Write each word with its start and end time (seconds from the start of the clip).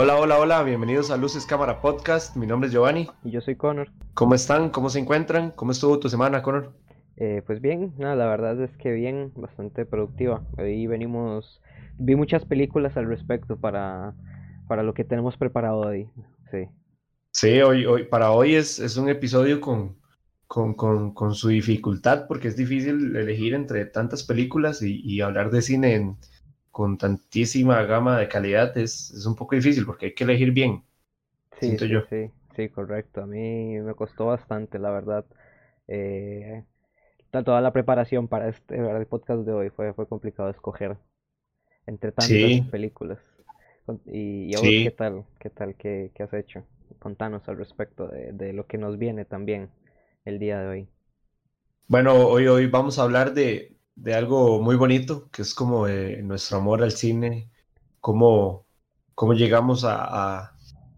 Hola, 0.00 0.16
hola, 0.16 0.38
hola, 0.38 0.62
bienvenidos 0.62 1.10
a 1.10 1.16
Luces 1.16 1.44
Cámara 1.44 1.80
Podcast. 1.80 2.36
Mi 2.36 2.46
nombre 2.46 2.68
es 2.68 2.72
Giovanni. 2.72 3.08
Y 3.24 3.32
yo 3.32 3.40
soy 3.40 3.56
Connor. 3.56 3.90
¿Cómo 4.14 4.36
están? 4.36 4.70
¿Cómo 4.70 4.90
se 4.90 5.00
encuentran? 5.00 5.50
¿Cómo 5.50 5.72
estuvo 5.72 5.98
tu 5.98 6.08
semana, 6.08 6.40
Connor? 6.40 6.72
Eh, 7.16 7.42
pues 7.44 7.60
bien, 7.60 7.94
no, 7.98 8.14
la 8.14 8.26
verdad 8.26 8.62
es 8.62 8.70
que 8.76 8.92
bien, 8.92 9.32
bastante 9.34 9.84
productiva. 9.86 10.44
Hoy 10.56 10.86
venimos, 10.86 11.60
vi 11.98 12.14
muchas 12.14 12.44
películas 12.44 12.96
al 12.96 13.08
respecto 13.08 13.56
para, 13.56 14.14
para 14.68 14.84
lo 14.84 14.94
que 14.94 15.02
tenemos 15.02 15.36
preparado 15.36 15.80
hoy. 15.80 16.08
Sí. 16.52 16.68
Sí, 17.32 17.60
hoy, 17.60 17.84
hoy, 17.84 18.04
para 18.04 18.30
hoy 18.30 18.54
es, 18.54 18.78
es 18.78 18.96
un 18.98 19.08
episodio 19.08 19.60
con, 19.60 19.96
con, 20.46 20.74
con, 20.74 21.12
con, 21.12 21.34
su 21.34 21.48
dificultad 21.48 22.28
porque 22.28 22.46
es 22.46 22.56
difícil 22.56 23.16
elegir 23.16 23.52
entre 23.52 23.84
tantas 23.84 24.22
películas 24.22 24.80
y, 24.80 25.00
y 25.00 25.22
hablar 25.22 25.50
de 25.50 25.60
cine 25.60 25.96
en, 25.96 26.18
con 26.78 26.96
tantísima 26.96 27.82
gama 27.82 28.20
de 28.20 28.28
calidad 28.28 28.78
es, 28.78 29.10
es, 29.10 29.26
un 29.26 29.34
poco 29.34 29.56
difícil 29.56 29.84
porque 29.84 30.06
hay 30.06 30.14
que 30.14 30.22
elegir 30.22 30.52
bien. 30.52 30.84
Sí, 31.58 31.76
sí, 31.76 31.88
yo. 31.88 32.02
sí, 32.08 32.30
sí, 32.54 32.68
correcto. 32.68 33.20
A 33.20 33.26
mí 33.26 33.80
me 33.80 33.94
costó 33.94 34.26
bastante, 34.26 34.78
la 34.78 34.92
verdad. 34.92 35.24
Eh, 35.88 36.62
toda 37.32 37.60
la 37.62 37.72
preparación 37.72 38.28
para 38.28 38.48
este 38.48 38.76
el 38.76 39.06
podcast 39.08 39.40
de 39.40 39.52
hoy 39.52 39.70
fue, 39.70 39.92
fue 39.92 40.06
complicado 40.06 40.50
escoger 40.50 40.96
entre 41.88 42.12
tantas 42.12 42.70
películas. 42.70 43.18
Y, 44.06 44.44
y 44.44 44.54
ahora, 44.54 44.68
¿qué 44.68 44.94
tal? 44.96 45.24
¿Qué 45.40 45.50
tal? 45.50 45.74
¿Qué, 45.74 46.12
¿Qué, 46.14 46.22
has 46.22 46.32
hecho? 46.32 46.62
Contanos 47.00 47.48
al 47.48 47.56
respecto 47.56 48.06
de, 48.06 48.30
de, 48.30 48.52
lo 48.52 48.68
que 48.68 48.78
nos 48.78 48.98
viene 48.98 49.24
también 49.24 49.68
el 50.24 50.38
día 50.38 50.60
de 50.60 50.68
hoy. 50.68 50.88
Bueno, 51.88 52.14
hoy, 52.28 52.46
hoy 52.46 52.68
vamos 52.68 53.00
a 53.00 53.02
hablar 53.02 53.34
de, 53.34 53.77
de 54.00 54.14
algo 54.14 54.62
muy 54.62 54.76
bonito, 54.76 55.28
que 55.30 55.42
es 55.42 55.54
como 55.54 55.88
eh, 55.88 56.22
nuestro 56.22 56.58
amor 56.58 56.82
al 56.82 56.92
cine, 56.92 57.50
cómo, 58.00 58.66
cómo 59.14 59.34
llegamos 59.34 59.84
a, 59.84 59.96
a, 60.40 60.56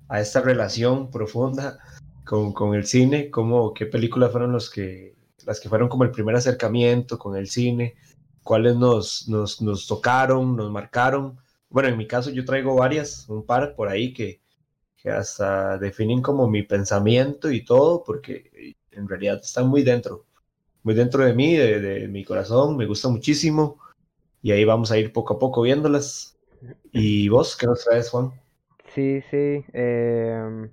a 0.09 0.21
esta 0.21 0.41
relación 0.43 1.11
profunda 1.11 1.79
con, 2.27 2.53
con, 2.53 2.75
el 2.75 2.87
cine, 2.87 3.31
cómo, 3.31 3.73
qué 3.73 3.87
películas 3.87 4.33
fueron 4.33 4.53
los 4.53 4.71
que, 4.71 5.17
las 5.47 5.61
que 5.61 5.71
fueron 5.71 5.89
como 5.89 6.05
el 6.05 6.11
primer 6.11 6.37
acercamiento 6.37 7.19
con 7.19 7.37
el 7.37 7.49
cine, 7.49 7.97
cuáles 8.43 8.77
nos, 8.77 9.29
nos, 9.29 9.63
nos 9.63 9.87
tocaron, 9.87 10.55
nos 10.57 10.71
marcaron. 10.71 11.39
Bueno, 11.71 11.89
en 11.89 11.97
mi 11.97 12.07
caso 12.07 12.31
yo 12.31 12.45
traigo 12.45 12.75
varias, 12.77 13.29
un 13.31 13.47
par 13.47 13.75
por 13.77 13.89
ahí 13.89 14.13
que, 14.13 14.43
que 14.97 15.11
hasta 15.11 15.79
definen 15.79 16.21
como 16.21 16.49
mi 16.49 16.65
pensamiento 16.65 17.51
y 17.51 17.65
todo, 17.65 18.05
porque 18.05 18.75
en 18.91 19.09
realidad 19.09 19.41
están 19.43 19.69
muy 19.69 19.83
dentro 19.83 20.27
muy 20.83 20.95
dentro 20.95 21.25
de 21.25 21.35
mí, 21.35 21.57
de, 21.57 22.09
mi 22.09 22.25
corazón, 22.25 22.77
me 22.77 22.87
gusta 22.87 23.09
muchísimo 23.09 23.79
y 24.43 24.53
ahí 24.53 24.65
vamos 24.65 24.91
a 24.91 24.99
ir 24.99 25.13
poco 25.13 25.35
a 25.35 25.39
poco 25.39 25.63
viéndolas. 25.63 26.37
¿Y 26.93 27.29
vos 27.29 27.57
qué 27.57 27.67
nos 27.67 27.85
traes, 27.85 28.11
Juan? 28.11 28.33
Sí, 28.95 29.21
sí, 29.31 29.65
eh, 29.73 30.69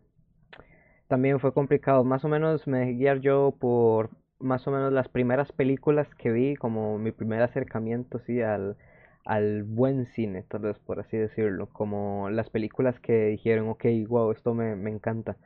también 1.08 1.40
fue 1.40 1.54
complicado, 1.54 2.04
más 2.04 2.26
o 2.26 2.30
menos 2.30 2.68
me 2.68 2.80
dejé 2.80 2.94
guiar 2.94 3.20
yo 3.20 3.54
por 3.60 4.10
más 4.40 4.68
o 4.68 4.72
menos 4.72 4.92
las 4.94 5.08
primeras 5.10 5.52
películas 5.52 6.08
que 6.16 6.32
vi, 6.32 6.56
como 6.56 6.98
mi 6.98 7.12
primer 7.12 7.42
acercamiento, 7.42 8.20
sí, 8.20 8.42
al, 8.42 8.78
al 9.26 9.64
buen 9.64 10.06
cine, 10.06 10.44
tal 10.44 10.62
vez 10.62 10.80
por 10.80 11.00
así 11.00 11.18
decirlo, 11.18 11.68
como 11.68 12.30
las 12.30 12.50
películas 12.50 13.00
que 13.00 13.28
dijeron, 13.28 13.70
ok, 13.70 13.86
wow, 14.08 14.32
esto 14.32 14.54
me, 14.54 14.76
me 14.76 14.92
encanta. 14.92 15.38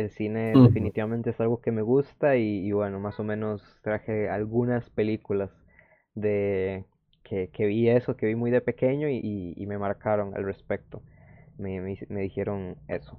El 0.00 0.10
cine 0.10 0.52
definitivamente 0.54 1.30
es 1.30 1.40
algo 1.40 1.60
que 1.60 1.72
me 1.72 1.82
gusta 1.82 2.36
y, 2.36 2.66
y, 2.66 2.72
bueno, 2.72 2.98
más 3.00 3.20
o 3.20 3.24
menos 3.24 3.62
traje 3.82 4.28
algunas 4.28 4.88
películas 4.90 5.50
de 6.14 6.84
que, 7.22 7.50
que 7.52 7.66
vi 7.66 7.88
eso, 7.88 8.16
que 8.16 8.26
vi 8.26 8.34
muy 8.34 8.50
de 8.50 8.60
pequeño 8.60 9.08
y, 9.08 9.16
y, 9.16 9.54
y 9.56 9.66
me 9.66 9.78
marcaron 9.78 10.34
al 10.34 10.44
respecto. 10.44 11.02
Me, 11.58 11.80
me, 11.80 11.98
me, 12.08 12.22
dijeron 12.22 12.76
eso. 12.88 13.18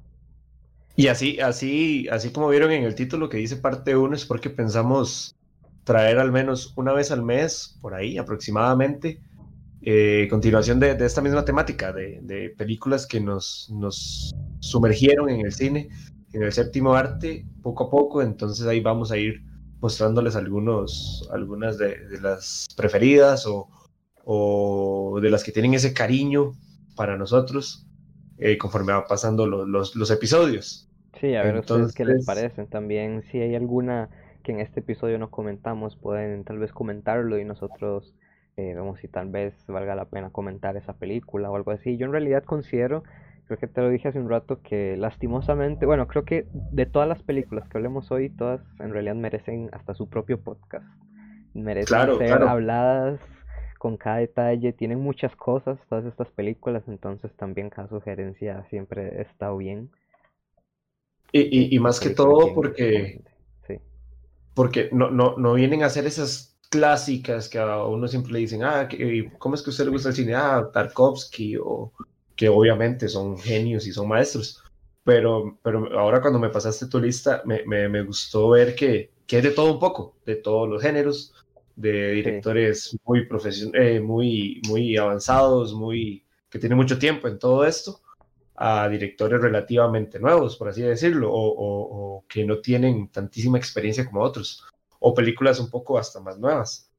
Y 0.96 1.08
así, 1.08 1.40
así, 1.40 2.08
así 2.10 2.32
como 2.32 2.50
vieron 2.50 2.72
en 2.72 2.84
el 2.84 2.96
título 2.96 3.30
que 3.30 3.38
dice 3.38 3.58
parte 3.58 3.96
1 3.96 4.16
es 4.16 4.26
porque 4.26 4.50
pensamos 4.50 5.36
traer 5.84 6.20
al 6.20 6.32
menos 6.32 6.74
una 6.76 6.94
vez 6.94 7.12
al 7.12 7.24
mes, 7.24 7.78
por 7.82 7.94
ahí 7.94 8.18
aproximadamente, 8.18 9.22
eh, 9.84 10.28
continuación 10.30 10.80
de, 10.80 10.96
de, 10.96 11.06
esta 11.06 11.22
misma 11.22 11.46
temática, 11.46 11.92
de, 11.92 12.20
de 12.22 12.50
películas 12.50 13.08
que 13.08 13.20
nos, 13.20 13.70
nos 13.72 14.36
sumergieron 14.60 15.30
en 15.30 15.46
el 15.46 15.52
cine 15.52 15.90
en 16.34 16.44
el 16.44 16.52
séptimo 16.52 16.94
arte 16.94 17.46
poco 17.62 17.86
a 17.86 17.90
poco, 17.90 18.22
entonces 18.22 18.66
ahí 18.68 18.80
vamos 18.80 19.12
a 19.12 19.18
ir 19.18 19.44
mostrándoles 19.82 20.36
algunos, 20.36 21.28
algunas 21.34 21.78
de, 21.78 22.08
de 22.08 22.22
las 22.22 22.68
preferidas 22.78 23.46
o, 23.48 23.68
o, 24.24 25.20
de 25.22 25.30
las 25.30 25.44
que 25.44 25.52
tienen 25.52 25.74
ese 25.74 25.94
cariño 25.94 26.54
para 26.96 27.18
nosotros 27.18 27.88
eh, 28.38 28.58
conforme 28.58 28.94
va 28.94 29.06
pasando 29.06 29.48
los, 29.48 29.68
los, 29.68 29.96
los, 29.96 30.12
episodios. 30.12 30.90
Sí, 31.20 31.36
a 31.36 31.44
ver 31.44 31.56
entonces, 31.56 31.88
ustedes 31.88 31.96
qué 31.96 32.06
les 32.06 32.26
parecen 32.26 32.68
también, 32.68 33.24
si 33.32 33.40
hay 33.40 33.56
alguna 33.56 34.10
que 34.44 34.52
en 34.52 34.60
este 34.60 34.80
episodio 34.80 35.20
no 35.20 35.30
comentamos, 35.30 35.96
pueden 35.96 36.44
tal 36.44 36.58
vez 36.58 36.72
comentarlo 36.72 37.38
y 37.38 37.46
nosotros 37.46 38.16
eh, 38.58 38.74
vemos 38.76 39.00
si 39.00 39.08
tal 39.08 39.30
vez 39.30 39.54
valga 39.68 39.96
la 39.96 40.06
pena 40.06 40.32
comentar 40.32 40.78
esa 40.78 40.94
película 40.94 41.50
o 41.52 41.56
algo 41.56 41.72
así. 41.72 41.98
Yo 41.98 42.06
en 42.06 42.12
realidad 42.12 42.44
considero 42.44 43.04
creo 43.58 43.60
que 43.60 43.68
te 43.68 43.82
lo 43.82 43.90
dije 43.90 44.08
hace 44.08 44.20
un 44.20 44.30
rato 44.30 44.62
que 44.62 44.96
lastimosamente, 44.96 45.86
bueno, 45.86 46.08
creo 46.08 46.24
que 46.24 46.48
de 46.72 46.86
todas 46.86 47.08
las 47.08 47.22
películas 47.22 47.68
que 47.68 47.78
hablemos 47.78 48.10
hoy, 48.10 48.30
todas 48.30 48.62
en 48.80 48.94
realidad 48.94 49.16
merecen 49.16 49.70
hasta 49.74 49.94
su 49.94 50.08
propio 50.08 50.40
podcast. 50.40 50.86
Merecen 51.54 51.88
claro, 51.88 52.18
ser 52.18 52.28
claro. 52.28 52.48
habladas 52.48 53.20
con 53.78 53.98
cada 53.98 54.18
detalle, 54.18 54.72
tienen 54.72 55.02
muchas 55.02 55.36
cosas 55.36 55.78
todas 55.90 56.06
estas 56.06 56.30
películas, 56.30 56.84
entonces 56.88 57.30
también 57.36 57.70
cada 57.70 57.90
sugerencia 57.90 58.64
siempre 58.70 59.22
está 59.22 59.54
bien. 59.54 59.90
Y, 61.34 61.42
y, 61.42 61.76
y 61.76 61.80
más 61.80 62.00
que 62.00 62.12
todo 62.12 62.54
porque, 62.54 63.22
sí. 63.68 63.80
porque 64.54 64.88
no, 64.94 65.12
no, 65.12 65.36
no 65.36 65.56
vienen 65.56 65.84
a 65.84 65.88
hacer 65.88 66.06
esas 66.06 66.58
clásicas 66.70 67.50
que 67.50 67.60
a 67.60 67.84
uno 67.84 68.08
siempre 68.08 68.32
le 68.32 68.40
dicen, 68.40 68.64
ah, 68.64 68.88
¿cómo 69.40 69.56
es 69.56 69.62
que 69.62 69.70
a 69.70 69.72
usted 69.72 69.84
le 69.84 69.92
gusta 69.92 70.10
el 70.10 70.16
cine? 70.16 70.36
Ah, 70.36 70.70
Tarkovsky 70.72 71.58
o 71.58 71.92
que 72.36 72.50
obviamente 72.50 73.08
son 73.08 73.38
genios 73.38 73.88
y 73.88 73.94
son 73.94 74.08
maestros. 74.08 74.64
Pero, 75.04 75.58
pero 75.64 75.98
ahora 76.00 76.22
cuando 76.22 76.40
me 76.40 76.50
pasaste 76.50 76.88
tu 76.88 77.00
lista, 77.00 77.42
me, 77.46 77.64
me, 77.66 77.90
me 77.90 78.04
gustó 78.04 78.50
ver 78.50 78.76
que, 78.76 79.12
que, 79.26 79.38
es 79.40 79.44
de 79.44 79.52
todo 79.52 79.74
un 79.74 79.80
poco, 79.80 80.18
de 80.26 80.36
todos 80.36 80.70
los 80.70 80.82
géneros, 80.82 81.34
de 81.76 82.12
directores 82.12 82.84
sí. 82.84 82.98
muy, 83.04 83.26
profesion 83.26 83.72
eh, 83.74 84.00
muy, 84.00 84.62
muy 84.68 84.96
avanzados, 84.98 85.74
muy, 85.74 86.24
que 86.50 86.60
tienen 86.60 86.78
mucho 86.78 87.00
tiempo 87.00 87.28
en 87.28 87.40
todo 87.40 87.66
esto, 87.66 88.02
a 88.56 88.88
directores 88.90 89.42
relativamente 89.42 90.20
nuevos, 90.20 90.56
por 90.56 90.70
así 90.70 90.84
decirlo, 90.84 91.32
o, 91.34 91.48
o, 91.50 92.18
o 92.18 92.26
que 92.28 92.46
no 92.46 92.60
tienen 92.60 93.10
tantísima 93.10 93.58
experiencia 93.58 94.06
como 94.06 94.22
otros, 94.22 94.64
o 95.00 95.16
películas 95.16 95.60
un 95.60 95.72
poco 95.72 95.98
hasta 95.98 96.20
más 96.20 96.38
nuevas. 96.38 96.92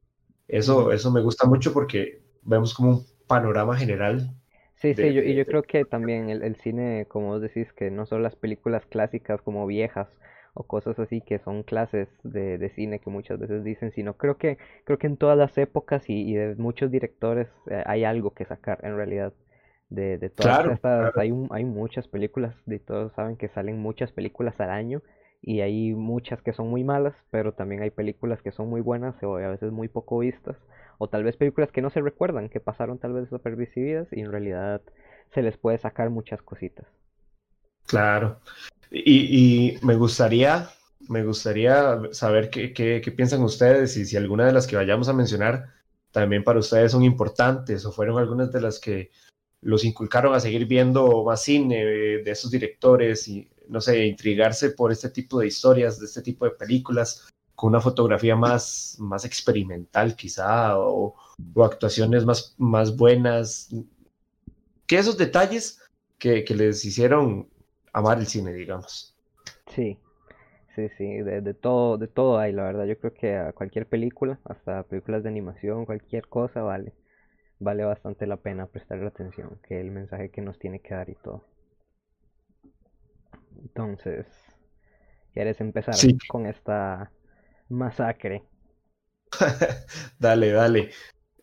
Eso, 0.48 0.90
eso 0.92 1.10
me 1.12 1.22
gusta 1.22 1.46
mucho 1.46 1.72
porque 1.72 2.20
vemos 2.42 2.74
como 2.74 2.90
un 2.90 3.06
panorama 3.26 3.76
general 3.76 4.34
Sí, 4.82 4.94
sí, 4.94 5.12
yo, 5.14 5.22
y 5.22 5.34
yo 5.36 5.46
creo 5.46 5.62
que 5.62 5.84
también 5.84 6.28
el, 6.28 6.42
el, 6.42 6.56
cine, 6.56 7.06
como 7.08 7.28
vos 7.28 7.40
decís, 7.40 7.72
que 7.72 7.90
no 7.90 8.04
son 8.04 8.22
las 8.22 8.34
películas 8.36 8.84
clásicas 8.86 9.40
como 9.40 9.66
viejas 9.66 10.08
o 10.54 10.64
cosas 10.66 10.98
así 10.98 11.20
que 11.22 11.38
son 11.38 11.62
clases 11.62 12.08
de, 12.24 12.58
de 12.58 12.68
cine 12.70 12.98
que 12.98 13.08
muchas 13.10 13.38
veces 13.38 13.62
dicen, 13.64 13.92
sino 13.92 14.16
creo 14.16 14.36
que 14.38 14.58
creo 14.84 14.98
que 14.98 15.06
en 15.06 15.16
todas 15.16 15.38
las 15.38 15.56
épocas 15.56 16.10
y, 16.10 16.28
y 16.30 16.34
de 16.34 16.56
muchos 16.56 16.90
directores 16.90 17.48
eh, 17.70 17.82
hay 17.86 18.04
algo 18.04 18.34
que 18.34 18.44
sacar 18.44 18.80
en 18.82 18.96
realidad. 18.96 19.32
De, 19.88 20.16
de 20.16 20.30
todas 20.30 20.58
claro, 20.58 20.70
estas, 20.72 21.12
claro. 21.12 21.12
Hay, 21.16 21.30
un, 21.32 21.48
hay 21.52 21.64
muchas 21.66 22.08
películas, 22.08 22.54
de 22.64 22.78
todos 22.78 23.12
saben 23.12 23.36
que 23.36 23.48
salen 23.48 23.78
muchas 23.78 24.10
películas 24.10 24.58
al 24.60 24.70
año 24.70 25.02
y 25.42 25.60
hay 25.60 25.92
muchas 25.92 26.40
que 26.40 26.52
son 26.52 26.68
muy 26.68 26.84
malas, 26.84 27.14
pero 27.30 27.52
también 27.52 27.82
hay 27.82 27.90
películas 27.90 28.40
que 28.42 28.52
son 28.52 28.70
muy 28.70 28.80
buenas 28.80 29.20
o 29.22 29.36
a 29.36 29.48
veces 29.48 29.72
muy 29.72 29.88
poco 29.88 30.20
vistas 30.20 30.56
o 30.98 31.08
tal 31.08 31.24
vez 31.24 31.36
películas 31.36 31.72
que 31.72 31.82
no 31.82 31.90
se 31.90 32.00
recuerdan, 32.00 32.48
que 32.48 32.60
pasaron 32.60 32.98
tal 32.98 33.12
vez 33.12 33.24
desapercibidas 33.24 34.06
y 34.12 34.20
en 34.20 34.30
realidad 34.30 34.80
se 35.34 35.42
les 35.42 35.56
puede 35.56 35.78
sacar 35.78 36.10
muchas 36.10 36.40
cositas. 36.42 36.86
Claro. 37.86 38.38
Y, 38.92 39.74
y 39.74 39.78
me 39.84 39.96
gustaría, 39.96 40.68
me 41.08 41.24
gustaría 41.24 42.00
saber 42.12 42.48
qué, 42.48 42.72
qué, 42.72 43.00
qué, 43.02 43.10
piensan 43.10 43.42
ustedes 43.42 43.96
y 43.96 44.04
si 44.04 44.16
alguna 44.16 44.46
de 44.46 44.52
las 44.52 44.68
que 44.68 44.76
vayamos 44.76 45.08
a 45.08 45.12
mencionar 45.12 45.70
también 46.12 46.44
para 46.44 46.60
ustedes 46.60 46.92
son 46.92 47.02
importantes 47.02 47.84
o 47.84 47.90
fueron 47.90 48.18
algunas 48.18 48.52
de 48.52 48.60
las 48.60 48.78
que 48.78 49.10
los 49.60 49.84
inculcaron 49.84 50.34
a 50.34 50.40
seguir 50.40 50.66
viendo 50.66 51.24
más 51.24 51.42
cine 51.42 51.84
de 51.84 52.30
esos 52.30 52.50
directores 52.50 53.26
y, 53.26 53.48
no 53.72 53.80
sé, 53.80 54.06
intrigarse 54.06 54.70
por 54.70 54.92
este 54.92 55.08
tipo 55.08 55.40
de 55.40 55.46
historias, 55.46 55.98
de 55.98 56.06
este 56.06 56.22
tipo 56.22 56.44
de 56.44 56.52
películas 56.52 57.32
con 57.54 57.70
una 57.70 57.80
fotografía 57.80 58.36
más, 58.36 58.96
más 58.98 59.24
experimental 59.24 60.14
quizá, 60.14 60.78
o, 60.78 61.14
o 61.54 61.64
actuaciones 61.64 62.24
más, 62.24 62.54
más 62.58 62.96
buenas, 62.96 63.70
que 64.86 64.98
esos 64.98 65.16
detalles 65.16 65.80
que, 66.18 66.44
que, 66.44 66.54
les 66.54 66.84
hicieron 66.84 67.48
amar 67.92 68.18
el 68.18 68.26
cine, 68.26 68.52
digamos. 68.52 69.14
Sí, 69.74 69.98
sí, 70.74 70.88
sí, 70.98 71.06
de, 71.22 71.40
de, 71.40 71.54
todo, 71.54 71.98
de 71.98 72.08
todo 72.08 72.38
hay, 72.38 72.52
la 72.52 72.64
verdad, 72.64 72.84
yo 72.84 72.98
creo 72.98 73.14
que 73.14 73.36
a 73.36 73.52
cualquier 73.52 73.86
película, 73.86 74.38
hasta 74.44 74.82
películas 74.82 75.22
de 75.22 75.30
animación, 75.30 75.86
cualquier 75.86 76.28
cosa 76.28 76.62
vale, 76.62 76.92
vale 77.58 77.84
bastante 77.84 78.26
la 78.26 78.36
pena 78.36 78.66
prestarle 78.66 79.06
atención, 79.06 79.58
que 79.66 79.80
el 79.80 79.90
mensaje 79.90 80.30
que 80.30 80.42
nos 80.42 80.58
tiene 80.58 80.80
que 80.80 80.94
dar 80.94 81.08
y 81.08 81.14
todo. 81.14 81.44
Entonces, 83.60 84.26
¿quieres 85.34 85.60
empezar 85.60 86.00
Sí, 86.00 86.18
con 86.26 86.46
esta 86.46 87.10
masacre? 87.68 88.44
dale, 90.18 90.50
dale. 90.52 90.90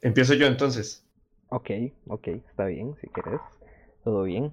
Empiezo 0.02 0.34
yo 0.36 0.48
entonces. 0.48 1.06
Ok, 1.50 1.70
ok, 2.08 2.28
está 2.28 2.66
bien, 2.66 2.96
si 3.02 3.08
quieres. 3.10 3.40
Todo 4.04 4.24
bien. 4.24 4.52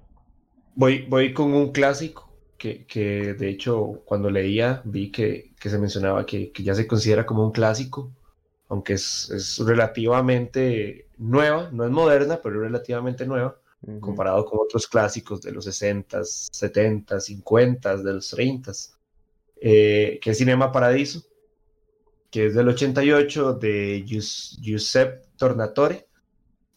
Voy, 0.75 1.05
voy 1.09 1.33
con 1.33 1.53
un 1.53 1.71
clásico 1.71 2.31
que, 2.57 2.85
que 2.85 3.33
de 3.33 3.49
hecho 3.49 4.01
cuando 4.05 4.29
leía 4.29 4.81
vi 4.85 5.11
que, 5.11 5.53
que 5.59 5.69
se 5.69 5.77
mencionaba 5.79 6.25
que, 6.25 6.51
que 6.51 6.63
ya 6.63 6.75
se 6.75 6.87
considera 6.87 7.25
como 7.25 7.43
un 7.43 7.51
clásico, 7.51 8.13
aunque 8.69 8.93
es, 8.93 9.29
es 9.31 9.57
relativamente 9.59 11.09
nueva, 11.17 11.69
no 11.71 11.83
es 11.85 11.91
moderna, 11.91 12.39
pero 12.43 12.55
es 12.57 12.61
relativamente 12.63 13.25
nueva, 13.25 13.59
Comparado 13.99 14.43
con 14.45 14.59
otros 14.61 14.87
clásicos 14.87 15.41
de 15.41 15.51
los 15.51 15.65
60, 15.65 16.23
70, 16.23 17.19
50, 17.19 17.97
de 17.97 18.13
los 18.13 18.29
30, 18.31 18.71
eh, 19.61 20.19
que 20.21 20.31
es 20.31 20.37
Cinema 20.37 20.71
Paradiso, 20.71 21.23
que 22.31 22.47
es 22.47 22.55
del 22.55 22.67
88 22.69 23.53
de 23.53 24.03
Gius- 24.05 24.57
Giuseppe 24.61 25.21
Tornatore. 25.37 26.07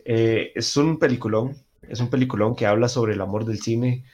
Eh, 0.05 0.53
es 0.55 0.77
un 0.77 0.99
peliculón, 0.99 1.57
es 1.83 2.01
un 2.01 2.11
peliculón 2.11 2.55
que 2.55 2.67
habla 2.67 2.89
sobre 2.89 3.15
el 3.15 3.21
amor 3.21 3.45
del 3.45 3.61
cine, 3.61 4.05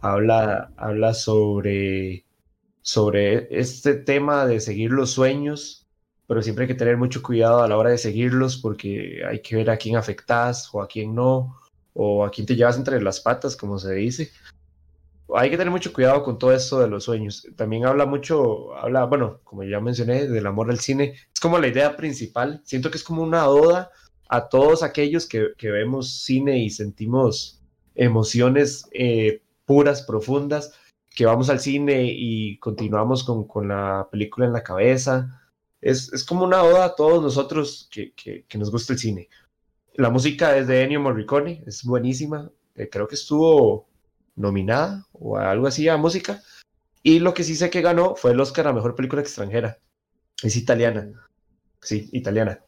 habla, 0.00 0.72
habla 0.76 1.14
sobre, 1.14 2.24
sobre 2.82 3.48
este 3.60 3.94
tema 3.94 4.46
de 4.46 4.60
seguir 4.60 4.90
los 4.92 5.10
sueños, 5.10 5.86
pero 6.26 6.40
siempre 6.42 6.64
hay 6.64 6.68
que 6.68 6.74
tener 6.74 6.96
mucho 6.96 7.22
cuidado 7.22 7.62
a 7.62 7.68
la 7.68 7.76
hora 7.76 7.90
de 7.90 7.98
seguirlos 7.98 8.58
porque 8.58 9.22
hay 9.28 9.42
que 9.42 9.56
ver 9.56 9.70
a 9.70 9.76
quién 9.76 9.96
afectas 9.96 10.68
o 10.72 10.80
a 10.82 10.88
quién 10.88 11.14
no, 11.14 11.56
o 12.00 12.24
a 12.24 12.30
quién 12.30 12.46
te 12.46 12.54
llevas 12.54 12.76
entre 12.76 13.02
las 13.02 13.18
patas, 13.18 13.56
como 13.56 13.76
se 13.76 13.92
dice. 13.92 14.30
Hay 15.34 15.50
que 15.50 15.56
tener 15.56 15.72
mucho 15.72 15.92
cuidado 15.92 16.22
con 16.22 16.38
todo 16.38 16.52
esto 16.52 16.78
de 16.78 16.86
los 16.86 17.04
sueños. 17.04 17.44
También 17.56 17.84
habla 17.86 18.06
mucho, 18.06 18.72
habla, 18.76 19.04
bueno, 19.04 19.40
como 19.42 19.64
ya 19.64 19.80
mencioné, 19.80 20.28
del 20.28 20.46
amor 20.46 20.70
al 20.70 20.78
cine. 20.78 21.16
Es 21.34 21.40
como 21.40 21.58
la 21.58 21.66
idea 21.66 21.96
principal. 21.96 22.62
Siento 22.64 22.92
que 22.92 22.98
es 22.98 23.02
como 23.02 23.24
una 23.24 23.48
oda 23.48 23.90
a 24.28 24.48
todos 24.48 24.84
aquellos 24.84 25.26
que, 25.26 25.50
vemos 25.60 26.22
cine 26.22 26.58
y 26.58 26.70
sentimos 26.70 27.60
emociones 27.96 28.88
eh, 28.92 29.42
puras, 29.64 30.02
profundas, 30.02 30.74
que 31.10 31.26
vamos 31.26 31.50
al 31.50 31.58
cine 31.58 32.04
y 32.14 32.58
continuamos 32.58 33.24
con, 33.24 33.66
la 33.66 34.06
película 34.08 34.46
en 34.46 34.52
la 34.52 34.62
cabeza. 34.62 35.42
Es, 35.80 36.12
es, 36.12 36.22
como 36.22 36.44
una 36.44 36.62
oda 36.62 36.84
a 36.84 36.94
todos 36.94 37.20
nosotros 37.20 37.88
que, 37.90 38.12
que, 38.14 38.58
nos 38.58 38.70
gusta 38.70 38.92
el 38.92 39.00
cine. 39.00 39.28
La 39.98 40.10
música 40.10 40.56
es 40.56 40.68
de 40.68 40.84
Ennio 40.84 41.00
Morricone, 41.00 41.64
es 41.66 41.82
buenísima. 41.82 42.48
Eh, 42.76 42.88
creo 42.88 43.08
que 43.08 43.16
estuvo 43.16 43.88
nominada 44.36 45.04
o 45.10 45.36
algo 45.36 45.66
así 45.66 45.88
a 45.88 45.96
música. 45.96 46.40
Y 47.02 47.18
lo 47.18 47.34
que 47.34 47.42
sí 47.42 47.56
sé 47.56 47.68
que 47.68 47.82
ganó 47.82 48.14
fue 48.14 48.30
el 48.30 48.40
Oscar 48.40 48.68
a 48.68 48.72
Mejor 48.72 48.94
Película 48.94 49.22
Extranjera. 49.22 49.80
Es 50.40 50.54
italiana. 50.54 51.10
Sí, 51.82 52.08
italiana. 52.12 52.60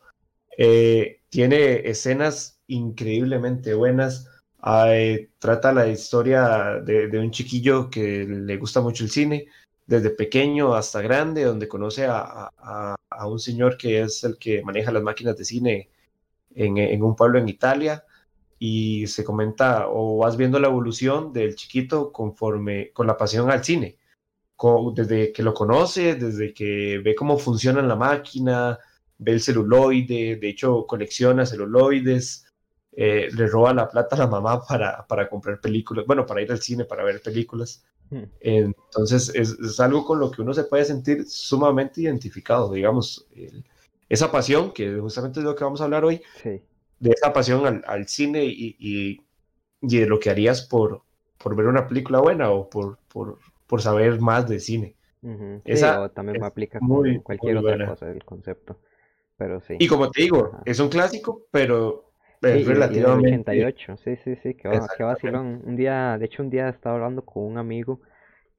Eh, 0.59 1.21
tiene 1.29 1.89
escenas 1.89 2.59
increíblemente 2.67 3.75
buenas. 3.75 4.29
Eh, 4.89 5.31
trata 5.39 5.73
la 5.73 5.87
historia 5.87 6.81
de, 6.85 7.17
un 7.17 7.31
chiquillo 7.31 7.91
que 7.91 8.27
le 8.27 8.57
gusta 8.57 8.81
mucho 8.81 9.05
el 9.05 9.11
cine, 9.11 9.47
desde 9.87 10.11
pequeño 10.11 10.75
hasta 10.75 11.01
grande, 11.01 11.45
donde 11.45 11.69
conoce 11.69 12.07
a, 12.07 12.51
a 12.59 13.27
un 13.29 13.39
señor 13.39 13.77
que 13.77 14.03
es 14.03 14.25
el 14.25 14.37
que 14.37 14.65
maneja 14.65 14.91
las 14.91 15.05
máquinas 15.05 15.37
de 15.37 15.45
cine 15.45 15.91
en, 16.55 16.79
en 16.79 17.03
un 17.03 17.17
pueblo 17.17 17.39
en 17.39 17.49
Italia 17.49 18.05
y 18.63 19.07
se 19.07 19.25
comenta 19.25 19.87
o 19.89 20.19
vas 20.19 20.37
viendo 20.37 20.61
la 20.61 20.69
evolución 20.69 21.33
del 21.33 21.57
chiquito 21.57 22.13
conforme 22.13 22.93
con 22.93 23.07
la 23.07 23.17
pasión 23.17 23.51
al 23.51 23.65
cine, 23.65 23.97
con, 24.55 24.95
desde 24.95 25.33
que 25.33 25.43
lo 25.43 25.55
conoce, 25.55 26.15
desde 26.15 26.53
que 26.53 27.01
ve 27.03 27.15
cómo 27.15 27.39
funciona 27.39 27.81
la 27.81 27.97
máquina, 27.97 28.79
ve 29.17 29.33
el 29.33 29.41
celuloide, 29.41 30.37
de 30.37 30.49
hecho 30.51 30.87
colecciona 30.87 31.47
celuloides, 31.47 32.47
eh, 32.93 33.29
le 33.35 33.47
roba 33.47 33.73
la 33.73 33.89
plata 33.89 34.15
a 34.17 34.19
la 34.19 34.27
mamá 34.27 34.63
para, 34.69 35.07
para, 35.07 35.27
comprar 35.29 35.59
películas, 35.59 36.05
bueno, 36.07 36.27
para 36.27 36.43
ir 36.43 36.53
al 36.53 36.61
cine, 36.61 36.85
para 36.85 37.03
ver 37.03 37.23
películas. 37.23 37.83
Hmm. 38.11 38.25
Entonces 38.41 39.33
es, 39.35 39.57
es, 39.59 39.81
algo 39.81 40.05
con 40.05 40.21
lo 40.21 40.31
que 40.31 40.43
uno 40.43 40.53
se 40.53 40.65
puede 40.65 40.85
sentir 40.85 41.25
sumamente 41.27 42.03
identificado, 42.03 42.73
digamos, 42.73 43.27
el, 43.35 43.65
esa 44.11 44.31
pasión, 44.31 44.73
que 44.75 44.99
justamente 44.99 45.41
es 45.41 45.45
lo 45.45 45.55
que 45.57 45.65
vamos 45.65 45.81
a 45.81 45.85
hablar 45.85 46.05
hoy, 46.05 46.23
Sí. 46.43 46.61
de 46.99 47.11
esa 47.13 47.33
pasión 47.33 47.67
al, 47.67 47.83
al 47.87 48.07
cine 48.09 48.45
y, 48.45 48.77
y, 48.79 49.21
y, 49.81 49.99
de 49.99 50.07
lo 50.07 50.19
que 50.21 50.29
harías 50.31 50.63
por, 50.67 51.03
por 51.39 51.57
ver 51.57 51.67
una 51.67 51.87
película 51.87 52.21
buena 52.21 52.51
o 52.51 52.69
por, 52.69 52.99
por, 53.09 53.39
por 53.67 53.81
saber 53.81 54.21
más 54.21 54.47
de 54.49 54.61
cine. 54.61 54.97
Sí, 55.65 55.73
Esa 55.73 56.01
o 56.03 56.11
también 56.11 56.41
me 56.41 56.47
aplica 56.47 56.81
muy, 56.81 57.15
con 57.15 57.23
cualquier 57.23 57.57
muy 57.57 57.73
otra 57.73 57.87
cosa 57.87 58.11
el 58.11 58.25
concepto. 58.25 58.79
Pero 59.37 59.61
sí. 59.61 59.77
Y 59.79 59.87
como 59.89 60.11
te 60.11 60.23
digo, 60.23 60.51
Ajá. 60.53 60.63
es 60.65 60.81
un 60.81 60.89
clásico, 60.89 61.47
pero 61.51 62.13
Sí, 62.43 62.49
es 62.49 62.61
y, 62.61 62.61
y 62.61 62.65
del 62.65 62.77
relativamente... 62.77 63.51
88, 63.51 63.97
sí, 63.99 64.17
sí, 64.25 64.37
sí, 64.43 64.55
que 64.55 64.69
va, 64.69 64.89
que 64.97 65.03
vacilón. 65.03 65.63
Un 65.65 65.77
día, 65.77 66.17
de 66.19 66.25
hecho, 66.27 66.43
un 66.43 66.51
día 66.51 66.69
estaba 66.69 66.97
hablando 66.97 67.25
con 67.25 67.45
un 67.45 67.59
amigo 67.59 68.01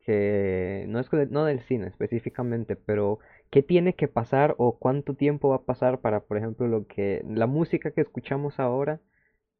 que 0.05 0.85
no 0.87 0.99
es 0.99 1.11
no 1.31 1.45
del 1.45 1.61
cine 1.67 1.87
específicamente, 1.87 2.75
pero 2.75 3.19
qué 3.51 3.61
tiene 3.61 3.93
que 3.93 4.07
pasar 4.07 4.55
o 4.57 4.77
cuánto 4.79 5.13
tiempo 5.13 5.49
va 5.49 5.57
a 5.57 5.63
pasar 5.63 5.99
para, 5.99 6.21
por 6.21 6.37
ejemplo, 6.37 6.67
lo 6.67 6.87
que 6.87 7.23
la 7.27 7.47
música 7.47 7.91
que 7.91 8.01
escuchamos 8.01 8.59
ahora 8.59 8.99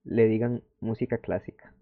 le 0.03 0.25
digan 0.27 0.63
música 0.79 1.19
clásica. 1.19 1.73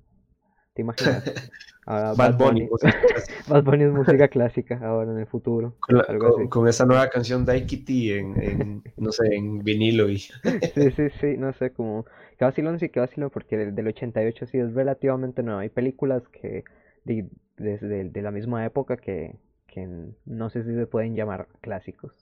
¿Te 0.73 0.81
imaginas? 0.81 1.23
Ahora 1.85 2.13
Bad 2.13 2.37
Bad 2.37 2.37
Bunny. 2.37 2.69
Bad 3.49 3.63
Bunny 3.63 3.83
es 3.85 3.91
música 3.91 4.27
clásica 4.27 4.79
ahora 4.83 5.11
en 5.11 5.17
el 5.19 5.25
futuro, 5.25 5.73
con, 5.79 5.97
la- 5.97 6.03
algo 6.03 6.31
con- 6.31 6.41
así. 6.41 6.49
con 6.49 6.67
esa 6.67 6.85
nueva 6.85 7.09
canción 7.09 7.45
Kitty 7.45 8.11
en, 8.13 8.43
en, 8.43 8.83
no 8.97 9.11
sé, 9.11 9.33
en 9.33 9.63
vinilo 9.63 10.09
y... 10.09 10.17
Sí, 10.75 10.91
sí, 10.91 11.09
sí, 11.19 11.37
no 11.37 11.51
sé, 11.53 11.71
como 11.71 12.05
que 12.37 12.45
vacilón 12.45 12.79
sí 12.79 12.89
que 12.89 12.99
vacilón 12.99 13.31
porque 13.31 13.57
del, 13.57 13.73
del 13.73 13.87
88 13.87 14.45
sí 14.45 14.59
es 14.59 14.73
relativamente 14.73 15.41
nuevo. 15.41 15.59
Hay 15.61 15.69
películas 15.69 16.21
que 16.29 16.63
de, 17.05 17.25
desde 17.57 18.03
de 18.03 18.21
la 18.21 18.31
misma 18.31 18.65
época 18.65 18.97
que, 18.97 19.35
que 19.69 19.87
no 20.25 20.49
sé 20.49 20.63
si 20.63 20.73
se 20.75 20.87
pueden 20.87 21.15
llamar 21.15 21.47
clásicos. 21.61 22.13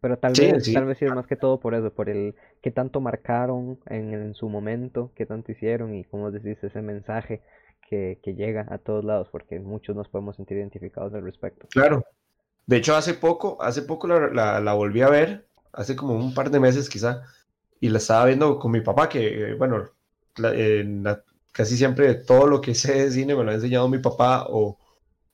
Pero 0.00 0.18
tal 0.18 0.34
Sí, 0.34 0.52
vez, 0.52 0.60
sí, 0.60 0.72
tal 0.72 0.84
vez 0.86 0.98
sí 0.98 1.04
es 1.06 1.12
más 1.12 1.26
que 1.26 1.36
todo 1.36 1.60
por 1.60 1.74
eso, 1.74 1.92
por 1.94 2.08
el 2.10 2.34
que 2.62 2.70
tanto 2.70 3.00
marcaron 3.00 3.78
en, 3.86 4.12
en 4.14 4.34
su 4.34 4.48
momento, 4.48 5.12
que 5.16 5.26
tanto 5.26 5.52
hicieron 5.52 5.94
y 5.94 6.04
como 6.04 6.30
decís, 6.30 6.62
ese 6.62 6.82
mensaje 6.82 7.42
que, 7.88 8.18
que 8.22 8.34
llega 8.34 8.66
a 8.70 8.78
todos 8.78 9.04
lados, 9.04 9.28
porque 9.30 9.58
muchos 9.60 9.96
nos 9.96 10.08
podemos 10.08 10.36
sentir 10.36 10.58
identificados 10.58 11.14
al 11.14 11.22
respecto. 11.24 11.68
claro. 11.68 12.04
De 12.66 12.76
hecho, 12.78 12.96
hace 12.96 13.14
poco, 13.14 13.62
hace 13.62 13.82
poco 13.82 14.08
la, 14.08 14.28
la, 14.30 14.60
la 14.60 14.74
volví 14.74 15.02
a 15.02 15.10
ver, 15.10 15.48
hace 15.72 15.96
como 15.96 16.14
un 16.16 16.34
par 16.34 16.50
de 16.50 16.60
meses 16.60 16.88
quizá, 16.90 17.22
y 17.80 17.88
la 17.90 17.98
estaba 17.98 18.26
viendo 18.26 18.58
con 18.58 18.72
mi 18.72 18.80
papá, 18.82 19.08
que, 19.08 19.54
bueno, 19.58 19.84
la- 20.36 20.52
eh, 20.54 20.86
casi 21.52 21.76
siempre 21.76 22.14
todo 22.16 22.46
lo 22.48 22.60
que 22.62 22.74
sé 22.74 22.94
de 23.06 23.12
cine 23.12 23.34
me 23.36 23.44
lo 23.44 23.50
ha 23.52 23.54
enseñado 23.54 23.88
mi 23.88 23.98
papá 23.98 24.46
o, 24.50 24.78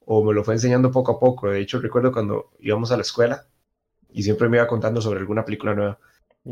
o 0.07 0.25
me 0.25 0.35
lo 0.35 0.45
fue 0.45 0.54
enseñando 0.54 0.90
poco 0.90 1.12
a 1.12 1.21
poco. 1.21 1.50
De 1.50 1.61
hecho, 1.61 1.80
recuerdo 1.80 2.12
cuando 2.12 2.50
íbamos 2.61 2.90
a 2.92 2.97
la 2.97 3.02
escuela 3.02 3.47
y 4.11 4.23
siempre 4.23 4.49
me 4.49 4.59
iba 4.59 4.66
contando 4.69 5.00
sobre 5.00 5.21
alguna 5.21 5.45
película 5.45 5.75
nueva. 5.75 5.99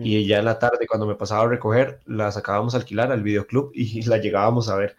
Y 0.01 0.27
Ujú, 0.27 0.29
ya 0.29 0.39
en 0.41 0.47
la 0.47 0.59
tarde, 0.59 0.87
cuando 0.89 1.07
me 1.07 1.17
pasaba 1.17 1.45
a 1.45 1.49
recoger, 1.49 2.01
la 2.07 2.33
sacábamos 2.33 2.75
a 2.75 2.79
alquilar 2.79 3.13
al 3.13 3.23
videoclub 3.23 3.73
y 3.75 4.03
la 4.09 4.19
llegábamos 4.19 4.69
a 4.71 4.77
ver. 4.77 4.97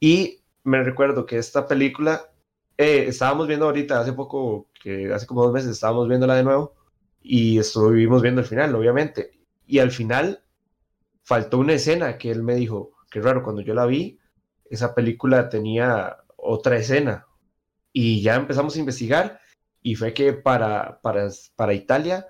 Y 0.00 0.42
me 0.64 0.82
recuerdo 0.82 1.26
que 1.26 1.38
esta 1.38 1.66
película, 1.66 2.30
eh, 2.76 3.06
estábamos 3.08 3.46
viendo 3.48 3.66
ahorita, 3.66 4.00
hace 4.00 4.12
poco, 4.12 4.68
que 4.82 5.12
hace 5.12 5.26
como 5.26 5.42
dos 5.44 5.52
meses 5.52 5.70
estábamos 5.70 6.08
viéndola 6.08 6.34
de 6.36 6.44
nuevo 6.44 6.74
y 7.22 7.58
estuvimos 7.58 8.22
viendo 8.22 8.40
el 8.40 8.46
final, 8.46 8.74
obviamente. 8.74 9.32
Y 9.66 9.78
al 9.80 9.90
final 9.90 10.42
faltó 11.24 11.58
una 11.58 11.74
escena 11.74 12.18
que 12.18 12.30
él 12.30 12.42
me 12.42 12.54
dijo, 12.54 12.92
qué 13.10 13.20
raro, 13.20 13.42
cuando 13.42 13.62
yo 13.62 13.74
la 13.74 13.86
vi, 13.86 14.18
esa 14.70 14.94
película 14.94 15.48
tenía 15.48 16.18
otra 16.36 16.76
escena. 16.78 17.25
Y 17.96 18.20
ya 18.20 18.34
empezamos 18.36 18.76
a 18.76 18.80
investigar 18.80 19.40
y 19.82 19.94
fue 19.94 20.12
que 20.12 20.34
para, 20.34 21.00
para, 21.00 21.30
para 21.54 21.72
Italia 21.72 22.26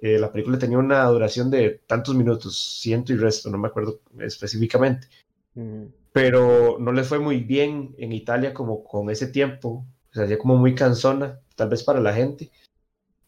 eh, 0.00 0.18
la 0.18 0.30
película 0.30 0.58
tenía 0.58 0.78
una 0.78 1.04
duración 1.06 1.50
de 1.50 1.80
tantos 1.86 2.14
minutos, 2.14 2.78
ciento 2.80 3.12
y 3.12 3.16
resto, 3.16 3.50
no 3.50 3.58
me 3.58 3.68
acuerdo 3.68 4.00
específicamente 4.18 5.08
pero 6.12 6.78
no 6.78 6.92
les 6.92 7.06
fue 7.06 7.18
muy 7.18 7.40
bien 7.40 7.94
en 7.98 8.12
Italia 8.12 8.52
como 8.52 8.82
con 8.84 9.10
ese 9.10 9.28
tiempo, 9.28 9.86
se 10.12 10.24
hacía 10.24 10.38
como 10.38 10.56
muy 10.56 10.74
cansona, 10.74 11.40
tal 11.54 11.68
vez 11.68 11.82
para 11.82 12.00
la 12.00 12.12
gente. 12.12 12.50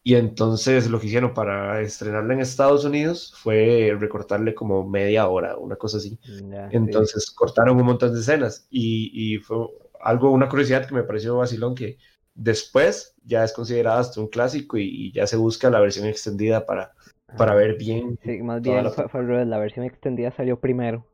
Y 0.05 0.17
entonces 0.17 0.91
lo 0.91 0.99
que 0.99 1.07
hicieron 1.07 1.33
para 1.33 1.81
estrenarla 1.81 2.35
en 2.35 2.41
Estados 2.41 2.85
Unidos 2.85 3.33
fue 3.37 3.97
recortarle 3.97 4.53
como 4.53 4.89
media 4.89 5.29
hora, 5.29 5.57
una 5.57 5.77
cosa 5.77 5.99
así. 5.99 6.19
Sí. 6.25 6.45
Entonces 6.73 7.31
cortaron 7.31 7.79
un 7.79 7.87
montón 7.87 8.13
de 8.13 8.21
escenas 8.21 8.67
y, 8.69 9.11
y 9.15 9.39
fue 9.39 9.59
algo, 10.03 10.31
una 10.31 10.49
curiosidad 10.49 10.87
que 10.87 10.95
me 10.95 11.05
pareció 11.05 11.37
vacilón 11.37 11.75
que 11.75 11.99
después 12.35 13.15
ya 13.25 13.45
es 13.45 13.53
considerada 13.53 14.01
hasta 14.01 14.21
un 14.21 14.29
clásico 14.29 14.79
y, 14.79 14.85
y 14.85 15.13
ya 15.13 15.27
se 15.27 15.37
busca 15.37 15.71
la 15.71 15.81
versión 15.81 16.07
extendida 16.07 16.67
para, 16.67 16.93
para 17.37 17.55
ver 17.55 17.77
bien 17.77 18.19
Sí, 18.25 18.43
más 18.43 18.63
bien 18.63 18.85
la... 18.85 18.91
fue, 18.91 19.09
fue 19.09 19.21
al 19.21 19.27
revés, 19.29 19.47
la 19.47 19.59
versión 19.59 19.85
extendida 19.85 20.31
salió 20.33 20.59
primero 20.61 21.07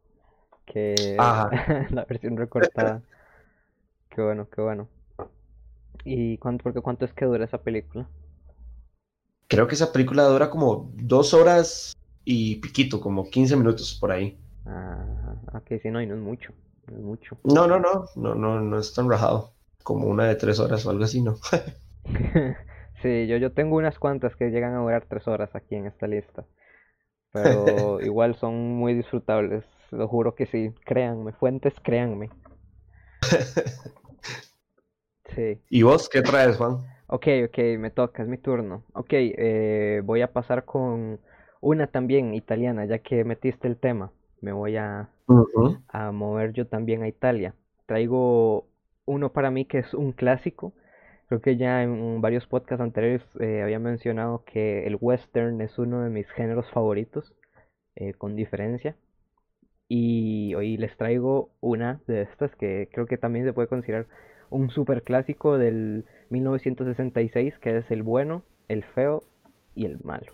que 0.67 1.17
Ajá, 1.17 1.51
la 1.91 2.05
versión 2.07 2.37
recortada. 2.37 3.03
Qué 4.11 4.21
bueno, 4.21 4.49
qué 4.51 4.61
bueno. 4.61 4.87
¿Y 6.05 6.39
cuánto, 6.39 6.65
porque 6.65 6.81
cuánto 6.81 7.05
es 7.05 7.13
que 7.13 7.25
dura 7.25 7.45
esa 7.45 7.63
película? 7.63 8.09
Creo 9.49 9.67
que 9.67 9.75
esa 9.75 9.93
película 9.93 10.25
dura 10.25 10.51
como 10.51 10.91
dos 10.95 11.35
horas 11.35 11.93
y 12.25 12.57
piquito, 12.57 13.01
como 13.01 13.29
15 13.31 13.57
minutos 13.57 13.97
por 13.99 14.13
ahí. 14.13 14.39
Ah, 14.67 15.35
ok, 15.55 15.81
sí, 15.83 15.91
no, 15.91 16.01
y 16.03 16.07
no 16.07 16.15
es 16.15 16.21
mucho, 16.21 16.53
es 16.93 17.01
mucho. 17.01 17.37
No, 17.45 17.67
no, 17.67 17.79
no, 17.79 18.07
no, 18.17 18.35
no, 18.35 18.61
no 18.61 18.79
es 18.79 18.93
tan 18.95 19.09
rajado. 19.09 19.53
Como 19.83 20.07
una 20.07 20.27
de 20.27 20.35
tres 20.35 20.59
horas 20.61 20.85
o 20.85 20.91
algo 20.91 21.05
así, 21.05 21.23
¿no? 21.23 21.37
sí, 23.03 23.27
yo, 23.27 23.37
yo 23.37 23.53
tengo 23.53 23.77
unas 23.77 23.99
cuantas 23.99 24.35
que 24.37 24.51
llegan 24.51 24.75
a 24.75 24.81
durar 24.81 25.05
tres 25.09 25.27
horas 25.29 25.55
aquí 25.55 25.75
en 25.75 25.87
esta 25.87 26.07
lista. 26.07 26.45
Pero 27.33 28.01
igual 28.03 28.37
son 28.37 28.55
muy 28.75 28.95
disfrutables, 28.95 29.65
lo 29.91 30.09
juro 30.09 30.35
que 30.35 30.47
sí, 30.47 30.73
créanme, 30.85 31.33
fuentes, 31.33 31.75
créanme. 31.83 32.31
Sí. 35.35 35.61
¿Y 35.69 35.83
vos 35.83 36.09
qué 36.09 36.23
traes, 36.23 36.57
Juan? 36.57 36.79
Ok, 37.07 37.27
ok, 37.47 37.59
me 37.79 37.91
toca, 37.91 38.23
es 38.23 38.29
mi 38.29 38.39
turno. 38.39 38.85
Ok, 38.93 39.13
eh, 39.13 40.03
voy 40.05 40.23
a 40.23 40.33
pasar 40.33 40.65
con 40.65 41.21
una 41.61 41.87
también 41.87 42.35
italiana, 42.35 42.85
ya 42.85 42.99
que 42.99 43.25
metiste 43.25 43.69
el 43.69 43.77
tema. 43.77 44.11
Me 44.41 44.53
voy 44.53 44.77
a, 44.77 45.09
a 45.89 46.13
mover 46.13 46.53
yo 46.53 46.67
también 46.67 47.03
a 47.03 47.09
Italia. 47.09 47.55
Traigo 47.87 48.67
uno 49.07 49.33
para 49.33 49.51
mí 49.51 49.65
que 49.65 49.79
es 49.79 49.95
un 49.95 50.13
clásico. 50.13 50.73
Creo 51.29 51.41
que 51.41 51.57
ya 51.57 51.83
en 51.83 52.21
varios 52.21 52.47
podcasts 52.47 52.83
anteriores 52.83 53.23
eh, 53.41 53.63
había 53.63 53.79
mencionado 53.79 54.45
que 54.45 54.87
el 54.87 54.97
western 55.01 55.61
es 55.61 55.79
uno 55.79 56.03
de 56.03 56.11
mis 56.11 56.29
géneros 56.31 56.71
favoritos, 56.71 57.35
eh, 57.97 58.15
con 58.15 58.37
diferencia. 58.37 58.97
Y 59.89 60.55
hoy 60.55 60.77
les 60.77 60.97
traigo 60.97 61.51
una 61.61 62.01
de 62.07 62.23
estas 62.23 62.55
que 62.57 62.89
creo 62.93 63.07
que 63.07 63.19
también 63.19 63.45
se 63.45 63.53
puede 63.53 63.69
considerar 63.69 64.07
un 64.51 64.71
super 64.71 65.03
clásico 65.03 65.59
del 65.59 66.05
1966 66.31 67.59
que 67.59 67.79
es 67.79 67.91
El 67.91 68.03
bueno, 68.03 68.43
el 68.69 68.85
feo 68.85 69.25
y 69.75 69.87
el 69.87 69.99
malo. 70.03 70.33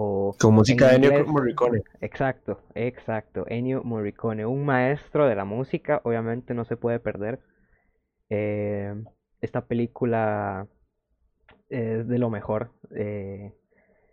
O 0.00 0.32
Con 0.38 0.54
música 0.54 0.86
de 0.86 0.94
Ennio 0.94 1.26
Morricone. 1.26 1.82
Exacto, 2.00 2.60
exacto. 2.76 3.44
Ennio 3.48 3.82
Morricone, 3.82 4.46
un 4.46 4.64
maestro 4.64 5.26
de 5.26 5.34
la 5.34 5.44
música, 5.44 6.00
obviamente 6.04 6.54
no 6.54 6.64
se 6.64 6.76
puede 6.76 7.00
perder. 7.00 7.40
Eh, 8.30 8.94
esta 9.40 9.62
película 9.62 10.68
es 11.68 12.06
de 12.06 12.18
lo 12.18 12.30
mejor. 12.30 12.70
Eh, 12.94 13.52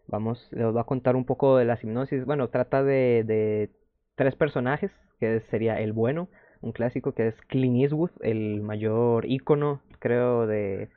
vamos, 0.08 0.48
les 0.54 0.66
voy 0.66 0.82
a 0.82 0.86
contar 0.86 1.16
un 1.16 1.26
poco 1.26 1.56
de 1.56 1.66
la 1.66 1.78
hipnosis. 1.80 2.26
Bueno, 2.26 2.50
trata 2.50 2.82
de, 2.82 3.24
de 3.24 3.70
tres 4.16 4.36
personajes, 4.36 4.90
que 5.20 5.42
sería 5.52 5.80
el 5.80 5.94
bueno, 5.94 6.30
un 6.62 6.72
clásico 6.72 7.12
que 7.12 7.28
es 7.28 7.36
Clint 7.48 7.84
Eastwood, 7.84 8.10
el 8.22 8.64
mayor 8.64 9.28
ícono, 9.28 9.82
creo, 10.00 10.48
de, 10.48 10.90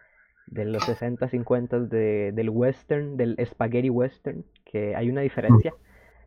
de 0.50 0.64
los 0.64 0.84
60, 0.84 1.28
50 1.28 1.80
de, 1.80 2.32
del 2.32 2.50
western, 2.50 3.16
del 3.16 3.36
spaghetti 3.44 3.90
western, 3.90 4.44
que 4.64 4.94
hay 4.94 5.10
una 5.10 5.20
diferencia. 5.20 5.74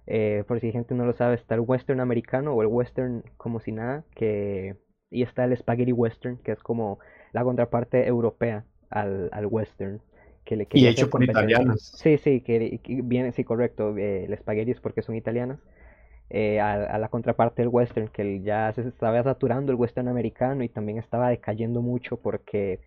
Eh, 0.08 0.44
por 0.48 0.60
si 0.60 0.72
gente 0.72 0.96
no 0.96 1.06
lo 1.06 1.14
sabe, 1.14 1.36
está 1.36 1.56
el 1.56 1.62
western 1.62 2.00
americano 2.00 2.54
o 2.54 2.62
el 2.62 2.68
western 2.68 3.24
como 3.38 3.60
si 3.60 3.72
nada, 3.72 4.04
que 4.16 4.76
y 5.12 5.24
está 5.24 5.44
el 5.44 5.56
spaghetti 5.56 5.92
western, 5.92 6.38
que 6.38 6.54
es 6.54 6.64
como 6.64 7.00
la 7.34 7.44
contraparte 7.44 8.08
europea 8.08 8.64
al, 8.90 9.30
al 9.32 9.46
western. 9.46 10.02
Que 10.44 10.56
le 10.56 10.68
y 10.72 10.88
hecho 10.88 11.10
por 11.10 11.24
italianos. 11.24 11.92
Sí, 11.98 12.18
sí, 12.18 12.42
que, 12.42 12.80
viene, 13.04 13.32
sí, 13.32 13.44
correcto, 13.44 13.96
eh, 13.98 14.26
el 14.26 14.36
spaghetti 14.38 14.72
es 14.72 14.80
porque 14.80 15.04
son 15.04 15.16
italianas. 15.16 15.60
Eh, 16.34 16.62
a, 16.62 16.98
la 16.98 17.10
contraparte 17.10 17.62
del 17.62 17.68
western, 17.68 18.08
que 18.08 18.42
ya 18.42 18.72
se 18.72 18.88
estaba 18.88 19.22
saturando 19.22 19.74
el 19.74 19.78
western 19.78 20.08
americano 20.08 20.64
y 20.64 20.70
también 20.70 20.98
estaba 20.98 21.30
decayendo 21.30 21.82
mucho 21.82 22.16
porque 22.18 22.80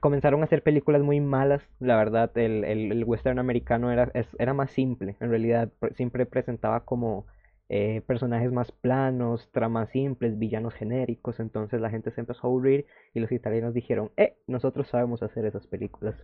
comenzaron 0.00 0.40
a 0.42 0.44
hacer 0.44 0.62
películas 0.62 1.02
muy 1.02 1.20
malas. 1.20 1.62
La 1.80 1.96
verdad, 1.96 2.36
el, 2.36 2.64
el, 2.64 3.04
western 3.04 3.38
americano 3.38 3.90
era, 3.90 4.10
era 4.38 4.54
más 4.54 4.70
simple, 4.70 5.16
en 5.20 5.30
realidad 5.30 5.70
siempre 5.94 6.26
presentaba 6.26 6.84
como 6.84 7.26
eh, 7.74 8.02
personajes 8.06 8.52
más 8.52 8.70
planos, 8.70 9.48
tramas 9.50 9.88
simples, 9.88 10.38
villanos 10.38 10.74
genéricos, 10.74 11.40
entonces 11.40 11.80
la 11.80 11.88
gente 11.88 12.10
se 12.10 12.20
empezó 12.20 12.46
a 12.46 12.50
aburrir 12.50 12.84
y 13.14 13.20
los 13.20 13.32
italianos 13.32 13.72
dijeron, 13.72 14.10
eh, 14.18 14.36
nosotros 14.46 14.88
sabemos 14.88 15.22
hacer 15.22 15.46
esas 15.46 15.66
películas. 15.66 16.14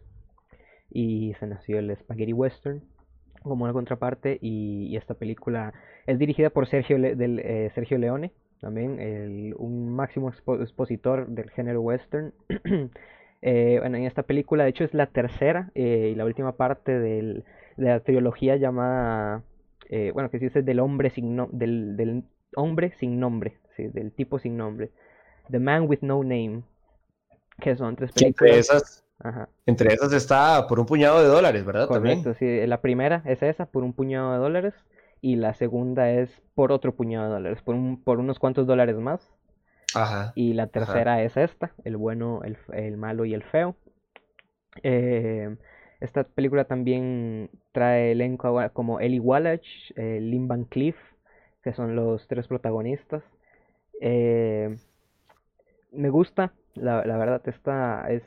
Y 0.91 1.33
se 1.41 1.47
nació 1.47 1.79
el 1.79 1.97
Spaghetti 1.97 2.35
Western 2.35 2.83
como 3.43 3.65
una 3.65 3.73
contraparte 3.73 4.39
y, 4.43 4.95
esta 4.95 5.15
película 5.15 5.73
es 6.07 6.19
dirigida 6.19 6.51
por 6.51 6.67
Sergio, 6.67 6.99
del, 6.99 7.39
eh, 7.39 7.71
Sergio 7.75 7.97
Leone, 7.97 8.33
también 8.61 9.55
un 9.57 9.95
máximo 9.97 10.29
expositor 10.29 11.29
del 11.29 11.49
género 11.49 11.81
western. 11.81 12.35
eh, 13.43 13.79
bueno, 13.81 13.97
en 13.97 14.05
esta 14.05 14.23
película 14.23 14.65
de 14.65 14.71
hecho 14.71 14.85
es 14.85 14.95
la 14.95 15.07
tercera 15.07 15.71
eh, 15.75 16.11
y 16.13 16.15
la 16.15 16.25
última 16.25 16.57
parte 16.57 16.99
del, 16.99 17.45
de 17.77 17.89
la 17.89 18.01
trilogía 18.01 18.57
llamada, 18.57 19.43
eh, 19.89 20.11
bueno, 20.13 20.31
que 20.31 20.39
se 20.39 20.47
dice 20.47 20.63
del 20.63 20.81
hombre 20.81 21.11
sin, 21.11 21.37
del, 21.53 21.97
del 21.97 22.25
hombre 22.55 22.93
sin 22.99 23.21
nombre, 23.21 23.59
¿sí? 23.77 23.89
del 23.89 24.13
tipo 24.13 24.39
sin 24.39 24.57
nombre. 24.57 24.91
The 25.51 25.59
Man 25.59 25.87
with 25.89 26.01
No 26.03 26.23
Name, 26.23 26.63
que 27.61 27.77
son 27.77 27.97
tres 27.97 28.13
películas. 28.13 29.05
Entre 29.67 29.93
esas 29.93 30.13
está 30.13 30.67
por 30.69 30.79
un 30.79 30.87
puñado 30.87 31.21
de 31.21 31.27
dólares, 31.27 31.65
¿verdad? 31.65 31.89
Correcto, 31.89 32.35
sí. 32.35 32.67
La 32.67 32.81
primera 32.81 33.23
es 33.25 33.43
esa, 33.43 33.67
por 33.67 33.83
un 33.83 33.93
puñado 33.93 34.33
de 34.33 34.39
dólares. 34.39 34.75
Y 35.21 35.35
la 35.35 35.55
segunda 35.55 36.11
es 36.11 36.31
por 36.55 36.71
otro 36.71 36.95
puñado 36.95 37.27
de 37.27 37.33
dólares, 37.33 37.63
por, 37.63 37.75
un, 37.75 38.01
por 38.01 38.21
unos 38.21 38.39
cuantos 38.39 38.69
dólares 38.69 38.97
más. 38.97 39.35
Ajá. 39.95 40.33
Y 40.35 40.55
la 40.55 40.67
tercera 40.67 41.23
es 41.23 41.37
esta, 41.37 41.73
el 41.85 41.97
bueno, 41.97 42.43
el, 42.73 42.97
malo 42.97 43.25
y 43.25 43.35
el 43.35 43.43
feo. 43.43 43.77
Eh, 44.83 45.57
esta 46.01 46.25
película 46.25 46.65
también 46.65 47.51
trae 47.73 48.13
elenco 48.13 48.61
como 48.73 49.01
Ellie 49.01 49.21
Wallach, 49.21 49.67
eh, 49.97 50.21
Lynn 50.21 50.47
Van 50.47 50.65
Cleef, 50.65 50.97
que 51.63 51.73
son 51.73 51.97
los 51.97 52.27
tres 52.29 52.47
protagonistas. 52.47 53.23
Eh, 54.01 54.77
me 55.91 56.11
gusta, 56.11 56.53
la, 56.75 57.05
la 57.05 57.17
verdad, 57.17 57.43
esta 57.49 58.07
es 58.11 58.23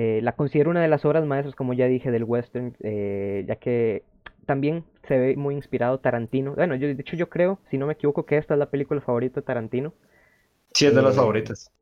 eh, 0.00 0.20
la 0.22 0.36
considero 0.36 0.70
una 0.70 0.80
de 0.80 0.86
las 0.86 1.04
obras 1.04 1.24
maestras, 1.24 1.56
como 1.56 1.72
ya 1.72 1.86
dije, 1.86 2.12
del 2.12 2.22
western, 2.22 2.76
eh, 2.84 3.44
ya 3.48 3.56
que 3.56 4.04
también 4.46 4.84
se 5.08 5.18
ve 5.18 5.36
muy 5.36 5.56
inspirado 5.56 5.98
Tarantino. 5.98 6.54
Bueno, 6.54 6.76
yo, 6.76 6.86
de 6.86 6.92
hecho 6.92 7.16
yo 7.16 7.28
creo, 7.28 7.58
si 7.68 7.78
no 7.78 7.86
me 7.88 7.94
equivoco, 7.94 8.24
que 8.24 8.36
esta 8.36 8.54
es 8.54 8.58
la 8.58 8.70
película 8.70 9.00
favorita 9.00 9.40
de 9.40 9.46
Tarantino. 9.46 9.92
Sí, 10.72 10.86
es 10.86 10.94
de 10.94 11.02
las 11.02 11.14
eh, 11.14 11.16
favoritas. 11.16 11.72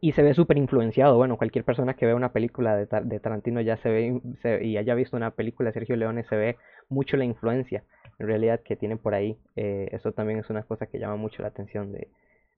Y 0.00 0.12
se 0.12 0.22
ve 0.22 0.34
súper 0.34 0.56
influenciado. 0.56 1.16
Bueno, 1.16 1.36
cualquier 1.36 1.64
persona 1.64 1.94
que 1.94 2.06
vea 2.06 2.14
una 2.14 2.32
película 2.32 2.76
de, 2.76 2.86
Tarantino 3.20 3.60
ya 3.60 3.76
se 3.78 3.88
ve, 3.90 4.62
y 4.62 4.76
haya 4.76 4.94
visto 4.94 5.16
una 5.16 5.32
película 5.32 5.70
de 5.70 5.74
Sergio 5.74 5.96
Leone, 5.96 6.24
se 6.24 6.36
ve 6.36 6.56
mucho 6.88 7.16
la 7.16 7.24
influencia, 7.24 7.84
en 8.18 8.26
realidad, 8.26 8.60
que 8.64 8.76
tiene 8.76 8.96
por 8.96 9.14
ahí. 9.14 9.36
eso 9.56 10.12
también 10.12 10.38
es 10.38 10.48
una 10.48 10.62
cosa 10.62 10.86
que 10.86 10.98
llama 10.98 11.16
mucho 11.16 11.42
la 11.42 11.48
atención 11.48 11.92
de, 11.92 12.08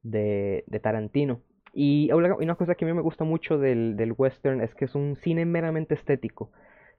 de, 0.02 0.64
de 0.66 0.80
Tarantino. 0.80 1.40
Y 1.74 2.12
una 2.12 2.54
cosa 2.54 2.74
que 2.74 2.84
a 2.84 2.88
mí 2.88 2.92
me 2.92 3.00
gusta 3.00 3.24
mucho 3.24 3.58
del, 3.58 3.96
del 3.96 4.14
western 4.16 4.60
es 4.60 4.74
que 4.74 4.84
es 4.84 4.94
un 4.94 5.16
cine 5.16 5.46
meramente 5.46 5.94
estético. 5.94 6.50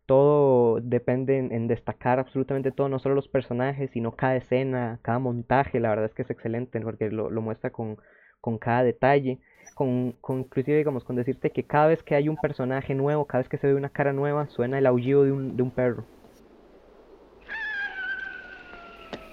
Todo 0.07 0.81
depende 0.81 1.37
en, 1.37 1.67
destacar 1.67 2.19
absolutamente 2.19 2.71
todo, 2.71 2.89
no 2.89 2.99
solo 2.99 3.15
los 3.15 3.27
personajes, 3.27 3.91
sino 3.91 4.15
cada 4.15 4.35
escena, 4.35 4.99
cada 5.03 5.19
montaje. 5.19 5.79
La 5.79 5.89
verdad 5.89 6.05
es 6.05 6.13
que 6.13 6.23
es 6.23 6.29
excelente 6.31 6.79
porque 6.81 7.09
lo, 7.11 7.29
lo 7.29 7.41
muestra 7.41 7.69
con, 7.69 7.97
con 8.43 8.57
cada 8.57 8.83
detalle. 8.83 9.37
Con, 9.73 10.15
con, 10.19 10.39
inclusive 10.39 10.77
digamos 10.77 11.05
con 11.05 11.15
decirte 11.15 11.49
que 11.51 11.63
cada 11.63 11.87
vez 11.87 12.03
que 12.03 12.13
hay 12.13 12.27
un 12.27 12.35
personaje 12.35 12.93
nuevo, 12.93 13.25
cada 13.25 13.41
vez 13.41 13.49
que 13.49 13.57
se 13.57 13.67
ve 13.67 13.73
una 13.73 13.87
cara 13.87 14.11
nueva, 14.11 14.47
suena 14.49 14.77
el 14.77 14.85
aullido 14.85 15.23
de 15.23 15.31
un, 15.31 15.55
de 15.55 15.63
un 15.63 15.71
perro. 15.71 16.03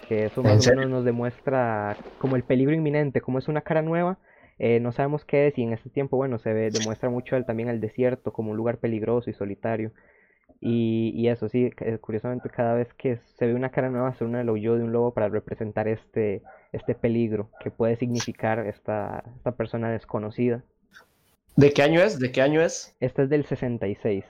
Que 0.09 0.26
eso 0.26 0.45
más 0.45 0.64
o 0.64 0.71
menos 0.71 0.88
nos 0.88 1.05
demuestra 1.05 1.97
como 2.19 2.37
el 2.37 2.45
peligro 2.45 2.73
inminente, 2.73 3.21
como 3.21 3.40
es 3.40 3.49
una 3.49 3.62
cara 3.62 3.83
nueva, 3.83 4.19
eh, 4.61 4.79
no 4.79 4.93
sabemos 4.93 5.25
qué 5.25 5.49
es 5.49 5.59
y 5.59 5.64
en 5.64 5.73
este 5.73 5.90
tiempo, 5.90 6.17
bueno, 6.17 6.38
se 6.38 6.52
ve, 6.52 6.71
demuestra 6.71 7.11
mucho 7.11 7.35
el, 7.35 7.45
también 7.45 7.69
el 7.69 7.81
desierto 7.81 8.33
como 8.33 8.52
un 8.52 8.57
lugar 8.57 8.79
peligroso 8.79 9.29
y 9.29 9.33
solitario. 9.33 9.90
Y, 10.61 11.12
y 11.14 11.29
eso 11.29 11.49
sí, 11.49 11.71
curiosamente 12.00 12.50
cada 12.50 12.75
vez 12.75 12.93
que 12.95 13.19
se 13.38 13.47
ve 13.47 13.55
una 13.55 13.71
cara 13.71 13.88
nueva 13.88 14.14
suena 14.14 14.43
el 14.43 14.50
huyó 14.50 14.76
de 14.76 14.85
un 14.85 14.93
lobo 14.93 15.14
para 15.14 15.29
representar 15.29 15.88
este, 15.88 16.43
este 16.73 16.95
peligro 16.95 17.50
que 17.61 17.71
puede 17.71 17.97
significar 17.97 18.67
esta, 18.67 19.25
esta 19.37 19.52
persona 19.52 19.90
desconocida. 19.90 20.62
¿De 21.57 21.73
qué 21.73 21.83
año 21.83 22.00
es? 22.00 22.19
¿De 22.19 22.31
qué 22.31 22.43
año 22.43 22.61
es? 22.61 22.95
Esta 23.00 23.23
es 23.23 23.31
del 23.31 23.47
66. 23.47 24.25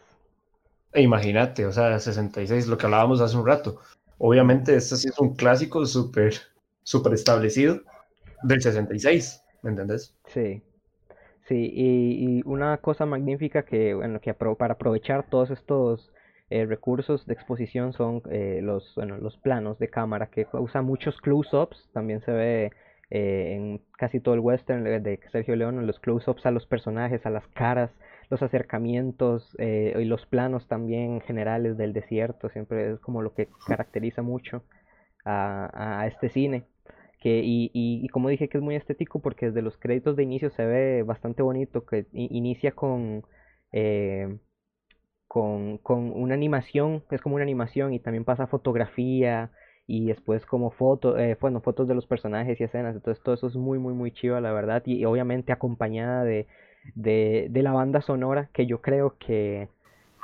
E 0.93 1.03
imagínate, 1.03 1.67
o 1.67 1.73
sea, 1.73 1.99
66, 1.99 2.67
lo 2.67 2.79
que 2.79 2.87
hablábamos 2.87 3.21
hace 3.21 3.37
un 3.37 3.47
rato. 3.47 3.81
Obviamente, 4.19 4.77
este 4.77 4.97
sí 4.97 5.09
es 5.09 5.19
un 5.19 5.35
clásico 5.35 5.85
súper 5.87 6.35
súper 6.83 7.15
establecido 7.15 7.81
del 8.43 8.61
66. 8.61 9.43
¿Me 9.63 9.71
entendés? 9.71 10.15
Sí. 10.27 10.63
Sí, 11.47 11.71
y, 11.75 12.43
una 12.45 12.77
cosa 12.79 13.07
magnífica 13.07 13.65
que, 13.65 13.95
bueno, 13.95 14.21
que 14.21 14.35
para 14.35 14.75
aprovechar 14.75 15.29
todos 15.29 15.51
estos 15.51 16.13
eh, 16.51 16.67
recursos 16.67 17.27
de 17.27 17.35
exposición 17.35 17.93
son 17.93 18.23
eh, 18.31 18.61
los, 18.63 18.95
bueno, 18.97 19.17
los 19.19 19.37
planos 19.39 19.79
de 19.79 19.89
cámara, 19.89 20.27
que 20.27 20.47
usa 20.53 20.83
muchos 20.83 21.21
close-ups, 21.21 21.89
también 21.93 22.21
se 22.23 22.33
ve 22.33 22.71
eh, 23.11 23.55
en 23.57 23.81
casi 23.99 24.21
todo 24.21 24.35
el 24.35 24.41
western 24.41 24.85
de 24.85 25.21
Sergio 25.33 25.57
León, 25.57 25.85
los 25.87 25.99
close-ups 25.99 26.47
a 26.47 26.53
los 26.53 26.67
personajes, 26.67 27.27
a 27.27 27.31
las 27.31 27.47
caras, 27.49 27.91
los 28.31 28.43
acercamientos 28.43 29.57
eh, 29.59 29.95
y 29.99 30.05
los 30.05 30.27
planos 30.27 30.69
también 30.69 31.21
generales 31.21 31.77
del 31.77 31.93
desierto, 31.93 32.49
siempre 32.51 32.93
es 32.93 33.01
como 33.01 33.23
lo 33.23 33.35
que 33.35 33.49
caracteriza 33.67 34.23
mucho 34.23 34.63
a, 35.25 36.07
este 36.07 36.29
cine. 36.31 36.65
Que, 37.21 37.43
y, 37.45 37.71
y, 37.75 38.09
como 38.09 38.31
dije 38.31 38.49
que 38.49 38.59
es 38.59 38.65
muy 38.65 38.77
estético 38.77 39.21
porque 39.21 39.47
desde 39.47 39.63
los 39.63 39.77
créditos 39.77 40.17
de 40.17 40.23
inicio 40.23 40.51
se 40.51 40.65
ve 40.65 41.03
bastante 41.03 41.43
bonito, 41.43 41.85
que 41.85 42.07
inicia 42.13 42.73
con, 42.73 43.25
eh, 43.73 44.39
con, 45.31 45.79
con, 45.79 46.11
una 46.11 46.35
animación, 46.35 47.05
es 47.13 47.21
como 47.21 47.37
una 47.37 47.45
animación 47.45 47.95
y 47.95 48.01
también 48.01 48.25
pasa 48.25 48.49
fotografía 48.49 49.53
y 49.87 50.07
después 50.07 50.45
como 50.45 50.73
fotos, 50.73 51.21
eh, 51.21 51.37
bueno, 51.41 51.61
fotos 51.61 51.87
de 51.87 51.95
los 51.95 52.05
personajes 52.05 52.61
y 52.61 52.65
escenas, 52.65 52.97
entonces 52.97 53.23
todo 53.23 53.37
eso 53.37 53.47
es 53.47 53.55
muy, 53.55 53.79
muy, 53.79 53.95
muy 53.95 54.11
chido, 54.11 54.41
la 54.41 54.51
verdad, 54.51 54.83
y 54.87 55.05
obviamente 55.05 55.53
acompañada 55.53 56.25
de, 56.25 56.49
de, 56.97 57.47
de 57.49 57.63
la 57.63 57.71
banda 57.71 58.01
sonora, 58.01 58.49
que 58.53 58.67
yo 58.67 58.81
creo 58.81 59.15
que, 59.21 59.69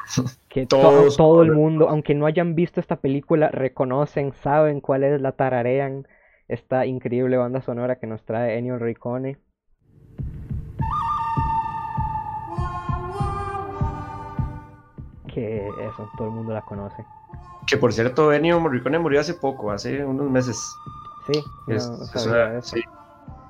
que 0.48 0.66
todo 0.66 1.42
el 1.44 1.52
mundo, 1.52 1.88
aunque 1.88 2.16
no 2.16 2.26
hayan 2.26 2.56
visto 2.56 2.80
esta 2.80 2.96
película, 2.96 3.48
reconocen, 3.50 4.32
saben 4.32 4.80
cuál 4.80 5.04
es, 5.04 5.20
la 5.20 5.30
tararean, 5.30 6.08
esta 6.48 6.84
increíble 6.84 7.36
banda 7.36 7.60
sonora 7.60 8.00
que 8.00 8.08
nos 8.08 8.24
trae 8.24 8.58
Ennio 8.58 8.76
Ricone. 8.80 9.38
Que 15.36 15.68
eso, 15.68 16.08
todo 16.16 16.28
el 16.28 16.34
mundo 16.34 16.54
la 16.54 16.62
conoce. 16.62 17.04
Que 17.66 17.76
por 17.76 17.92
cierto, 17.92 18.32
Ennio 18.32 18.58
Morricone 18.58 18.98
murió 18.98 19.20
hace 19.20 19.34
poco, 19.34 19.70
hace 19.70 20.02
unos 20.02 20.30
meses. 20.30 20.58
Sí, 21.26 21.44
sí. 22.62 22.80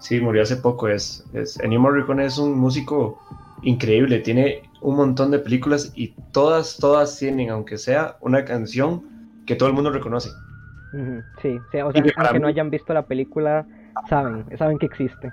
Sí, 0.00 0.20
murió 0.20 0.42
hace 0.42 0.56
poco. 0.56 0.88
Es, 0.88 1.24
es, 1.32 1.60
Ennio 1.60 1.78
Morricone 1.78 2.26
es 2.26 2.38
un 2.38 2.58
músico 2.58 3.20
increíble. 3.62 4.18
Tiene 4.18 4.68
un 4.80 4.96
montón 4.96 5.30
de 5.30 5.38
películas 5.38 5.92
y 5.94 6.08
todas, 6.32 6.76
todas 6.78 7.16
tienen, 7.18 7.50
aunque 7.50 7.78
sea 7.78 8.16
una 8.20 8.44
canción 8.44 9.04
que 9.46 9.54
todo 9.54 9.68
el 9.68 9.74
mundo 9.76 9.90
reconoce. 9.90 10.30
Sí, 11.40 11.60
sí 11.70 11.80
o 11.80 11.92
sea, 11.92 12.02
aunque 12.16 12.40
no 12.40 12.48
hayan 12.48 12.68
visto 12.68 12.92
la 12.94 13.06
película, 13.06 13.64
saben, 14.08 14.44
saben 14.58 14.76
que 14.78 14.86
existe. 14.86 15.32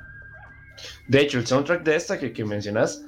De 1.08 1.22
hecho, 1.22 1.40
el 1.40 1.48
soundtrack 1.48 1.84
de 1.84 1.96
esta 1.96 2.20
que, 2.20 2.32
que 2.32 2.46
mencionas, 2.46 3.04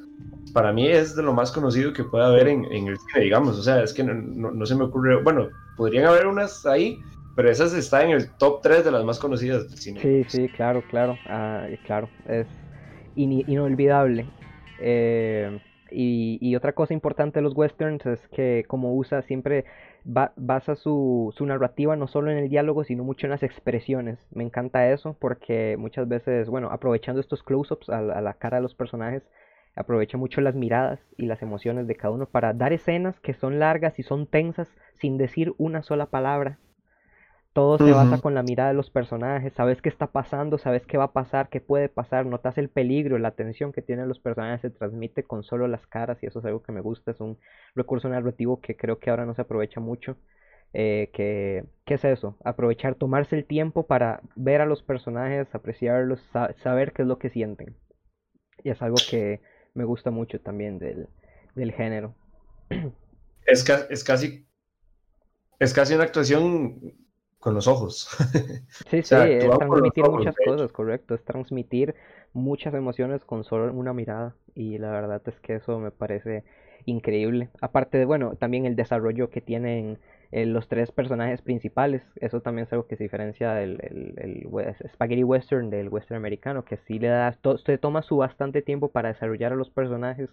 para 0.53 0.71
mí 0.71 0.87
es 0.87 1.15
de 1.15 1.23
lo 1.23 1.33
más 1.33 1.51
conocido 1.51 1.91
que 1.93 2.03
puede 2.03 2.25
haber 2.25 2.47
en, 2.47 2.65
en 2.65 2.87
el 2.87 2.97
cine, 2.97 3.25
digamos. 3.25 3.57
O 3.57 3.63
sea, 3.63 3.83
es 3.83 3.93
que 3.93 4.03
no, 4.03 4.65
se 4.65 4.75
me 4.75 4.85
ocurre. 4.85 5.21
Bueno, 5.21 5.49
podrían 5.75 6.05
haber 6.05 6.27
unas 6.27 6.65
ahí, 6.65 6.99
pero 7.35 7.49
esas 7.49 7.73
están 7.73 8.09
en 8.09 8.11
el 8.11 8.31
top 8.37 8.61
3 8.61 8.85
de 8.85 8.91
las 8.91 9.03
más 9.03 9.19
conocidas 9.19 9.69
del 9.69 9.77
cine. 9.77 9.99
Sí, 10.01 10.23
sí, 10.27 10.49
claro, 10.49 10.81
claro. 10.89 11.17
Ah, 11.27 11.67
claro, 11.85 12.09
es 12.27 12.47
inolvidable. 13.15 14.25
Eh, 14.79 15.59
y, 15.91 16.55
otra 16.55 16.73
cosa 16.73 16.93
importante 16.93 17.39
de 17.39 17.43
los 17.43 17.55
westerns 17.55 18.05
es 18.05 18.19
que 18.29 18.65
como 18.67 18.95
usa 18.95 19.21
siempre 19.21 19.65
basa 20.03 20.75
su, 20.75 21.33
narrativa 21.39 21.95
no 21.95 22.07
solo 22.07 22.31
en 22.31 22.37
el 22.37 22.49
diálogo, 22.49 22.83
sino 22.83 23.03
mucho 23.03 23.27
en 23.27 23.31
las 23.31 23.43
expresiones. 23.43 24.19
Me 24.31 24.43
encanta 24.43 24.91
eso 24.91 25.15
porque 25.19 25.77
muchas 25.77 26.07
veces, 26.07 26.49
bueno, 26.49 26.69
aprovechando 26.71 27.21
estos 27.21 27.43
close-ups 27.43 27.89
a, 27.89 28.01
la 28.01 28.33
cara 28.33 28.57
de 28.57 28.63
los 28.63 28.75
personajes, 28.75 29.23
aprovecha 29.75 30.17
mucho 30.17 30.41
las 30.41 30.55
miradas 30.55 30.99
y 31.17 31.25
las 31.25 31.41
emociones 31.41 31.87
de 31.87 31.95
cada 31.95 32.13
uno 32.13 32.25
para 32.25 32.53
dar 32.53 32.73
escenas 32.73 33.19
que 33.19 33.33
son 33.33 33.59
largas 33.59 33.99
y 33.99 34.03
son 34.03 34.27
tensas 34.27 34.69
sin 34.93 35.17
decir 35.17 35.53
una 35.57 35.83
sola 35.83 36.07
palabra. 36.07 36.59
Todo 37.53 37.77
se 37.77 37.89
basa 37.89 38.19
con 38.19 38.35
la 38.35 38.43
mirada 38.43 38.69
de 38.69 38.75
los 38.75 38.89
personajes, 38.89 39.53
sabes 39.53 39.81
qué 39.81 39.87
está 39.87 40.07
pasando, 40.07 40.57
sabes 40.57 40.85
qué 40.85 40.97
va 40.97 41.05
a 41.05 41.13
pasar, 41.13 41.47
qué 41.47 41.61
puede 41.61 41.87
pasar, 41.87 42.25
notas 42.25 42.57
el 42.57 42.67
peligro, 42.67 43.17
la 43.17 43.31
tensión 43.31 43.71
que 43.71 43.81
tienen 43.81 44.09
los 44.09 44.19
personajes 44.19 44.59
se 44.59 44.69
transmite 44.71 45.23
con 45.23 45.41
solo 45.43 45.65
las 45.69 45.87
caras 45.87 46.21
y 46.21 46.25
eso 46.25 46.39
es 46.39 46.45
algo 46.45 46.61
que 46.63 46.73
me 46.73 46.81
gusta, 46.81 47.11
es 47.11 47.21
un 47.21 47.37
recurso 47.73 48.09
narrativo 48.09 48.59
que 48.59 48.75
creo 48.75 48.99
que 48.99 49.09
ahora 49.09 49.25
no 49.25 49.35
se 49.35 49.43
aprovecha 49.43 49.79
mucho. 49.79 50.17
Eh, 50.73 51.11
que, 51.13 51.63
¿Qué 51.85 51.93
es 51.93 52.03
eso? 52.03 52.35
Aprovechar, 52.43 52.95
tomarse 52.95 53.37
el 53.37 53.45
tiempo 53.45 53.87
para 53.87 54.19
ver 54.35 54.59
a 54.59 54.65
los 54.65 54.83
personajes, 54.83 55.47
apreciarlos, 55.55 56.21
saber 56.57 56.91
qué 56.91 57.03
es 57.03 57.07
lo 57.07 57.17
que 57.19 57.29
sienten. 57.29 57.77
Y 58.65 58.71
es 58.71 58.81
algo 58.81 58.97
que 59.07 59.39
me 59.75 59.83
gusta 59.83 60.09
mucho 60.09 60.39
también 60.41 60.79
del, 60.79 61.07
del 61.53 61.71
género. 61.71 62.15
Es, 63.45 63.63
es 63.89 64.03
casi 64.03 64.45
es 65.59 65.73
casi 65.73 65.93
una 65.93 66.03
actuación 66.03 66.93
con 67.39 67.53
los 67.53 67.67
ojos. 67.67 68.09
Sí, 68.89 69.01
sí, 69.01 69.15
es 69.15 69.49
transmitir 69.57 70.03
muchas 70.09 70.35
cosas, 70.43 70.71
correcto, 70.71 71.15
es 71.15 71.23
transmitir 71.23 71.95
muchas 72.33 72.73
emociones 72.73 73.23
con 73.23 73.43
solo 73.43 73.71
una 73.71 73.93
mirada 73.93 74.35
y 74.53 74.77
la 74.77 74.91
verdad 74.91 75.21
es 75.25 75.39
que 75.39 75.55
eso 75.55 75.79
me 75.79 75.91
parece 75.91 76.43
increíble. 76.85 77.49
Aparte 77.61 77.97
de, 77.97 78.05
bueno, 78.05 78.35
también 78.35 78.65
el 78.65 78.75
desarrollo 78.75 79.29
que 79.29 79.41
tienen 79.41 79.99
los 80.31 80.67
tres 80.67 80.91
personajes 80.91 81.41
principales, 81.41 82.03
eso 82.17 82.41
también 82.41 82.67
es 82.67 82.73
algo 82.73 82.87
que 82.87 82.97
se 82.97 83.03
diferencia 83.03 83.53
del 83.53 83.79
el, 84.17 84.47
Spaghetti 84.93 85.23
Western 85.23 85.69
del 85.69 85.89
Western 85.89 86.17
americano, 86.17 86.65
que 86.65 86.77
sí 86.87 86.99
le 86.99 87.07
da, 87.07 87.37
se 87.65 87.77
toma 87.77 88.01
su 88.01 88.17
bastante 88.17 88.61
tiempo 88.61 88.89
para 88.89 89.09
desarrollar 89.09 89.53
a 89.53 89.55
los 89.55 89.69
personajes 89.69 90.29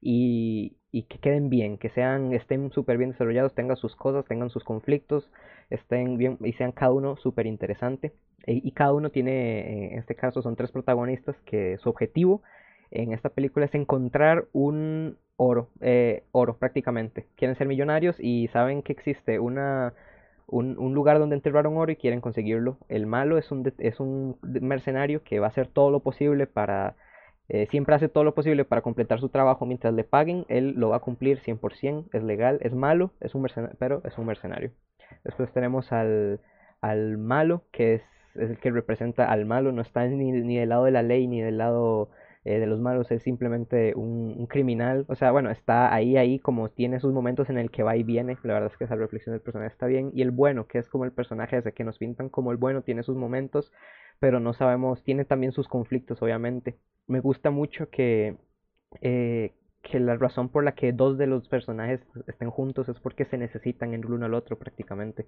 y, 0.00 0.76
y 0.92 1.04
que 1.04 1.18
queden 1.18 1.48
bien, 1.48 1.78
que 1.78 1.90
sean, 1.90 2.32
estén 2.32 2.70
súper 2.72 2.98
bien 2.98 3.10
desarrollados, 3.10 3.54
tengan 3.54 3.76
sus 3.76 3.96
cosas, 3.96 4.24
tengan 4.26 4.50
sus 4.50 4.64
conflictos, 4.64 5.30
estén 5.70 6.16
bien 6.16 6.38
y 6.40 6.52
sean 6.52 6.72
cada 6.72 6.92
uno 6.92 7.16
súper 7.16 7.46
interesante. 7.46 8.12
E, 8.46 8.60
y 8.62 8.72
cada 8.72 8.92
uno 8.92 9.10
tiene, 9.10 9.92
en 9.92 9.98
este 9.98 10.14
caso 10.14 10.42
son 10.42 10.56
tres 10.56 10.70
protagonistas 10.70 11.36
que 11.44 11.78
su 11.78 11.88
objetivo 11.88 12.42
en 12.90 13.12
esta 13.12 13.30
película 13.30 13.66
es 13.66 13.74
encontrar 13.74 14.46
un 14.52 15.18
oro, 15.36 15.68
eh, 15.80 16.24
oro 16.32 16.56
prácticamente. 16.58 17.26
Quieren 17.36 17.56
ser 17.56 17.66
millonarios 17.66 18.16
y 18.18 18.48
saben 18.48 18.82
que 18.82 18.92
existe 18.92 19.38
una, 19.38 19.94
un, 20.46 20.78
un, 20.78 20.94
lugar 20.94 21.18
donde 21.18 21.36
enterraron 21.36 21.76
oro 21.76 21.92
y 21.92 21.96
quieren 21.96 22.20
conseguirlo. 22.20 22.78
El 22.88 23.06
malo 23.06 23.38
es 23.38 23.50
un, 23.50 23.72
es 23.78 24.00
un 24.00 24.38
mercenario 24.42 25.22
que 25.22 25.40
va 25.40 25.46
a 25.46 25.50
hacer 25.50 25.68
todo 25.68 25.90
lo 25.90 26.00
posible 26.00 26.46
para 26.46 26.96
eh, 27.48 27.68
siempre 27.70 27.94
hace 27.94 28.08
todo 28.08 28.24
lo 28.24 28.34
posible 28.34 28.64
para 28.64 28.82
completar 28.82 29.20
su 29.20 29.28
trabajo 29.28 29.66
mientras 29.66 29.94
le 29.94 30.02
paguen, 30.02 30.44
él 30.48 30.74
lo 30.76 30.88
va 30.88 30.96
a 30.96 31.00
cumplir 31.00 31.40
100%, 31.40 32.08
es 32.12 32.22
legal, 32.24 32.58
es 32.62 32.74
malo, 32.74 33.12
es 33.20 33.34
un 33.34 33.46
pero 33.78 34.02
es 34.04 34.18
un 34.18 34.26
mercenario. 34.26 34.72
Después 35.24 35.52
tenemos 35.52 35.92
al, 35.92 36.40
al 36.80 37.18
malo, 37.18 37.62
que 37.70 37.94
es, 37.94 38.02
el 38.34 38.58
que 38.58 38.70
representa 38.70 39.30
al 39.30 39.46
malo, 39.46 39.72
no 39.72 39.82
está 39.82 40.06
ni, 40.06 40.32
ni 40.32 40.58
del 40.58 40.70
lado 40.70 40.84
de 40.84 40.90
la 40.90 41.02
ley 41.02 41.26
ni 41.28 41.40
del 41.40 41.58
lado 41.58 42.10
eh, 42.46 42.60
de 42.60 42.66
los 42.66 42.80
malos, 42.80 43.10
es 43.10 43.24
simplemente 43.24 43.92
un, 43.96 44.46
criminal. 44.46 45.04
O 45.08 45.16
sea, 45.16 45.32
bueno, 45.32 45.50
está 45.50 45.92
ahí, 45.92 46.16
ahí, 46.16 46.38
como 46.38 46.70
tiene 46.70 47.00
sus 47.00 47.12
momentos 47.12 47.50
en 47.50 47.58
el 47.58 47.72
que 47.72 47.82
va 47.82 47.96
y 47.96 48.04
viene. 48.04 48.36
La 48.44 48.54
verdad 48.54 48.70
es 48.70 48.78
que 48.78 48.84
esa 48.84 48.94
reflexión 48.94 49.32
del 49.32 49.42
personaje 49.42 49.72
está 49.72 49.86
bien. 49.86 50.12
Y 50.14 50.22
el 50.22 50.30
bueno, 50.30 50.68
que 50.68 50.78
es 50.78 50.88
como 50.88 51.04
el 51.04 51.10
personaje 51.10 51.56
ese 51.58 51.72
que 51.72 51.82
nos 51.82 51.98
pintan 51.98 52.28
como 52.28 52.52
el 52.52 52.56
bueno, 52.56 52.82
tiene 52.82 53.02
sus 53.02 53.16
momentos, 53.16 53.72
pero 54.20 54.38
no 54.38 54.52
sabemos, 54.52 55.02
tiene 55.02 55.24
también 55.24 55.50
sus 55.50 55.66
conflictos, 55.66 56.22
obviamente. 56.22 56.78
Me 57.08 57.18
gusta 57.18 57.50
mucho 57.50 57.90
que, 57.90 58.36
eh, 59.00 59.52
que 59.90 60.00
la 60.00 60.16
razón 60.16 60.48
por 60.48 60.64
la 60.64 60.72
que 60.72 60.92
dos 60.92 61.16
de 61.16 61.26
los 61.26 61.48
personajes 61.48 62.00
estén 62.26 62.50
juntos 62.50 62.88
es 62.88 62.98
porque 62.98 63.24
se 63.24 63.38
necesitan 63.38 63.94
el 63.94 64.04
uno 64.06 64.26
al 64.26 64.34
otro 64.34 64.58
prácticamente. 64.58 65.26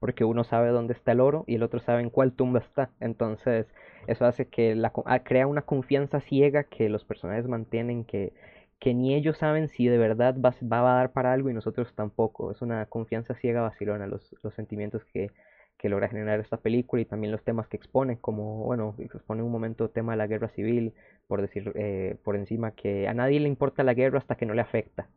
Porque 0.00 0.24
uno 0.24 0.44
sabe 0.44 0.70
dónde 0.70 0.94
está 0.94 1.12
el 1.12 1.20
oro 1.20 1.44
y 1.46 1.54
el 1.54 1.62
otro 1.62 1.80
sabe 1.80 2.02
en 2.02 2.10
cuál 2.10 2.32
tumba 2.32 2.58
está. 2.60 2.90
Entonces, 3.00 3.66
eso 4.06 4.24
hace 4.26 4.46
que 4.46 4.74
la, 4.74 4.92
ah, 5.06 5.20
crea 5.20 5.46
una 5.46 5.62
confianza 5.62 6.20
ciega 6.20 6.64
que 6.64 6.88
los 6.88 7.04
personajes 7.04 7.46
mantienen 7.46 8.04
que, 8.04 8.32
que 8.80 8.94
ni 8.94 9.14
ellos 9.14 9.38
saben 9.38 9.68
si 9.68 9.86
de 9.86 9.98
verdad 9.98 10.34
va, 10.34 10.54
va, 10.62 10.92
a 10.92 10.94
dar 10.96 11.12
para 11.12 11.32
algo 11.32 11.50
y 11.50 11.54
nosotros 11.54 11.94
tampoco. 11.94 12.50
Es 12.50 12.62
una 12.62 12.86
confianza 12.86 13.34
ciega 13.34 13.62
vacilona 13.62 14.06
los, 14.06 14.34
los 14.42 14.54
sentimientos 14.54 15.04
que, 15.12 15.30
que 15.80 15.88
logra 15.88 16.08
generar 16.08 16.40
esta 16.40 16.58
película 16.58 17.00
y 17.00 17.06
también 17.06 17.32
los 17.32 17.42
temas 17.42 17.66
que 17.66 17.78
expone, 17.78 18.18
como, 18.18 18.64
bueno, 18.64 18.94
expone 18.98 19.42
un 19.42 19.50
momento 19.50 19.84
el 19.84 19.90
tema 19.90 20.12
de 20.12 20.18
la 20.18 20.26
guerra 20.26 20.50
civil, 20.50 20.92
por 21.26 21.40
decir 21.40 21.72
eh, 21.74 22.16
por 22.22 22.36
encima 22.36 22.72
que 22.72 23.08
a 23.08 23.14
nadie 23.14 23.40
le 23.40 23.48
importa 23.48 23.82
la 23.82 23.94
guerra 23.94 24.18
hasta 24.18 24.36
que 24.36 24.44
no 24.44 24.52
le 24.52 24.60
afecta. 24.60 25.08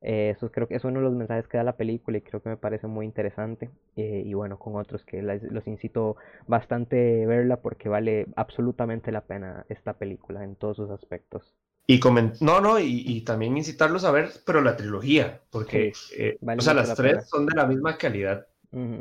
Eh, 0.00 0.32
eso 0.36 0.50
creo 0.50 0.68
que 0.68 0.76
es 0.76 0.84
uno 0.84 1.00
de 1.00 1.04
los 1.04 1.14
mensajes 1.14 1.48
que 1.48 1.58
da 1.58 1.64
la 1.64 1.76
película 1.76 2.16
y 2.16 2.22
creo 2.22 2.42
que 2.42 2.48
me 2.48 2.56
parece 2.56 2.86
muy 2.86 3.04
interesante. 3.04 3.70
Eh, 3.96 4.22
y 4.24 4.32
bueno, 4.32 4.58
con 4.58 4.76
otros 4.76 5.04
que 5.04 5.20
los 5.20 5.66
incito 5.66 6.16
bastante 6.46 7.26
verla 7.26 7.60
porque 7.60 7.90
vale 7.90 8.26
absolutamente 8.36 9.12
la 9.12 9.22
pena 9.22 9.66
esta 9.68 9.94
película 9.94 10.44
en 10.44 10.56
todos 10.56 10.78
sus 10.78 10.90
aspectos. 10.90 11.54
Y 11.86 12.00
no, 12.40 12.62
no, 12.62 12.78
y, 12.78 13.20
también 13.20 13.58
incitarlos 13.58 14.04
a 14.04 14.10
ver, 14.10 14.30
pero 14.46 14.62
la 14.62 14.74
trilogía, 14.74 15.42
porque 15.50 15.92
o 16.40 16.60
sea, 16.62 16.72
las 16.72 16.94
tres 16.94 17.28
son 17.28 17.44
de 17.44 17.54
la 17.54 17.66
misma 17.66 17.98
calidad. 17.98 18.46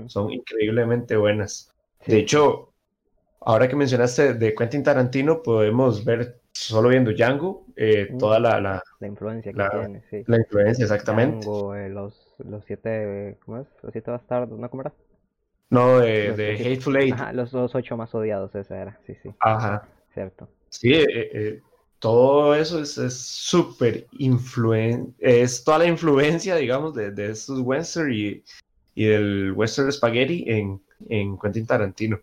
Son 0.07 0.31
increíblemente 0.31 1.15
buenas. 1.15 1.73
De 2.05 2.17
hecho, 2.17 2.73
ahora 3.41 3.67
que 3.67 3.75
mencionaste 3.75 4.33
de 4.33 4.53
Quentin 4.53 4.83
Tarantino, 4.83 5.41
podemos 5.41 6.03
ver, 6.03 6.39
solo 6.51 6.89
viendo 6.89 7.11
Django, 7.11 7.65
eh, 7.75 8.09
toda 8.19 8.39
la, 8.39 8.59
la, 8.59 9.07
influencia 9.07 9.51
que 9.51 9.63
tiene. 9.71 10.03
Sí. 10.09 10.23
La 10.27 10.37
influencia, 10.37 10.83
exactamente. 10.83 11.45
Django, 11.45 11.75
eh, 11.75 11.89
los, 11.89 12.35
los 12.39 12.63
siete, 12.65 13.37
¿cómo 13.45 13.59
es? 13.59 13.67
Los 13.81 13.91
siete 13.91 14.11
bastardos, 14.11 14.59
¿no? 14.59 14.69
¿Cómo 14.69 14.81
era? 14.81 14.93
No, 15.69 15.99
de, 15.99 16.33
de 16.33 16.53
Hateful 16.53 16.97
Eight. 16.97 17.13
Ajá, 17.13 17.33
los 17.33 17.51
dos 17.51 17.73
ocho 17.73 17.97
más 17.97 18.13
odiados, 18.13 18.53
esa 18.53 18.79
era, 18.79 18.99
sí, 19.07 19.15
sí. 19.23 19.29
Ajá. 19.39 19.87
Cierto. 20.13 20.47
Sí, 20.69 20.93
eh, 20.93 21.61
todo 22.03 22.53
eso 22.53 22.81
es 22.81 23.13
súper 23.17 24.07
influen 24.19 25.15
es 25.19 25.63
toda 25.63 25.79
la 25.79 25.85
influencia, 25.87 26.57
digamos, 26.57 26.93
de, 26.93 27.11
de 27.11 27.31
estos 27.31 27.61
western 27.61 28.11
y, 28.11 28.43
y 28.95 29.05
del 29.05 29.53
western 29.53 29.91
spaghetti 29.91 30.45
en, 30.47 30.81
en 31.09 31.37
Quentin 31.37 31.65
Tarantino. 31.65 32.19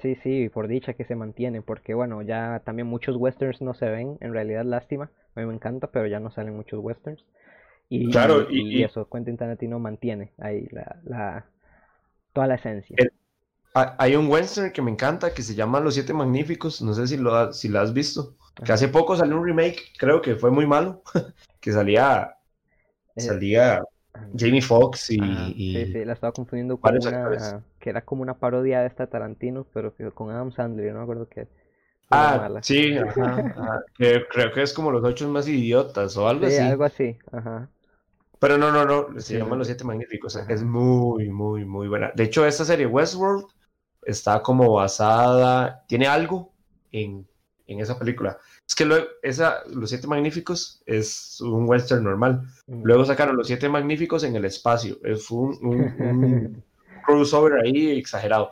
Sí, 0.00 0.16
sí, 0.22 0.48
por 0.48 0.68
dicha 0.68 0.94
que 0.94 1.04
se 1.04 1.16
mantiene, 1.16 1.62
porque 1.62 1.94
bueno, 1.94 2.22
ya 2.22 2.62
también 2.64 2.86
muchos 2.86 3.16
westerns 3.16 3.60
no 3.60 3.74
se 3.74 3.88
ven, 3.88 4.16
en 4.20 4.32
realidad 4.32 4.64
lástima, 4.64 5.10
a 5.34 5.40
mí 5.40 5.46
me 5.46 5.54
encanta, 5.54 5.88
pero 5.88 6.06
ya 6.06 6.20
no 6.20 6.30
salen 6.30 6.56
muchos 6.56 6.78
westerns. 6.80 7.24
Y, 7.88 8.10
claro, 8.10 8.46
y, 8.50 8.82
eso, 8.82 9.08
Quentin 9.10 9.36
Tarantino 9.36 9.78
mantiene 9.78 10.32
ahí 10.38 10.66
la, 10.70 10.96
la 11.04 11.46
toda 12.32 12.46
la 12.46 12.54
esencia. 12.54 12.96
hay 13.74 14.16
un 14.16 14.28
western 14.28 14.72
que 14.72 14.80
me 14.80 14.90
encanta 14.90 15.34
que 15.34 15.42
se 15.42 15.54
llama 15.54 15.80
Los 15.80 15.94
Siete 15.94 16.14
Magníficos, 16.14 16.80
no 16.80 16.94
sé 16.94 17.06
si 17.06 17.18
lo, 17.18 17.52
si 17.52 17.68
lo 17.68 17.80
has 17.80 17.92
visto, 17.92 18.36
que 18.64 18.72
hace 18.72 18.88
poco 18.88 19.16
salió 19.16 19.36
un 19.36 19.44
remake, 19.44 19.92
creo 19.98 20.22
que 20.22 20.36
fue 20.36 20.50
muy 20.50 20.66
malo, 20.66 21.02
que 21.60 21.72
salía, 21.72 22.36
eh, 23.16 23.20
salía 23.20 23.82
Jamie 24.36 24.60
Foxx 24.60 25.10
y, 25.10 25.18
Sí, 25.18 25.92
sí, 25.92 26.04
la 26.04 26.12
estaba 26.12 26.32
confundiendo 26.32 26.76
con 26.76 26.96
una 26.96 27.62
que 27.78 27.90
era 27.90 28.02
como 28.02 28.22
una 28.22 28.34
parodia 28.34 28.80
de 28.80 28.86
esta 28.86 29.06
Tarantino, 29.06 29.66
pero 29.72 29.94
con 30.14 30.30
Adam 30.30 30.52
Sandler, 30.52 30.86
yo 30.86 30.92
no 30.92 30.98
me 30.98 31.04
acuerdo 31.04 31.28
que. 31.28 31.48
Ah, 32.10 32.50
sí, 32.60 32.94
que 33.96 34.24
creo 34.30 34.52
que 34.52 34.62
es 34.62 34.72
como 34.74 34.90
los 34.90 35.02
ocho 35.02 35.26
más 35.28 35.48
idiotas 35.48 36.14
o 36.18 36.28
algo 36.28 36.46
sí, 36.46 36.56
así. 36.56 36.62
algo 36.62 36.84
así, 36.84 37.16
ajá. 37.30 37.68
Pero 38.38 38.58
no, 38.58 38.70
no, 38.70 38.84
no, 38.84 39.20
se 39.20 39.38
llama 39.38 39.56
Los 39.56 39.68
Siete 39.68 39.84
Magníficos, 39.84 40.36
es 40.36 40.62
muy, 40.62 41.30
muy, 41.30 41.64
muy 41.64 41.88
buena. 41.88 42.12
De 42.14 42.24
hecho, 42.24 42.44
esta 42.44 42.64
serie 42.64 42.86
Westworld 42.86 43.46
está 44.02 44.42
como 44.42 44.72
basada, 44.72 45.84
tiene 45.86 46.06
algo 46.06 46.52
en, 46.90 47.26
en 47.66 47.80
esa 47.80 47.98
película. 47.98 48.38
Es 48.68 48.74
que 48.74 48.84
luego, 48.84 49.06
esa, 49.22 49.62
Los 49.66 49.90
Siete 49.90 50.06
Magníficos 50.06 50.82
es 50.86 51.40
un 51.40 51.68
western 51.68 52.04
normal. 52.04 52.42
Luego 52.66 53.04
sacaron 53.04 53.36
Los 53.36 53.46
Siete 53.46 53.68
Magníficos 53.68 54.24
en 54.24 54.36
el 54.36 54.44
espacio. 54.44 54.98
Es 55.04 55.30
un, 55.30 55.58
un, 55.62 56.64
crossover 57.06 57.60
ahí 57.60 57.98
exagerado. 57.98 58.50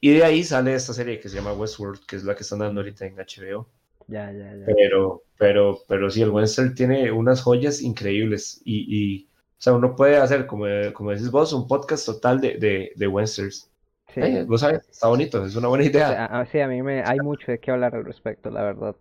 Y 0.00 0.12
de 0.12 0.24
ahí 0.24 0.42
sale 0.44 0.74
esta 0.74 0.94
serie 0.94 1.20
que 1.20 1.28
se 1.28 1.36
llama 1.36 1.52
Westworld, 1.52 2.06
que 2.06 2.16
es 2.16 2.24
la 2.24 2.34
que 2.34 2.42
están 2.42 2.60
dando 2.60 2.80
ahorita 2.80 3.04
en 3.04 3.16
HBO. 3.16 3.68
Ya, 4.06 4.32
ya, 4.32 4.54
ya. 4.54 4.66
Pero, 4.66 5.22
pero, 5.36 5.80
pero 5.86 6.10
sí, 6.10 6.22
el 6.22 6.30
western 6.30 6.74
tiene 6.74 7.12
unas 7.12 7.42
joyas 7.42 7.82
increíbles. 7.82 8.62
Y, 8.64 8.86
y 8.88 9.24
o 9.24 9.62
sea, 9.62 9.74
uno 9.74 9.94
puede 9.94 10.16
hacer, 10.16 10.46
como, 10.46 10.64
como 10.94 11.10
decís 11.10 11.30
vos, 11.30 11.52
un 11.52 11.68
podcast 11.68 12.06
total 12.06 12.40
de, 12.40 12.56
de, 12.56 12.92
de 12.96 13.06
westerns. 13.06 13.70
Sí. 14.14 14.20
Eh, 14.22 14.44
vos 14.44 14.62
sabes, 14.62 14.88
está 14.88 15.08
bonito, 15.08 15.44
es 15.44 15.54
una 15.54 15.68
buena 15.68 15.84
idea. 15.84 16.46
Sí, 16.50 16.60
a, 16.60 16.66
mí 16.66 16.82
me, 16.82 17.02
hay 17.02 17.18
mucho 17.18 17.52
de 17.52 17.58
qué 17.58 17.70
hablar 17.70 17.94
al 17.94 18.04
respecto, 18.04 18.50
la 18.50 18.62
verdad. 18.62 18.96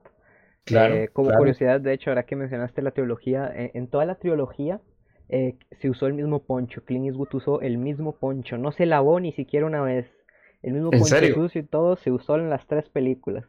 Claro, 0.70 0.96
eh, 0.96 1.10
como 1.12 1.32
curiosidad, 1.32 1.82
de 1.82 1.94
hecho, 1.94 2.12
ahora 2.12 2.24
que 2.24 2.36
mencionaste 2.36 2.82
la 2.82 2.92
trilogía, 2.92 3.52
en, 3.56 3.88
toda 3.88 4.06
la 4.06 4.16
trilogía 4.16 4.80
eh, 5.28 5.56
se 5.82 5.90
usó 5.90 6.08
el 6.08 6.14
mismo 6.14 6.44
poncho. 6.44 6.84
Clint 6.86 7.08
Eastwood 7.08 7.34
usó 7.34 7.62
el 7.62 7.78
mismo 7.78 8.14
poncho. 8.16 8.58
No 8.58 8.72
se 8.72 8.86
lavó 8.86 9.20
ni 9.20 9.32
siquiera 9.34 9.66
una 9.66 9.82
vez. 9.82 10.06
El 10.62 10.74
mismo 10.74 10.92
poncho 10.92 11.34
sucio 11.34 11.62
y 11.62 11.66
todo 11.66 11.96
se 11.96 12.12
usó 12.12 12.36
en 12.36 12.50
las 12.50 12.66
tres 12.68 12.88
películas. 12.90 13.46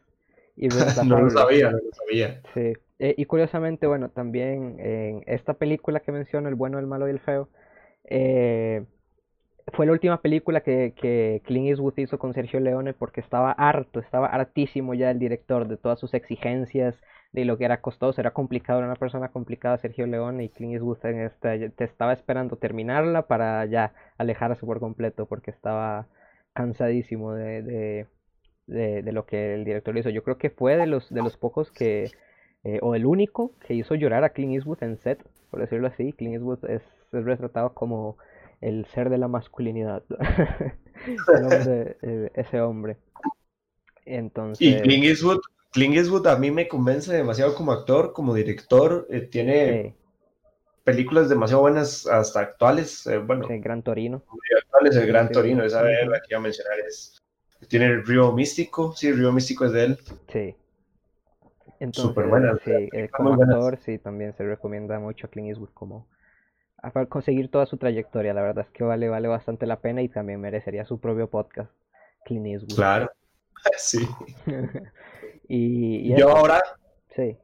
Y 0.57 0.69
no 1.07 1.21
lo 1.21 1.31
sabía, 1.31 1.71
no 1.71 1.79
lo 1.79 1.93
sabía. 1.93 2.41
Sí. 2.55 2.73
Eh, 2.99 3.15
y 3.17 3.25
curiosamente, 3.27 3.87
bueno, 3.87 4.11
también 4.11 4.77
en 4.79 5.23
esta 5.27 5.55
película 5.55 6.01
que 6.01 6.13
menciono, 6.13 6.49
El 6.49 6.55
bueno, 6.55 6.79
el 6.79 6.87
malo 6.87 7.07
y 7.07 7.11
el 7.11 7.21
feo, 7.21 7.49
fue 9.73 9.87
la 9.87 9.93
última 9.93 10.21
película 10.21 10.63
que, 10.63 10.95
que 10.97 11.43
Clint 11.45 11.69
Eastwood 11.69 11.99
hizo 11.99 12.19
con 12.19 12.35
Sergio 12.35 12.61
Leone 12.61 12.93
porque 12.93 13.21
estaba 13.21 13.53
harto, 13.53 14.01
estaba 14.01 14.27
hartísimo 14.27 14.95
ya 14.95 15.11
el 15.11 15.19
director 15.19 15.69
de 15.69 15.77
todas 15.77 15.99
sus 15.99 16.15
exigencias, 16.15 16.95
de 17.33 17.45
lo 17.45 17.57
que 17.57 17.65
era 17.65 17.81
costoso, 17.81 18.21
era 18.21 18.33
complicado, 18.33 18.81
era 18.81 18.89
una 18.89 18.97
persona 18.97 19.29
complicada 19.29 19.79
Sergio 19.79 20.07
Leone 20.07 20.45
y 20.45 20.49
Clint 20.49 20.75
Eastwood 20.75 20.99
te 20.99 21.85
estaba 21.85 22.13
esperando 22.13 22.57
terminarla 22.57 23.27
para 23.29 23.65
ya 23.67 23.93
alejarse 24.19 24.67
por 24.67 24.81
completo 24.81 25.27
porque 25.27 25.51
estaba 25.51 26.09
cansadísimo 26.53 27.33
de, 27.35 27.63
de, 28.67 29.03
de, 29.03 29.13
lo 29.13 29.27
que 29.27 29.55
el 29.55 29.65
director 29.65 29.97
hizo. 29.97 30.11
Yo 30.11 30.25
creo 30.25 30.39
que 30.39 30.51
fue 30.51 30.77
de 30.77 30.87
los, 30.87 31.09
de 31.11 31.23
los 31.23 31.37
pocos 31.37 31.71
que, 31.71 32.11
eh, 32.65 32.79
o 32.83 32.95
el 32.95 33.07
único 33.07 33.53
que 33.67 33.75
hizo 33.75 33.95
llorar 33.95 34.25
a 34.25 34.31
Clint 34.31 34.55
Eastwood 34.55 34.83
en 34.83 34.99
set, 34.99 35.25
por 35.51 35.61
decirlo 35.61 35.87
así. 35.87 36.13
Clint 36.13 36.35
Eastwood 36.35 36.65
es, 36.69 36.83
es 37.13 37.25
retratado 37.25 37.75
como 37.75 38.17
el 38.61 38.85
ser 38.87 39.11
de 39.11 39.19
la 39.19 39.29
masculinidad. 39.29 40.03
Eh, 41.03 42.31
ese 42.35 42.61
hombre. 42.61 42.99
Entonces... 44.05 44.61
Y 44.61 44.83
Clint 44.83 45.05
Eastwood, 45.05 45.41
a 46.27 46.37
mí 46.37 46.51
me 46.51 46.69
convence 46.69 47.13
demasiado 47.13 47.55
como 47.55 47.73
actor, 47.73 48.13
como 48.13 48.35
director. 48.35 49.07
Eh, 49.11 49.21
tiene 49.23 49.95
películas 50.85 51.29
demasiado 51.29 51.63
buenas, 51.63 52.07
hasta 52.07 52.41
actuales. 52.41 53.07
Eh, 53.07 53.19
bueno, 53.19 53.49
el 53.49 53.61
Gran 53.61 53.83
Torino. 53.83 54.23
Actuales, 54.65 54.97
el 54.97 55.07
Gran 55.07 55.31
Torino, 55.31 55.65
esa 55.65 55.83
de 55.83 56.07
la 56.07 56.21
que 56.21 56.27
iba 56.31 56.39
a 56.39 56.43
mencionar 56.43 56.79
es. 56.81 57.17
Tiene 57.69 57.87
el 57.87 58.07
Río 58.07 58.33
Místico, 58.33 58.95
sí, 58.97 59.09
el 59.09 59.19
Río 59.19 59.33
Místico 59.33 59.67
es 59.67 59.73
de 59.73 59.85
él. 59.85 59.99
Sí. 60.29 60.57
Súper 61.93 62.27
buena. 62.27 62.59
Sí, 62.65 62.89
como 63.11 63.35
actor, 63.35 63.79
sí, 63.85 63.99
también 63.99 64.35
se 64.35 64.45
recomienda 64.45 64.99
mucho 64.99 65.27
a 65.27 65.31
Clint 65.31 65.49
Eastwood 65.49 65.71
como 65.73 66.07
para 66.81 67.07
conseguir 67.07 67.51
toda 67.51 67.67
su 67.67 67.77
trayectoria. 67.77 68.35
La 68.35 68.43
verdad 68.43 68.67
es 68.67 68.71
que 68.73 68.85
vale, 68.85 69.09
vale 69.09 69.29
bastante 69.29 69.67
la 69.67 69.81
pena 69.81 70.03
y 70.03 70.09
también 70.09 70.41
merecería 70.41 70.85
su 70.85 70.99
propio 70.99 71.29
podcast, 71.29 71.71
Clint 72.25 72.47
Eastwood. 72.47 72.77
Claro, 72.77 73.11
sí. 73.77 74.09
y, 75.53 76.17
yo 76.17 76.31
ahora, 76.31 76.63
sí. 77.09 77.37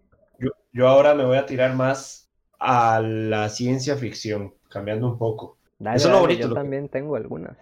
Yo, 0.73 0.88
ahora 0.88 1.14
me 1.14 1.25
voy 1.25 1.37
a 1.37 1.47
tirar 1.47 1.75
más 1.75 2.31
a 2.61 3.01
la 3.01 3.49
ciencia 3.49 3.97
ficción, 3.97 4.55
cambiando 4.71 5.09
un 5.09 5.19
poco. 5.19 5.59
eso 5.81 6.09
es 6.09 6.14
lo 6.14 6.21
bonito. 6.21 6.49
Yo 6.49 6.55
también 6.55 6.88
tengo 6.88 7.16
algunas. 7.16 7.57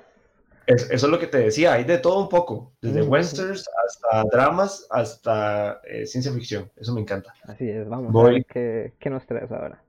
eso 0.66 0.92
es 0.92 1.02
lo 1.02 1.18
que 1.18 1.28
te 1.28 1.38
decía, 1.38 1.72
hay 1.72 1.84
de 1.84 1.96
todo 1.96 2.20
un 2.20 2.28
poco, 2.28 2.72
desde 2.82 3.02
westerns 3.02 3.66
hasta 3.86 4.24
dramas 4.30 4.86
hasta 4.90 5.80
eh, 5.84 6.06
ciencia 6.06 6.32
ficción. 6.32 6.70
Eso 6.76 6.92
me 6.92 7.00
encanta. 7.00 7.32
Así 7.44 7.68
es, 7.68 7.88
vamos 7.88 8.14
a 8.14 8.28
ver 8.28 8.44
qué, 8.44 8.92
qué 8.98 9.08
nos 9.08 9.24
traes 9.24 9.50
ahora. 9.50 9.82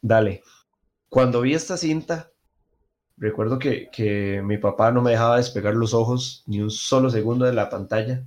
Dale. 0.00 0.42
Cuando 1.08 1.42
vi 1.42 1.54
esta 1.54 1.76
cinta, 1.76 2.32
recuerdo 3.16 3.60
que, 3.60 3.88
que, 3.92 4.42
mi 4.42 4.58
papá 4.58 4.90
no 4.90 5.02
me 5.02 5.12
dejaba 5.12 5.36
despegar 5.36 5.74
los 5.74 5.94
ojos 5.94 6.42
ni 6.46 6.60
un 6.60 6.70
solo 6.70 7.10
segundo 7.10 7.44
de 7.44 7.52
la 7.52 7.70
pantalla. 7.70 8.24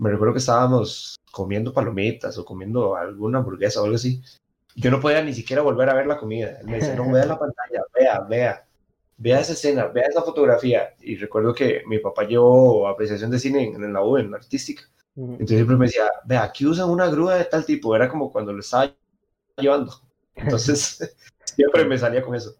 Me 0.00 0.10
recuerdo 0.10 0.34
que 0.34 0.40
estábamos 0.40 1.16
comiendo 1.30 1.72
palomitas 1.72 2.36
o 2.38 2.44
comiendo 2.44 2.96
alguna 2.96 3.38
hamburguesa 3.38 3.80
o 3.80 3.84
algo 3.84 3.96
así. 3.96 4.22
Yo 4.74 4.90
no 4.90 5.00
podía 5.00 5.22
ni 5.22 5.34
siquiera 5.34 5.62
volver 5.62 5.88
a 5.88 5.94
ver 5.94 6.06
la 6.06 6.16
comida. 6.16 6.58
Él 6.60 6.66
me 6.66 6.76
decía, 6.76 6.94
no, 6.94 7.10
vea 7.10 7.26
la 7.26 7.38
pantalla, 7.38 7.82
vea, 7.94 8.20
vea, 8.20 8.66
vea 9.16 9.40
esa 9.40 9.52
escena, 9.52 9.86
vea 9.86 10.06
esa 10.08 10.22
fotografía. 10.22 10.94
Y 11.00 11.16
recuerdo 11.16 11.54
que 11.54 11.82
mi 11.86 11.98
papá 11.98 12.24
llevó 12.24 12.88
apreciación 12.88 13.30
de 13.30 13.38
cine 13.38 13.64
en, 13.64 13.92
la 13.92 14.02
U, 14.02 14.16
en 14.16 14.30
la 14.30 14.38
artística. 14.38 14.82
Entonces 15.14 15.56
siempre 15.56 15.76
me 15.76 15.86
decía, 15.86 16.10
vea, 16.24 16.44
aquí 16.44 16.66
usan 16.66 16.88
una 16.88 17.08
grúa 17.08 17.36
de 17.36 17.44
tal 17.44 17.64
tipo. 17.64 17.94
Era 17.94 18.08
como 18.08 18.32
cuando 18.32 18.52
lo 18.52 18.60
estaba 18.60 18.92
llevando. 19.56 19.92
Entonces, 20.34 21.14
Siempre 21.54 21.84
me 21.84 21.98
salía 21.98 22.22
con 22.22 22.34
eso. 22.34 22.56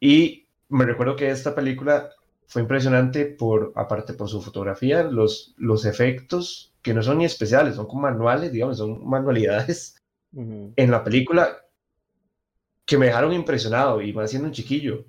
Y 0.00 0.46
me 0.68 0.84
recuerdo 0.84 1.16
que 1.16 1.30
esta 1.30 1.54
película 1.54 2.10
fue 2.46 2.62
impresionante 2.62 3.26
por, 3.26 3.72
aparte 3.74 4.14
por 4.14 4.28
su 4.28 4.40
fotografía, 4.40 5.02
los, 5.02 5.54
los 5.56 5.84
efectos 5.84 6.72
que 6.82 6.94
no 6.94 7.02
son 7.02 7.18
ni 7.18 7.24
especiales, 7.24 7.76
son 7.76 7.86
como 7.86 8.02
manuales, 8.02 8.52
digamos, 8.52 8.78
son 8.78 9.06
manualidades 9.06 9.96
en 10.32 10.90
la 10.90 11.04
película 11.04 11.56
que 12.84 12.98
me 12.98 13.06
dejaron 13.06 13.32
impresionado 13.32 14.02
y 14.02 14.12
más 14.12 14.30
siendo 14.30 14.48
un 14.48 14.52
chiquillo. 14.52 15.04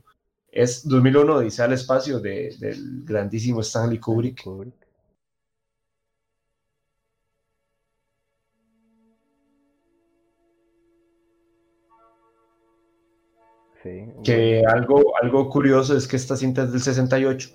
Es 0.48 0.88
2001 0.88 1.41
dice 1.41 1.63
al 1.63 1.74
espacio 1.74 2.19
de, 2.19 2.56
del 2.60 3.04
grandísimo 3.04 3.62
Stanley 3.62 4.00
Kubrick. 4.00 4.41
Que 14.24 14.63
algo, 14.67 15.13
algo 15.21 15.50
curioso 15.50 15.95
es 15.95 16.08
que 16.08 16.15
esta 16.15 16.36
cinta 16.36 16.63
es 16.63 16.71
del 16.71 16.82
68, 16.82 17.50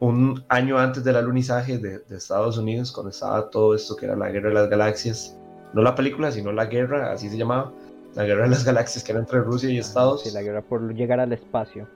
un 0.00 0.42
año 0.48 0.78
antes 0.78 1.04
del 1.04 1.16
alunizaje 1.16 1.78
de, 1.78 1.98
de, 1.98 2.16
Estados 2.16 2.56
Unidos, 2.56 2.92
cuando 2.92 3.10
estaba 3.10 3.50
todo 3.50 3.74
esto 3.74 3.94
que 3.94 4.06
era 4.06 4.16
la 4.16 4.30
guerra 4.30 4.48
de 4.48 4.54
las 4.54 4.70
galaxias. 4.70 5.38
No 5.74 5.82
la 5.82 5.94
película, 5.94 6.30
sino 6.32 6.52
la 6.52 6.66
guerra, 6.66 7.12
así 7.12 7.28
se 7.28 7.36
llamaba, 7.36 7.72
la 8.14 8.24
guerra 8.24 8.44
de 8.44 8.50
las 8.50 8.64
galaxias, 8.64 9.04
que 9.04 9.12
era 9.12 9.20
entre 9.20 9.40
Rusia 9.40 9.70
y 9.70 9.78
Estados. 9.78 10.22
Sí, 10.22 10.30
la 10.32 10.42
guerra 10.42 10.62
por 10.62 10.94
llegar 10.94 11.20
al 11.20 11.32
espacio. 11.32 11.86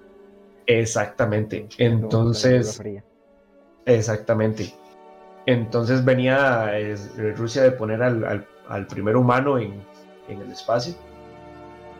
Exactamente. 0.67 1.69
Entonces. 1.79 2.81
Exactamente. 3.87 4.75
Entonces 5.47 6.05
venía 6.05 6.71
Rusia 7.37 7.63
de 7.63 7.71
poner 7.71 8.03
al, 8.03 8.25
al, 8.25 8.47
al 8.69 8.87
primer 8.87 9.17
humano 9.17 9.59
en, 9.59 9.75
en 10.29 10.41
el 10.41 10.51
espacio 10.51 10.95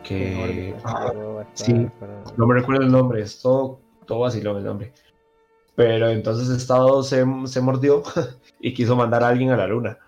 que 0.07 0.73
ah, 0.85 1.11
sí, 1.53 1.73
no 2.37 2.47
me 2.47 2.55
recuerdo 2.55 2.83
el 2.83 2.91
nombre, 2.91 3.21
es 3.21 3.41
todo 3.41 3.79
todo 4.07 4.19
vacilón 4.19 4.57
el 4.57 4.63
nombre. 4.63 4.93
Pero 5.75 6.09
entonces 6.09 6.49
Estado 6.49 7.03
se, 7.03 7.23
se 7.45 7.61
mordió 7.61 8.01
y 8.59 8.73
quiso 8.73 8.95
mandar 8.95 9.23
a 9.23 9.27
alguien 9.27 9.51
a 9.51 9.57
la 9.57 9.67
luna. 9.67 9.99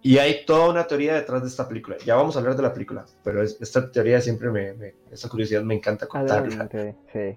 Y 0.00 0.18
hay 0.18 0.44
toda 0.46 0.68
una 0.70 0.86
teoría 0.86 1.14
detrás 1.14 1.42
de 1.42 1.48
esta 1.48 1.66
película. 1.66 1.96
Ya 2.04 2.14
vamos 2.14 2.36
a 2.36 2.38
hablar 2.38 2.56
de 2.56 2.62
la 2.62 2.72
película, 2.72 3.04
pero 3.22 3.42
esta 3.42 3.90
teoría 3.90 4.20
siempre 4.20 4.50
me, 4.50 4.94
esta 5.10 5.28
curiosidad 5.28 5.62
me 5.62 5.74
encanta 5.74 6.06
contarla. 6.06 6.68
sí. 7.12 7.36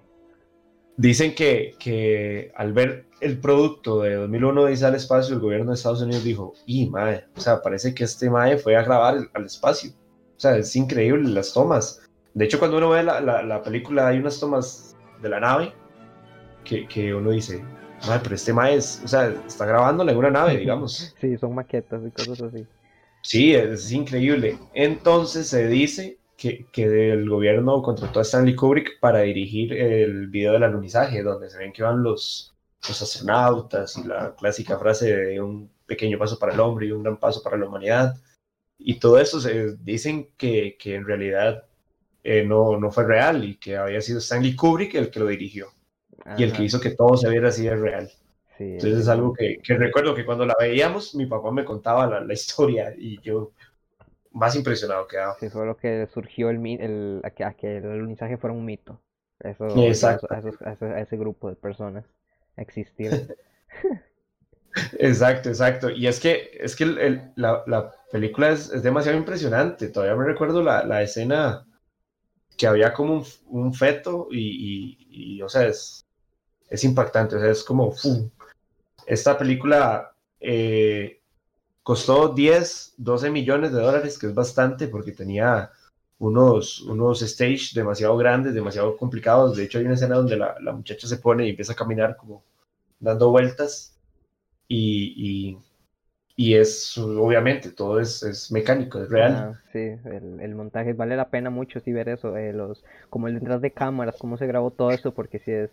Dicen 0.96 1.34
que, 1.34 1.74
que 1.78 2.50
al 2.56 2.72
ver 2.72 3.06
el 3.20 3.38
producto 3.38 4.02
de 4.02 4.14
2001 4.14 4.66
dice 4.66 4.84
al 4.84 4.96
espacio, 4.96 5.34
el 5.34 5.40
gobierno 5.40 5.70
de 5.70 5.76
Estados 5.76 6.02
Unidos 6.02 6.24
dijo, 6.24 6.54
y 6.66 6.90
mae, 6.90 7.24
o 7.36 7.40
sea, 7.40 7.62
parece 7.62 7.94
que 7.94 8.02
este 8.02 8.28
mae 8.28 8.58
fue 8.58 8.76
a 8.76 8.82
grabar 8.82 9.16
al 9.32 9.44
espacio. 9.44 9.92
O 10.38 10.40
sea, 10.40 10.56
es 10.56 10.76
increíble 10.76 11.28
las 11.30 11.52
tomas. 11.52 12.00
De 12.32 12.44
hecho, 12.44 12.60
cuando 12.60 12.76
uno 12.78 12.90
ve 12.90 13.02
la, 13.02 13.20
la, 13.20 13.62
película, 13.62 14.06
hay 14.06 14.18
unas 14.18 14.38
tomas 14.38 14.96
de 15.20 15.28
la 15.28 15.40
nave 15.40 15.72
que, 16.62 16.86
que 16.86 17.12
uno 17.12 17.32
dice, 17.32 17.64
mae, 18.06 18.20
pero 18.22 18.36
este 18.36 18.52
mae 18.52 18.76
es, 18.76 19.02
o 19.04 19.08
sea, 19.08 19.34
está 19.44 19.66
grabándola 19.66 20.12
en 20.12 20.18
una 20.18 20.30
nave, 20.30 20.56
digamos. 20.58 21.12
Sí, 21.20 21.36
son 21.38 21.56
maquetas 21.56 22.02
y 22.06 22.10
cosas 22.12 22.40
así. 22.42 22.64
Sí, 23.22 23.52
es 23.52 23.90
increíble. 23.90 24.56
Entonces 24.74 25.48
se 25.48 25.66
dice 25.66 26.18
que, 26.36 26.66
que, 26.70 27.12
el 27.12 27.28
gobierno 27.28 27.82
contrató 27.82 28.20
a 28.20 28.22
Stanley 28.22 28.54
Kubrick 28.54 29.00
para 29.00 29.22
dirigir 29.22 29.72
el 29.72 30.28
video 30.28 30.52
del 30.52 30.62
alunizaje, 30.62 31.24
donde 31.24 31.50
se 31.50 31.58
ven 31.58 31.72
que 31.72 31.82
van 31.82 32.04
los, 32.04 32.54
los 32.86 33.02
astronautas 33.02 33.98
y 33.98 34.06
la 34.06 34.36
clásica 34.36 34.78
frase 34.78 35.16
de 35.16 35.40
un 35.40 35.68
pequeño 35.84 36.16
paso 36.16 36.38
para 36.38 36.54
el 36.54 36.60
hombre 36.60 36.86
y 36.86 36.92
un 36.92 37.02
gran 37.02 37.18
paso 37.18 37.42
para 37.42 37.56
la 37.56 37.66
humanidad. 37.66 38.14
Y 38.78 38.98
todo 38.98 39.18
eso 39.18 39.40
se 39.40 39.76
dicen 39.78 40.30
que, 40.36 40.76
que 40.78 40.94
en 40.94 41.04
realidad 41.04 41.64
eh, 42.22 42.44
no, 42.44 42.78
no 42.78 42.90
fue 42.90 43.04
real 43.04 43.44
y 43.44 43.56
que 43.56 43.76
había 43.76 44.00
sido 44.00 44.18
Stanley 44.18 44.54
Kubrick 44.54 44.94
el 44.94 45.10
que 45.10 45.20
lo 45.20 45.26
dirigió 45.26 45.68
y 46.36 46.42
el 46.42 46.52
que 46.52 46.64
hizo 46.64 46.80
que 46.80 46.90
todo 46.90 47.16
se 47.16 47.28
viera 47.30 47.48
así 47.48 47.64
de 47.64 47.76
real. 47.76 48.10
Entonces 48.58 49.00
es 49.00 49.08
algo 49.08 49.32
que, 49.32 49.58
que, 49.62 49.74
recuerdo 49.76 50.14
que 50.14 50.24
cuando 50.24 50.44
la 50.44 50.54
veíamos, 50.58 51.14
mi 51.14 51.26
papá 51.26 51.52
me 51.52 51.64
contaba 51.64 52.06
la, 52.06 52.20
la 52.20 52.32
historia 52.32 52.92
y 52.96 53.20
yo 53.20 53.52
más 54.32 54.56
impresionado 54.56 55.06
quedaba. 55.06 55.36
Sí, 55.38 55.48
fue 55.48 55.64
lo 55.64 55.76
que 55.76 56.06
surgió 56.12 56.50
el, 56.50 56.64
el 56.80 57.20
a, 57.24 57.30
que, 57.30 57.44
a 57.44 57.52
que 57.54 57.78
el 57.78 57.86
alunizaje 57.86 58.36
fuera 58.36 58.54
un 58.54 58.64
mito. 58.64 59.00
Eso, 59.40 59.66
Exacto. 59.86 60.26
A, 60.30 61.00
ese 61.00 61.16
grupo 61.16 61.48
de 61.48 61.56
personas 61.56 62.04
existir. 62.56 63.36
exacto, 64.98 65.48
exacto. 65.48 65.90
Y 65.90 66.08
es 66.08 66.18
que, 66.18 66.50
es 66.60 66.74
que 66.74 66.84
el, 66.84 67.32
la, 67.36 67.62
la, 67.66 67.94
película 68.10 68.50
es, 68.50 68.70
es, 68.70 68.82
demasiado 68.82 69.18
impresionante. 69.18 69.88
Todavía 69.88 70.16
me 70.16 70.24
recuerdo 70.24 70.62
la, 70.62 70.84
la 70.84 71.02
escena 71.02 71.66
que 72.56 72.66
había 72.66 72.92
como 72.92 73.14
un, 73.14 73.24
un 73.46 73.74
feto 73.74 74.28
y, 74.30 74.96
y, 75.08 75.36
y, 75.36 75.42
o 75.42 75.48
sea, 75.48 75.66
es, 75.66 76.04
es 76.68 76.84
impactante. 76.84 77.36
O 77.36 77.40
sea, 77.40 77.50
es 77.50 77.64
como... 77.64 77.92
¡fum! 77.92 78.30
Esta 79.06 79.36
película... 79.38 80.12
Eh, 80.40 81.18
Costó 81.88 82.34
10, 82.34 82.96
12 82.98 83.30
millones 83.30 83.72
de 83.72 83.80
dólares, 83.80 84.18
que 84.18 84.26
es 84.26 84.34
bastante 84.34 84.88
porque 84.88 85.12
tenía 85.12 85.70
unos, 86.18 86.82
unos 86.82 87.22
stage 87.22 87.70
demasiado 87.72 88.14
grandes, 88.18 88.52
demasiado 88.52 88.94
complicados. 88.94 89.56
De 89.56 89.64
hecho, 89.64 89.78
hay 89.78 89.86
una 89.86 89.94
escena 89.94 90.16
donde 90.16 90.36
la, 90.36 90.54
la 90.60 90.72
muchacha 90.72 91.08
se 91.08 91.16
pone 91.16 91.46
y 91.46 91.48
empieza 91.48 91.72
a 91.72 91.76
caminar 91.76 92.18
como 92.18 92.44
dando 93.00 93.30
vueltas 93.30 93.96
y, 94.68 95.14
y, 95.16 95.58
y 96.40 96.54
es, 96.54 96.96
obviamente, 96.96 97.72
todo 97.72 97.98
es, 97.98 98.22
es 98.22 98.52
mecánico, 98.52 99.02
es 99.02 99.10
real. 99.10 99.60
Sí, 99.72 99.80
el, 99.80 100.38
el, 100.40 100.54
montaje 100.54 100.92
vale 100.92 101.16
la 101.16 101.30
pena 101.30 101.50
mucho 101.50 101.80
sí 101.80 101.92
ver 101.92 102.08
eso, 102.08 102.36
eh, 102.36 102.52
los, 102.52 102.84
como 103.10 103.26
el 103.26 103.34
detrás 103.34 103.60
de 103.60 103.72
cámaras, 103.72 104.14
cómo 104.20 104.38
se 104.38 104.46
grabó 104.46 104.70
todo 104.70 104.92
eso, 104.92 105.12
porque 105.12 105.40
sí 105.40 105.50
es, 105.50 105.68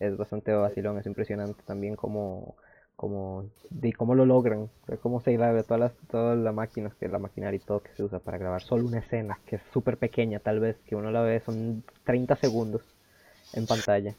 es 0.00 0.16
bastante 0.16 0.54
vacilón, 0.54 0.98
es 0.98 1.04
impresionante 1.04 1.62
también 1.66 1.96
como 1.96 2.56
como 2.96 3.44
de 3.68 3.92
cómo 3.92 4.14
lo 4.14 4.24
logran, 4.24 4.70
cómo 5.02 5.20
se 5.20 5.34
graba 5.34 5.62
todas 5.64 5.80
las, 5.80 5.92
todas 6.08 6.38
las 6.38 6.54
máquinas, 6.54 6.94
que 6.94 7.08
la 7.08 7.18
maquinaria 7.18 7.58
y 7.58 7.60
todo 7.60 7.80
que 7.80 7.92
se 7.94 8.02
usa 8.02 8.18
para 8.20 8.38
grabar 8.38 8.62
solo 8.62 8.86
una 8.86 9.00
escena, 9.00 9.38
que 9.44 9.56
es 9.56 9.62
súper 9.74 9.98
pequeña 9.98 10.38
tal 10.38 10.60
vez, 10.60 10.78
que 10.86 10.96
uno 10.96 11.10
la 11.10 11.20
ve 11.20 11.42
son 11.44 11.84
30 12.04 12.36
segundos 12.36 12.80
en 13.52 13.66
pantalla. 13.66 14.14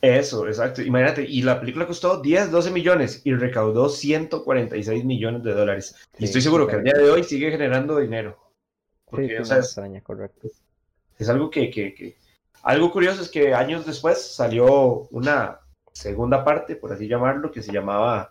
Eso, 0.00 0.46
exacto. 0.46 0.82
Imagínate, 0.82 1.24
y 1.28 1.42
la 1.42 1.60
película 1.60 1.86
costó 1.86 2.20
10, 2.20 2.50
12 2.50 2.70
millones 2.70 3.20
y 3.24 3.34
recaudó 3.34 3.88
146 3.88 5.04
millones 5.04 5.42
de 5.42 5.52
dólares. 5.52 5.94
y 6.18 6.24
estoy 6.24 6.40
seguro 6.40 6.66
que 6.66 6.76
al 6.76 6.84
día 6.84 6.94
de 6.94 7.10
hoy 7.10 7.24
sigue 7.24 7.50
generando 7.50 7.98
dinero. 7.98 8.38
Porque, 9.04 9.28
sí, 9.28 9.34
o 9.36 9.44
sea, 9.44 9.58
es, 9.58 9.66
extraña, 9.66 10.00
correcto. 10.00 10.48
Es 11.18 11.28
algo 11.28 11.50
que, 11.50 11.70
que, 11.70 11.94
que... 11.94 12.16
Algo 12.62 12.92
curioso 12.92 13.22
es 13.22 13.30
que 13.30 13.54
años 13.54 13.86
después 13.86 14.20
salió 14.20 15.08
una, 15.10 15.60
segunda 15.92 16.44
parte, 16.44 16.76
por 16.76 16.92
así 16.92 17.08
llamarlo, 17.08 17.50
que 17.50 17.62
se 17.62 17.72
llamaba 17.72 18.30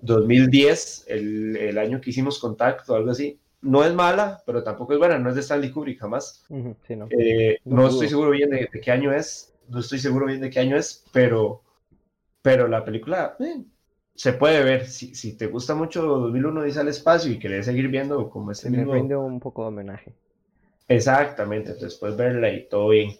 2010, 0.00 1.04
el, 1.08 1.56
el 1.56 1.78
año 1.78 2.00
que 2.00 2.10
hicimos 2.10 2.38
contacto, 2.38 2.94
algo 2.94 3.10
así. 3.10 3.38
No 3.62 3.84
es 3.84 3.92
mala, 3.94 4.42
pero 4.46 4.62
tampoco 4.62 4.92
es 4.92 4.98
buena, 4.98 5.18
no 5.18 5.28
es 5.28 5.34
de 5.34 5.40
Stanley 5.40 5.70
Kubrick 5.70 5.98
jamás. 5.98 6.44
no. 6.48 7.08
Eh, 7.10 7.58
no, 7.64 7.88
estoy 7.88 8.08
seguro 8.08 8.30
bien 8.30 8.50
de, 8.50 8.68
qué 8.68 8.90
año 8.90 9.12
es, 9.12 9.54
no 9.68 9.80
estoy 9.80 9.98
seguro 9.98 10.26
bien 10.26 10.40
de 10.40 10.50
qué 10.50 10.60
año 10.60 10.76
es, 10.76 11.04
pero, 11.12 11.62
pero 12.42 12.68
la 12.68 12.84
película 12.84 13.36
eh, 13.38 13.64
se 14.14 14.32
puede 14.32 14.62
ver. 14.62 14.86
Si, 14.86 15.14
si, 15.14 15.36
te 15.36 15.46
gusta 15.46 15.74
mucho 15.74 16.02
2001 16.02 16.62
dice 16.62 16.80
al 16.80 16.88
espacio 16.88 17.30
y 17.30 17.38
querés 17.38 17.66
seguir 17.66 17.88
viendo 17.88 18.30
como 18.30 18.52
este 18.52 18.70
mismo... 18.70 18.94
rinde 18.94 19.16
un 19.16 19.40
poco 19.40 19.62
de 19.62 19.68
homenaje. 19.68 20.14
Exactamente, 20.88 21.72
entonces 21.72 21.98
puedes 21.98 22.16
verla 22.16 22.50
y 22.52 22.68
todo 22.68 22.88
bien. 22.88 23.12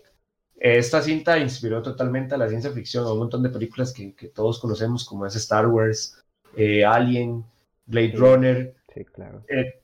Esta 0.59 1.03
cinta 1.03 1.39
inspiró 1.39 1.83
totalmente 1.83 2.35
a 2.35 2.39
la 2.39 2.49
ciencia 2.49 2.71
ficción, 2.71 3.05
a 3.05 3.13
un 3.13 3.19
montón 3.19 3.43
de 3.43 3.51
películas 3.51 3.93
que, 3.93 4.15
que 4.15 4.29
todos 4.29 4.59
conocemos, 4.59 5.05
como 5.05 5.27
es 5.27 5.37
Star 5.37 5.67
Wars, 5.67 6.25
eh, 6.57 6.85
Alien, 6.85 7.45
Blade 7.85 8.15
Runner. 8.17 8.75
Sí, 8.95 9.05
claro. 9.05 9.43
Eh, 9.49 9.81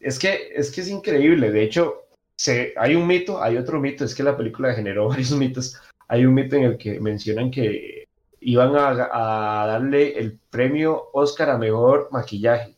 es, 0.00 0.18
que, 0.18 0.52
es 0.54 0.70
que 0.70 0.80
es 0.80 0.88
increíble. 0.88 1.52
De 1.52 1.62
hecho, 1.62 2.06
se, 2.36 2.74
hay 2.76 2.94
un 2.94 3.06
mito, 3.06 3.42
hay 3.42 3.56
otro 3.56 3.80
mito, 3.80 4.04
es 4.04 4.14
que 4.14 4.22
la 4.22 4.36
película 4.36 4.74
generó 4.74 5.08
varios 5.10 5.32
mitos. 5.32 5.80
Hay 6.08 6.24
un 6.24 6.34
mito 6.34 6.56
en 6.56 6.64
el 6.64 6.78
que 6.78 7.00
mencionan 7.00 7.50
que 7.50 8.08
iban 8.40 8.74
a, 8.76 9.62
a 9.62 9.66
darle 9.66 10.18
el 10.18 10.38
premio 10.50 11.10
Oscar 11.12 11.50
a 11.50 11.58
mejor 11.58 12.08
maquillaje 12.10 12.74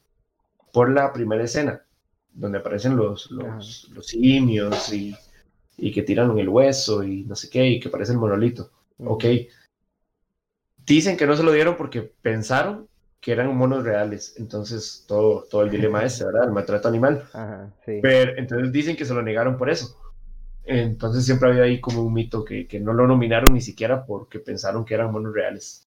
por 0.73 0.91
la 0.91 1.13
primera 1.13 1.45
escena, 1.45 1.83
donde 2.33 2.59
aparecen 2.59 2.97
los, 2.97 3.31
los, 3.31 3.89
los 3.91 4.07
simios 4.07 4.93
y 4.93 5.17
y 5.77 5.93
que 5.93 6.03
tiran 6.03 6.37
el 6.39 6.49
hueso 6.49 7.03
y 7.03 7.25
no 7.25 7.35
sé 7.35 7.51
qué, 7.51 7.67
y 7.67 7.81
que 7.81 7.89
parece 7.89 8.13
el 8.13 8.19
monolito. 8.19 8.71
Ok. 8.99 9.25
Dicen 10.87 11.17
que 11.17 11.27
no 11.27 11.37
se 11.37 11.43
lo 11.43 11.53
dieron 11.53 11.77
porque 11.77 12.03
pensaron 12.03 12.89
que 13.25 13.33
eran 13.33 13.57
monos 13.57 13.85
reales. 13.85 14.35
Entonces, 14.37 15.07
todo, 15.09 15.45
todo 15.51 15.63
el 15.63 15.71
dilema 15.71 16.05
ese, 16.05 16.27
¿verdad? 16.27 16.45
El 16.45 16.53
maltrato 16.53 16.89
animal. 16.89 17.25
Ajá, 17.33 17.71
sí. 17.87 18.01
Pero 18.03 18.37
entonces 18.37 18.71
dicen 18.71 18.97
que 18.97 19.07
se 19.07 19.15
lo 19.15 19.23
negaron 19.23 19.57
por 19.57 19.71
eso. 19.71 19.97
Entonces 20.63 21.25
siempre 21.25 21.49
había 21.49 21.63
ahí 21.63 21.81
como 21.81 22.03
un 22.03 22.13
mito 22.13 22.45
que, 22.45 22.67
que 22.69 22.81
no 22.81 22.93
lo 22.93 23.07
nominaron 23.07 23.55
ni 23.55 23.63
siquiera 23.63 24.05
porque 24.05 24.41
pensaron 24.41 24.85
que 24.85 24.93
eran 24.93 25.11
monos 25.11 25.33
reales. 25.33 25.87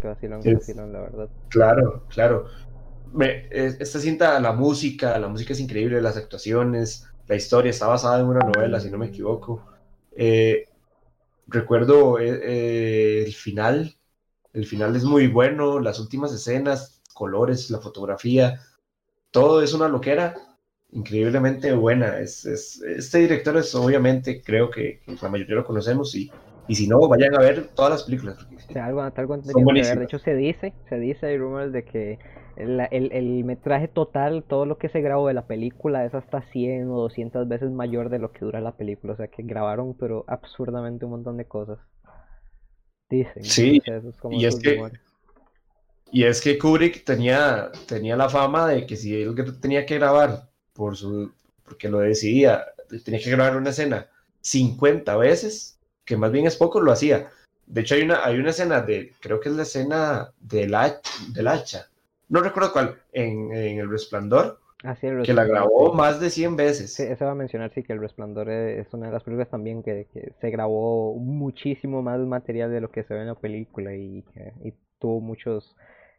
que 0.00 0.06
vacilón, 0.06 0.40
que 0.40 0.54
vacilón, 0.54 0.92
la 0.92 1.00
verdad. 1.00 1.28
Claro, 1.48 2.04
claro. 2.08 2.46
Me, 3.12 3.48
esta 3.50 3.98
cinta, 3.98 4.38
la 4.38 4.52
música, 4.52 5.18
la 5.18 5.26
música 5.26 5.52
es 5.52 5.58
increíble, 5.58 6.00
las 6.00 6.16
actuaciones, 6.16 7.08
la 7.26 7.34
historia 7.34 7.70
está 7.70 7.88
basada 7.88 8.20
en 8.20 8.26
una 8.26 8.40
novela, 8.40 8.78
si 8.78 8.88
no 8.88 8.98
me 8.98 9.06
equivoco. 9.06 9.66
Eh, 10.16 10.68
recuerdo 11.48 12.20
eh, 12.20 12.40
eh, 12.40 13.24
el 13.26 13.34
final, 13.34 13.96
el 14.52 14.66
final 14.66 14.96
es 14.96 15.04
muy 15.04 15.28
bueno, 15.28 15.80
las 15.80 16.00
últimas 16.00 16.32
escenas, 16.32 17.02
colores, 17.14 17.70
la 17.70 17.78
fotografía, 17.78 18.60
todo 19.30 19.62
es 19.62 19.74
una 19.74 19.88
loquera 19.88 20.34
increíblemente 20.92 21.72
buena. 21.72 22.18
Es, 22.18 22.44
es, 22.44 22.82
este 22.82 23.18
director 23.18 23.56
es 23.56 23.74
obviamente, 23.74 24.42
creo 24.42 24.70
que, 24.70 25.00
la 25.22 25.28
mayoría 25.28 25.56
lo 25.56 25.64
conocemos 25.64 26.14
y, 26.14 26.30
y 26.68 26.74
si 26.74 26.88
no, 26.88 27.06
vayan 27.08 27.34
a 27.34 27.40
ver 27.40 27.68
todas 27.74 27.92
las 27.92 28.02
películas. 28.04 28.38
algo, 28.74 29.02
algo 29.02 29.36
de 29.36 30.04
hecho 30.04 30.18
se 30.18 30.34
dice, 30.34 30.72
se 30.88 30.98
dice, 30.98 31.26
hay 31.26 31.38
rumores 31.38 31.72
de 31.72 31.84
que 31.84 32.18
el, 32.56 32.80
el, 32.90 33.44
metraje 33.44 33.88
total, 33.88 34.44
todo 34.46 34.66
lo 34.66 34.76
que 34.76 34.88
se 34.88 35.00
grabó 35.00 35.28
de 35.28 35.34
la 35.34 35.46
película 35.46 36.04
es 36.04 36.14
hasta 36.14 36.42
100 36.42 36.90
o 36.90 37.00
200 37.00 37.48
veces 37.48 37.70
mayor 37.70 38.10
de 38.10 38.18
lo 38.18 38.32
que 38.32 38.44
dura 38.44 38.60
la 38.60 38.72
película. 38.72 39.14
O 39.14 39.16
sea 39.16 39.28
que 39.28 39.42
grabaron, 39.42 39.94
pero 39.94 40.24
absurdamente 40.28 41.04
un 41.06 41.12
montón 41.12 41.36
de 41.36 41.46
cosas. 41.46 41.78
Dicen. 43.10 43.44
Sí, 43.44 43.82
y, 44.30 44.46
es 44.46 44.56
que, 44.56 44.80
y 46.12 46.24
es 46.24 46.40
que 46.40 46.58
Kubrick 46.58 47.04
tenía, 47.04 47.70
tenía 47.86 48.16
la 48.16 48.28
fama 48.28 48.68
de 48.68 48.86
que 48.86 48.96
si 48.96 49.20
él 49.20 49.34
tenía 49.60 49.84
que 49.84 49.98
grabar, 49.98 50.48
por 50.72 50.96
su, 50.96 51.32
porque 51.64 51.88
lo 51.88 51.98
decidía, 51.98 52.64
tenía 53.04 53.20
que 53.20 53.30
grabar 53.30 53.56
una 53.56 53.70
escena 53.70 54.08
50 54.40 55.16
veces, 55.16 55.78
que 56.04 56.16
más 56.16 56.30
bien 56.30 56.46
es 56.46 56.56
poco, 56.56 56.80
lo 56.80 56.92
hacía. 56.92 57.30
De 57.66 57.82
hecho, 57.82 57.96
hay 57.96 58.02
una, 58.02 58.24
hay 58.24 58.38
una 58.38 58.50
escena 58.50 58.80
de, 58.80 59.12
creo 59.20 59.40
que 59.40 59.48
es 59.48 59.54
la 59.56 59.64
escena 59.64 60.32
del, 60.40 60.74
del 61.32 61.48
hacha, 61.48 61.90
no 62.30 62.40
recuerdo 62.40 62.72
cuál, 62.72 63.02
en, 63.12 63.52
El 63.52 63.90
Resplandor, 63.90 64.60
Ah, 64.84 64.94
sí, 64.96 65.08
que 65.22 65.32
la 65.32 65.44
grabó 65.44 65.92
sí. 65.92 65.94
más 65.94 66.20
de 66.20 66.30
100 66.30 66.56
Sí, 66.96 67.02
veces. 67.02 67.04
eso 67.04 67.24
va 67.26 67.32
a 67.32 67.34
mencionar, 67.34 67.72
sí, 67.74 67.82
que 67.82 67.92
El 67.92 68.00
Resplandor 68.00 68.50
es 68.50 68.92
una 68.94 69.06
de 69.06 69.12
las 69.12 69.22
películas 69.24 69.50
también 69.50 69.82
que, 69.82 70.08
que 70.12 70.32
se 70.40 70.50
grabó 70.50 71.14
muchísimo 71.18 72.02
más 72.02 72.20
material 72.20 72.70
de 72.70 72.80
lo 72.80 72.90
que 72.90 73.04
se 73.04 73.14
ve 73.14 73.20
en 73.20 73.28
la 73.28 73.34
película 73.34 73.94
y, 73.94 74.22
que- 74.34 74.52
y 74.64 74.74
tuvo 74.98 75.20
muchos 75.20 75.76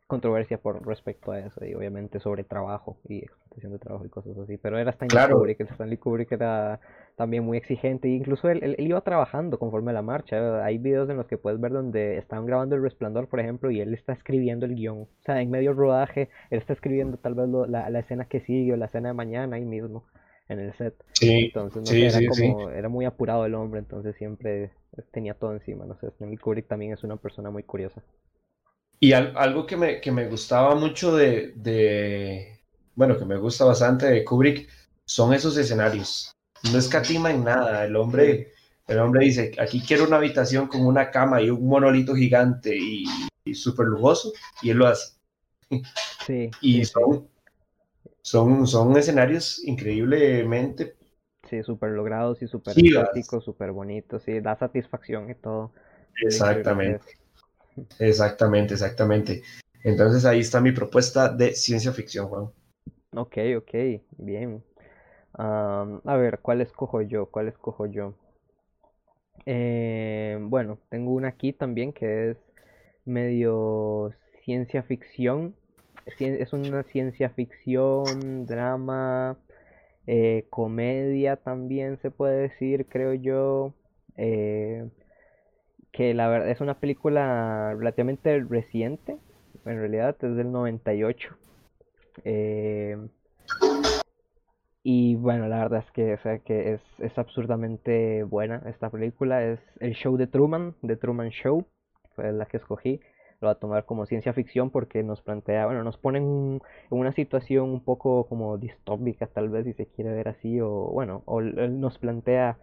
controversia 0.07 0.57
por 0.59 0.85
respecto 0.85 1.31
a 1.31 1.39
eso 1.39 1.63
y 1.65 1.73
obviamente 1.73 2.19
sobre 2.19 2.43
trabajo 2.43 2.99
y 3.07 3.19
explotación 3.19 3.71
de 3.73 3.79
trabajo 3.79 4.05
y 4.05 4.09
cosas 4.09 4.37
así. 4.37 4.57
Pero 4.57 4.77
era 4.79 4.91
Stanley 4.91 5.19
Claro, 5.19 5.21
Kubrick, 5.21 5.61
Stanley 5.61 5.97
Kubrick 5.97 6.31
era 6.33 6.79
también 7.21 7.43
muy 7.45 7.57
exigente 7.57 8.07
e 8.07 8.11
incluso 8.11 8.49
él, 8.49 8.59
él- 8.63 8.75
él 8.79 8.87
iba 8.87 9.01
trabajando 9.01 9.59
conforme 9.59 9.91
a 9.91 9.93
la 9.93 10.01
marcha. 10.01 10.63
Hay 10.65 10.77
videos 10.79 11.09
en 11.09 11.17
los 11.17 11.27
que 11.27 11.37
puedes 11.37 11.59
ver 11.61 11.71
donde 11.71 12.17
estaban 12.17 12.45
grabando 12.47 12.75
El 12.75 12.81
Resplandor, 12.83 13.27
por 13.29 13.39
ejemplo, 13.39 13.69
y 13.71 13.79
él 13.81 13.93
está 13.93 14.13
escribiendo 14.13 14.65
el 14.65 14.75
guion. 14.75 15.01
O 15.03 15.07
sea, 15.25 15.41
en 15.41 15.51
medio 15.51 15.69
del 15.71 15.77
rodaje, 15.77 16.29
él 16.49 16.59
está 16.59 16.73
escribiendo 16.73 17.17
tal 17.17 17.35
vez 17.35 17.47
lo- 17.49 17.67
la, 17.67 17.89
la 17.91 17.99
escena 17.99 18.25
que 18.25 18.41
sigue 18.41 18.73
o 18.73 18.77
la 18.77 18.85
escena 18.87 19.09
de 19.09 19.13
mañana 19.13 19.55
ahí 19.57 19.65
mismo 19.65 20.05
en 20.49 20.59
el 20.59 20.73
set. 20.73 20.95
sí, 21.13 21.53
Entonces, 21.53 21.83
no 21.83 21.93
sé, 21.95 22.05
sí, 22.05 22.09
era 22.09 22.21
sí, 22.21 22.31
sí. 22.33 22.55
como, 22.55 22.69
era 22.71 22.89
muy 22.89 23.05
apurado 23.05 23.45
el 23.45 23.55
hombre, 23.55 23.79
entonces 23.79 24.15
siempre 24.17 24.71
tenía 25.11 25.33
todo 25.35 25.53
encima. 25.53 25.85
No 25.85 25.95
sé, 25.99 26.07
Stanley 26.07 26.37
Kubrick 26.37 26.67
también 26.67 26.93
es 26.93 27.03
una 27.03 27.17
persona 27.17 27.51
muy 27.51 27.63
curiosa. 27.63 28.01
Y 28.99 29.13
al- 29.13 29.35
algo 29.37 29.65
que 29.65 29.75
me, 29.77 29.99
que 30.01 30.11
me 30.11 30.27
gustaba 30.27 30.75
mucho 30.75 31.15
de, 31.15 31.53
de, 31.55 32.61
bueno, 32.95 33.17
que 33.17 33.25
me 33.25 33.37
gusta 33.37 33.65
bastante 33.65 34.05
de 34.07 34.23
Kubrick 34.23 34.69
son 35.05 35.33
esos 35.33 35.57
escenarios. 35.57 36.31
No 36.71 36.77
escatima 36.77 37.31
en 37.31 37.43
nada. 37.43 37.85
El 37.85 37.95
hombre, 37.95 38.53
el 38.87 38.99
hombre 38.99 39.25
dice, 39.25 39.51
aquí 39.59 39.81
quiero 39.81 40.05
una 40.05 40.17
habitación 40.17 40.67
con 40.67 40.85
una 40.85 41.09
cama 41.11 41.41
y 41.41 41.49
un 41.49 41.67
monolito 41.67 42.15
gigante 42.15 42.75
y, 42.77 43.03
y 43.45 43.53
súper 43.55 43.87
lujoso, 43.87 44.31
y 44.61 44.69
él 44.71 44.77
lo 44.77 44.87
hace. 44.87 45.13
sí, 46.17 46.55
Y 46.61 46.85
son, 46.85 47.27
son, 48.23 48.67
son 48.67 48.97
escenarios 48.97 49.63
increíblemente 49.65 50.97
Sí, 51.47 51.61
súper 51.63 51.91
logrados 51.91 52.41
y 52.41 52.47
súper 52.47 52.79
estéticos, 52.79 53.43
súper 53.43 53.71
bonitos, 53.71 54.23
sí, 54.23 54.39
da 54.39 54.55
satisfacción 54.55 55.29
y 55.29 55.35
todo 55.35 55.71
Exactamente, 56.21 57.17
exactamente, 57.99 58.73
exactamente. 58.75 59.43
Entonces 59.83 60.25
ahí 60.25 60.39
está 60.41 60.61
mi 60.61 60.71
propuesta 60.71 61.29
de 61.29 61.55
ciencia 61.55 61.91
ficción, 61.93 62.27
Juan. 62.27 62.51
Ok, 63.15 63.37
ok, 63.57 63.71
bien. 64.17 64.63
A 65.33 66.17
ver, 66.17 66.39
¿cuál 66.39 66.61
escojo 66.61 67.01
yo? 67.01 67.27
¿Cuál 67.27 67.47
escojo 67.47 67.85
yo? 67.85 68.13
Eh, 69.45 70.37
bueno, 70.41 70.77
tengo 70.89 71.13
una 71.13 71.29
aquí 71.29 71.53
también 71.53 71.93
que 71.93 72.31
es 72.31 72.37
medio 73.05 74.13
ciencia 74.43 74.83
ficción. 74.83 75.55
Es 76.17 76.53
una 76.53 76.83
ciencia 76.83 77.29
ficción, 77.29 78.45
drama, 78.45 79.37
eh, 80.07 80.45
comedia 80.49 81.37
también 81.37 81.97
se 82.01 82.11
puede 82.11 82.49
decir, 82.49 82.87
creo 82.89 83.13
yo. 83.13 83.73
Eh, 84.17 84.89
que 85.91 86.13
la 86.13 86.27
verdad 86.27 86.49
es 86.49 86.61
una 86.61 86.79
película 86.79 87.73
relativamente 87.77 88.39
reciente, 88.39 89.17
en 89.65 89.77
realidad 89.77 90.15
es 90.21 90.35
del 90.35 90.51
98. 90.51 91.35
Eh, 92.23 92.97
y 94.83 95.15
bueno, 95.15 95.47
la 95.47 95.59
verdad 95.59 95.83
es 95.85 95.91
que, 95.91 96.13
o 96.13 96.17
sea, 96.19 96.39
que 96.39 96.73
es, 96.73 96.81
es 96.99 97.17
absurdamente 97.17 98.23
buena 98.23 98.63
esta 98.65 98.89
película. 98.89 99.43
Es 99.45 99.59
el 99.79 99.93
show 99.93 100.17
de 100.17 100.27
Truman, 100.27 100.75
de 100.81 100.97
Truman 100.97 101.29
Show, 101.29 101.65
fue 102.15 102.31
la 102.31 102.45
que 102.47 102.57
escogí. 102.57 102.99
Lo 103.41 103.47
voy 103.47 103.51
a 103.55 103.59
tomar 103.59 103.85
como 103.85 104.05
ciencia 104.05 104.33
ficción 104.33 104.69
porque 104.71 105.03
nos 105.03 105.21
plantea, 105.21 105.65
bueno, 105.65 105.83
nos 105.83 105.97
pone 105.97 106.19
en, 106.19 106.25
un- 106.25 106.61
en 106.91 106.97
una 106.97 107.11
situación 107.11 107.69
un 107.69 107.83
poco 107.83 108.27
como 108.27 108.57
distópica, 108.57 109.27
tal 109.27 109.49
vez, 109.49 109.65
si 109.65 109.73
se 109.73 109.87
quiere 109.87 110.11
ver 110.13 110.27
así, 110.29 110.59
o 110.61 110.69
bueno, 110.91 111.23
o 111.25 111.41
nos 111.41 111.97
plantea 111.99 112.57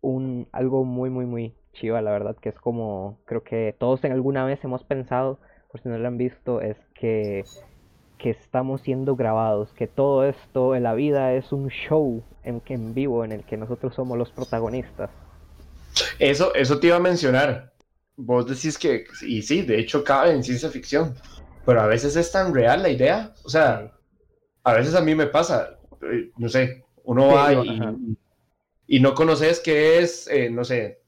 un, 0.00 0.48
algo 0.52 0.84
muy, 0.84 1.10
muy, 1.10 1.26
muy 1.26 1.54
chiva, 1.72 2.02
la 2.02 2.10
verdad, 2.12 2.36
que 2.36 2.50
es 2.50 2.58
como, 2.58 3.18
creo 3.26 3.42
que 3.44 3.74
todos 3.78 4.04
en 4.04 4.12
alguna 4.12 4.44
vez 4.44 4.62
hemos 4.64 4.84
pensado, 4.84 5.38
por 5.70 5.80
si 5.80 5.88
no 5.88 5.98
lo 5.98 6.08
han 6.08 6.18
visto, 6.18 6.60
es 6.60 6.76
que 6.94 7.46
que 8.22 8.30
estamos 8.30 8.80
siendo 8.82 9.16
grabados, 9.16 9.70
que 9.72 9.86
todo 9.86 10.24
esto 10.24 10.76
en 10.76 10.84
la 10.84 10.94
vida 10.94 11.34
es 11.34 11.50
un 11.52 11.68
show 11.68 12.22
en, 12.44 12.62
en 12.66 12.94
vivo 12.94 13.24
en 13.24 13.32
el 13.32 13.44
que 13.44 13.56
nosotros 13.56 13.94
somos 13.94 14.16
los 14.16 14.30
protagonistas. 14.30 15.10
Eso, 16.18 16.54
eso 16.54 16.78
te 16.78 16.86
iba 16.86 16.96
a 16.96 17.00
mencionar. 17.00 17.72
Vos 18.16 18.46
decís 18.46 18.78
que, 18.78 19.04
y 19.26 19.42
sí, 19.42 19.62
de 19.62 19.80
hecho 19.80 20.04
cabe 20.04 20.32
en 20.32 20.44
ciencia 20.44 20.70
ficción, 20.70 21.14
pero 21.66 21.80
a 21.80 21.86
veces 21.86 22.14
es 22.16 22.30
tan 22.30 22.54
real 22.54 22.82
la 22.82 22.90
idea. 22.90 23.34
O 23.44 23.48
sea, 23.48 23.92
a 24.62 24.74
veces 24.74 24.94
a 24.94 25.00
mí 25.00 25.14
me 25.14 25.26
pasa, 25.26 25.78
eh, 26.02 26.30
no 26.36 26.48
sé, 26.48 26.84
uno 27.04 27.28
sí, 27.28 27.34
va 27.34 27.94
y 28.86 29.00
no 29.00 29.14
conoces 29.14 29.60
qué 29.60 30.00
es, 30.00 30.28
eh, 30.28 30.50
no 30.50 30.64
sé, 30.64 31.02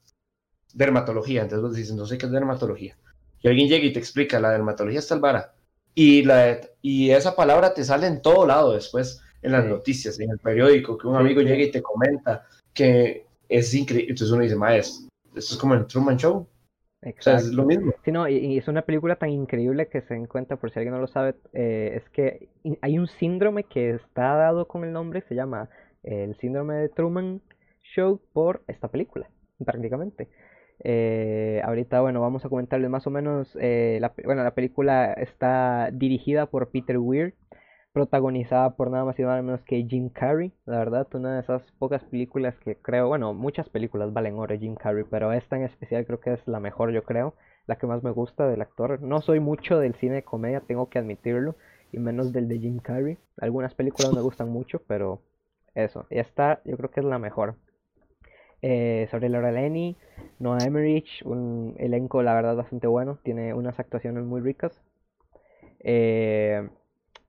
dermatología. 0.73 1.43
Entonces 1.43 1.61
vos 1.61 1.75
dices, 1.75 1.95
no 1.95 2.05
sé 2.05 2.17
qué 2.17 2.25
es 2.25 2.31
dermatología. 2.31 2.97
Y 3.41 3.47
alguien 3.47 3.69
llega 3.69 3.85
y 3.85 3.93
te 3.93 3.99
explica, 3.99 4.39
la 4.39 4.51
dermatología 4.51 4.99
es 4.99 5.07
tal 5.07 5.19
vara. 5.19 5.54
Y, 5.95 6.23
la, 6.23 6.59
y 6.81 7.11
esa 7.11 7.35
palabra 7.35 7.73
te 7.73 7.83
sale 7.83 8.07
en 8.07 8.21
todo 8.21 8.45
lado 8.45 8.73
después, 8.73 9.21
en 9.41 9.53
las 9.53 9.63
sí, 9.63 9.69
noticias, 9.69 10.19
en 10.19 10.29
el 10.31 10.39
periódico, 10.39 10.97
que 10.97 11.07
un 11.07 11.17
sí, 11.17 11.19
amigo 11.19 11.41
llega 11.41 11.63
sí, 11.63 11.69
y 11.69 11.71
te 11.71 11.81
comenta 11.81 12.45
que 12.73 13.25
es 13.47 13.73
increíble. 13.73 14.11
Entonces 14.11 14.31
uno 14.31 14.43
dice, 14.43 14.55
maes, 14.57 15.07
esto 15.33 15.53
es 15.55 15.57
como 15.57 15.75
en 15.75 15.87
Truman 15.87 16.17
Show. 16.17 16.47
O 17.17 17.21
sea, 17.21 17.37
es 17.37 17.51
lo 17.53 17.63
exacto. 17.63 17.65
mismo. 17.65 17.93
Sí, 18.03 18.11
no, 18.11 18.27
y, 18.27 18.37
y 18.37 18.57
es 18.57 18.67
una 18.67 18.81
película 18.81 19.15
tan 19.15 19.29
increíble 19.29 19.87
que 19.87 20.01
se 20.01 20.15
encuentra, 20.15 20.57
por 20.57 20.71
si 20.71 20.79
alguien 20.79 20.95
no 20.95 21.01
lo 21.01 21.07
sabe, 21.07 21.35
eh, 21.53 22.01
es 22.03 22.09
que 22.09 22.49
hay 22.81 22.97
un 22.97 23.07
síndrome 23.07 23.63
que 23.63 23.91
está 23.91 24.35
dado 24.35 24.67
con 24.67 24.83
el 24.83 24.91
nombre, 24.91 25.23
se 25.29 25.35
llama 25.35 25.69
el 26.03 26.35
síndrome 26.37 26.75
de 26.75 26.89
Truman 26.89 27.41
Show 27.95 28.19
por 28.33 28.63
esta 28.67 28.87
película, 28.87 29.29
prácticamente. 29.63 30.27
Eh, 30.83 31.61
ahorita, 31.63 32.01
bueno, 32.01 32.21
vamos 32.21 32.45
a 32.45 32.49
comentarles 32.49 32.89
más 32.89 33.07
o 33.07 33.09
menos, 33.09 33.57
eh, 33.59 33.97
la, 34.01 34.13
bueno, 34.25 34.43
la 34.43 34.53
película 34.53 35.13
está 35.13 35.89
dirigida 35.91 36.47
por 36.47 36.69
Peter 36.69 36.97
Weir, 36.97 37.35
protagonizada 37.93 38.75
por 38.75 38.91
nada 38.91 39.05
más 39.05 39.17
y 39.17 39.23
nada 39.23 39.41
menos 39.41 39.61
que 39.61 39.85
Jim 39.89 40.09
Carrey, 40.09 40.51
la 40.65 40.77
verdad, 40.79 41.07
una 41.13 41.35
de 41.35 41.41
esas 41.41 41.61
pocas 41.79 42.03
películas 42.03 42.55
que 42.59 42.75
creo, 42.75 43.07
bueno, 43.07 43.33
muchas 43.33 43.69
películas 43.69 44.13
valen 44.13 44.37
oro 44.37 44.57
Jim 44.57 44.75
Carrey, 44.75 45.05
pero 45.09 45.31
esta 45.31 45.55
en 45.55 45.63
especial 45.63 46.05
creo 46.05 46.19
que 46.19 46.33
es 46.33 46.47
la 46.47 46.59
mejor, 46.59 46.91
yo 46.91 47.03
creo, 47.03 47.35
la 47.67 47.77
que 47.77 47.87
más 47.87 48.03
me 48.03 48.11
gusta 48.11 48.47
del 48.47 48.61
actor. 48.61 49.01
No 49.01 49.21
soy 49.21 49.39
mucho 49.39 49.79
del 49.79 49.95
cine 49.95 50.15
de 50.15 50.23
comedia, 50.23 50.61
tengo 50.61 50.89
que 50.89 50.99
admitirlo, 50.99 51.55
y 51.91 51.99
menos 51.99 52.33
del 52.33 52.47
de 52.49 52.59
Jim 52.59 52.79
Carrey. 52.79 53.17
Algunas 53.37 53.73
películas 53.73 54.13
me 54.13 54.21
gustan 54.21 54.49
mucho, 54.49 54.81
pero 54.87 55.21
eso, 55.73 56.05
esta 56.09 56.61
yo 56.65 56.77
creo 56.77 56.91
que 56.91 56.99
es 56.99 57.05
la 57.05 57.19
mejor. 57.19 57.55
Eh, 58.67 59.07
sobre 59.11 59.29
Laura 59.29 59.51
Linney, 59.51 59.95
Noah 60.39 60.65
Emmerich, 60.65 61.21
un 61.23 61.75
elenco 61.77 62.23
la 62.23 62.33
verdad 62.33 62.55
bastante 62.55 62.87
bueno, 62.87 63.19
tiene 63.21 63.53
unas 63.53 63.77
actuaciones 63.77 64.23
muy 64.23 64.41
ricas. 64.41 64.81
Eh, 65.81 66.67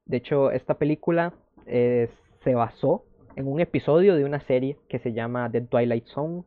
de 0.07 0.17
hecho, 0.17 0.51
esta 0.51 0.79
película 0.79 1.35
eh, 1.67 2.09
se 2.43 2.55
basó 2.55 3.05
en 3.35 3.49
un 3.49 3.61
episodio 3.61 4.15
de 4.15 4.25
una 4.25 4.41
serie 4.47 4.79
que 4.89 4.99
se 4.99 5.13
llama 5.13 5.53
The 5.53 5.61
Twilight 5.61 6.07
Zone 6.07 6.45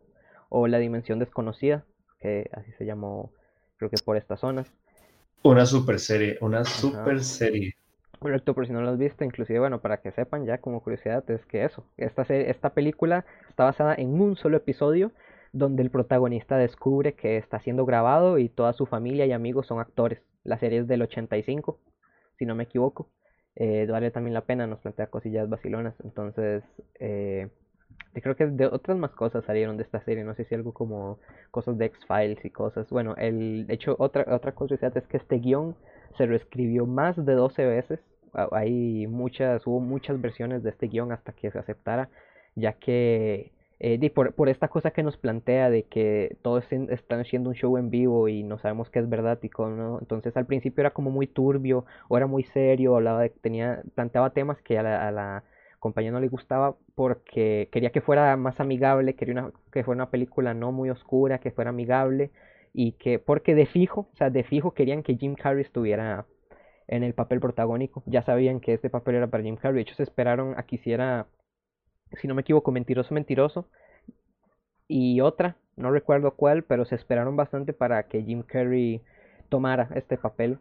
o 0.49 0.65
La 0.65 0.79
Dimensión 0.79 1.19
Desconocida, 1.19 1.85
que 2.19 2.49
así 2.51 2.71
se 2.79 2.85
llamó, 2.85 3.31
creo 3.77 3.91
que 3.91 3.97
por 4.03 4.17
estas 4.17 4.39
zonas. 4.39 4.73
Una 5.43 5.67
super 5.67 5.99
serie, 5.99 6.39
una 6.41 6.61
Ajá. 6.61 6.65
super 6.65 7.23
serie. 7.23 7.75
Correcto, 8.19 8.53
por 8.53 8.67
si 8.67 8.73
no 8.73 8.81
lo 8.81 8.89
has 8.89 8.97
visto, 8.97 9.23
inclusive, 9.23 9.59
bueno, 9.59 9.79
para 9.79 10.01
que 10.01 10.11
sepan 10.11 10.45
ya 10.45 10.57
como 10.57 10.81
curiosidad, 10.83 11.29
es 11.31 11.45
que 11.45 11.63
eso, 11.63 11.85
esta, 11.95 12.23
esta 12.23 12.73
película 12.73 13.25
está 13.49 13.63
basada 13.63 13.95
en 13.95 14.19
un 14.19 14.35
solo 14.35 14.57
episodio 14.57 15.13
donde 15.53 15.83
el 15.83 15.89
protagonista 15.89 16.57
descubre 16.57 17.13
que 17.13 17.37
está 17.37 17.59
siendo 17.61 17.85
grabado 17.85 18.37
y 18.37 18.49
toda 18.49 18.73
su 18.73 18.85
familia 18.85 19.25
y 19.25 19.31
amigos 19.31 19.67
son 19.67 19.79
actores. 19.79 20.21
La 20.43 20.59
serie 20.59 20.79
es 20.79 20.87
del 20.87 21.01
85, 21.01 21.79
si 22.37 22.45
no 22.45 22.55
me 22.55 22.63
equivoco. 22.63 23.09
Eh, 23.55 23.87
vale 23.89 24.11
también 24.11 24.33
la 24.33 24.45
pena, 24.45 24.67
nos 24.67 24.79
plantea 24.79 25.07
cosillas 25.07 25.49
vacilonas. 25.49 25.95
Entonces, 26.03 26.63
eh, 26.99 27.49
creo 28.13 28.35
que 28.35 28.45
de 28.47 28.67
otras 28.67 28.97
más 28.97 29.11
cosas 29.11 29.45
salieron 29.45 29.77
de 29.77 29.83
esta 29.83 30.01
serie. 30.03 30.23
No 30.23 30.35
sé 30.35 30.45
si 30.45 30.55
algo 30.55 30.73
como 30.73 31.19
cosas 31.51 31.77
de 31.77 31.85
X-Files 31.85 32.43
y 32.45 32.49
cosas. 32.51 32.89
Bueno, 32.89 33.15
el, 33.17 33.65
de 33.67 33.73
hecho, 33.73 33.95
otra, 33.99 34.25
otra 34.33 34.53
curiosidad 34.53 34.95
es 34.97 35.07
que 35.07 35.17
este 35.17 35.39
guion 35.39 35.75
se 36.17 36.25
reescribió 36.25 36.85
más 36.85 37.23
de 37.25 37.33
12 37.33 37.65
veces. 37.65 37.99
Ah, 38.33 38.47
Hay 38.51 39.07
muchas, 39.07 39.65
hubo 39.67 39.79
muchas 39.79 40.19
versiones 40.21 40.63
de 40.63 40.69
este 40.71 40.87
guion 40.87 41.11
hasta 41.11 41.33
que 41.33 41.51
se 41.51 41.59
aceptara, 41.59 42.09
ya 42.55 42.73
que 42.73 43.51
eh, 43.79 44.09
por, 44.11 44.33
por 44.33 44.49
esta 44.49 44.67
cosa 44.67 44.91
que 44.91 45.03
nos 45.03 45.17
plantea 45.17 45.69
de 45.69 45.83
que 45.83 46.37
todos 46.41 46.65
están 46.71 47.21
haciendo 47.21 47.49
un 47.49 47.55
show 47.55 47.77
en 47.77 47.89
vivo 47.89 48.27
y 48.27 48.43
no 48.43 48.57
sabemos 48.59 48.89
qué 48.89 48.99
es 48.99 49.09
verdad 49.09 49.39
y 49.41 49.49
cómo 49.49 49.69
no. 49.69 49.99
Entonces 49.99 50.35
al 50.37 50.45
principio 50.45 50.81
era 50.81 50.91
como 50.91 51.11
muy 51.11 51.27
turbio 51.27 51.85
o 52.09 52.17
era 52.17 52.27
muy 52.27 52.43
serio, 52.43 52.95
hablaba 52.95 53.21
de, 53.21 53.29
tenía, 53.29 53.81
planteaba 53.95 54.31
temas 54.31 54.61
que 54.61 54.77
a 54.77 54.83
la, 54.83 55.07
a 55.07 55.11
la 55.11 55.43
compañía 55.79 56.11
no 56.11 56.19
le 56.19 56.27
gustaba 56.27 56.75
porque 56.95 57.69
quería 57.71 57.91
que 57.91 58.01
fuera 58.01 58.35
más 58.37 58.59
amigable, 58.59 59.15
quería 59.15 59.33
una- 59.35 59.51
que 59.71 59.83
fuera 59.83 59.97
una 60.03 60.09
película 60.11 60.53
no 60.53 60.71
muy 60.71 60.89
oscura, 60.89 61.39
que 61.39 61.51
fuera 61.51 61.69
amigable 61.69 62.31
y 62.73 62.93
que 62.93 63.19
porque 63.19 63.55
de 63.55 63.65
fijo, 63.65 64.09
o 64.13 64.15
sea, 64.15 64.29
de 64.29 64.43
fijo 64.43 64.73
querían 64.73 65.03
que 65.03 65.15
Jim 65.15 65.35
Carrey 65.35 65.63
estuviera 65.63 66.25
en 66.89 67.03
el 67.03 67.13
papel 67.13 67.39
protagónico. 67.39 68.03
Ya 68.05 68.23
sabían 68.23 68.59
que 68.59 68.73
este 68.73 68.89
papel 68.89 69.15
era 69.15 69.27
para 69.27 69.43
Jim 69.43 69.55
Carrey. 69.55 69.75
De 69.75 69.81
hecho, 69.81 69.95
se 69.95 70.03
esperaron 70.03 70.57
a 70.57 70.63
que 70.63 70.75
hiciera, 70.75 71.27
si 72.19 72.27
no 72.27 72.35
me 72.35 72.41
equivoco, 72.41 72.71
Mentiroso, 72.71 73.13
Mentiroso. 73.13 73.67
Y 74.87 75.21
otra, 75.21 75.55
no 75.77 75.91
recuerdo 75.91 76.35
cuál, 76.35 76.63
pero 76.63 76.85
se 76.85 76.95
esperaron 76.95 77.35
bastante 77.35 77.73
para 77.73 78.07
que 78.07 78.23
Jim 78.23 78.41
Carrey 78.43 79.01
tomara 79.49 79.89
este 79.95 80.17
papel. 80.17 80.57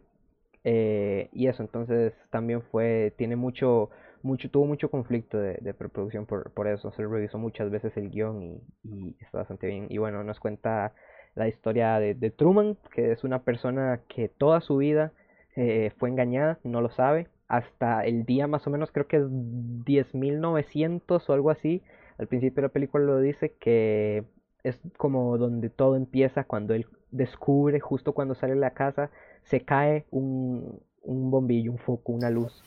Eh, 0.63 1.29
y 1.33 1.47
eso, 1.47 1.63
entonces 1.63 2.13
también 2.29 2.61
fue, 2.61 3.13
tiene 3.17 3.35
mucho, 3.35 3.89
mucho, 4.21 4.51
tuvo 4.51 4.65
mucho 4.65 4.91
conflicto 4.91 5.39
de, 5.39 5.57
de 5.61 5.73
preproducción 5.73 6.27
por, 6.27 6.51
por, 6.51 6.67
eso. 6.67 6.91
Se 6.91 7.05
revisó 7.07 7.39
muchas 7.39 7.71
veces 7.71 7.95
el 7.97 8.11
guion 8.11 8.43
y, 8.43 8.61
y, 8.83 9.15
está 9.19 9.39
bastante 9.39 9.65
bien. 9.65 9.87
Y 9.89 9.97
bueno, 9.97 10.23
nos 10.23 10.39
cuenta 10.39 10.93
la 11.39 11.47
historia 11.47 11.99
de, 11.99 12.13
de, 12.13 12.29
Truman, 12.29 12.77
que 12.93 13.11
es 13.11 13.23
una 13.23 13.39
persona 13.39 14.01
que 14.09 14.29
toda 14.29 14.61
su 14.61 14.77
vida 14.77 15.11
eh, 15.55 15.91
fue 15.97 16.09
engañada, 16.09 16.59
no 16.63 16.81
lo 16.81 16.89
sabe. 16.89 17.27
Hasta 17.47 18.05
el 18.05 18.25
día 18.25 18.45
más 18.45 18.67
o 18.67 18.69
menos, 18.69 18.91
creo 18.91 19.07
que 19.07 19.17
es 19.17 19.23
10.900 19.23 21.23
o 21.27 21.33
algo 21.33 21.49
así. 21.49 21.81
Al 22.17 22.27
principio 22.27 22.57
de 22.57 22.67
la 22.67 22.73
película 22.73 23.05
lo 23.05 23.19
dice 23.19 23.53
que 23.59 24.25
es 24.63 24.79
como 24.97 25.37
donde 25.37 25.69
todo 25.69 25.95
empieza 25.95 26.43
cuando 26.43 26.73
él 26.73 26.85
descubre, 27.11 27.79
justo 27.79 28.13
cuando 28.13 28.35
sale 28.35 28.53
de 28.53 28.59
la 28.59 28.71
casa, 28.71 29.09
se 29.43 29.61
cae 29.61 30.05
un, 30.11 30.79
un 31.01 31.31
bombillo, 31.31 31.71
un 31.71 31.79
foco, 31.79 32.11
una 32.11 32.29
luz 32.29 32.63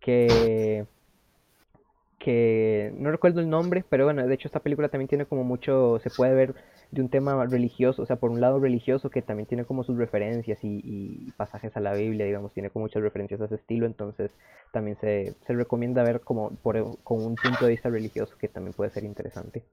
que 0.00 0.86
que 2.18 2.92
no 2.96 3.10
recuerdo 3.10 3.40
el 3.40 3.48
nombre, 3.48 3.84
pero 3.88 4.04
bueno, 4.04 4.26
de 4.26 4.34
hecho 4.34 4.48
esta 4.48 4.60
película 4.60 4.88
también 4.88 5.08
tiene 5.08 5.26
como 5.26 5.44
mucho, 5.44 5.98
se 6.00 6.10
puede 6.10 6.34
ver 6.34 6.54
de 6.90 7.02
un 7.02 7.08
tema 7.10 7.44
religioso, 7.46 8.02
o 8.02 8.06
sea, 8.06 8.16
por 8.16 8.30
un 8.30 8.40
lado 8.40 8.58
religioso 8.58 9.10
que 9.10 9.20
también 9.20 9.46
tiene 9.46 9.64
como 9.64 9.84
sus 9.84 9.98
referencias 9.98 10.64
y, 10.64 10.80
y 10.84 11.30
pasajes 11.32 11.76
a 11.76 11.80
la 11.80 11.92
Biblia, 11.92 12.24
digamos, 12.24 12.52
tiene 12.52 12.70
como 12.70 12.84
muchas 12.84 13.02
referencias 13.02 13.40
a 13.40 13.44
ese 13.44 13.56
estilo, 13.56 13.86
entonces 13.86 14.30
también 14.72 14.96
se, 15.00 15.34
se 15.46 15.52
recomienda 15.52 16.02
ver 16.02 16.20
como 16.20 16.50
por, 16.50 17.02
con 17.02 17.24
un 17.24 17.34
punto 17.34 17.66
de 17.66 17.72
vista 17.72 17.90
religioso 17.90 18.36
que 18.38 18.48
también 18.48 18.72
puede 18.72 18.90
ser 18.90 19.04
interesante. 19.04 19.64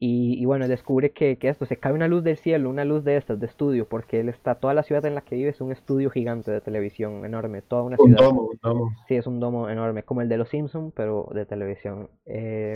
Y, 0.00 0.40
y, 0.40 0.44
bueno, 0.44 0.68
descubre 0.68 1.10
que, 1.10 1.38
que, 1.38 1.48
esto, 1.48 1.66
se 1.66 1.76
cae 1.76 1.92
una 1.92 2.06
luz 2.06 2.22
del 2.22 2.36
cielo, 2.36 2.70
una 2.70 2.84
luz 2.84 3.02
de 3.02 3.16
estas, 3.16 3.40
de 3.40 3.46
estudio, 3.46 3.88
porque 3.88 4.20
él 4.20 4.28
está, 4.28 4.54
toda 4.54 4.72
la 4.72 4.84
ciudad 4.84 5.04
en 5.06 5.16
la 5.16 5.22
que 5.22 5.34
vive 5.34 5.50
es 5.50 5.60
un 5.60 5.72
estudio 5.72 6.08
gigante 6.08 6.52
de 6.52 6.60
televisión, 6.60 7.24
enorme, 7.24 7.62
toda 7.62 7.82
una 7.82 7.96
ciudad. 7.96 8.20
Un 8.20 8.26
domo, 8.26 8.42
un 8.42 8.58
domo. 8.62 8.96
Sí, 9.08 9.16
es 9.16 9.26
un 9.26 9.40
domo 9.40 9.68
enorme, 9.68 10.04
como 10.04 10.22
el 10.22 10.28
de 10.28 10.36
los 10.36 10.50
Simpsons, 10.50 10.92
pero 10.94 11.28
de 11.34 11.46
televisión. 11.46 12.10
Eh, 12.26 12.74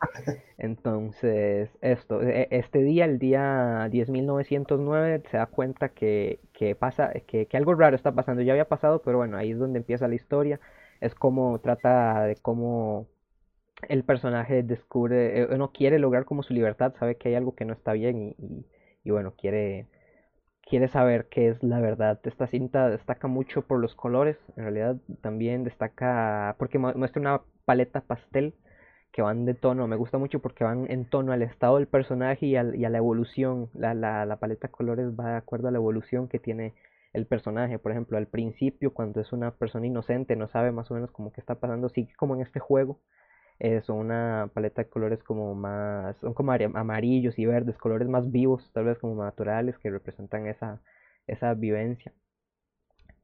entonces, 0.58 1.70
esto, 1.80 2.22
e, 2.22 2.48
este 2.50 2.82
día, 2.82 3.04
el 3.04 3.18
día 3.18 3.88
10.909, 3.90 5.22
se 5.30 5.36
da 5.36 5.46
cuenta 5.46 5.90
que, 5.90 6.40
que 6.52 6.74
pasa, 6.74 7.12
que, 7.26 7.48
algo 7.54 7.74
raro 7.74 7.96
está 7.96 8.12
pasando, 8.14 8.42
ya 8.42 8.52
había 8.52 8.68
pasado, 8.68 9.02
pero 9.02 9.18
bueno, 9.18 9.36
ahí 9.36 9.52
es 9.52 9.58
donde 9.58 9.78
empieza 9.78 10.08
la 10.08 10.14
historia, 10.14 10.60
es 11.00 11.14
como 11.14 11.60
trata 11.60 12.24
de 12.24 12.36
cómo 12.36 13.08
el 13.88 14.04
personaje 14.04 14.62
descubre, 14.62 15.42
eh, 15.42 15.58
no 15.58 15.72
quiere 15.72 15.98
lograr 15.98 16.24
como 16.24 16.42
su 16.42 16.54
libertad, 16.54 16.94
sabe 16.98 17.16
que 17.16 17.28
hay 17.30 17.34
algo 17.36 17.54
que 17.54 17.64
no 17.64 17.72
está 17.74 17.92
bien 17.92 18.18
y, 18.18 18.36
y, 18.38 18.66
y, 19.04 19.10
bueno, 19.10 19.34
quiere, 19.36 19.88
quiere 20.62 20.88
saber 20.88 21.28
qué 21.28 21.48
es 21.48 21.62
la 21.62 21.80
verdad. 21.80 22.20
Esta 22.24 22.46
cinta 22.46 22.88
destaca 22.90 23.28
mucho 23.28 23.62
por 23.66 23.80
los 23.80 23.94
colores, 23.94 24.38
en 24.56 24.64
realidad 24.64 24.96
también 25.22 25.64
destaca 25.64 26.56
porque 26.58 26.78
muestra 26.78 27.20
una 27.20 27.42
paleta 27.64 28.00
pastel 28.02 28.54
que 29.14 29.22
van 29.22 29.44
de 29.46 29.54
tono, 29.54 29.86
me 29.86 29.96
gusta 29.96 30.18
mucho 30.18 30.40
porque 30.40 30.64
van 30.64 30.90
en 30.90 31.04
tono 31.08 31.32
al 31.32 31.42
estado 31.42 31.76
del 31.76 31.86
personaje 31.86 32.46
y, 32.46 32.56
al, 32.56 32.84
a 32.84 32.90
la 32.90 32.98
evolución, 32.98 33.70
la, 33.74 33.94
la, 33.94 34.26
la 34.26 34.36
paleta 34.40 34.66
de 34.68 34.72
colores 34.72 35.08
va 35.18 35.30
de 35.30 35.36
acuerdo 35.36 35.68
a 35.68 35.70
la 35.70 35.78
evolución 35.78 36.28
que 36.28 36.40
tiene 36.40 36.74
el 37.12 37.26
personaje, 37.26 37.78
por 37.78 37.92
ejemplo, 37.92 38.18
al 38.18 38.26
principio 38.26 38.92
cuando 38.92 39.20
es 39.20 39.32
una 39.32 39.52
persona 39.52 39.86
inocente, 39.86 40.34
no 40.36 40.48
sabe 40.48 40.72
más 40.72 40.90
o 40.90 40.94
menos 40.94 41.12
como 41.12 41.32
qué 41.32 41.40
está 41.40 41.54
pasando, 41.60 41.88
sigue 41.90 42.12
como 42.16 42.34
en 42.34 42.42
este 42.42 42.58
juego, 42.58 42.98
es 43.60 43.88
una 43.88 44.50
paleta 44.52 44.82
de 44.82 44.88
colores 44.90 45.22
como 45.22 45.54
más, 45.54 46.16
son 46.18 46.34
como 46.34 46.52
amarillos 46.52 47.38
y 47.38 47.46
verdes, 47.46 47.78
colores 47.78 48.08
más 48.08 48.32
vivos, 48.32 48.68
tal 48.72 48.86
vez 48.86 48.98
como 48.98 49.22
naturales, 49.22 49.78
que 49.78 49.90
representan 49.90 50.48
esa, 50.48 50.80
esa 51.28 51.54
vivencia. 51.54 52.12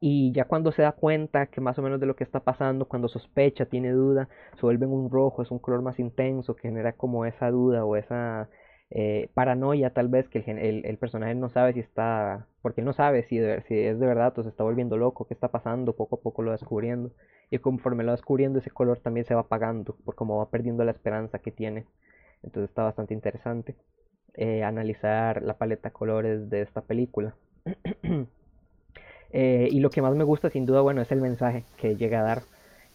Y 0.03 0.33
ya 0.33 0.45
cuando 0.45 0.71
se 0.71 0.81
da 0.81 0.93
cuenta 0.93 1.45
que 1.47 1.61
más 1.61 1.77
o 1.77 1.83
menos 1.83 1.99
de 1.99 2.07
lo 2.07 2.15
que 2.15 2.23
está 2.23 2.39
pasando, 2.41 2.87
cuando 2.87 3.07
sospecha, 3.07 3.67
tiene 3.67 3.91
duda, 3.91 4.29
se 4.55 4.61
vuelve 4.63 4.87
un 4.87 5.11
rojo, 5.11 5.43
es 5.43 5.51
un 5.51 5.59
color 5.59 5.83
más 5.83 5.99
intenso, 5.99 6.55
que 6.55 6.63
genera 6.63 6.93
como 6.93 7.25
esa 7.25 7.51
duda 7.51 7.85
o 7.85 7.95
esa 7.95 8.49
eh, 8.89 9.29
paranoia 9.35 9.93
tal 9.93 10.09
vez 10.09 10.27
que 10.27 10.39
el, 10.39 10.57
el, 10.59 10.85
el, 10.85 10.97
personaje 10.97 11.35
no 11.35 11.49
sabe 11.49 11.73
si 11.73 11.79
está, 11.81 12.47
porque 12.61 12.81
él 12.81 12.85
no 12.85 12.93
sabe 12.93 13.23
si, 13.23 13.37
de, 13.37 13.61
si 13.67 13.77
es 13.77 13.99
de 13.99 14.05
verdad 14.07 14.37
o 14.39 14.43
se 14.43 14.49
está 14.49 14.63
volviendo 14.63 14.97
loco, 14.97 15.27
qué 15.27 15.33
está 15.35 15.49
pasando, 15.49 15.95
poco 15.95 16.17
a 16.17 16.21
poco 16.21 16.41
lo 16.41 16.49
va 16.49 16.57
descubriendo 16.57 17.11
y 17.51 17.59
conforme 17.59 18.03
lo 18.03 18.07
va 18.09 18.15
descubriendo 18.15 18.59
ese 18.59 18.71
color 18.71 18.99
también 18.99 19.25
se 19.25 19.35
va 19.35 19.41
apagando 19.41 19.95
por 20.03 20.15
como 20.15 20.37
va 20.37 20.49
perdiendo 20.49 20.83
la 20.83 20.91
esperanza 20.91 21.39
que 21.39 21.51
tiene. 21.51 21.85
Entonces 22.43 22.69
está 22.69 22.83
bastante 22.83 23.13
interesante 23.13 23.75
eh, 24.33 24.63
analizar 24.63 25.41
la 25.43 25.57
paleta 25.57 25.89
de 25.89 25.93
colores 25.93 26.49
de 26.49 26.61
esta 26.61 26.81
película 26.81 27.35
eh, 29.33 29.67
y 29.71 29.79
lo 29.79 29.89
que 29.89 30.01
más 30.01 30.15
me 30.15 30.23
gusta 30.23 30.49
sin 30.49 30.65
duda 30.65 30.81
bueno 30.81 31.01
es 31.01 31.11
el 31.11 31.21
mensaje 31.21 31.63
que 31.77 31.95
llega 31.95 32.19
a 32.21 32.23
dar 32.23 32.41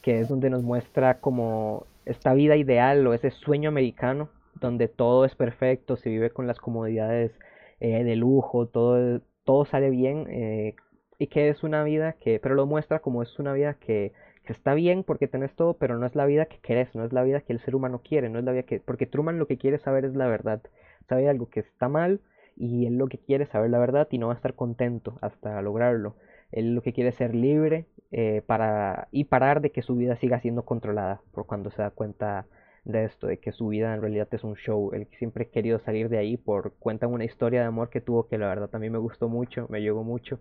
que 0.03 0.21
es 0.21 0.29
donde 0.29 0.51
nos 0.51 0.63
muestra 0.63 1.21
como 1.21 1.87
esta 2.05 2.33
vida 2.35 2.57
ideal 2.57 3.07
o 3.07 3.15
ese 3.15 3.31
sueño 3.31 3.69
americano 3.69 4.29
donde 4.61 4.89
todo 4.89 5.25
es 5.25 5.35
perfecto, 5.35 5.97
se 5.97 6.09
vive 6.09 6.31
con 6.31 6.47
las 6.47 6.59
comodidades 6.59 7.33
eh, 7.81 8.05
de 8.05 8.17
lujo, 8.17 8.67
todo, 8.67 9.21
todo 9.45 9.65
sale 9.65 9.91
bien 9.91 10.27
eh, 10.31 10.75
y 11.19 11.27
que 11.27 11.49
es 11.49 11.63
una 11.63 11.85
vida 11.85 12.15
que, 12.15 12.39
pero 12.41 12.55
lo 12.55 12.67
muestra 12.67 13.01
como 13.01 13.23
es 13.23 13.39
una 13.39 13.53
vida 13.53 13.75
que, 13.75 14.13
que, 14.45 14.53
está 14.53 14.75
bien 14.75 15.03
porque 15.03 15.29
tenés 15.29 15.55
todo, 15.55 15.75
pero 15.75 15.99
no 15.99 16.07
es 16.07 16.15
la 16.15 16.27
vida 16.27 16.47
que 16.47 16.59
querés, 16.59 16.95
no 16.95 17.05
es 17.05 17.13
la 17.13 17.23
vida 17.23 17.41
que 17.41 17.53
el 17.53 17.61
ser 17.61 17.75
humano 17.75 18.01
quiere, 18.03 18.29
no 18.29 18.39
es 18.39 18.45
la 18.45 18.53
vida 18.53 18.63
que, 18.63 18.81
porque 18.81 19.07
Truman 19.07 19.39
lo 19.39 19.47
que 19.47 19.59
quiere 19.59 19.79
saber 19.79 20.05
es 20.05 20.15
la 20.15 20.27
verdad, 20.27 20.63
sabe 21.09 21.29
algo 21.29 21.49
que 21.49 21.61
está 21.61 21.89
mal 21.89 22.21
y 22.57 22.87
él 22.87 22.97
lo 22.99 23.09
que 23.09 23.19
quiere 23.19 23.45
es 23.45 23.51
saber 23.51 23.71
la 23.71 23.79
verdad 23.79 24.09
y 24.11 24.19
no 24.19 24.29
va 24.29 24.33
a 24.35 24.37
estar 24.37 24.55
contento 24.55 25.19
hasta 25.21 25.61
lograrlo. 25.63 26.17
Él 26.53 26.75
lo 26.75 26.83
que 26.83 26.93
quiere 26.93 27.11
es 27.11 27.17
ser 27.17 27.35
libre 27.35 27.87
eh, 28.13 28.43
para, 28.47 29.09
y 29.11 29.25
parar 29.25 29.61
de 29.61 29.73
que 29.73 29.83
su 29.83 29.97
vida 29.97 30.17
siga 30.17 30.41
siendo 30.41 30.65
controlada 30.65 31.21
por 31.33 31.47
cuando 31.47 31.71
se 31.71 31.83
da 31.83 31.91
cuenta 31.91 32.47
de 32.85 33.05
esto, 33.05 33.27
de 33.27 33.39
que 33.39 33.53
su 33.53 33.69
vida 33.69 33.95
en 33.95 34.01
realidad 34.01 34.29
es 34.33 34.45
un 34.45 34.55
show. 34.57 34.93
Él 34.95 35.09
siempre 35.19 35.47
ha 35.47 35.51
querido 35.51 35.79
salir 35.81 36.09
de 36.09 36.19
ahí 36.19 36.37
por 36.37 36.75
cuentan 36.79 37.13
una 37.13 37.25
historia 37.25 37.61
de 37.61 37.67
amor 37.67 37.91
que 37.91 38.01
tuvo 38.01 38.29
que 38.29 38.39
la 38.39 38.49
verdad 38.49 38.71
también 38.71 38.93
me 38.93 38.99
gustó 38.99 39.29
mucho, 39.29 39.67
me 39.69 39.83
llegó 39.83 40.05
mucho. 40.05 40.41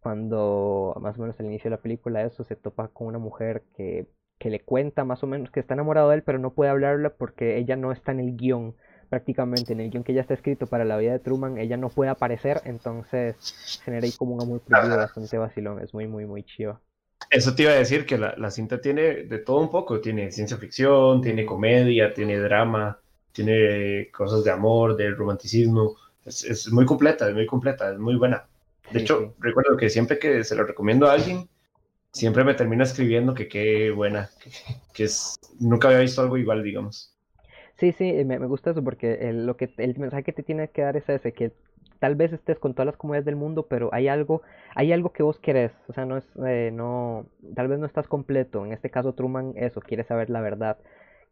Cuando 0.00 0.94
más 1.00 1.18
o 1.18 1.22
menos 1.22 1.38
al 1.40 1.46
inicio 1.46 1.70
de 1.70 1.76
la 1.76 1.82
película 1.82 2.22
eso 2.22 2.44
se 2.44 2.54
topa 2.56 2.88
con 2.88 3.08
una 3.08 3.18
mujer 3.18 3.64
que, 3.76 4.06
que 4.38 4.50
le 4.50 4.60
cuenta 4.60 5.04
más 5.04 5.22
o 5.24 5.26
menos 5.26 5.50
que 5.50 5.60
está 5.60 5.74
enamorado 5.74 6.10
de 6.10 6.16
él, 6.16 6.22
pero 6.22 6.38
no 6.38 6.52
puede 6.54 6.70
hablarle 6.70 7.10
porque 7.10 7.56
ella 7.58 7.76
no 7.76 7.92
está 7.92 8.12
en 8.12 8.20
el 8.20 8.36
guion 8.36 8.76
prácticamente 9.06 9.72
en 9.72 9.80
el 9.80 9.90
guion 9.90 10.04
que 10.04 10.14
ya 10.14 10.20
está 10.20 10.34
escrito 10.34 10.66
para 10.66 10.84
la 10.84 10.96
vida 10.96 11.12
de 11.12 11.18
Truman, 11.18 11.58
ella 11.58 11.76
no 11.76 11.88
puede 11.88 12.10
aparecer, 12.10 12.60
entonces 12.64 13.80
genera 13.84 14.06
ahí 14.06 14.12
como 14.12 14.34
un 14.34 14.42
amor 14.42 14.60
prohibido 14.60 14.96
bastante 14.96 15.38
vacilón, 15.38 15.80
es 15.80 15.94
muy, 15.94 16.06
muy, 16.06 16.26
muy 16.26 16.42
chiva. 16.42 16.80
Eso 17.30 17.54
te 17.54 17.62
iba 17.62 17.72
a 17.72 17.76
decir 17.76 18.06
que 18.06 18.18
la, 18.18 18.34
la, 18.36 18.50
cinta 18.50 18.80
tiene 18.80 19.24
de 19.24 19.38
todo 19.38 19.58
un 19.58 19.70
poco, 19.70 20.00
tiene 20.00 20.30
ciencia 20.30 20.56
ficción, 20.58 21.20
tiene 21.22 21.46
comedia, 21.46 22.12
tiene 22.12 22.38
drama, 22.38 23.00
tiene 23.32 24.10
cosas 24.10 24.44
de 24.44 24.50
amor, 24.50 24.96
de 24.96 25.10
romanticismo, 25.10 25.96
es, 26.24 26.44
es 26.44 26.70
muy 26.70 26.84
completa, 26.84 27.28
es 27.28 27.34
muy 27.34 27.46
completa, 27.46 27.90
es 27.90 27.98
muy 27.98 28.16
buena. 28.16 28.46
De 28.90 28.98
sí, 28.98 29.04
hecho, 29.04 29.20
sí. 29.20 29.26
recuerdo 29.40 29.76
que 29.76 29.90
siempre 29.90 30.18
que 30.18 30.44
se 30.44 30.54
lo 30.54 30.64
recomiendo 30.64 31.06
a 31.08 31.12
alguien, 31.12 31.48
siempre 32.12 32.44
me 32.44 32.54
termina 32.54 32.84
escribiendo 32.84 33.34
que 33.34 33.48
qué 33.48 33.90
buena, 33.90 34.30
que, 34.42 34.50
que 34.92 35.04
es, 35.04 35.36
nunca 35.58 35.88
había 35.88 36.00
visto 36.00 36.20
algo 36.20 36.36
igual, 36.36 36.62
digamos. 36.62 37.15
Sí, 37.78 37.92
sí, 37.92 38.12
me, 38.24 38.38
me 38.38 38.46
gusta 38.46 38.70
eso 38.70 38.82
porque 38.82 39.28
el, 39.28 39.46
lo 39.46 39.56
que, 39.56 39.70
el 39.76 39.98
mensaje 39.98 40.22
que 40.22 40.32
te 40.32 40.42
tiene 40.42 40.68
que 40.68 40.82
dar 40.82 40.96
es 40.96 41.08
ese, 41.08 41.32
que 41.32 41.52
tal 41.98 42.14
vez 42.14 42.32
estés 42.32 42.58
con 42.58 42.74
todas 42.74 42.86
las 42.86 42.96
comunidades 42.96 43.26
del 43.26 43.36
mundo, 43.36 43.66
pero 43.68 43.90
hay 43.92 44.08
algo, 44.08 44.42
hay 44.74 44.92
algo 44.92 45.12
que 45.12 45.22
vos 45.22 45.38
querés, 45.38 45.72
o 45.88 45.92
sea, 45.92 46.06
no 46.06 46.16
es, 46.16 46.24
eh, 46.46 46.70
no, 46.72 47.26
tal 47.54 47.68
vez 47.68 47.78
no 47.78 47.86
estás 47.86 48.08
completo, 48.08 48.64
en 48.64 48.72
este 48.72 48.90
caso 48.90 49.14
Truman 49.14 49.52
eso, 49.56 49.80
quiere 49.80 50.04
saber 50.04 50.30
la 50.30 50.40
verdad, 50.40 50.78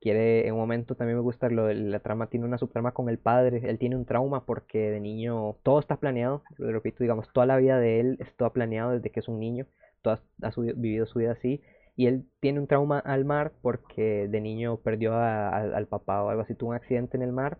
quiere, 0.01 0.47
en 0.47 0.55
un 0.55 0.61
momento 0.61 0.95
también 0.97 1.17
me 1.17 1.23
gusta 1.23 1.49
lo 1.49 1.73
la 1.73 2.01
trama, 2.01 2.27
tiene 2.29 2.47
una 2.47 2.59
subtrama 2.59 2.93
con 2.93 3.09
el 3.09 3.19
padre, 3.19 3.63
él 3.65 3.79
tiene 3.79 3.97
un 3.97 4.05
trauma 4.05 4.45
porque 4.45 4.91
de 4.91 5.01
niño 5.01 5.57
todo 5.63 5.79
está 5.79 5.97
planeado, 5.97 6.43
lo 6.59 6.71
repito, 6.73 6.99
digamos, 7.05 7.33
toda 7.33 7.47
la 7.47 7.57
vida 7.57 7.79
de 7.79 8.01
él 8.01 8.17
está 8.21 8.51
planeado 8.51 8.93
desde 8.93 9.11
que 9.11 9.21
es 9.21 9.29
un 9.29 9.41
niño, 9.41 9.67
todo 10.03 10.19
ha, 10.43 10.51
vivido 10.77 11.07
su 11.07 11.21
vida 11.21 11.33
así, 11.33 11.63
y 11.97 12.07
él 12.07 12.27
tiene 12.41 12.61
un 12.61 12.67
trauma 12.67 12.99
al 12.99 13.25
mar 13.25 13.53
porque 13.63 14.29
de 14.29 14.41
niño 14.41 14.79
perdió 14.79 15.15
a, 15.15 15.49
al 15.57 15.87
papá 15.87 16.23
o 16.23 16.31
algo 16.31 16.43
así, 16.43 16.55
tuvo 16.55 16.71
un 16.71 16.77
accidente 16.77 17.17
en 17.17 17.23
el 17.23 17.33
mar, 17.33 17.59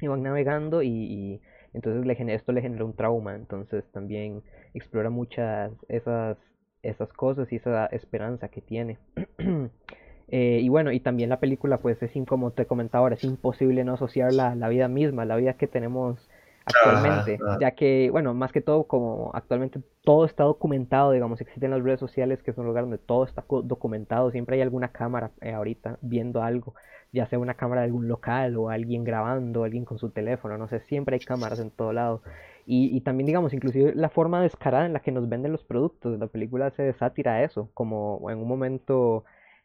iban 0.00 0.22
navegando 0.22 0.82
y, 0.82 1.40
entonces 1.72 2.06
le, 2.06 2.34
esto 2.34 2.52
le 2.52 2.62
genera 2.62 2.84
un 2.84 2.94
trauma, 2.94 3.34
entonces 3.34 3.84
también 3.92 4.42
explora 4.74 5.10
muchas 5.10 5.72
esas, 5.88 6.36
esas 6.82 7.12
cosas 7.12 7.52
y 7.52 7.56
esa 7.56 7.86
esperanza 7.86 8.48
que 8.48 8.60
tiene. 8.60 8.98
eh, 10.28 10.60
y 10.62 10.68
bueno, 10.68 10.92
y 10.92 11.00
también 11.00 11.30
la 11.30 11.40
película 11.40 11.78
pues 11.78 12.00
es 12.02 12.12
como 12.26 12.52
te 12.52 12.66
comentaba 12.66 13.02
ahora, 13.02 13.14
es 13.16 13.24
imposible 13.24 13.82
no 13.84 13.94
asociar 13.94 14.32
la 14.32 14.68
vida 14.68 14.88
misma, 14.88 15.24
la 15.24 15.36
vida 15.36 15.54
que 15.54 15.66
tenemos 15.66 16.28
actualmente, 16.64 17.38
ya 17.60 17.72
que, 17.72 18.08
bueno, 18.10 18.34
más 18.34 18.52
que 18.52 18.60
todo, 18.60 18.84
como 18.84 19.30
actualmente 19.34 19.80
todo 20.02 20.24
está 20.24 20.44
documentado, 20.44 21.12
digamos, 21.12 21.40
existen 21.40 21.70
las 21.70 21.82
redes 21.82 22.00
sociales 22.00 22.42
que 22.42 22.50
es 22.50 22.58
un 22.58 22.66
lugar 22.66 22.84
donde 22.84 22.98
todo 22.98 23.24
está 23.24 23.44
documentado, 23.48 24.30
siempre 24.30 24.56
hay 24.56 24.62
alguna 24.62 24.88
cámara 24.88 25.32
eh, 25.40 25.52
ahorita 25.52 25.98
viendo 26.00 26.42
algo, 26.42 26.74
ya 27.12 27.26
sea 27.26 27.38
una 27.38 27.54
cámara 27.54 27.82
de 27.82 27.86
algún 27.86 28.08
local 28.08 28.56
o 28.56 28.70
alguien 28.70 29.04
grabando, 29.04 29.64
alguien 29.64 29.84
con 29.84 29.98
su 29.98 30.10
teléfono, 30.10 30.58
no 30.58 30.68
sé, 30.68 30.80
siempre 30.80 31.16
hay 31.16 31.20
cámaras 31.20 31.60
en 31.60 31.70
todo 31.70 31.92
lado. 31.92 32.22
Y, 32.66 32.96
y 32.96 33.02
también, 33.02 33.26
digamos, 33.26 33.52
inclusive 33.52 33.94
la 33.94 34.08
forma 34.08 34.42
descarada 34.42 34.86
en 34.86 34.94
la 34.94 35.00
que 35.00 35.12
nos 35.12 35.28
venden 35.28 35.52
los 35.52 35.64
productos, 35.64 36.18
la 36.18 36.28
película 36.28 36.66
hace 36.66 36.92
sátira 36.94 37.34
a 37.34 37.42
eso, 37.42 37.70
como 37.74 38.30
en 38.30 38.38
un 38.38 38.48
momento... 38.48 39.24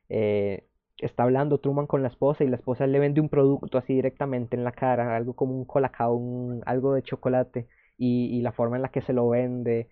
Eh, 0.09 0.65
está 0.99 1.23
hablando 1.23 1.59
Truman 1.59 1.87
con 1.87 2.01
la 2.01 2.09
esposa 2.09 2.43
y 2.43 2.47
la 2.47 2.57
esposa 2.57 2.85
le 2.87 2.99
vende 2.99 3.21
un 3.21 3.29
producto 3.29 3.77
así 3.77 3.93
directamente 3.93 4.55
en 4.55 4.63
la 4.63 4.71
cara, 4.71 5.15
algo 5.15 5.33
como 5.33 5.53
un 5.55 5.65
colacao, 5.65 6.13
un, 6.13 6.61
algo 6.65 6.93
de 6.93 7.03
chocolate 7.03 7.67
y, 7.97 8.37
y, 8.37 8.41
la 8.41 8.51
forma 8.51 8.75
en 8.75 8.81
la 8.81 8.89
que 8.89 9.01
se 9.01 9.13
lo 9.13 9.29
vende. 9.29 9.89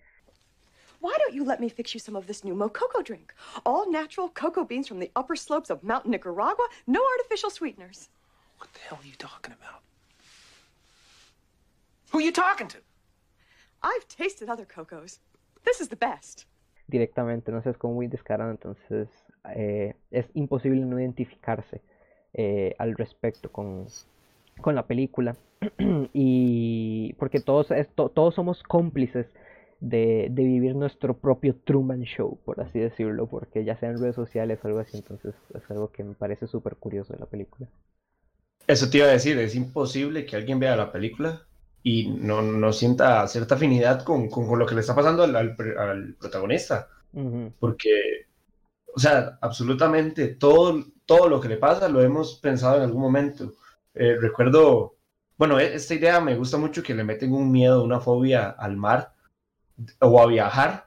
Why 1.00 1.14
don't 1.18 1.34
you 1.34 1.44
let 1.44 1.60
me 1.60 1.68
fix 1.68 1.92
you 1.92 2.00
some 2.00 2.16
of 2.16 2.26
this 2.26 2.44
new 2.44 2.54
Mococo 2.54 3.02
drink? 3.02 3.32
All 3.64 3.90
natural 3.90 4.28
cocoa 4.28 4.64
beans 4.64 4.88
from 4.88 4.98
the 4.98 5.10
upper 5.14 5.36
slopes 5.36 5.70
of 5.70 5.82
Mountain 5.82 6.10
Nicaragua, 6.10 6.66
no 6.86 7.00
artificial 7.18 7.50
sweeteners. 7.50 8.08
What 8.58 8.72
the 8.72 8.80
hell 8.80 8.98
are 9.00 9.06
you 9.06 9.14
talking 9.16 9.54
about? 9.54 9.82
Who 12.10 12.18
are 12.18 12.22
you 12.22 12.32
talking 12.32 12.68
to? 12.68 12.78
I've 13.82 14.08
tasted 14.08 14.48
other 14.48 14.64
cocos. 14.64 15.20
This 15.64 15.80
is 15.80 15.88
the 15.88 15.96
best. 15.96 16.46
Directamente, 16.88 17.52
no 17.52 17.60
sé, 17.60 17.70
es 17.70 17.76
como 17.76 17.94
muy 17.94 18.08
descarado, 18.08 18.50
entonces 18.50 19.08
eh, 19.54 19.94
es 20.10 20.26
imposible 20.34 20.80
no 20.84 20.98
identificarse 21.00 21.80
eh, 22.34 22.74
al 22.78 22.94
respecto 22.94 23.50
con, 23.50 23.86
con 24.60 24.74
la 24.74 24.86
película. 24.86 25.36
y 26.12 27.14
porque 27.14 27.40
todos, 27.40 27.68
todos 27.94 28.34
somos 28.34 28.62
cómplices 28.62 29.26
de, 29.80 30.28
de, 30.30 30.42
vivir 30.44 30.74
nuestro 30.74 31.16
propio 31.16 31.54
Truman 31.64 32.02
Show, 32.02 32.38
por 32.44 32.60
así 32.60 32.78
decirlo, 32.78 33.26
porque 33.26 33.64
ya 33.64 33.76
sea 33.76 33.90
en 33.90 34.00
redes 34.00 34.16
sociales 34.16 34.58
o 34.62 34.68
algo 34.68 34.80
así, 34.80 34.96
entonces 34.96 35.34
es 35.54 35.70
algo 35.70 35.90
que 35.90 36.04
me 36.04 36.14
parece 36.14 36.46
súper 36.46 36.76
curioso 36.76 37.12
de 37.12 37.20
la 37.20 37.26
película. 37.26 37.68
Eso 38.66 38.90
te 38.90 38.98
iba 38.98 39.06
a 39.06 39.10
decir, 39.10 39.38
es 39.38 39.54
imposible 39.54 40.26
que 40.26 40.36
alguien 40.36 40.58
vea 40.58 40.76
la 40.76 40.92
película 40.92 41.42
y 41.82 42.08
no, 42.08 42.42
no 42.42 42.72
sienta 42.72 43.26
cierta 43.28 43.54
afinidad 43.54 44.04
con, 44.04 44.28
con, 44.28 44.46
con, 44.46 44.58
lo 44.58 44.66
que 44.66 44.74
le 44.74 44.80
está 44.80 44.94
pasando 44.94 45.22
al, 45.22 45.34
al, 45.34 45.56
al 45.78 46.14
protagonista, 46.14 46.88
uh 47.12 47.20
-huh. 47.20 47.52
porque 47.58 48.27
o 48.94 48.98
sea, 48.98 49.38
absolutamente 49.40 50.28
todo, 50.28 50.84
todo 51.06 51.28
lo 51.28 51.40
que 51.40 51.48
le 51.48 51.56
pasa 51.56 51.88
lo 51.88 52.02
hemos 52.02 52.36
pensado 52.36 52.76
en 52.76 52.82
algún 52.82 53.02
momento. 53.02 53.54
Eh, 53.94 54.16
recuerdo, 54.20 54.96
bueno, 55.36 55.58
e, 55.58 55.74
esta 55.74 55.94
idea 55.94 56.20
me 56.20 56.36
gusta 56.36 56.58
mucho 56.58 56.82
que 56.82 56.94
le 56.94 57.04
meten 57.04 57.32
un 57.32 57.50
miedo, 57.50 57.84
una 57.84 58.00
fobia 58.00 58.50
al 58.50 58.76
mar 58.76 59.14
o 60.00 60.20
a 60.20 60.26
viajar 60.26 60.86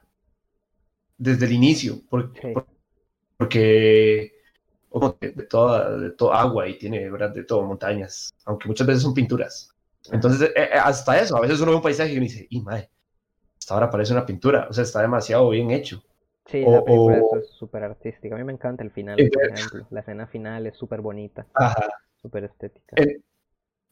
desde 1.16 1.46
el 1.46 1.52
inicio, 1.52 2.00
porque, 2.08 2.54
sí. 2.54 2.60
porque 3.36 4.32
de, 5.20 5.46
toda, 5.48 5.98
de 5.98 6.10
toda 6.10 6.40
agua 6.40 6.68
y 6.68 6.78
tiene 6.78 7.08
¿verdad? 7.10 7.30
de 7.30 7.44
todo, 7.44 7.62
montañas, 7.62 8.34
aunque 8.44 8.68
muchas 8.68 8.86
veces 8.86 9.02
son 9.02 9.14
pinturas. 9.14 9.70
Entonces, 10.10 10.50
eh, 10.50 10.52
eh, 10.56 10.78
hasta 10.82 11.20
eso, 11.20 11.36
a 11.36 11.40
veces 11.40 11.60
uno 11.60 11.70
ve 11.70 11.76
un 11.76 11.82
paisaje 11.82 12.12
y 12.12 12.16
uno 12.16 12.24
dice, 12.24 12.46
y 12.50 12.60
madre, 12.60 12.90
hasta 13.58 13.74
ahora 13.74 13.90
parece 13.90 14.12
una 14.12 14.26
pintura, 14.26 14.66
o 14.68 14.72
sea, 14.72 14.82
está 14.82 15.00
demasiado 15.00 15.48
bien 15.50 15.70
hecho. 15.70 16.02
Sí, 16.52 16.62
o, 16.66 16.70
la 16.70 16.84
película 16.84 17.18
o... 17.22 17.38
es 17.38 17.48
súper 17.48 17.82
artística. 17.82 18.34
A 18.34 18.38
mí 18.38 18.44
me 18.44 18.52
encanta 18.52 18.84
el 18.84 18.90
final, 18.90 19.16
por 19.32 19.44
ejemplo. 19.46 19.86
La 19.90 20.00
escena 20.00 20.26
final 20.26 20.66
es 20.66 20.76
súper 20.76 21.00
bonita, 21.00 21.46
súper 22.20 22.44
estética. 22.44 22.94
En, 22.96 23.24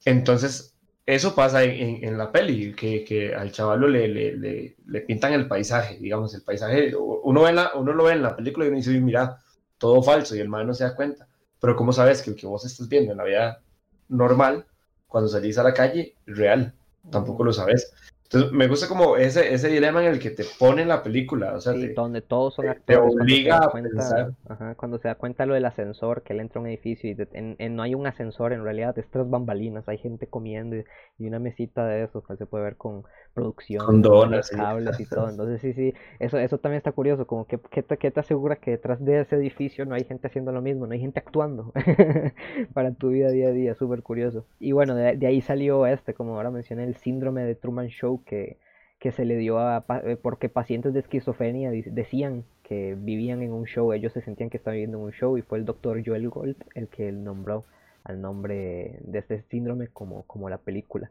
entonces, 0.05 0.77
eso 1.07 1.35
pasa 1.35 1.65
en, 1.65 2.05
en, 2.05 2.19
la 2.19 2.31
peli, 2.31 2.75
que, 2.75 3.03
que 3.03 3.35
al 3.35 3.51
chavalo 3.51 3.89
le, 3.89 4.07
le, 4.09 4.37
le, 4.37 4.77
le, 4.87 5.01
pintan 5.01 5.33
el 5.33 5.49
paisaje, 5.49 5.97
digamos, 5.99 6.35
el 6.35 6.43
paisaje, 6.43 6.95
uno, 6.95 7.43
ve 7.43 7.53
la, 7.53 7.73
uno 7.75 7.95
lo 7.95 8.05
ve 8.05 8.13
en 8.13 8.23
la 8.23 8.37
película 8.37 8.67
y 8.67 8.69
uno 8.69 8.77
dice, 8.77 8.91
mira, 9.01 9.39
todo 9.79 10.03
falso, 10.03 10.37
y 10.37 10.41
el 10.41 10.51
man 10.51 10.67
no 10.67 10.75
se 10.75 10.85
da 10.85 10.95
cuenta. 10.95 11.27
Pero 11.61 11.77
¿cómo 11.77 11.93
sabes 11.93 12.21
que 12.21 12.31
el 12.31 12.37
que 12.37 12.47
vos 12.47 12.65
estás 12.67 12.89
viendo 12.89 13.13
en 13.13 13.19
la 13.19 13.25
vida 13.25 13.63
normal, 14.09 14.67
cuando 15.07 15.29
salís 15.29 15.57
a 15.57 15.63
la 15.63 15.73
calle, 15.73 16.15
es 16.27 16.37
real? 16.37 16.75
Tampoco 17.11 17.43
lo 17.43 17.53
sabes. 17.55 17.93
Entonces, 18.33 18.53
me 18.53 18.69
gusta 18.69 18.87
como 18.87 19.17
ese, 19.17 19.53
ese 19.53 19.67
dilema 19.67 20.05
en 20.05 20.13
el 20.13 20.21
que 20.21 20.31
te 20.31 20.45
pone 20.57 20.85
la 20.85 21.03
película, 21.03 21.55
o 21.55 21.61
sea, 21.61 21.73
sí, 21.73 21.81
te, 21.81 21.95
donde 21.95 22.23
todos 22.23 22.55
son 22.55 22.69
actores. 22.69 22.87
Te 22.87 22.97
obliga 22.97 23.57
a 23.57 23.71
cuenta, 23.71 23.91
pensar. 23.91 24.35
Ajá, 24.49 24.77
cuando 24.77 24.99
se 25.01 25.09
da 25.09 25.17
cuenta 25.17 25.47
lo 25.47 25.55
del 25.55 25.65
ascensor, 25.65 26.23
que 26.23 26.33
él 26.33 26.39
entra 26.39 26.61
a 26.61 26.63
un 26.63 26.69
edificio 26.69 27.11
y 27.11 27.15
de, 27.15 27.27
en, 27.33 27.57
en, 27.59 27.75
no 27.75 27.83
hay 27.83 27.97
un 27.97 28.07
ascensor, 28.07 28.53
en 28.53 28.63
realidad 28.63 28.97
es 29.01 29.11
tres 29.11 29.29
bambalinas, 29.29 29.89
hay 29.89 29.99
gente 29.99 30.29
comiendo 30.29 30.77
y, 30.77 30.85
y 31.19 31.27
una 31.27 31.41
mesita 31.41 31.85
de 31.87 32.05
eso, 32.05 32.23
que 32.23 32.37
se 32.37 32.47
puede 32.47 32.63
ver 32.63 32.77
con 32.77 33.03
producción, 33.35 33.85
con 33.85 34.03
donas, 34.03 34.51
cables 34.51 34.97
sí. 34.97 35.05
y 35.05 35.07
todo. 35.07 35.29
Entonces, 35.31 35.61
sí, 35.61 35.73
sí, 35.73 35.95
eso, 36.19 36.39
eso 36.39 36.59
también 36.59 36.79
está 36.79 36.93
curioso, 36.93 37.27
como 37.27 37.47
que, 37.47 37.59
que, 37.59 37.83
te, 37.83 37.97
que 37.97 38.11
te 38.11 38.21
asegura 38.21 38.57
que 38.57 38.73
detrás 38.73 39.05
de 39.05 39.21
ese 39.21 39.37
edificio 39.37 39.85
no 39.87 39.95
hay 39.95 40.05
gente 40.05 40.27
haciendo 40.27 40.53
lo 40.53 40.63
mismo, 40.63 40.87
no 40.87 40.93
hay 40.93 41.01
gente 41.01 41.21
actuando 41.21 41.73
para 42.75 42.93
tu 42.93 43.11
vida 43.11 43.31
día 43.31 43.49
a 43.49 43.53
día, 43.53 43.75
súper 43.75 44.03
curioso. 44.03 44.45
Y 44.59 44.73
bueno, 44.73 44.95
de, 44.95 45.17
de 45.17 45.27
ahí 45.27 45.41
salió 45.41 45.87
este, 45.87 46.15
como 46.15 46.37
ahora 46.37 46.51
mencioné, 46.51 46.85
el 46.85 46.97
síndrome 46.97 47.45
de 47.45 47.55
Truman 47.55 47.89
Show, 47.89 48.23
que 48.25 48.59
que 49.01 49.13
se 49.13 49.25
le 49.25 49.37
dio 49.37 49.59
a 49.59 49.85
eh, 50.05 50.17
porque 50.17 50.49
pacientes 50.51 50.93
de 50.93 51.01
esquizofrenia 51.01 51.71
decían 51.71 52.45
que 52.63 52.95
vivían 52.97 53.43
en 53.43 53.53
un 53.53 53.65
show, 53.65 53.93
ellos 53.93 54.13
se 54.13 54.21
sentían 54.21 54.51
que 54.51 54.59
estaban 54.59 54.75
viviendo 54.75 54.99
en 54.99 55.05
un 55.05 55.13
show 55.13 55.39
y 55.39 55.43
fue 55.43 55.59
el 55.59 55.65
doctor 55.65 56.03
Joel 56.05 56.29
Gold 56.29 56.57
el 56.75 56.89
que 56.89 57.11
nombró 57.11 57.65
al 58.05 58.21
nombre 58.21 58.99
de 59.01 59.19
este 59.19 59.43
síndrome 59.51 59.89
como, 59.89 60.25
como 60.25 60.51
la 60.51 60.59
película 60.59 61.11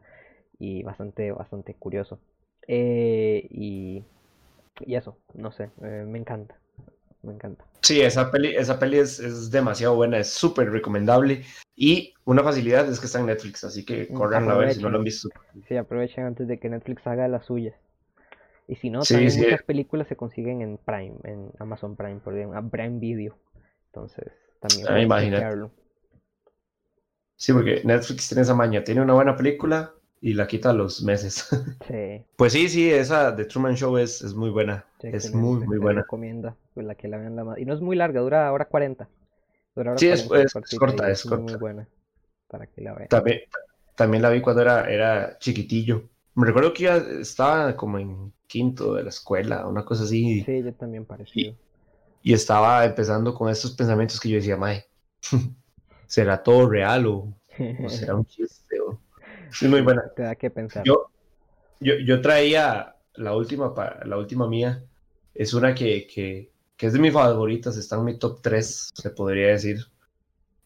y 0.60 0.84
bastante 0.84 1.32
bastante 1.32 1.74
curioso 1.74 2.20
eh, 2.68 3.48
y, 3.50 4.04
y, 4.80 4.94
eso, 4.94 5.18
no 5.34 5.50
sé, 5.50 5.70
eh, 5.82 6.04
me 6.06 6.18
encanta, 6.18 6.56
me 7.22 7.32
encanta. 7.32 7.64
Sí, 7.82 8.00
esa 8.00 8.30
peli, 8.30 8.54
esa 8.54 8.78
peli 8.78 8.98
es, 8.98 9.18
es 9.18 9.50
demasiado 9.50 9.96
buena, 9.96 10.18
es 10.18 10.28
súper 10.30 10.70
recomendable 10.70 11.42
y 11.74 12.14
una 12.26 12.44
facilidad 12.44 12.88
es 12.88 13.00
que 13.00 13.06
está 13.06 13.18
en 13.18 13.26
Netflix, 13.26 13.64
así 13.64 13.84
que 13.84 14.06
corran 14.08 14.48
a 14.50 14.54
ver 14.54 14.74
si 14.74 14.82
no 14.82 14.90
lo 14.90 14.98
han 14.98 15.04
visto. 15.04 15.28
Sí, 15.66 15.76
aprovechen 15.76 16.24
antes 16.24 16.46
de 16.46 16.60
que 16.60 16.68
Netflix 16.68 17.04
haga 17.06 17.26
las 17.26 17.46
suyas. 17.46 17.74
Y 18.68 18.76
si 18.76 18.88
no, 18.88 19.02
sí, 19.02 19.14
también 19.14 19.32
sí. 19.32 19.40
muchas 19.40 19.62
películas 19.64 20.06
se 20.06 20.14
consiguen 20.14 20.60
en 20.60 20.78
Prime, 20.78 21.16
en 21.24 21.50
Amazon 21.58 21.96
Prime, 21.96 22.20
por 22.20 22.36
ejemplo, 22.36 22.70
Prime 22.70 23.00
Video. 23.00 23.36
Entonces, 23.86 24.32
también 24.60 25.10
ah. 25.10 25.70
Sí, 27.34 27.52
porque 27.52 27.80
Netflix 27.84 28.28
tiene 28.28 28.42
esa 28.42 28.54
maña, 28.54 28.84
tiene 28.84 29.00
una 29.00 29.14
buena 29.14 29.34
película 29.34 29.94
y 30.20 30.34
la 30.34 30.46
quita 30.46 30.70
a 30.70 30.74
los 30.74 31.02
meses. 31.02 31.48
Sí. 31.86 32.24
Pues 32.36 32.52
sí, 32.52 32.68
sí, 32.68 32.90
esa 32.90 33.32
de 33.32 33.44
Truman 33.46 33.74
Show 33.74 33.96
es, 33.98 34.22
es 34.22 34.34
muy 34.34 34.50
buena. 34.50 34.84
Sí, 35.00 35.08
es 35.12 35.34
muy, 35.34 35.66
muy 35.66 35.78
buena. 35.78 36.02
recomienda 36.02 36.54
pues, 36.74 36.86
la 36.86 36.94
que 36.94 37.08
la 37.08 37.16
vean 37.16 37.34
la 37.34 37.44
más. 37.44 37.58
Y 37.58 37.64
no 37.64 37.74
es 37.74 37.80
muy 37.80 37.96
larga, 37.96 38.20
dura 38.20 38.52
hora 38.52 38.66
40. 38.66 39.08
Dura 39.74 39.90
hora 39.92 39.98
sí, 39.98 40.06
40, 40.06 40.36
es, 40.36 40.72
es, 40.72 40.78
corta, 40.78 41.10
es, 41.10 41.22
corta. 41.24 41.42
Muy 41.42 41.54
buena 41.56 41.88
para 42.46 42.66
que 42.66 42.82
la 42.82 42.94
vean. 42.94 43.08
También, 43.08 43.40
también 43.96 44.22
la 44.22 44.30
vi 44.30 44.40
cuando 44.40 44.62
era, 44.62 44.90
era 44.90 45.38
chiquitillo. 45.38 46.04
Me 46.34 46.46
recuerdo 46.46 46.72
que 46.72 46.84
ya 46.84 46.96
estaba 46.96 47.74
como 47.76 47.98
en 47.98 48.32
quinto 48.46 48.94
de 48.94 49.04
la 49.04 49.08
escuela, 49.08 49.66
una 49.66 49.84
cosa 49.84 50.04
así. 50.04 50.42
Sí, 50.44 50.62
yo 50.62 50.72
también 50.74 51.06
parecido. 51.06 51.54
Y, 52.22 52.30
y 52.30 52.34
estaba 52.34 52.84
empezando 52.84 53.34
con 53.34 53.48
estos 53.48 53.72
pensamientos 53.72 54.20
que 54.20 54.28
yo 54.28 54.36
decía, 54.36 54.56
mae, 54.56 54.84
¿será 56.06 56.42
todo 56.42 56.68
real 56.68 57.06
o, 57.06 57.34
o 57.84 57.88
será 57.88 58.14
un 58.14 58.26
chiste? 58.26 58.80
O... 58.80 59.00
Sí, 59.52 59.68
muy 59.68 59.80
buena. 59.80 60.02
Te 60.14 60.22
da 60.22 60.34
que 60.34 60.50
pensar. 60.50 60.84
Yo, 60.84 61.10
yo, 61.80 61.94
yo 62.04 62.20
traía 62.20 62.96
la 63.14 63.34
última, 63.34 63.74
la 64.04 64.16
última 64.16 64.48
mía, 64.48 64.82
es 65.34 65.54
una 65.54 65.74
que, 65.74 66.06
que, 66.06 66.50
que 66.76 66.86
es 66.86 66.92
de 66.92 66.98
mis 66.98 67.12
favoritas, 67.12 67.76
está 67.76 67.96
en 67.96 68.04
mi 68.04 68.18
top 68.18 68.40
3, 68.42 68.90
se 68.94 69.10
podría 69.10 69.48
decir. 69.48 69.78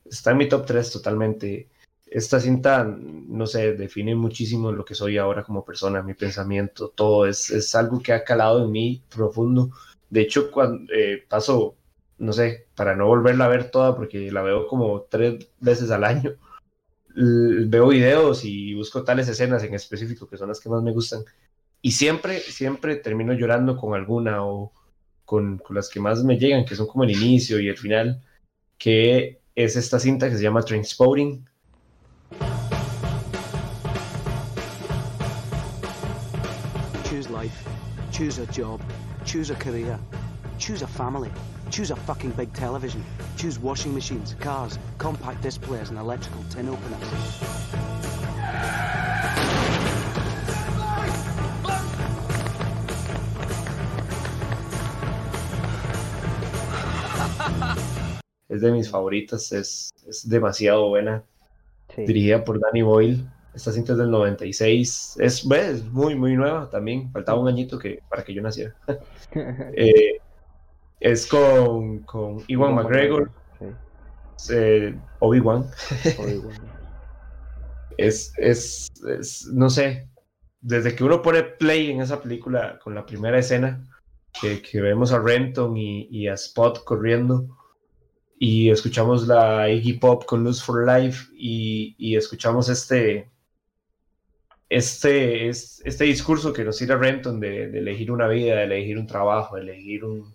Está 0.05 0.33
en 0.33 0.39
mi 0.39 0.49
top 0.49 0.67
3 0.67 0.91
totalmente. 0.91 1.69
Esta 2.07 2.39
cinta, 2.39 2.85
no 2.85 3.47
sé, 3.47 3.73
define 3.75 4.15
muchísimo 4.15 4.71
lo 4.71 4.85
que 4.85 4.95
soy 4.95 5.19
ahora 5.19 5.43
como 5.43 5.65
persona, 5.65 6.03
mi 6.03 6.15
pensamiento, 6.15 6.91
todo. 6.91 7.27
Es, 7.27 7.51
es 7.51 7.75
algo 7.75 8.01
que 8.01 8.13
ha 8.13 8.25
calado 8.25 8.65
en 8.65 8.71
mí 8.71 9.03
profundo. 9.13 9.71
De 10.11 10.21
hecho, 10.21 10.51
cuando 10.51 10.93
eh, 10.95 11.25
paso, 11.29 11.75
no 12.19 12.33
sé, 12.33 12.69
para 12.77 12.95
no 12.95 13.07
volverla 13.07 13.47
a 13.47 13.49
ver 13.49 13.71
toda, 13.71 13.97
porque 13.97 14.31
la 14.31 14.43
veo 14.43 14.69
como 14.69 15.03
tres 15.03 15.49
veces 15.59 15.91
al 15.91 16.05
año, 16.05 16.37
veo 17.15 17.89
videos 17.89 18.45
y 18.45 18.75
busco 18.75 19.05
tales 19.05 19.29
escenas 19.29 19.63
en 19.63 19.75
específico 19.75 20.29
que 20.29 20.37
son 20.37 20.49
las 20.49 20.61
que 20.61 20.69
más 20.69 20.83
me 20.83 20.93
gustan. 20.93 21.25
Y 21.81 21.93
siempre, 21.93 22.41
siempre 22.41 22.97
termino 22.97 23.35
llorando 23.35 23.77
con 23.77 23.95
alguna 23.95 24.45
o 24.45 24.73
con, 25.25 25.59
con 25.59 25.77
las 25.77 25.89
que 25.89 26.01
más 26.01 26.25
me 26.25 26.39
llegan, 26.39 26.65
que 26.65 26.77
son 26.77 26.87
como 26.87 27.05
el 27.05 27.11
inicio 27.11 27.61
y 27.61 27.69
el 27.69 27.77
final, 27.77 28.23
que 28.79 29.41
es 29.55 29.77
esta 29.77 29.99
cinta 29.99 30.29
que 30.29 30.37
se 30.37 30.43
llama 30.43 30.63
Trainspotting. 30.63 31.47
Choose 37.05 37.31
life, 37.31 37.65
choose 38.11 38.43
a 38.43 38.47
job, 38.47 38.81
choose 39.25 39.53
a 39.53 39.59
career, 39.59 39.99
choose 40.59 40.83
a 40.83 40.89
family, 40.89 41.31
Choose 41.75 41.91
a 41.91 41.97
fucking 41.97 42.31
big 42.37 42.53
television. 42.53 43.05
Choose 43.37 43.59
washing 43.59 43.93
machines, 43.93 44.37
cars, 44.39 44.79
compact 44.97 45.43
displays, 45.43 45.91
and 45.91 45.99
electrical 45.99 46.45
tin 46.49 46.69
openers. 46.69 47.03
Es 58.49 58.61
de 58.61 58.71
mis 58.71 58.89
favoritas, 58.89 59.51
es, 59.51 59.91
es 60.07 60.29
demasiado 60.29 60.89
buena. 60.89 61.25
Sí. 61.93 62.07
Dirigida 62.07 62.45
por 62.45 62.61
Danny 62.61 62.83
Boyle. 62.83 63.27
Esta 63.53 63.73
cinta 63.73 63.95
es 63.95 63.99
del 63.99 64.13
96. 64.13 65.17
Es, 65.19 65.45
es 65.45 65.85
muy, 65.87 66.15
muy 66.15 66.37
nueva 66.37 66.71
también. 66.71 67.11
Faltaba 67.11 67.41
un 67.41 67.49
añito 67.49 67.81
que, 67.81 68.01
para 68.09 68.23
que 68.23 68.33
yo 68.33 68.43
naciera. 68.43 68.77
eh, 69.75 70.21
es 71.05 71.27
con, 71.27 72.03
con 72.05 72.43
Iwan 72.49 72.75
McGregor, 72.75 73.31
Sí, 74.37 74.55
eh, 74.57 74.99
Obi-Wan. 75.19 75.67
Obi-Wan. 76.19 76.57
Es, 77.99 78.33
es, 78.39 78.89
es, 79.07 79.47
no 79.53 79.69
sé, 79.69 80.09
desde 80.63 80.97
que 80.97 81.05
uno 81.05 81.21
pone 81.21 81.43
play 81.43 81.91
en 81.91 82.01
esa 82.01 82.23
película 82.23 82.79
con 82.83 82.95
la 82.95 83.05
primera 83.05 83.39
escena, 83.39 83.87
que, 84.41 84.63
que 84.63 84.81
vemos 84.81 85.13
a 85.13 85.21
Renton 85.21 85.77
y, 85.77 86.09
y 86.11 86.27
a 86.27 86.35
Spot 86.35 86.83
corriendo, 86.85 87.55
y 88.39 88.71
escuchamos 88.71 89.29
la 89.29 89.69
Iggy 89.69 89.99
Pop 89.99 90.25
con 90.25 90.43
Lose 90.43 90.65
for 90.65 90.87
Life, 90.87 91.29
y, 91.37 91.95
y 91.99 92.17
escuchamos 92.17 92.71
este, 92.71 93.31
este, 94.71 95.49
es- 95.51 95.83
este 95.85 96.05
discurso 96.05 96.51
que 96.53 96.65
nos 96.65 96.79
tira 96.79 96.97
Renton 96.97 97.39
de, 97.41 97.69
de 97.69 97.79
elegir 97.79 98.11
una 98.11 98.27
vida, 98.27 98.57
de 98.57 98.65
elegir 98.65 98.99
un 98.99 99.07
trabajo, 99.07 99.57
de 99.57 99.63
elegir 99.63 100.03
un 100.05 100.35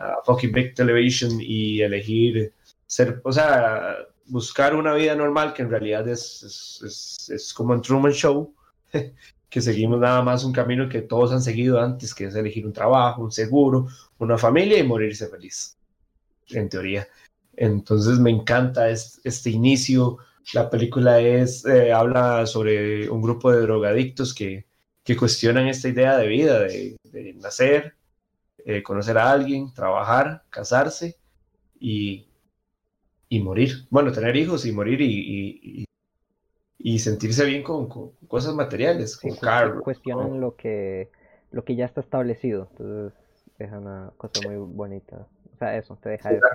uh, 0.00 0.24
fucking 0.24 0.52
big 0.52 0.74
television 0.74 1.38
y 1.40 1.80
elegir 1.82 2.52
ser, 2.86 3.20
o 3.24 3.32
sea, 3.32 3.96
buscar 4.26 4.74
una 4.74 4.94
vida 4.94 5.14
normal 5.14 5.52
que 5.54 5.62
en 5.62 5.70
realidad 5.70 6.08
es, 6.08 6.42
es, 6.42 6.82
es- 6.84 7.30
es 7.30 7.54
como 7.54 7.74
en 7.74 7.82
Truman 7.82 8.12
Show, 8.12 8.54
que 9.50 9.60
seguimos 9.60 9.98
nada 10.00 10.22
más 10.22 10.44
un 10.44 10.52
camino 10.52 10.88
que 10.88 11.02
todos 11.02 11.32
han 11.32 11.42
seguido 11.42 11.80
antes, 11.80 12.14
que 12.14 12.24
es 12.26 12.34
elegir 12.34 12.66
un 12.66 12.72
trabajo, 12.72 13.22
un 13.22 13.32
seguro, 13.32 13.88
una 14.18 14.38
familia 14.38 14.78
y 14.78 14.84
morirse 14.84 15.28
feliz, 15.28 15.76
en 16.50 16.68
teoría. 16.68 17.06
Entonces 17.56 18.18
me 18.18 18.30
encanta 18.30 18.88
este, 18.90 19.28
este 19.28 19.50
inicio. 19.50 20.18
La 20.54 20.70
película 20.70 21.20
es, 21.20 21.64
eh, 21.66 21.92
habla 21.92 22.46
sobre 22.46 23.08
un 23.10 23.20
grupo 23.22 23.52
de 23.52 23.60
drogadictos 23.62 24.32
que, 24.34 24.66
que 25.04 25.16
cuestionan 25.16 25.66
esta 25.68 25.88
idea 25.88 26.16
de 26.16 26.26
vida, 26.28 26.60
de, 26.60 26.96
de 27.04 27.34
nacer, 27.34 27.94
eh, 28.66 28.82
conocer 28.82 29.18
a 29.18 29.30
alguien, 29.30 29.72
trabajar, 29.74 30.44
casarse 30.50 31.16
y, 31.80 32.28
y 33.28 33.40
morir. 33.40 33.86
Bueno, 33.90 34.12
tener 34.12 34.36
hijos 34.36 34.66
y 34.66 34.72
morir 34.72 35.00
y, 35.00 35.06
y, 35.82 35.84
y- 36.78 36.98
sentirse 36.98 37.44
bien 37.44 37.62
con, 37.62 37.88
con 37.88 38.10
cosas 38.28 38.54
materiales, 38.54 39.16
Sí, 39.16 39.28
con 39.28 39.36
carros. 39.36 39.82
cuestionan 39.84 40.28
con- 40.30 40.40
lo 40.40 40.56
que 40.56 41.10
lo 41.52 41.64
que 41.64 41.74
ya 41.76 41.84
está 41.84 42.00
establecido. 42.00 42.68
Entonces, 42.72 43.18
es 43.58 43.72
una 43.72 44.12
cosa 44.16 44.40
muy 44.40 44.56
bonita. 44.56 45.26
O 45.54 45.56
sea, 45.58 45.76
eso, 45.76 45.96
te 45.96 46.08
deja 46.10 46.32
eso. 46.32 46.46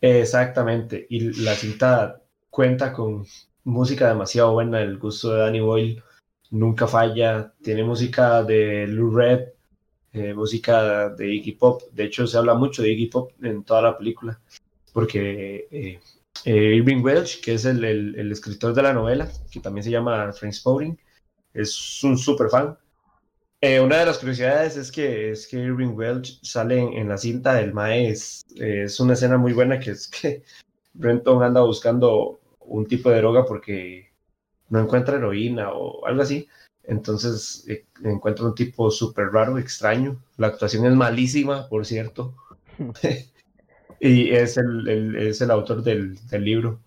Exactamente. 0.00 1.06
Y 1.10 1.42
la 1.42 1.54
cinta 1.54 2.22
cuenta 2.50 2.92
con 2.92 3.24
música 3.64 4.08
demasiado 4.08 4.52
buena. 4.52 4.80
El 4.80 4.98
gusto 4.98 5.32
de 5.32 5.40
Danny 5.40 5.60
Boyle 5.60 6.02
nunca 6.50 6.86
falla. 6.86 7.52
Tiene 7.62 7.84
música 7.84 8.42
de 8.44 8.86
Lou 8.86 9.14
Red, 9.14 9.48
eh, 10.12 10.34
música 10.34 11.10
de 11.10 11.34
Iggy 11.34 11.52
Pop. 11.52 11.82
De 11.92 12.04
hecho, 12.04 12.26
se 12.26 12.38
habla 12.38 12.54
mucho 12.54 12.82
de 12.82 12.90
Iggy 12.90 13.06
Pop 13.06 13.32
en 13.42 13.64
toda 13.64 13.82
la 13.82 13.98
película. 13.98 14.40
Porque 14.92 15.68
eh, 15.70 16.00
eh, 16.44 16.74
Irving 16.76 17.02
Welsh, 17.02 17.40
que 17.40 17.54
es 17.54 17.64
el, 17.64 17.84
el- 17.84 18.32
escritor 18.32 18.74
de 18.74 18.82
la 18.82 18.92
novela, 18.92 19.28
que 19.50 19.60
también 19.60 19.84
se 19.84 19.90
llama 19.90 20.30
Trainspotting, 20.32 20.98
es 21.52 22.02
un 22.04 22.16
super 22.16 22.48
fan. 22.48 22.76
Eh, 23.60 23.80
una 23.80 23.98
de 23.98 24.06
las 24.06 24.18
curiosidades 24.18 24.76
es 24.76 24.92
que, 24.92 25.34
Irving 25.52 25.94
Welsh 25.94 26.40
sale 26.42 26.78
en, 26.78 27.08
la 27.08 27.18
cinta 27.18 27.54
del 27.54 27.74
Mae. 27.74 28.10
Es, 28.10 28.44
una 29.00 29.14
escena 29.14 29.36
muy 29.36 29.52
buena 29.52 29.78
que 29.78 29.90
es 29.90 30.08
que 30.08 30.44
Renton 30.94 31.42
anda 31.42 31.62
buscando 31.62 32.40
un 32.60 32.86
tipo 32.86 33.10
de 33.10 33.18
droga 33.18 33.44
porque 33.44 34.12
no 34.68 34.80
encuentra 34.80 35.16
heroína 35.16 35.72
o 35.72 36.06
algo 36.06 36.22
así. 36.22 36.48
Entonces 36.88 37.64
eh, 37.68 37.86
encuentra 38.04 38.46
un 38.46 38.56
tipo 38.56 38.90
súper 38.90 39.28
raro, 39.28 39.58
extraño. 39.58 40.22
La 40.38 40.48
actuación 40.48 40.86
es 40.86 40.94
malísima, 40.94 41.68
por 41.70 41.86
cierto. 41.86 42.34
y 44.00 44.30
es 44.30 44.56
el, 44.56 44.88
el- 44.88 45.16
es 45.16 45.40
el 45.40 45.50
autor 45.50 45.82
del, 45.82 46.16
del 46.28 46.44
libro. 46.44 46.80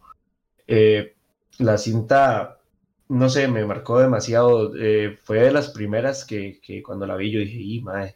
Eh, 0.68 1.16
la 1.60 1.78
cinta, 1.78 2.60
no 3.10 3.30
sé, 3.30 3.47
me 3.47 3.66
marcó 3.66 3.99
demasiado. 3.99 4.74
eh, 4.78 5.18
fue 5.24 5.39
de 5.41 5.52
las 5.52 5.70
primeras 5.72 6.26
que, 6.26 6.60
que 6.62 6.84
cuando 6.84 7.08
la 7.08 7.16
vi 7.18 7.32
yo 7.32 7.39
dije, 7.39 7.60
y 7.60 7.82
mae, 7.82 8.12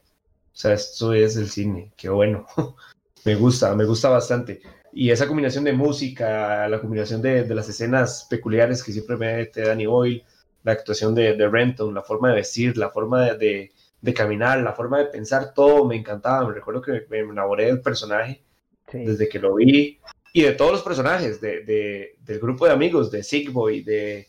o 0.54 0.58
sea, 0.58 0.74
esto 0.74 1.14
es 1.14 1.38
el 1.38 1.50
cine, 1.50 1.94
qué 1.98 2.10
bueno. 2.10 2.48
me 3.26 3.36
gusta, 3.36 3.76
me 3.76 3.86
gusta 3.86 4.10
bastante. 4.10 4.62
Y 4.94 5.12
esa 5.12 5.28
combinación 5.28 5.64
de 5.66 5.74
música, 5.74 6.68
la 6.70 6.82
combinación 6.82 7.22
de, 7.22 7.44
de 7.44 7.56
las 7.56 7.70
escenas 7.70 8.28
peculiares 8.30 8.84
que 8.84 8.94
siempre 8.94 9.18
mete 9.18 9.62
Danny 9.64 9.86
Boyle, 9.88 10.24
la 10.66 10.74
actuación 10.74 11.16
de, 11.16 11.36
de 11.36 11.48
Renton, 11.48 11.94
la 11.94 12.02
forma 12.02 12.30
de 12.30 12.36
vestir, 12.36 12.76
la 12.78 12.90
forma 12.90 13.24
de, 13.24 13.38
de- 13.38 13.72
de 14.02 14.14
caminar, 14.14 14.60
la 14.62 14.74
forma 14.74 15.00
de 15.00 15.06
pensar, 15.06 15.54
todo 15.54 15.86
me 15.86 15.96
encantaba. 15.96 16.48
Me 16.48 16.54
recuerdo 16.54 16.82
que 16.82 17.06
me 17.10 17.20
enamoré 17.20 17.66
del 17.66 17.82
personaje 17.82 18.44
Sí, 18.92 19.00
desde 19.06 19.28
que 19.30 19.40
lo 19.40 19.56
vi 19.56 20.00
y 20.34 20.42
de 20.44 20.52
todos 20.52 20.74
los 20.74 20.84
personajes 20.84 21.42
de, 21.42 21.64
de- 21.64 22.16
del 22.20 22.40
grupo 22.40 22.66
de 22.66 22.72
amigos 22.74 23.10
de 23.10 23.24
Sigboy, 23.24 23.82
de, 23.82 24.28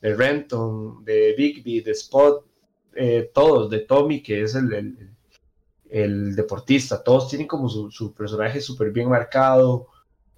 de 0.00 0.14
Renton, 0.14 1.04
de 1.04 1.34
Bigby, 1.36 1.80
de 1.82 1.90
Spot, 1.92 2.46
eh, 2.94 3.30
todos, 3.34 3.68
de 3.68 3.80
Tommy, 3.80 4.22
que 4.22 4.42
es 4.42 4.54
el, 4.54 4.72
el- 4.72 5.10
el 5.90 6.34
deportista, 6.36 7.02
todos 7.02 7.28
tienen 7.28 7.46
como 7.48 7.68
su, 7.68 7.90
su 7.90 8.12
personaje 8.14 8.60
súper 8.60 8.90
bien 8.90 9.08
marcado. 9.08 9.88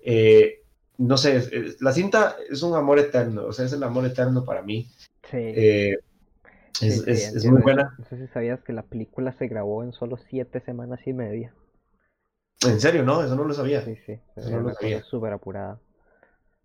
eh, 0.03 0.63
no 0.99 1.17
sé, 1.17 1.77
la 1.81 1.93
cinta 1.93 2.37
es 2.51 2.63
un 2.63 2.75
amor 2.75 2.99
eterno, 2.99 3.47
o 3.47 3.53
sea, 3.53 3.65
es 3.65 3.73
el 3.73 3.83
amor 3.83 4.05
eterno 4.05 4.45
para 4.45 4.63
mí. 4.63 4.87
Sí, 5.31 5.37
eh, 5.39 5.97
es, 6.81 6.83
sí, 6.83 6.93
es- 7.07 7.09
es 7.09 7.35
entiendo 7.35 7.51
muy 7.53 7.63
buena. 7.63 7.95
No 7.99 8.05
sé 8.07 8.17
si 8.19 8.27
sabías 8.33 8.63
que 8.63 8.73
la 8.73 8.83
película 8.83 9.33
se 9.33 9.49
grabó 9.49 9.83
en 9.85 9.93
solo 9.93 10.17
siete 10.17 10.61
semanas 10.61 11.01
y 11.07 11.13
media. 11.13 11.53
En 12.67 12.81
serio, 12.81 13.03
no, 13.03 13.23
eso 13.23 13.35
no 13.37 13.45
lo 13.45 13.55
sabía. 13.55 13.83
Sí, 13.85 13.97
sí, 14.07 14.19
Eso 14.37 14.51
no 14.51 14.61
lo 14.61 14.75
sabía. 14.75 15.03
súper 15.03 15.33
apurada. 15.33 15.79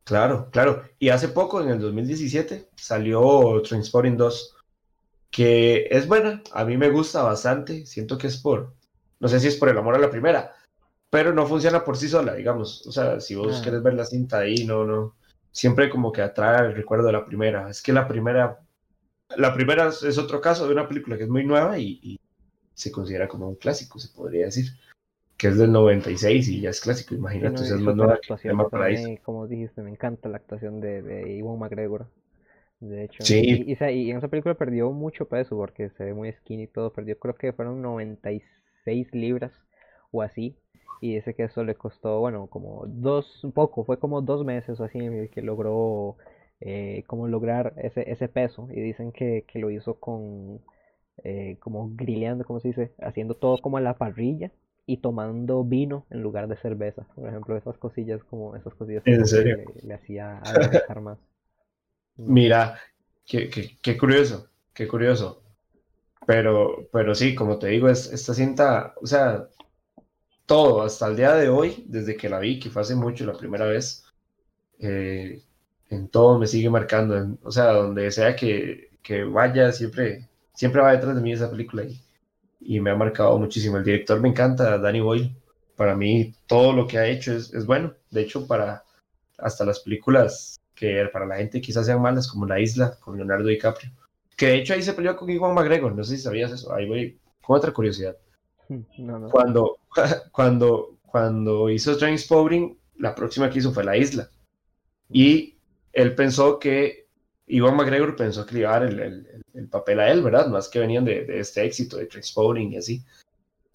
Claro, 0.04 0.50
claro. 0.52 0.84
Y 1.00 1.10
hace 1.10 1.30
poco, 1.30 1.62
en 1.62 1.70
el 1.70 1.80
2017, 1.80 2.70
salió 2.76 3.62
Trainspotting 3.64 4.18
2, 4.18 4.56
que 5.32 5.88
es 5.92 6.08
buena, 6.08 6.44
a 6.54 6.66
mí 6.66 6.78
me 6.78 6.90
gusta 6.90 7.24
bastante, 7.24 7.86
siento 7.86 8.18
que 8.18 8.28
es 8.28 8.38
por, 8.38 8.74
no 9.20 9.28
sé 9.28 9.40
si 9.40 9.48
es 9.48 9.56
por 9.58 9.70
el 9.70 9.78
amor 9.78 9.96
a 9.96 10.00
la 10.00 10.12
primera, 10.12 10.54
pero 11.10 11.34
no 11.34 11.48
funciona 11.48 11.84
por 11.86 11.98
sí 11.98 12.10
sola, 12.10 12.36
digamos. 12.36 12.86
O 12.88 12.92
sea, 12.92 13.20
si 13.22 13.36
vos 13.36 13.56
Ah. 13.58 13.64
querés 13.64 13.84
ver 13.84 13.96
la 13.96 14.06
cinta 14.06 14.40
ahí, 14.40 14.66
no, 14.66 14.86
no, 14.86 15.16
siempre 15.56 15.90
como 15.90 16.12
que 16.12 16.22
atrae 16.22 16.68
el 16.68 16.76
recuerdo 16.76 17.08
de 17.08 17.14
la 17.14 17.26
primera. 17.26 17.70
Es 17.70 17.82
que 17.82 17.94
la 17.94 18.08
primera, 18.08 18.60
la 19.38 19.54
primera 19.54 19.88
es- 19.88 20.18
otro 20.18 20.42
caso 20.42 20.68
de 20.68 20.74
una 20.74 20.88
película 20.88 21.18
que 21.18 21.24
es 21.24 21.30
muy 21.30 21.46
nueva 21.46 21.80
y, 21.80 22.00
y 22.04 22.20
se 22.74 22.92
considera 22.92 23.28
como 23.28 23.48
un 23.50 23.56
clásico, 23.56 24.00
se 24.00 24.10
podría 24.16 24.46
decir, 24.48 24.66
que 25.38 25.48
es 25.48 25.58
del 25.58 25.72
96 25.72 26.48
y 26.50 26.62
ya 26.62 26.70
es 26.72 26.82
clásico, 26.82 27.16
Sí, 27.16 27.20
imagínate, 27.20 27.56
no, 27.56 27.62
y 27.64 27.66
es 27.66 27.72
más 27.82 27.96
nueva 27.96 28.20
que 28.22 28.54
para 28.70 28.70
Paraíso. 28.70 29.08
mí, 29.08 29.18
como 29.20 29.48
dijiste, 29.48 29.82
me 29.82 29.92
encanta 29.92 30.30
la 30.30 30.38
actuación 30.38 30.82
de, 30.82 31.02
de 31.02 31.38
Iwan 31.38 31.60
McGregor. 31.60 32.08
De 32.80 33.06
hecho, 33.06 33.24
Sí. 33.24 33.66
y, 33.66 33.72
y 33.74 34.12
en 34.12 34.18
esa 34.18 34.28
película 34.28 34.56
perdió 34.56 34.92
mucho 34.92 35.28
peso 35.28 35.56
porque 35.56 35.90
se 35.92 36.04
ve 36.04 36.14
muy 36.14 36.32
skinny 36.32 36.64
y 36.64 36.68
todo. 36.68 36.92
Perdió, 36.94 37.18
creo 37.18 37.36
que 37.36 37.54
fueron 37.54 37.82
96 37.82 39.08
libras 39.14 39.54
o 40.12 40.22
así. 40.22 40.58
Y 41.02 41.16
dice 41.16 41.34
que 41.36 41.44
eso 41.46 41.64
le 41.64 41.76
costó, 41.76 42.20
bueno, 42.20 42.48
como 42.48 42.86
dos, 42.88 43.44
un 43.44 43.52
poco, 43.52 43.84
fue 43.86 44.00
como 44.00 44.22
dos 44.22 44.44
meses 44.46 44.80
o 44.80 44.84
así 44.86 45.00
que 45.32 45.42
logró 45.42 46.18
eh, 46.62 47.04
como 47.08 47.28
lograr 47.28 47.74
ese, 47.78 48.10
ese 48.12 48.28
peso. 48.30 48.68
Y 48.72 48.82
dicen 48.82 49.12
que, 49.12 49.46
que 49.48 49.60
lo 49.60 49.70
hizo 49.72 50.00
con, 50.00 50.62
eh, 51.24 51.58
como 51.60 51.92
grilleando, 51.96 52.46
¿cómo 52.46 52.60
se 52.60 52.70
dice? 52.70 52.94
Haciendo 53.02 53.36
todo 53.36 53.60
como 53.62 53.78
a 53.78 53.82
la 53.82 53.98
parrilla 53.98 54.52
y 54.88 54.98
tomando 54.98 55.64
vino 55.64 56.06
en 56.12 56.22
lugar 56.22 56.48
de 56.48 56.58
cerveza. 56.58 57.08
Por 57.16 57.28
ejemplo, 57.30 57.58
esas 57.58 57.78
cosillas 57.78 58.24
como 58.26 58.56
esas 58.56 58.74
cosillas 58.76 59.06
¿En 59.06 59.24
como 59.24 59.30
que 59.30 59.40
le, 59.42 59.66
le 59.84 59.94
hacía 59.94 60.38
adelgazar 60.40 61.02
más. 61.02 61.20
Mira, 62.26 62.80
qué, 63.26 63.50
qué- 63.50 63.78
qué 63.82 63.98
curioso, 63.98 64.50
qué 64.74 64.88
curioso. 64.88 65.44
Pero, 66.28 66.88
pero 66.94 67.16
sí, 67.16 67.36
como 67.36 67.60
te 67.60 67.68
digo, 67.70 67.90
es 67.90 68.08
esta 68.14 68.34
cinta, 68.34 68.94
o 69.02 69.08
sea, 69.08 69.48
todo, 70.46 70.84
hasta 70.84 71.08
el 71.08 71.16
día 71.18 71.34
de 71.36 71.50
hoy, 71.50 71.86
desde 71.88 72.16
que 72.18 72.30
la 72.30 72.40
vi, 72.40 72.60
que 72.60 72.70
fue 72.70 72.82
hace 72.82 72.96
mucho 72.96 73.26
la 73.26 73.34
primera 73.38 73.66
vez, 73.66 74.06
eh, 74.80 75.44
en 75.90 76.10
todo 76.10 76.40
me 76.40 76.48
sigue 76.48 76.70
marcando. 76.70 77.18
en- 77.18 77.40
o 77.44 77.52
sea, 77.52 77.68
donde 77.74 78.12
sea 78.12 78.36
que, 78.36 78.92
que 79.04 79.24
vaya, 79.24 79.72
siempre, 79.72 80.30
siempre 80.54 80.82
va 80.82 80.92
detrás 80.94 81.16
de 81.16 81.22
mí 81.22 81.34
esa 81.34 81.50
película 81.52 81.84
y, 81.84 82.02
y 82.62 82.80
me 82.82 82.92
ha 82.92 82.96
marcado 82.96 83.38
muchísimo. 83.40 83.78
El 83.78 83.84
director 83.84 84.20
me 84.22 84.30
encanta, 84.30 84.78
Danny 84.78 85.00
Boyle. 85.02 85.32
Para 85.76 85.96
mí, 85.96 86.34
todo 86.48 86.74
lo 86.74 86.88
que 86.88 86.98
ha 86.98 87.08
hecho 87.08 87.34
es, 87.34 87.54
es 87.54 87.66
bueno. 87.66 87.94
De 88.12 88.22
hecho, 88.22 88.48
para 88.48 88.84
hasta 89.38 89.66
las 89.66 89.80
películas 89.82 90.60
que 90.76 91.08
para 91.14 91.26
la 91.26 91.38
gente 91.38 91.62
quizás 91.62 91.86
sean 91.86 92.02
malas, 92.02 92.28
como 92.28 92.46
La 92.46 92.60
Isla, 92.60 92.98
con 93.00 93.18
Leonardo 93.18 93.48
DiCaprio. 93.48 93.92
Que 94.38 94.48
de 94.48 94.56
hecho 94.58 94.74
ahí 94.74 94.84
se 94.84 94.94
peleó 94.94 95.16
con 95.16 95.30
Iwan 95.30 95.54
McGregor, 95.56 95.96
no 95.96 96.04
sé 96.04 96.18
si 96.18 96.24
sabías 96.24 96.52
eso. 96.52 96.74
Ahí 96.74 96.88
voy 96.88 97.20
con 97.42 97.58
otra 97.58 97.72
curiosidad. 97.74 98.16
Cuando, 99.32 99.78
cuando, 100.32 100.98
cuando 101.06 101.70
hizo 101.70 101.98
Trainspotting, 101.98 102.78
la 102.98 103.14
próxima 103.14 103.50
que 103.50 103.60
hizo 103.60 103.72
fue 103.72 103.84
La 103.84 103.98
Isla. 103.98 104.30
Y 105.10 105.56
él 105.94 106.16
pensó 106.16 106.60
que, 106.60 107.06
Iwan 107.48 107.76
McGregor 107.76 108.16
pensó 108.16 108.46
que 108.46 108.56
le 108.56 108.60
iba 108.62 108.76
a 108.76 108.80
dar 108.80 108.90
el, 108.90 109.44
el, 109.54 109.68
papel 109.70 110.00
a 110.00 110.12
él, 110.12 110.24
¿verdad? 110.24 110.48
Más 110.48 110.68
que 110.68 110.80
venían 110.80 111.06
de, 111.06 111.26
de 111.26 111.40
este 111.40 111.64
éxito 111.64 111.98
de 111.98 112.08
Transporting 112.08 112.72
y 112.72 112.78
así. 112.78 113.04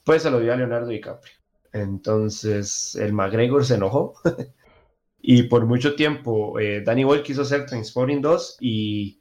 Pues 0.05 0.22
se 0.22 0.30
lo 0.30 0.41
dio 0.41 0.53
a 0.53 0.57
Leonardo 0.57 0.88
DiCaprio. 0.88 1.34
Entonces 1.72 2.97
el 2.97 3.12
McGregor 3.12 3.64
se 3.64 3.74
enojó 3.74 4.14
y 5.22 5.45
por 5.45 5.66
mucho 5.66 5.95
tiempo 5.95 6.59
eh, 6.59 6.82
Danny 6.82 7.05
Boyle 7.05 7.22
quiso 7.22 7.43
hacer 7.43 7.66
Transporting 7.66 8.20
2 8.20 8.57
y 8.61 9.20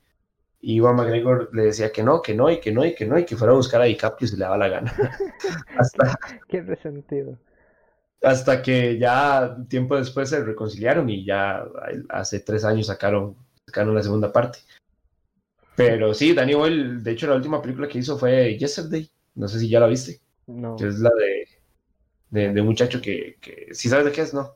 Iwan 0.62 0.96
McGregor 0.96 1.50
le 1.54 1.66
decía 1.66 1.92
que 1.92 2.04
no, 2.04 2.22
que 2.22 2.34
no, 2.34 2.50
y 2.50 2.60
que 2.60 2.72
no, 2.72 2.86
y 2.86 2.94
que 2.94 3.06
no, 3.06 3.18
y 3.18 3.26
que 3.26 3.36
fuera 3.36 3.54
a 3.54 3.58
buscar 3.58 3.82
a 3.82 3.86
DiCaprio 3.86 4.28
si 4.28 4.36
le 4.36 4.44
daba 4.44 4.58
la 4.58 4.68
gana. 4.68 4.94
hasta, 5.78 6.18
Qué 6.48 6.62
resentido. 6.62 7.38
Hasta 8.22 8.62
que 8.62 8.98
ya 8.98 9.58
tiempo 9.70 9.96
después 9.96 10.30
se 10.30 10.44
reconciliaron 10.44 11.10
y 11.10 11.26
ya 11.26 11.66
hace 12.10 12.42
tres 12.42 12.66
años 12.66 12.88
sacaron, 12.88 13.36
sacaron 13.66 13.96
la 13.96 14.04
segunda 14.04 14.32
parte. 14.32 14.60
Pero 15.76 16.14
sí, 16.14 16.34
Danny 16.34 16.54
Boyle, 16.54 17.02
de 17.02 17.12
hecho 17.12 17.28
la 17.28 17.36
última 17.36 17.62
película 17.62 17.88
que 17.88 18.00
hizo 18.00 18.18
fue 18.18 18.58
Yesterday, 18.58 19.10
no 19.36 19.48
sé 19.48 19.60
si 19.60 19.70
ya 19.70 19.80
la 19.80 19.88
viste. 19.88 20.20
No. 20.48 20.76
es 20.76 21.00
la 21.00 21.12
de 21.12 21.60
de, 22.30 22.62
muchacho 22.62 23.02
que, 23.02 23.38
que, 23.42 23.74
si 23.74 23.90
sabes 23.90 24.06
de 24.06 24.12
qué 24.12 24.22
es, 24.22 24.34
¿no? 24.34 24.56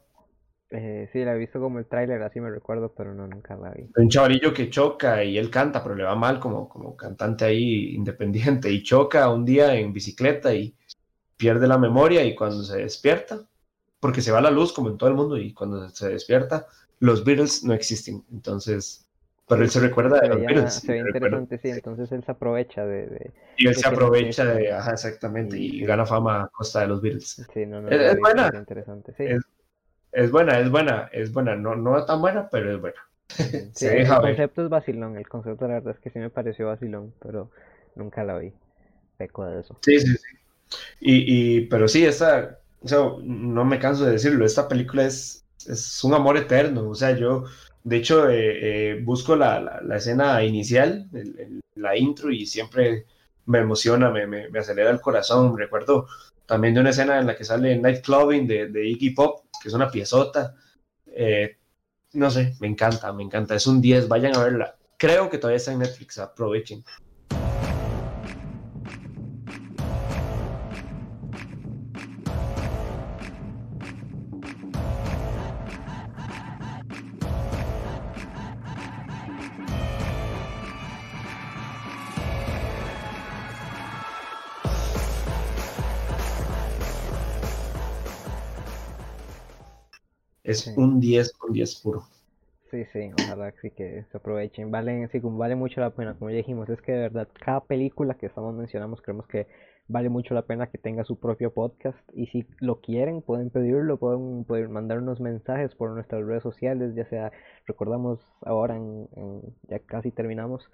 Eh, 0.75 1.07
sí, 1.13 1.23
la 1.23 1.35
he 1.35 1.37
visto 1.37 1.59
como 1.59 1.77
el 1.77 1.85
tráiler, 1.85 2.23
así 2.23 2.41
me 2.41 2.49
recuerdo, 2.49 2.91
pero 2.97 3.13
no, 3.13 3.27
nunca 3.27 3.55
la 3.55 3.69
vi. 3.69 3.87
Un 3.95 4.09
chavarillo 4.09 4.51
que 4.51 4.71
choca 4.71 5.23
y 5.23 5.37
él 5.37 5.51
canta, 5.51 5.83
pero 5.83 5.93
le 5.93 6.03
va 6.03 6.15
mal 6.15 6.39
como, 6.39 6.67
como 6.67 6.97
cantante 6.97 7.45
ahí 7.45 7.93
independiente 7.95 8.71
y 8.71 8.81
choca 8.81 9.29
un 9.29 9.45
día 9.45 9.75
en 9.75 9.93
bicicleta 9.93 10.53
y 10.53 10.75
pierde 11.37 11.67
la 11.67 11.77
memoria 11.77 12.25
y 12.25 12.33
cuando 12.33 12.63
se 12.63 12.79
despierta, 12.79 13.47
porque 13.99 14.21
se 14.21 14.31
va 14.31 14.41
la 14.41 14.49
luz 14.49 14.73
como 14.73 14.89
en 14.89 14.97
todo 14.97 15.09
el 15.09 15.15
mundo 15.15 15.37
y 15.37 15.53
cuando 15.53 15.87
se 15.89 16.09
despierta, 16.09 16.65
los 16.99 17.23
Beatles 17.23 17.63
no 17.63 17.75
existen. 17.75 18.23
Entonces, 18.31 19.07
pero 19.47 19.61
él 19.61 19.69
se 19.69 19.79
recuerda 19.79 20.21
de 20.21 20.27
los 20.29 20.39
Beatles. 20.39 20.73
Se 20.73 20.91
ve 20.91 20.99
interesante, 20.99 21.59
sí, 21.59 21.69
entonces 21.69 22.11
él 22.11 22.23
se 22.23 22.31
aprovecha 22.31 22.83
de... 22.83 23.31
y 23.57 23.67
él 23.67 23.75
se 23.75 23.87
aprovecha 23.87 24.45
de, 24.45 24.71
ajá, 24.71 24.93
exactamente, 24.93 25.55
y, 25.55 25.85
gana 25.85 26.07
fama 26.07 26.45
a 26.45 26.47
costa 26.47 26.79
de 26.79 26.87
los 26.87 26.99
Beatles. 26.99 27.45
Sí, 27.53 27.65
no, 27.67 27.79
no, 27.79 27.89
es, 27.89 28.19
buena. 28.19 28.51
Interesante, 28.55 29.13
sí. 29.15 29.25
Es, 29.25 29.43
buena, 30.31 30.59
es 30.59 30.69
buena, 30.69 31.09
es 31.11 31.31
buena, 31.31 31.55
no, 31.55 31.75
no 31.75 32.05
tan 32.05 32.21
buena, 32.21 32.49
pero 32.49 32.73
es 32.73 32.81
buena. 32.81 32.97
Sí, 33.73 33.87
el 33.87 34.07
concepto 34.07 34.63
es 34.63 34.69
vacilón, 34.69 35.17
el 35.17 35.27
concepto 35.27 35.67
la 35.67 35.75
verdad 35.75 35.95
es 35.95 35.99
que 35.99 36.09
sí 36.09 36.19
me 36.19 36.29
pareció 36.29 36.67
vacilón, 36.67 37.13
pero 37.19 37.49
nunca 37.95 38.23
la 38.23 38.37
vi. 38.37 38.53
Peco 39.17 39.45
de 39.45 39.61
eso. 39.61 39.77
Sí, 39.81 39.99
sí, 39.99 40.15
sí. 40.15 40.77
Y, 40.99 41.57
y 41.57 41.61
pero 41.67 41.87
sí, 41.87 42.05
esta, 42.05 42.59
o 42.81 42.87
sea, 42.87 42.99
no 43.21 43.65
me 43.65 43.79
canso 43.79 44.05
de 44.05 44.13
decirlo, 44.13 44.45
esta 44.45 44.67
película 44.67 45.05
es, 45.05 45.45
es 45.67 46.03
un 46.03 46.13
amor 46.13 46.37
eterno, 46.37 46.89
o 46.89 46.95
sea, 46.95 47.11
yo 47.11 47.45
de 47.83 47.97
hecho, 47.97 48.29
eh, 48.29 48.91
eh, 48.91 49.01
busco 49.03 49.35
la, 49.35 49.81
escena 49.95 50.43
inicial, 50.43 51.09
la 51.75 51.97
intro, 51.97 52.31
y 52.31 52.45
siempre 52.45 53.05
me 53.45 53.59
emociona, 53.59 54.09
me, 54.09 54.47
acelera 54.57 54.89
el 54.89 55.01
corazón. 55.01 55.57
Recuerdo 55.57 56.07
también 56.45 56.73
de 56.73 56.79
una 56.81 56.91
escena 56.91 57.19
en 57.19 57.27
la 57.27 57.35
que 57.35 57.43
sale 57.43 57.77
Nightclubbing 57.77 58.47
de, 58.47 58.67
de 58.69 58.87
Iggy 58.87 59.09
Pop, 59.11 59.42
que 59.63 59.69
es 59.69 59.73
una 59.73 59.89
piezota. 59.89 60.55
Eh, 61.07 61.57
no 62.13 62.29
sé, 62.29 62.55
me 62.59 62.67
encanta, 62.67 63.13
me 63.13 63.23
encanta. 63.23 63.55
Es 63.55 63.65
un 63.65 63.81
10, 63.81 64.09
vayan 64.09 64.35
a 64.35 64.43
verla. 64.43 64.75
Creo 64.97 65.29
que 65.29 65.37
todavía 65.37 65.57
está 65.57 65.71
en 65.71 65.79
Netflix, 65.79 66.19
aprovechen. 66.19 66.83
Es 90.53 90.67
un 90.77 90.99
10 90.99 91.33
con 91.33 91.51
10 91.51 91.75
puro. 91.81 92.03
Sí, 92.71 92.85
sí, 92.91 93.11
ojalá 93.13 93.53
sí 93.61 93.69
que 93.71 94.05
se 94.11 94.17
aprovechen. 94.17 94.71
Vale, 94.71 95.07
sí, 95.11 95.19
vale 95.21 95.55
mucho 95.55 95.79
la 95.79 95.91
pena, 95.91 96.15
como 96.17 96.31
ya 96.31 96.37
dijimos, 96.37 96.67
es 96.69 96.81
que 96.81 96.91
de 96.91 96.99
verdad 97.09 97.27
cada 97.39 97.63
película 97.65 98.15
que 98.15 98.25
estamos 98.25 98.55
mencionando 98.55 98.97
creemos 98.97 99.27
que 99.27 99.47
vale 99.87 100.09
mucho 100.09 100.33
la 100.33 100.41
pena 100.43 100.67
que 100.71 100.79
tenga 100.79 101.03
su 101.03 101.19
propio 101.19 101.53
podcast 101.53 101.99
y 102.13 102.27
si 102.27 102.47
lo 102.59 102.81
quieren 102.81 103.21
pueden 103.21 103.51
pedirlo, 103.51 103.97
pueden, 103.99 104.43
pueden 104.45 104.71
mandar 104.71 104.99
unos 104.99 105.19
mensajes 105.19 105.75
por 105.75 105.91
nuestras 105.91 106.25
redes 106.25 106.41
sociales, 106.43 106.95
ya 106.95 107.05
sea, 107.09 107.31
recordamos 107.67 108.19
ahora, 108.41 108.75
en, 108.75 109.07
ya 109.69 109.79
casi 109.79 110.11
terminamos, 110.11 110.67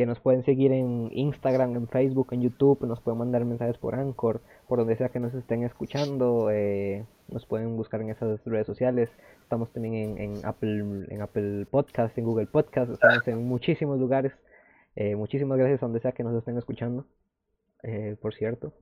que 0.00 0.06
nos 0.06 0.18
pueden 0.18 0.42
seguir 0.46 0.72
en 0.72 1.10
Instagram, 1.12 1.76
en 1.76 1.86
Facebook, 1.86 2.28
en 2.30 2.40
YouTube, 2.40 2.86
nos 2.86 3.02
pueden 3.02 3.18
mandar 3.18 3.44
mensajes 3.44 3.76
por 3.76 3.94
Anchor, 3.94 4.40
por 4.66 4.78
donde 4.78 4.96
sea 4.96 5.10
que 5.10 5.20
nos 5.20 5.34
estén 5.34 5.62
escuchando, 5.62 6.48
eh, 6.50 7.04
nos 7.28 7.44
pueden 7.44 7.76
buscar 7.76 8.00
en 8.00 8.08
esas 8.08 8.42
redes 8.46 8.66
sociales. 8.66 9.10
Estamos 9.42 9.70
también 9.74 9.94
en, 9.94 10.18
en, 10.18 10.46
Apple, 10.46 11.04
en 11.10 11.20
Apple 11.20 11.66
Podcast, 11.70 12.16
en 12.16 12.24
Google 12.24 12.46
Podcast, 12.46 12.90
estamos 12.90 13.28
en 13.28 13.46
muchísimos 13.46 14.00
lugares. 14.00 14.32
Eh, 14.96 15.16
muchísimas 15.16 15.58
gracias 15.58 15.82
a 15.82 15.86
donde 15.86 16.00
sea 16.00 16.12
que 16.12 16.24
nos 16.24 16.34
estén 16.34 16.56
escuchando, 16.56 17.04
eh, 17.82 18.16
por 18.22 18.32
cierto. 18.32 18.72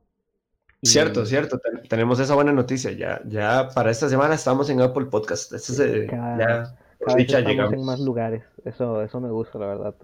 Cierto, 0.84 1.26
cierto, 1.26 1.58
tenemos 1.88 2.20
esa 2.20 2.36
buena 2.36 2.52
noticia. 2.52 2.92
Ya, 2.92 3.20
ya 3.26 3.70
para 3.74 3.90
esta 3.90 4.08
semana 4.08 4.36
estamos 4.36 4.70
en 4.70 4.80
Apple 4.82 5.06
Podcast. 5.06 5.52
Este 5.52 6.06
cada, 6.06 6.76
vez 7.16 7.28
estamos 7.28 7.72
en 7.72 7.84
más 7.84 7.98
lugares. 7.98 8.44
Eso, 8.64 9.02
eso 9.02 9.20
me 9.20 9.30
gusta, 9.30 9.58
la 9.58 9.66
verdad. 9.66 9.96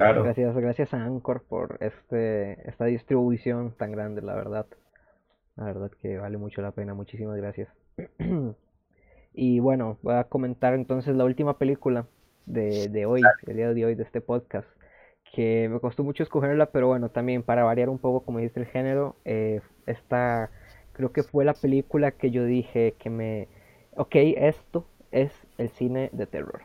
Gracias, 0.00 0.56
gracias 0.56 0.94
a 0.94 1.04
Anchor 1.04 1.42
por 1.42 1.76
este, 1.80 2.66
esta 2.66 2.86
distribución 2.86 3.72
tan 3.76 3.92
grande, 3.92 4.22
la 4.22 4.34
verdad. 4.34 4.66
La 5.56 5.64
verdad 5.64 5.90
que 6.00 6.16
vale 6.16 6.38
mucho 6.38 6.62
la 6.62 6.70
pena. 6.70 6.94
Muchísimas 6.94 7.36
gracias. 7.36 7.68
y 9.34 9.60
bueno, 9.60 9.98
voy 10.00 10.14
a 10.14 10.24
comentar 10.24 10.72
entonces 10.72 11.14
la 11.14 11.24
última 11.24 11.58
película 11.58 12.06
de, 12.46 12.88
de 12.88 13.04
hoy, 13.04 13.20
el 13.46 13.56
día 13.56 13.74
de 13.74 13.84
hoy 13.84 13.94
de 13.94 14.02
este 14.02 14.22
podcast. 14.22 14.66
Que 15.34 15.68
me 15.68 15.80
costó 15.80 16.02
mucho 16.02 16.22
escogerla, 16.22 16.70
pero 16.70 16.88
bueno, 16.88 17.10
también 17.10 17.42
para 17.42 17.62
variar 17.62 17.90
un 17.90 17.98
poco, 17.98 18.24
como 18.24 18.38
dice 18.38 18.58
el 18.58 18.66
género, 18.66 19.16
eh, 19.26 19.60
esta 19.86 20.50
creo 20.92 21.12
que 21.12 21.22
fue 21.22 21.44
la 21.44 21.52
película 21.54 22.12
que 22.12 22.30
yo 22.30 22.44
dije 22.46 22.94
que 22.98 23.10
me. 23.10 23.48
Ok, 23.96 24.16
esto 24.16 24.86
es 25.12 25.30
el 25.58 25.68
cine 25.68 26.08
de 26.12 26.26
terror. 26.26 26.62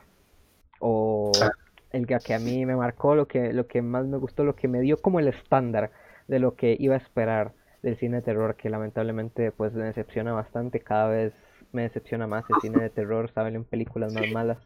O 0.80 1.32
ah 1.42 1.52
el 1.96 2.08
que 2.08 2.34
a 2.34 2.40
mí 2.40 2.66
me 2.66 2.76
marcó, 2.76 3.16
lo 3.16 3.28
que, 3.28 3.54
lo 3.54 3.68
que 3.68 3.82
más 3.82 4.06
me 4.06 4.18
gustó, 4.18 4.44
lo 4.44 4.56
que 4.56 4.68
me 4.68 4.82
dio 4.82 4.98
como 4.98 5.20
el 5.20 5.30
estándar 5.30 5.92
de 6.28 6.40
lo 6.40 6.56
que 6.56 6.76
iba 6.78 6.96
a 6.96 6.98
esperar 6.98 7.54
del 7.82 7.98
cine 7.98 8.18
de 8.18 8.24
terror, 8.24 8.56
que 8.56 8.70
lamentablemente 8.70 9.52
pues 9.52 9.74
me 9.74 9.86
decepciona 9.86 10.34
bastante, 10.34 10.82
cada 10.82 11.08
vez 11.08 11.34
me 11.72 11.84
decepciona 11.84 12.28
más 12.28 12.44
el 12.50 12.56
cine 12.62 12.84
de 12.84 12.90
terror, 12.90 13.32
saben 13.32 13.56
en 13.56 13.64
películas 13.64 14.14
más 14.14 14.30
malas, 14.32 14.58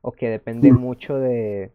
o 0.00 0.12
que 0.12 0.30
depende 0.30 0.72
mucho 0.72 1.18
de, 1.18 1.70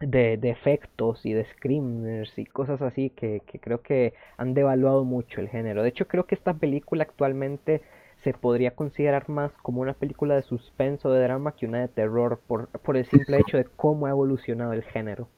de, 0.00 0.38
efectos 0.44 1.26
y 1.26 1.32
de 1.32 1.44
screamers 1.56 2.38
y 2.38 2.44
cosas 2.44 2.82
así 2.82 3.10
que, 3.10 3.42
que 3.46 3.58
creo 3.58 3.82
que 3.82 4.14
han 4.36 4.54
devaluado 4.54 5.04
mucho 5.04 5.40
el 5.40 5.48
género. 5.48 5.82
De 5.82 5.88
hecho 5.88 6.06
creo 6.06 6.26
que 6.26 6.36
esta 6.36 6.54
película 6.54 7.02
actualmente 7.02 7.82
se 8.22 8.32
podría 8.34 8.72
considerar 8.72 9.28
más 9.28 9.52
como 9.62 9.80
una 9.80 9.94
película 9.94 10.36
de 10.36 10.42
suspenso 10.42 11.10
de 11.10 11.22
drama 11.22 11.54
que 11.56 11.66
una 11.66 11.80
de 11.80 11.88
terror 11.88 12.40
por, 12.46 12.68
por 12.68 12.96
el 12.96 13.06
simple 13.06 13.38
hecho 13.38 13.56
de 13.56 13.64
cómo 13.64 14.06
ha 14.06 14.10
evolucionado 14.10 14.72
el 14.72 14.82
género. 14.82 15.28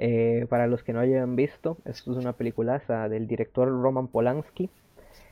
Eh, 0.00 0.46
para 0.48 0.68
los 0.68 0.84
que 0.84 0.92
no 0.92 1.00
hayan 1.00 1.34
visto, 1.34 1.76
esto 1.84 2.12
es 2.12 2.18
una 2.18 2.32
película 2.32 2.80
del 3.08 3.26
director 3.26 3.68
Roman 3.68 4.06
Polanski 4.06 4.70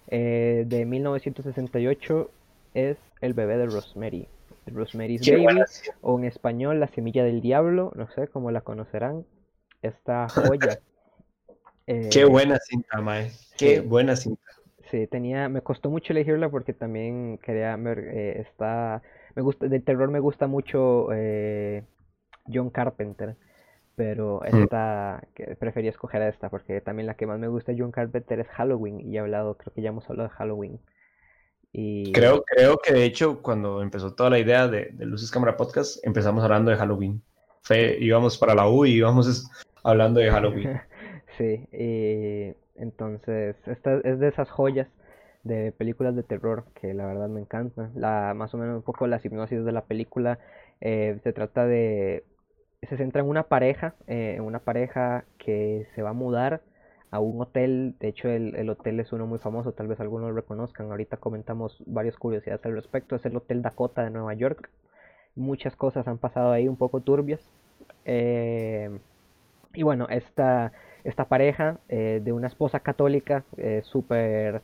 eh, 0.09 0.65
de 0.67 0.85
1968. 0.85 2.31
Es 2.75 2.99
El 3.21 3.33
bebé 3.33 3.57
de 3.57 3.67
Rosemary. 3.67 4.29
Rosemary's 4.67 5.21
Baby, 5.25 5.63
o 6.03 6.19
en 6.19 6.25
español 6.25 6.81
La 6.81 6.89
semilla 6.89 7.23
del 7.23 7.41
diablo, 7.41 7.93
no 7.95 8.11
sé 8.11 8.27
cómo 8.27 8.51
la 8.51 8.63
conocerán. 8.63 9.25
Esta 9.83 10.29
joya. 10.29 10.81
Qué 12.11 12.25
buena 12.25 12.59
cinta, 12.59 13.01
Mae. 13.01 13.31
Qué 13.57 13.79
buena 13.79 14.17
cinta. 14.17 14.43
Sí, 14.91 15.07
tenía, 15.09 15.49
me 15.49 15.63
costó 15.63 15.91
mucho 15.91 16.13
elegirla 16.13 16.49
porque 16.49 16.73
también 16.73 17.39
quería 17.39 17.77
ver, 17.77 17.99
eh, 17.99 18.41
está, 18.41 19.03
me 19.35 19.43
gusta, 19.43 19.67
del 19.67 19.83
terror 19.83 20.11
me 20.11 20.21
gusta 20.21 20.47
mucho 20.47 21.09
eh, 21.13 21.83
John 22.53 22.71
Carpenter, 22.71 23.37
pero 23.97 24.41
mm. 24.43 24.57
esta, 24.63 25.27
que 25.35 25.57
escoger 25.89 26.23
esta 26.23 26.51
porque 26.51 26.81
también 26.81 27.09
la 27.09 27.15
que 27.15 27.27
más 27.27 27.39
me 27.39 27.49
gusta 27.49 27.73
de 27.73 27.81
John 27.81 27.91
Carpenter 27.91 28.39
es 28.39 28.49
Halloween 28.49 29.01
y 29.01 29.17
he 29.17 29.19
hablado, 29.19 29.57
creo 29.57 29.75
que 29.75 29.83
ya 29.83 29.89
hemos 29.89 30.09
hablado 30.09 30.29
de 30.29 30.35
Halloween. 30.37 30.81
Y... 31.73 32.13
Creo, 32.13 32.43
creo 32.45 32.79
que 32.79 32.95
de 32.95 33.05
hecho 33.05 33.43
cuando 33.43 33.83
empezó 33.83 34.15
toda 34.15 34.31
la 34.31 34.39
idea 34.39 34.69
de, 34.69 34.91
de 34.93 35.05
Luces 35.05 35.31
Cámara 35.31 35.57
Podcast 35.57 35.99
empezamos 36.07 36.45
hablando 36.45 36.71
de 36.71 36.77
Halloween. 36.77 37.23
Fue, 37.63 37.99
íbamos 38.01 38.39
para 38.39 38.55
la 38.55 38.69
U 38.69 38.87
y 38.87 38.93
íbamos 38.93 39.51
hablando 39.83 40.21
de 40.21 40.31
Halloween. 40.31 40.81
sí, 41.37 41.67
y 41.73 42.55
entonces, 42.79 43.57
esta 43.67 44.01
es 44.05 44.19
de 44.19 44.29
esas 44.29 44.51
joyas 44.51 44.89
de 45.45 45.73
películas 45.73 46.17
de 46.17 46.23
terror 46.23 46.65
que 46.81 46.93
la 46.95 47.07
verdad 47.07 47.29
me 47.29 47.41
encantan. 47.41 47.93
La, 47.95 48.35
más 48.35 48.53
o 48.55 48.59
menos 48.59 48.77
un 48.77 48.83
poco 48.83 49.07
la 49.07 49.21
hipnosis 49.23 49.65
de 49.65 49.73
la 49.73 49.85
película 49.85 50.39
eh, 50.81 51.19
se 51.23 51.33
trata 51.33 51.67
de... 51.67 52.25
Se 52.83 52.97
centra 52.97 53.23
en 53.23 53.29
una 53.29 53.45
pareja, 53.45 53.95
eh, 54.07 54.39
una 54.41 54.61
pareja 54.61 55.25
que 55.39 55.87
se 55.95 56.03
va 56.03 56.11
a 56.11 56.13
mudar 56.13 56.63
a 57.11 57.21
un 57.21 57.41
hotel. 57.41 57.97
De 58.01 58.09
hecho, 58.09 58.29
el, 58.29 58.55
el, 58.57 58.69
hotel 58.71 59.01
es 59.01 59.13
uno 59.13 59.27
muy 59.27 59.39
famoso, 59.39 59.73
tal 59.73 59.89
vez 59.89 59.99
algunos 60.01 60.29
lo 60.29 60.37
reconozcan. 60.37 60.91
Ahorita 60.91 61.17
comentamos 61.17 61.83
varias 61.87 62.17
curiosidades 62.17 62.65
al 62.67 62.75
respecto. 62.75 63.17
Es 63.17 63.25
el 63.25 63.37
Hotel 63.37 63.63
Dakota 63.63 64.05
de 64.05 64.11
Nueva 64.11 64.35
York. 64.35 64.71
Muchas 65.35 65.75
cosas 65.75 66.07
han 66.07 66.19
pasado 66.19 66.53
ahí 66.53 66.69
un 66.69 66.77
poco 66.77 67.01
turbias. 67.01 67.41
Eh, 68.05 68.91
y 69.77 69.83
bueno, 69.83 70.07
esta, 70.11 70.73
esta 71.05 71.27
pareja 71.27 71.79
eh, 71.89 72.21
de 72.25 72.33
una 72.33 72.49
esposa 72.49 72.81
católica 72.81 73.45
eh, 73.57 73.83
súper 73.85 74.63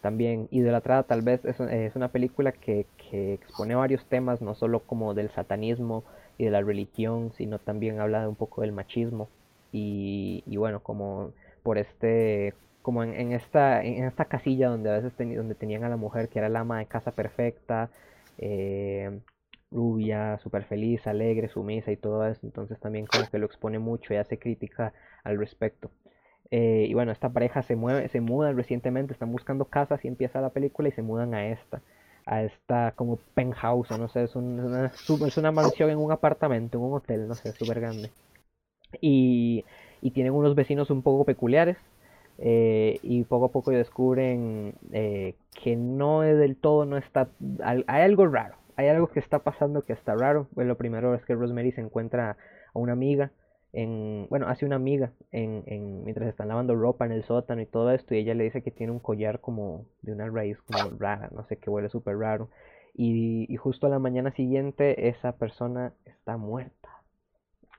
también 0.00 0.48
idolatrada, 0.50 1.02
tal 1.04 1.22
vez 1.22 1.44
es, 1.44 1.96
una 1.96 2.08
película 2.08 2.52
que, 2.52 2.86
que, 3.10 3.34
expone 3.34 3.74
varios 3.74 4.04
temas, 4.06 4.40
no 4.40 4.54
solo 4.54 4.80
como 4.80 5.14
del 5.14 5.30
satanismo 5.30 6.04
y 6.38 6.44
de 6.44 6.50
la 6.50 6.60
religión, 6.60 7.32
sino 7.36 7.58
también 7.58 8.00
habla 8.00 8.20
de 8.22 8.28
un 8.28 8.36
poco 8.36 8.60
del 8.62 8.72
machismo. 8.72 9.28
Y, 9.72 10.44
y 10.46 10.56
bueno, 10.56 10.80
como 10.80 11.32
por 11.62 11.78
este 11.78 12.54
como 12.82 13.02
en, 13.02 13.12
en, 13.14 13.32
esta 13.32 13.82
en 13.84 14.04
esta 14.04 14.26
casilla 14.26 14.68
donde 14.68 14.90
a 14.90 15.00
veces 15.00 15.12
donde 15.18 15.54
tenían 15.54 15.84
a 15.84 15.88
la 15.88 15.96
mujer 15.96 16.28
que 16.28 16.38
era 16.38 16.48
la 16.48 16.60
ama 16.60 16.78
de 16.78 16.86
casa 16.86 17.10
perfecta 17.12 17.90
eh, 18.38 19.20
rubia 19.70 20.38
súper 20.38 20.64
feliz 20.64 21.06
alegre 21.06 21.48
sumisa 21.48 21.90
y 21.92 21.96
todo 21.96 22.26
eso 22.26 22.40
entonces 22.44 22.80
también 22.80 23.06
como 23.06 23.28
que 23.30 23.38
lo 23.38 23.46
expone 23.46 23.78
mucho 23.78 24.14
y 24.14 24.16
hace 24.16 24.38
crítica 24.38 24.92
al 25.24 25.38
respecto. 25.38 25.90
Eh, 26.50 26.86
y 26.88 26.94
bueno 26.94 27.12
esta 27.12 27.28
pareja 27.30 27.62
se 27.62 27.76
mueve 27.76 28.08
se 28.08 28.20
muda 28.20 28.52
recientemente 28.52 29.12
están 29.12 29.30
buscando 29.32 29.66
casas 29.66 30.04
y 30.04 30.08
empieza 30.08 30.40
la 30.40 30.50
película 30.50 30.88
y 30.88 30.92
se 30.92 31.02
mudan 31.02 31.34
a 31.34 31.48
esta 31.48 31.82
a 32.24 32.42
esta 32.42 32.92
como 32.96 33.18
penthouse 33.34 33.90
no 33.90 34.08
sé 34.08 34.24
es, 34.24 34.34
un, 34.36 34.58
una, 34.60 34.92
es 35.26 35.36
una 35.36 35.52
mansión 35.52 35.90
en 35.90 35.98
un 35.98 36.10
apartamento 36.12 36.78
en 36.78 36.84
un 36.84 36.94
hotel 36.94 37.28
no 37.28 37.36
sé 37.36 37.52
súper 37.52 37.80
grande. 37.80 38.12
Y 39.00 39.64
y 40.00 40.10
tienen 40.12 40.32
unos 40.32 40.54
vecinos 40.54 40.90
un 40.90 41.02
poco 41.02 41.24
peculiares 41.24 41.76
eh, 42.38 43.00
y 43.02 43.24
poco 43.24 43.46
a 43.46 43.52
poco 43.52 43.70
descubren 43.72 44.74
eh, 44.92 45.34
que 45.62 45.76
no 45.76 46.22
es 46.22 46.38
del 46.38 46.56
todo, 46.56 46.84
no 46.84 46.96
está, 46.96 47.28
hay 47.64 47.82
algo 47.86 48.26
raro, 48.28 48.56
hay 48.78 48.86
algo 48.86 49.08
que 49.08 49.18
está 49.18 49.40
pasando 49.40 49.82
que 49.82 49.92
está 49.92 50.14
raro. 50.14 50.46
Bueno, 50.52 50.68
lo 50.68 50.78
primero 50.78 51.12
es 51.16 51.24
que 51.24 51.34
Rosemary 51.34 51.72
se 51.72 51.80
encuentra 51.80 52.36
a 52.72 52.78
una 52.78 52.92
amiga, 52.92 53.32
en, 53.72 54.28
bueno, 54.30 54.46
hace 54.46 54.64
una 54.64 54.76
amiga 54.76 55.12
en, 55.32 55.64
en, 55.66 56.04
mientras 56.04 56.28
están 56.28 56.46
lavando 56.46 56.76
ropa 56.76 57.04
en 57.04 57.10
el 57.10 57.24
sótano 57.24 57.60
y 57.60 57.66
todo 57.66 57.90
esto 57.90 58.14
y 58.14 58.18
ella 58.18 58.34
le 58.34 58.44
dice 58.44 58.62
que 58.62 58.70
tiene 58.70 58.92
un 58.92 59.00
collar 59.00 59.40
como 59.40 59.84
de 60.02 60.12
una 60.12 60.28
raíz 60.30 60.58
como 60.62 60.96
rara, 60.96 61.28
no 61.32 61.44
sé, 61.48 61.56
que 61.56 61.70
huele 61.70 61.88
súper 61.88 62.16
raro. 62.18 62.50
Y, 62.94 63.52
y, 63.52 63.56
justo 63.56 63.88
a 63.88 63.90
la 63.90 63.98
mañana 63.98 64.30
siguiente 64.32 65.08
esa 65.08 65.32
persona 65.32 65.92
está 66.06 66.36
muerta. 66.36 66.88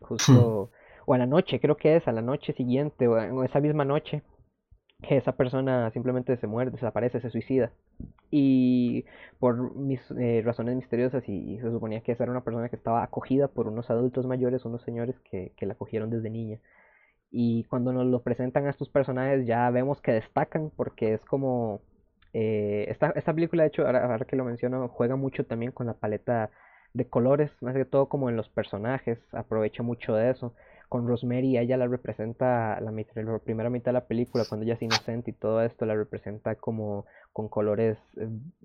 Justo 0.01 0.69
o 1.05 1.13
a 1.13 1.17
la 1.17 1.25
noche, 1.25 1.61
creo 1.61 1.77
que 1.77 1.95
es, 1.95 2.07
a 2.09 2.11
la 2.11 2.21
noche 2.21 2.53
siguiente, 2.53 3.07
o 3.07 3.43
esa 3.45 3.61
misma 3.61 3.85
noche, 3.85 4.21
que 5.01 5.17
esa 5.17 5.33
persona 5.33 5.89
simplemente 5.91 6.35
se 6.37 6.47
muere, 6.47 6.71
desaparece, 6.71 7.21
se 7.21 7.29
suicida. 7.29 7.71
Y 8.31 9.05
por 9.39 9.75
mis 9.75 9.99
eh, 10.11 10.41
razones 10.45 10.75
misteriosas, 10.75 11.27
y, 11.27 11.57
se 11.59 11.71
suponía 11.71 12.01
que 12.01 12.11
esa 12.11 12.23
era 12.23 12.31
una 12.31 12.43
persona 12.43 12.69
que 12.69 12.75
estaba 12.75 13.03
acogida 13.03 13.47
por 13.47 13.67
unos 13.67 13.89
adultos 13.89 14.25
mayores, 14.25 14.65
unos 14.65 14.83
señores 14.83 15.15
que, 15.31 15.53
que 15.57 15.65
la 15.65 15.73
acogieron 15.73 16.09
desde 16.09 16.29
niña. 16.29 16.59
Y 17.31 17.63
cuando 17.65 17.93
nos 17.93 18.07
lo 18.07 18.23
presentan 18.23 18.65
a 18.67 18.71
estos 18.71 18.89
personajes 18.89 19.45
ya 19.45 19.69
vemos 19.69 20.01
que 20.01 20.11
destacan 20.13 20.71
porque 20.75 21.13
es 21.13 21.21
como... 21.25 21.81
Eh, 22.33 22.85
esta, 22.89 23.11
esta 23.15 23.33
película, 23.33 23.63
de 23.63 23.69
hecho, 23.69 23.85
ahora, 23.85 24.05
ahora 24.05 24.25
que 24.25 24.35
lo 24.35 24.45
menciono, 24.45 24.87
juega 24.89 25.15
mucho 25.15 25.45
también 25.45 25.71
con 25.71 25.87
la 25.87 25.95
paleta 25.95 26.51
de 26.93 27.07
colores, 27.07 27.51
más 27.61 27.75
que 27.75 27.85
todo 27.85 28.09
como 28.09 28.29
en 28.29 28.35
los 28.35 28.49
personajes, 28.49 29.19
aprovecha 29.33 29.83
mucho 29.83 30.13
de 30.15 30.31
eso 30.31 30.53
con 30.89 31.07
Rosemary, 31.07 31.57
ella 31.57 31.77
la 31.77 31.87
representa 31.87 32.81
la, 32.81 32.91
la, 32.91 33.39
primera 33.39 33.69
mitad 33.69 33.91
de 33.91 33.93
la 33.93 34.07
película, 34.07 34.43
cuando 34.49 34.65
ella 34.65 34.73
es 34.73 34.81
inocente 34.81 35.29
y 35.29 35.33
todo 35.33 35.61
esto, 35.61 35.85
la 35.85 35.95
representa 35.95 36.55
como 36.55 37.05
con 37.31 37.47
colores 37.47 37.97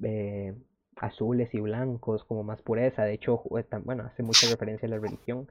eh, 0.02 0.54
azules 0.96 1.52
y 1.54 1.60
blancos, 1.60 2.24
como 2.24 2.42
más 2.42 2.62
pureza. 2.62 3.04
De 3.04 3.12
hecho, 3.12 3.42
bueno, 3.84 4.04
hace 4.04 4.22
mucha 4.22 4.48
referencia 4.50 4.86
a 4.86 4.90
la 4.90 4.98
religión, 4.98 5.48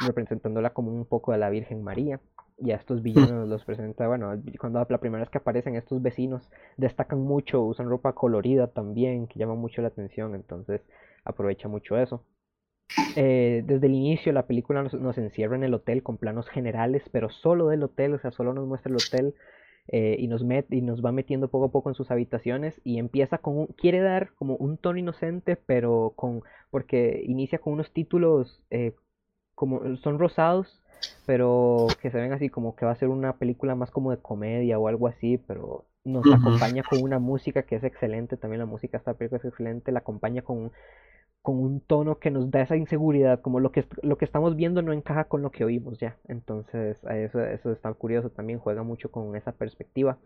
representándola 0.00 0.70
como 0.70 0.90
un 0.90 1.04
poco 1.04 1.32
de 1.32 1.38
la 1.38 1.50
Virgen 1.50 1.82
María. 1.82 2.20
Y 2.56 2.70
a 2.70 2.76
estos 2.76 3.02
villanos 3.02 3.46
los 3.48 3.64
presenta, 3.64 4.08
bueno, 4.08 4.32
cuando 4.58 4.84
la 4.88 4.98
primera 4.98 5.22
vez 5.22 5.30
que 5.30 5.38
aparecen 5.38 5.76
estos 5.76 6.00
vecinos 6.00 6.50
destacan 6.78 7.20
mucho, 7.20 7.62
usan 7.62 7.90
ropa 7.90 8.14
colorida 8.14 8.68
también, 8.68 9.26
que 9.26 9.38
llama 9.38 9.56
mucho 9.56 9.82
la 9.82 9.88
atención, 9.88 10.34
entonces 10.34 10.80
aprovecha 11.24 11.68
mucho 11.68 11.98
eso. 11.98 12.24
Eh, 13.16 13.62
desde 13.66 13.86
el 13.86 13.94
inicio 13.94 14.32
la 14.32 14.46
película 14.46 14.82
nos, 14.82 14.94
nos, 14.94 15.18
encierra 15.18 15.56
en 15.56 15.64
el 15.64 15.74
hotel 15.74 16.02
con 16.02 16.16
planos 16.16 16.48
generales, 16.48 17.02
pero 17.12 17.30
solo 17.30 17.68
del 17.68 17.82
hotel, 17.82 18.14
o 18.14 18.18
sea, 18.18 18.30
solo 18.30 18.52
nos 18.52 18.66
muestra 18.66 18.90
el 18.90 18.96
hotel 18.96 19.34
eh, 19.88 20.16
y, 20.18 20.28
nos 20.28 20.42
met, 20.42 20.66
y 20.72 20.80
nos 20.80 21.04
va 21.04 21.12
metiendo 21.12 21.48
poco 21.48 21.66
a 21.66 21.70
poco 21.70 21.90
en 21.90 21.94
sus 21.94 22.10
habitaciones 22.10 22.80
y 22.84 22.98
empieza 22.98 23.38
con 23.38 23.58
un, 23.58 23.66
quiere 23.66 24.00
dar 24.00 24.30
como 24.34 24.56
un 24.56 24.78
tono 24.78 24.98
inocente, 24.98 25.56
pero 25.56 26.14
con, 26.16 26.42
porque 26.70 27.22
inicia 27.26 27.58
con 27.58 27.74
unos 27.74 27.92
títulos 27.92 28.62
eh, 28.70 28.94
como 29.54 29.96
son 29.98 30.18
rosados, 30.18 30.80
pero 31.26 31.86
que 32.00 32.10
se 32.10 32.18
ven 32.18 32.32
así 32.32 32.48
como 32.48 32.76
que 32.76 32.86
va 32.86 32.92
a 32.92 32.96
ser 32.96 33.08
una 33.08 33.36
película 33.36 33.74
más 33.74 33.90
como 33.90 34.10
de 34.10 34.16
comedia 34.16 34.78
o 34.78 34.88
algo 34.88 35.06
así, 35.06 35.36
pero 35.36 35.84
nos 36.02 36.24
uh 36.24 36.30
-huh. 36.30 36.40
acompaña 36.40 36.82
con 36.88 37.02
una 37.02 37.18
música 37.18 37.64
que 37.64 37.76
es 37.76 37.84
excelente, 37.84 38.38
también 38.38 38.60
la 38.60 38.66
música 38.66 38.92
de 38.92 39.02
esta 39.02 39.14
película 39.14 39.38
es 39.38 39.44
excelente, 39.44 39.92
la 39.92 39.98
acompaña 39.98 40.40
con 40.40 40.72
con 41.44 41.58
un 41.58 41.80
tono 41.80 42.18
que 42.18 42.30
nos 42.30 42.50
da 42.50 42.62
esa 42.62 42.74
inseguridad, 42.74 43.42
como 43.42 43.60
lo 43.60 43.70
que, 43.70 43.84
lo 44.02 44.16
que 44.16 44.24
estamos 44.24 44.56
viendo 44.56 44.80
no 44.80 44.94
encaja 44.94 45.24
con 45.24 45.42
lo 45.42 45.50
que 45.50 45.62
oímos 45.66 45.98
ya. 46.00 46.16
Entonces, 46.26 46.98
eso, 47.04 47.44
eso 47.44 47.70
está 47.70 47.92
curioso, 47.92 48.30
también 48.30 48.58
juega 48.58 48.82
mucho 48.82 49.10
con 49.10 49.36
esa 49.36 49.52
perspectiva. 49.52 50.16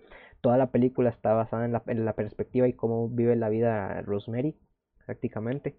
Toda 0.41 0.57
la 0.59 0.71
película 0.71 1.11
está 1.11 1.33
basada 1.33 1.65
en 1.65 2.05
la, 2.05 2.13
perspectiva 2.13 2.69
y 2.69 2.73
cómo 2.73 3.09
vive 3.09 3.35
la 3.35 3.49
vida 3.49 4.01
Rosemary, 4.03 4.55
prácticamente. 5.07 5.75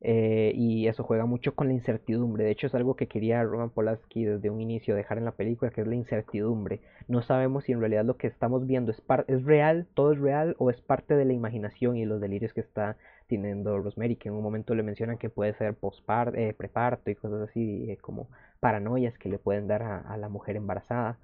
Eh, 0.00 0.52
y 0.54 0.86
eso 0.86 1.02
juega 1.02 1.26
mucho 1.26 1.56
con 1.56 1.66
la 1.66 1.74
incertidumbre. 1.74 2.44
De 2.44 2.52
hecho, 2.52 2.68
es 2.68 2.74
algo 2.76 2.94
que 2.94 3.08
quería 3.08 3.42
Roman 3.42 3.70
Polanski 3.70 4.26
desde 4.26 4.48
un 4.48 4.60
inicio 4.60 4.94
dejar 4.94 5.18
en 5.18 5.24
la 5.24 5.32
película, 5.32 5.72
que 5.72 5.80
es 5.80 5.88
la 5.88 5.96
incertidumbre. 5.96 6.82
No 7.08 7.22
sabemos 7.22 7.64
si 7.64 7.72
en 7.72 7.80
realidad 7.80 8.04
lo 8.04 8.16
que 8.16 8.28
estamos 8.28 8.64
viendo 8.64 8.92
es, 8.92 9.02
es 9.26 9.42
real, 9.42 9.88
todo 9.94 10.12
es 10.12 10.20
real, 10.20 10.54
o 10.60 10.70
es 10.70 10.80
parte 10.80 11.16
de 11.16 11.24
la 11.24 11.32
imaginación 11.32 11.96
y 11.96 12.04
los 12.04 12.20
delirios 12.20 12.52
que 12.52 12.60
está 12.60 12.96
teniendo 13.28 13.78
Rosemary, 13.78 14.16
que 14.16 14.28
en 14.28 14.34
un 14.34 14.42
momento 14.42 14.74
le 14.74 14.82
mencionan 14.82 15.18
que 15.18 15.30
puede 15.30 15.54
ser 15.54 15.74
postparto, 15.74 16.36
eh, 16.36 16.54
preparto 16.56 17.10
y 17.10 17.14
cosas 17.14 17.48
así, 17.48 17.90
eh, 17.90 17.98
como 17.98 18.28
paranoias 18.60 19.16
que 19.18 19.28
le 19.28 19.38
pueden 19.38 19.68
dar 19.68 19.82
a, 19.82 19.98
a 20.00 20.16
la 20.16 20.28
mujer 20.28 20.56
embarazada. 20.56 21.18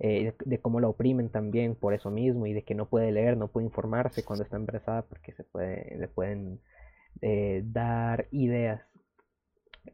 Eh, 0.00 0.26
de, 0.26 0.34
de, 0.44 0.60
cómo 0.60 0.78
la 0.78 0.86
oprimen 0.86 1.28
también 1.28 1.74
por 1.74 1.92
eso 1.92 2.08
mismo 2.08 2.46
y 2.46 2.52
de 2.52 2.62
que 2.62 2.76
no 2.76 2.86
puede 2.86 3.10
leer, 3.10 3.36
no 3.36 3.48
puede 3.48 3.66
informarse 3.66 4.24
cuando 4.24 4.44
está 4.44 4.56
embarazada 4.56 5.02
porque 5.02 5.32
se 5.32 5.42
puede, 5.42 5.96
le 5.98 6.06
pueden 6.06 6.60
eh, 7.20 7.62
dar 7.64 8.28
ideas. 8.30 8.80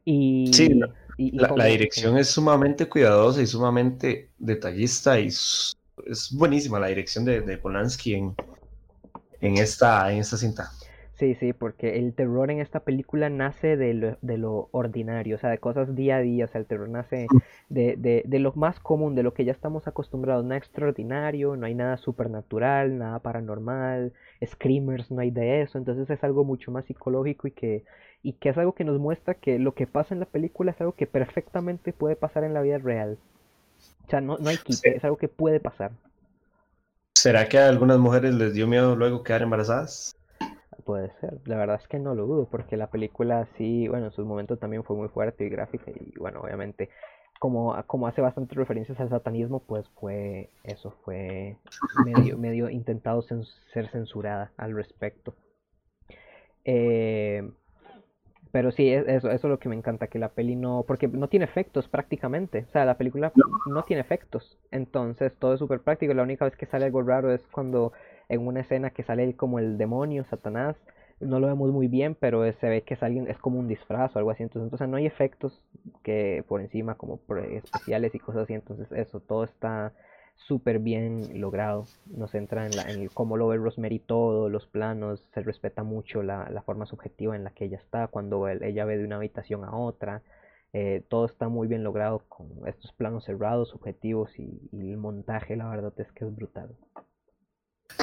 Y, 0.05 0.51
sí, 0.53 0.75
la, 0.75 0.89
y, 1.17 1.35
y 1.35 1.39
la, 1.39 1.55
la 1.57 1.65
dirección 1.65 2.19
es 2.19 2.29
sumamente 2.29 2.87
cuidadosa 2.87 3.41
y 3.41 3.47
sumamente 3.47 4.31
detallista 4.39 5.19
y 5.19 5.29
es 5.29 6.35
buenísima 6.37 6.79
la 6.79 6.89
dirección 6.89 7.25
de, 7.25 7.41
de 7.41 7.57
Polanski 7.57 8.15
en, 8.15 8.35
en, 9.41 9.57
esta, 9.57 10.13
en 10.13 10.19
esta 10.19 10.37
cinta. 10.37 10.71
Sí, 11.17 11.37
sí, 11.37 11.53
porque 11.53 11.97
el 11.99 12.13
terror 12.13 12.51
en 12.51 12.59
esta 12.59 12.81
película 12.81 13.31
nace 13.31 13.77
de 13.77 13.95
lo, 13.95 14.19
de 14.21 14.37
lo 14.37 14.69
ordinario, 14.73 15.37
o 15.37 15.39
sea, 15.39 15.49
de 15.49 15.59
cosas 15.59 15.95
día 15.95 16.17
a 16.17 16.21
día, 16.21 16.47
o 16.47 16.49
sea, 16.49 16.61
el 16.61 16.67
terror 16.67 16.89
nace 16.89 17.29
de, 17.69 17.95
de, 17.97 18.25
de 18.27 18.39
lo 18.41 18.53
más 18.55 18.81
común, 18.81 19.15
de 19.15 19.23
lo 19.23 19.33
que 19.33 19.45
ya 19.45 19.53
estamos 19.53 19.87
acostumbrados, 19.87 20.45
nada 20.45 20.59
extraordinario, 20.59 21.55
no 21.55 21.67
hay 21.67 21.75
nada 21.77 21.99
supernatural, 21.99 22.99
nada 22.99 23.21
paranormal, 23.21 24.13
screamers, 24.45 25.13
no 25.13 25.21
hay 25.21 25.31
de 25.31 25.63
eso, 25.63 25.79
entonces 25.79 26.11
es 26.11 26.25
algo 26.25 26.43
mucho 26.43 26.73
más 26.73 26.85
psicológico 26.87 27.47
y 27.47 27.53
que, 27.53 27.85
y 28.25 28.33
que 28.33 28.49
es 28.49 28.59
algo 28.59 28.75
que 28.75 28.83
nos 28.83 28.99
muestra 28.99 29.35
que 29.35 29.61
lo 29.61 29.73
que 29.73 29.87
pasa 29.87 30.15
en 30.15 30.21
la 30.21 30.27
película 30.27 30.73
es 30.73 30.81
algo 30.81 30.95
que 30.97 31.07
perfectamente 31.07 31.93
puede 31.93 32.17
pasar 32.17 32.43
en 32.43 32.55
la 32.55 32.63
vida 32.63 32.79
real. 32.79 33.19
O 34.07 34.11
sea, 34.11 34.21
no, 34.21 34.37
no 34.39 34.49
hay 34.49 34.59
quite, 34.59 34.91
sí. 34.91 34.97
es 34.97 35.05
algo 35.05 35.17
que 35.17 35.29
puede 35.29 35.61
pasar. 35.61 35.93
¿Será 37.15 37.49
que 37.49 37.59
a 37.59 37.69
algunas 37.69 37.99
mujeres 37.99 38.35
les 38.35 38.53
dio 38.53 38.67
miedo 38.67 38.97
luego 38.97 39.23
quedar 39.23 39.43
embarazadas? 39.43 40.15
Puede 40.85 41.13
ser, 41.21 41.41
la 41.47 41.57
verdad 41.57 41.81
es 41.81 41.89
que 41.89 41.99
no 41.99 42.15
lo 42.15 42.27
dudo, 42.27 42.49
porque 42.51 42.77
la 42.77 42.91
película 42.91 43.47
sí, 43.57 43.89
bueno, 43.89 44.07
en 44.07 44.13
sus 44.13 44.27
momentos 44.27 44.59
también 44.59 44.85
fue 44.85 44.97
muy 44.97 45.09
fuerte 45.09 45.45
y 45.45 45.49
gráfica, 45.49 45.91
y 45.91 46.19
bueno, 46.19 46.41
obviamente, 46.41 46.91
como, 47.39 47.77
como 47.87 48.07
hace 48.07 48.21
bastantes 48.21 48.57
referencias 48.57 48.99
al 49.01 49.11
satanismo, 49.11 49.61
pues 49.61 49.89
fue, 50.01 50.51
eso 50.63 50.91
fue 51.05 51.59
medio, 52.05 52.39
medio 52.39 52.71
intentado 52.71 53.23
ser 53.23 53.89
censurada 53.91 54.53
al 54.57 54.75
respecto. 54.75 55.35
Eh, 56.65 57.51
pero 58.51 58.71
sí, 58.71 58.89
eso, 58.89 59.07
eso 59.07 59.29
es 59.31 59.43
lo 59.45 59.59
que 59.59 59.69
me 59.69 59.75
encanta, 59.75 60.07
que 60.07 60.19
la 60.19 60.29
peli 60.29 60.55
no, 60.55 60.85
porque 60.87 61.09
no 61.09 61.29
tiene 61.29 61.45
efectos 61.45 61.89
prácticamente, 61.89 62.67
o 62.69 62.73
sea, 62.73 62.85
la 62.85 62.97
película 62.97 63.33
no 63.67 63.83
tiene 63.83 64.01
efectos, 64.01 64.59
entonces 64.71 65.35
todo 65.39 65.55
es 65.55 65.59
súper 65.59 65.81
práctico, 65.81 66.15
la 66.15 66.23
única 66.23 66.45
vez 66.45 66.57
que 66.57 66.67
sale 66.67 66.85
algo 66.85 67.03
raro 67.03 67.33
es 67.33 67.41
cuando 67.51 67.93
en 68.29 68.47
una 68.47 68.61
escena 68.61 68.91
que 68.91 69.03
sale 69.03 69.35
como 69.37 69.59
el 69.59 69.79
demonio, 69.79 70.25
Satanás, 70.25 70.77
no 71.21 71.41
lo 71.41 71.47
vemos 71.47 71.71
muy 71.71 71.89
bien, 71.89 72.15
pero 72.15 72.51
se 72.53 72.69
ve 72.69 72.83
que 72.83 72.95
es 72.95 73.03
alguien, 73.03 73.29
es 73.29 73.39
como 73.39 73.59
un 73.59 73.69
disfraz 73.69 74.15
o 74.15 74.19
algo 74.19 74.31
así, 74.31 74.43
entonces, 74.43 74.67
entonces 74.67 74.89
no 74.89 74.97
hay 74.97 75.07
efectos 75.07 75.63
que 76.03 76.45
por 76.49 76.61
encima 76.61 76.97
como 76.97 77.21
especiales 77.53 78.15
y 78.15 78.19
cosas 78.19 78.43
así, 78.43 78.55
entonces 78.55 78.91
eso, 78.93 79.21
todo 79.21 79.45
está 79.45 79.93
súper 80.37 80.81
bien 80.81 81.41
logrado, 81.41 81.87
nos 82.07 82.33
centra 82.33 82.67
en, 82.67 82.77
la, 82.77 82.91
en 82.91 83.09
cómo 83.09 83.37
lo 83.37 83.49
ve 83.49 83.57
Rosemary 83.57 84.01
todo, 84.01 84.49
los 84.49 84.67
planos, 84.67 85.21
se 85.33 85.43
respeta 85.43 85.85
mucho 85.85 86.23
la, 86.23 86.51
la 86.51 86.63
forma 86.63 86.87
subjetiva 86.87 87.37
en 87.37 87.45
la 87.45 87.51
que 87.51 87.67
ella 87.67 87.79
está, 87.79 88.09
cuando 88.09 88.49
ella 88.49 88.85
ve 88.85 88.99
de 88.99 89.05
una 89.05 89.17
habitación 89.17 89.65
a 89.65 89.77
otra, 89.77 90.23
eh, 90.73 91.05
todo 91.09 91.27
está 91.27 91.49
muy 91.49 91.69
bien 91.69 91.85
logrado 91.85 92.25
con 92.29 92.67
estos 92.67 92.93
planos 92.93 93.25
cerrados, 93.25 93.69
subjetivos 93.71 94.37
y, 94.39 94.69
y 94.73 94.91
el 94.91 94.97
montaje, 94.97 95.57
la 95.57 95.69
verdad 95.69 95.93
es 95.99 96.11
que 96.13 96.25
es 96.25 96.35
brutal. 96.35 96.77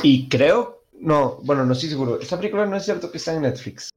Y 0.03 0.29
creo, 0.29 0.83
no, 0.93 1.37
bueno, 1.43 1.65
no 1.65 1.73
estoy 1.73 1.89
seguro. 1.89 2.19
Esta 2.19 2.37
película 2.37 2.65
no 2.65 2.75
es 2.75 2.85
cierto 2.85 3.11
que 3.11 3.17
está 3.17 3.33
en 3.33 3.41
Netflix. 3.41 3.89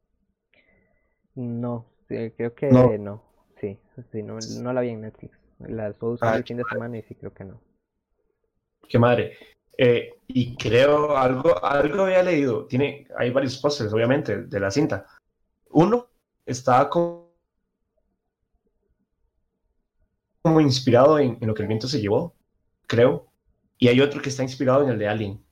No, 1.35 1.87
creo 2.07 2.55
que 2.55 2.68
no. 2.68 3.22
Sí, 3.61 3.78
sí 4.12 4.22
no, 4.22 4.39
no, 4.61 4.72
la 4.72 4.80
vi 4.80 4.91
en 4.91 5.03
Netflix. 5.03 5.39
La 5.59 5.89
estuve 5.89 6.12
usando 6.14 6.35
ah, 6.35 6.39
el 6.39 6.45
fin 6.45 6.57
de 6.57 6.64
semana 6.70 6.99
y 6.99 7.03
sí 7.03 7.14
creo 7.14 7.32
que 7.32 7.45
no. 7.45 7.61
Qué 8.89 8.99
madre. 8.99 9.37
Eh, 9.76 10.14
y 10.28 10.57
creo 10.57 11.16
algo, 11.16 11.64
algo 11.64 12.03
había 12.03 12.22
leído. 12.22 12.66
Tiene, 12.66 13.07
hay 13.16 13.30
varios 13.30 13.59
pósters, 13.59 13.93
obviamente, 13.93 14.43
de 14.45 14.61
la 14.61 14.70
cinta. 14.70 15.07
Uno 15.70 16.09
está 16.47 16.89
como, 16.89 17.32
como 20.43 20.61
inspirado 20.61 21.18
en, 21.18 21.39
en, 21.41 21.49
lo 21.49 21.55
que 21.55 21.62
el 21.62 21.68
viento 21.68 21.89
se 21.89 22.01
llevó, 22.01 22.35
creo. 22.87 23.26
Y 23.78 23.89
hay 23.89 24.01
otro 24.01 24.22
que 24.22 24.28
está 24.28 24.43
inspirado 24.43 24.85
en 24.85 24.91
el 24.91 24.99
de 24.99 25.09
Alien. 25.09 25.43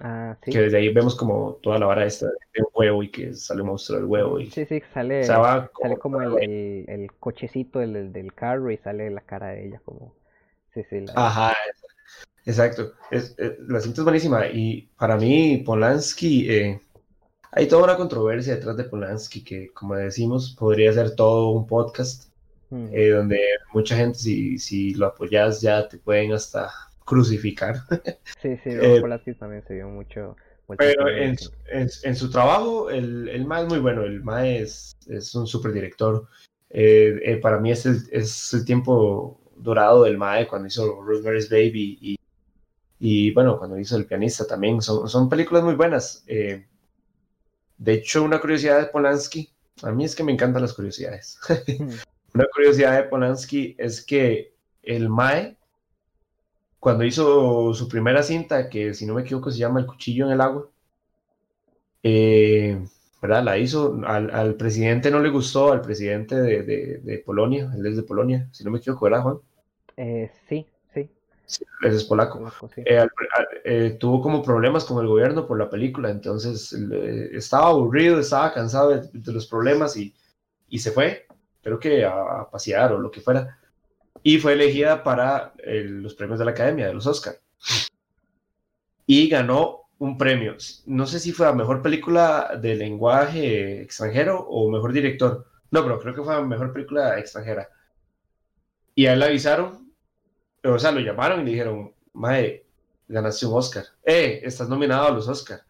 Ah, 0.00 0.36
sí. 0.44 0.50
Que 0.50 0.60
desde 0.62 0.78
ahí 0.78 0.92
vemos 0.92 1.14
como 1.14 1.58
toda 1.62 1.78
la 1.78 1.86
vara 1.86 2.04
esta 2.04 2.26
de 2.26 2.64
huevo 2.74 3.02
y 3.02 3.10
que 3.10 3.34
sale 3.34 3.62
un 3.62 3.68
monstruo 3.68 3.98
del 3.98 4.08
huevo. 4.08 4.40
Y, 4.40 4.50
sí, 4.50 4.64
sí, 4.66 4.82
sale, 4.92 5.24
sale 5.24 5.68
como 6.00 6.20
el, 6.20 6.42
el, 6.42 6.84
el, 6.88 7.12
cochecito 7.12 7.78
del, 7.78 8.12
del 8.12 8.34
carro 8.34 8.70
y 8.70 8.76
sale 8.78 9.10
la 9.10 9.20
cara 9.20 9.48
de 9.48 9.68
ella 9.68 9.80
como... 9.84 10.14
Sí, 10.72 10.82
sí, 10.90 11.00
la... 11.00 11.12
Ajá, 11.14 11.54
exacto. 12.44 12.92
Es, 13.10 13.36
la 13.38 13.80
cinta 13.80 14.00
es 14.00 14.04
buenísima 14.04 14.46
y 14.48 14.88
para 14.98 15.16
mí 15.16 15.62
Polanski... 15.64 16.50
Eh, 16.50 16.80
hay 17.56 17.68
toda 17.68 17.84
una 17.84 17.96
controversia 17.96 18.56
detrás 18.56 18.76
de 18.76 18.82
Polanski 18.82 19.44
que, 19.44 19.72
como 19.72 19.94
decimos, 19.94 20.56
podría 20.58 20.92
ser 20.92 21.14
todo 21.14 21.50
un 21.50 21.68
podcast 21.68 22.32
mm. 22.70 22.88
eh, 22.90 23.10
donde 23.10 23.40
mucha 23.72 23.94
gente, 23.96 24.18
si, 24.18 24.58
si 24.58 24.94
lo 24.94 25.06
apoyas, 25.06 25.60
ya 25.60 25.86
te 25.86 25.98
pueden 25.98 26.32
hasta 26.32 26.68
crucificar. 27.04 27.76
Sí, 28.42 28.56
sí, 28.62 28.70
eh, 28.70 29.02
también 29.38 29.64
se 29.66 29.74
vio 29.74 29.88
mucho. 29.88 30.36
pero 30.76 31.08
en, 31.08 31.36
en, 31.70 32.16
su 32.16 32.30
trabajo, 32.30 32.90
el, 32.90 33.28
el 33.30 33.46
MAE 33.46 33.62
es 33.62 33.68
muy 33.68 33.78
bueno, 33.78 34.02
el 34.02 34.22
MAE 34.22 34.58
es, 34.60 34.94
es 35.08 35.34
un 35.34 35.46
super 35.46 35.72
director. 35.72 36.26
Eh, 36.68 37.20
eh, 37.22 37.36
para 37.38 37.58
mí 37.58 37.70
es 37.70 37.86
el, 37.86 38.02
es 38.10 38.52
el 38.52 38.66
tiempo 38.66 39.40
dorado 39.56 40.02
del 40.04 40.18
MAE 40.18 40.46
cuando 40.46 40.68
hizo 40.68 41.00
Rosemary's 41.00 41.48
Baby 41.48 41.98
y, 42.02 42.18
y 42.98 43.32
bueno, 43.32 43.58
cuando 43.58 43.78
hizo 43.78 43.96
El 43.96 44.04
pianista 44.04 44.46
también. 44.46 44.82
Son, 44.82 45.08
son 45.08 45.28
películas 45.30 45.64
muy 45.64 45.74
buenas. 45.74 46.22
de 46.26 46.66
hecho, 47.92 48.24
una 48.24 48.40
curiosidad 48.40 48.78
de 48.80 48.86
Polanski, 48.86 49.50
a 49.82 49.90
mí 49.90 50.04
es 50.04 50.14
que 50.14 50.24
me 50.24 50.32
encantan 50.32 50.60
las 50.60 50.74
curiosidades. 50.74 51.38
Hmm. 51.78 51.92
una 52.34 52.46
curiosidad 52.54 52.96
de 52.96 53.08
Polanski 53.08 53.74
es 53.78 54.04
que 54.04 54.54
el 54.82 55.08
MAE 55.08 55.56
cuando 56.84 57.04
hizo 57.04 57.72
su 57.72 57.88
primera 57.88 58.22
cinta, 58.22 58.68
que 58.68 58.92
si 58.92 59.06
no 59.06 59.14
me 59.14 59.22
equivoco 59.22 59.50
se 59.50 59.56
llama 59.56 59.80
El 59.80 59.86
cuchillo 59.86 60.26
en 60.26 60.32
el 60.32 60.40
agua, 60.42 60.68
eh, 62.02 62.78
¿verdad? 63.22 63.42
La 63.42 63.56
hizo, 63.56 64.02
al, 64.04 64.54
presidente 64.56 65.10
no 65.10 65.18
le 65.20 65.30
gustó, 65.30 65.72
al 65.72 65.80
presidente 65.80 66.34
de, 66.36 67.22
Polonia, 67.24 67.72
él 67.74 67.86
es 67.86 67.96
de 67.96 68.02
Polonia, 68.02 68.50
si 68.52 68.64
no 68.64 68.70
me 68.70 68.80
equivoco, 68.80 69.06
¿verdad, 69.06 69.22
Juan? 69.22 69.38
Eh, 69.96 70.30
sí, 70.46 70.66
sí. 70.92 71.08
él 71.84 71.94
es 71.94 72.04
polaco. 72.04 72.52
Eh, 72.76 73.96
tuvo 73.98 74.20
como 74.20 74.42
problemas 74.42 74.84
con 74.84 75.00
el 75.00 75.08
gobierno 75.08 75.46
por 75.46 75.58
la 75.58 75.70
película, 75.70 76.10
entonces 76.10 76.70
estaba 77.32 77.68
aburrido, 77.68 78.20
estaba 78.20 78.52
cansado 78.52 78.90
de, 78.90 79.32
los 79.32 79.46
problemas 79.46 79.96
y, 79.96 80.14
se 80.78 80.90
fue, 80.90 81.24
creo 81.62 81.78
que 81.78 82.04
a, 82.04 82.42
a 82.42 82.50
pasear 82.50 82.92
o 82.92 82.98
lo 82.98 83.10
que 83.10 83.22
fuera 83.22 83.58
y 84.26 84.38
fue 84.38 84.54
elegida 84.54 85.04
para 85.04 85.52
los 85.62 86.14
premios 86.14 86.38
de 86.38 86.46
la 86.46 86.52
Academia, 86.52 86.86
de 86.86 86.94
los 86.94 87.06
Oscar. 87.06 87.36
Y 89.06 89.28
ganó 89.28 89.82
un 89.98 90.16
premio. 90.16 90.56
No 90.86 91.06
sé 91.06 91.20
si 91.20 91.30
fue 91.30 91.46
a 91.46 91.52
mejor 91.52 91.82
película 91.82 92.58
de 92.60 92.74
lenguaje 92.74 93.82
extranjero 93.82 94.40
o 94.40 94.70
mejor 94.70 94.94
director. 94.94 95.46
No, 95.70 95.82
pero 95.82 96.00
creo 96.00 96.14
que 96.14 96.22
fue 96.22 96.34
a 96.34 96.40
mejor 96.40 96.72
película 96.72 97.18
extranjera. 97.18 97.68
Y 98.94 99.04
a 99.04 99.12
él 99.12 99.18
le 99.18 99.26
avisaron, 99.26 99.92
o 100.64 100.78
sea, 100.78 100.90
lo 100.90 101.00
llamaron 101.00 101.42
y 101.42 101.44
le 101.44 101.50
dijeron, 101.50 101.94
Mae, 102.14 102.64
ganaste 103.06 103.44
un 103.44 103.58
Oscar. 103.58 103.84
Eh, 104.06 104.40
estás 104.42 104.70
nominado 104.70 105.06
a 105.06 105.10
los 105.10 105.28
Oscar. 105.28 105.60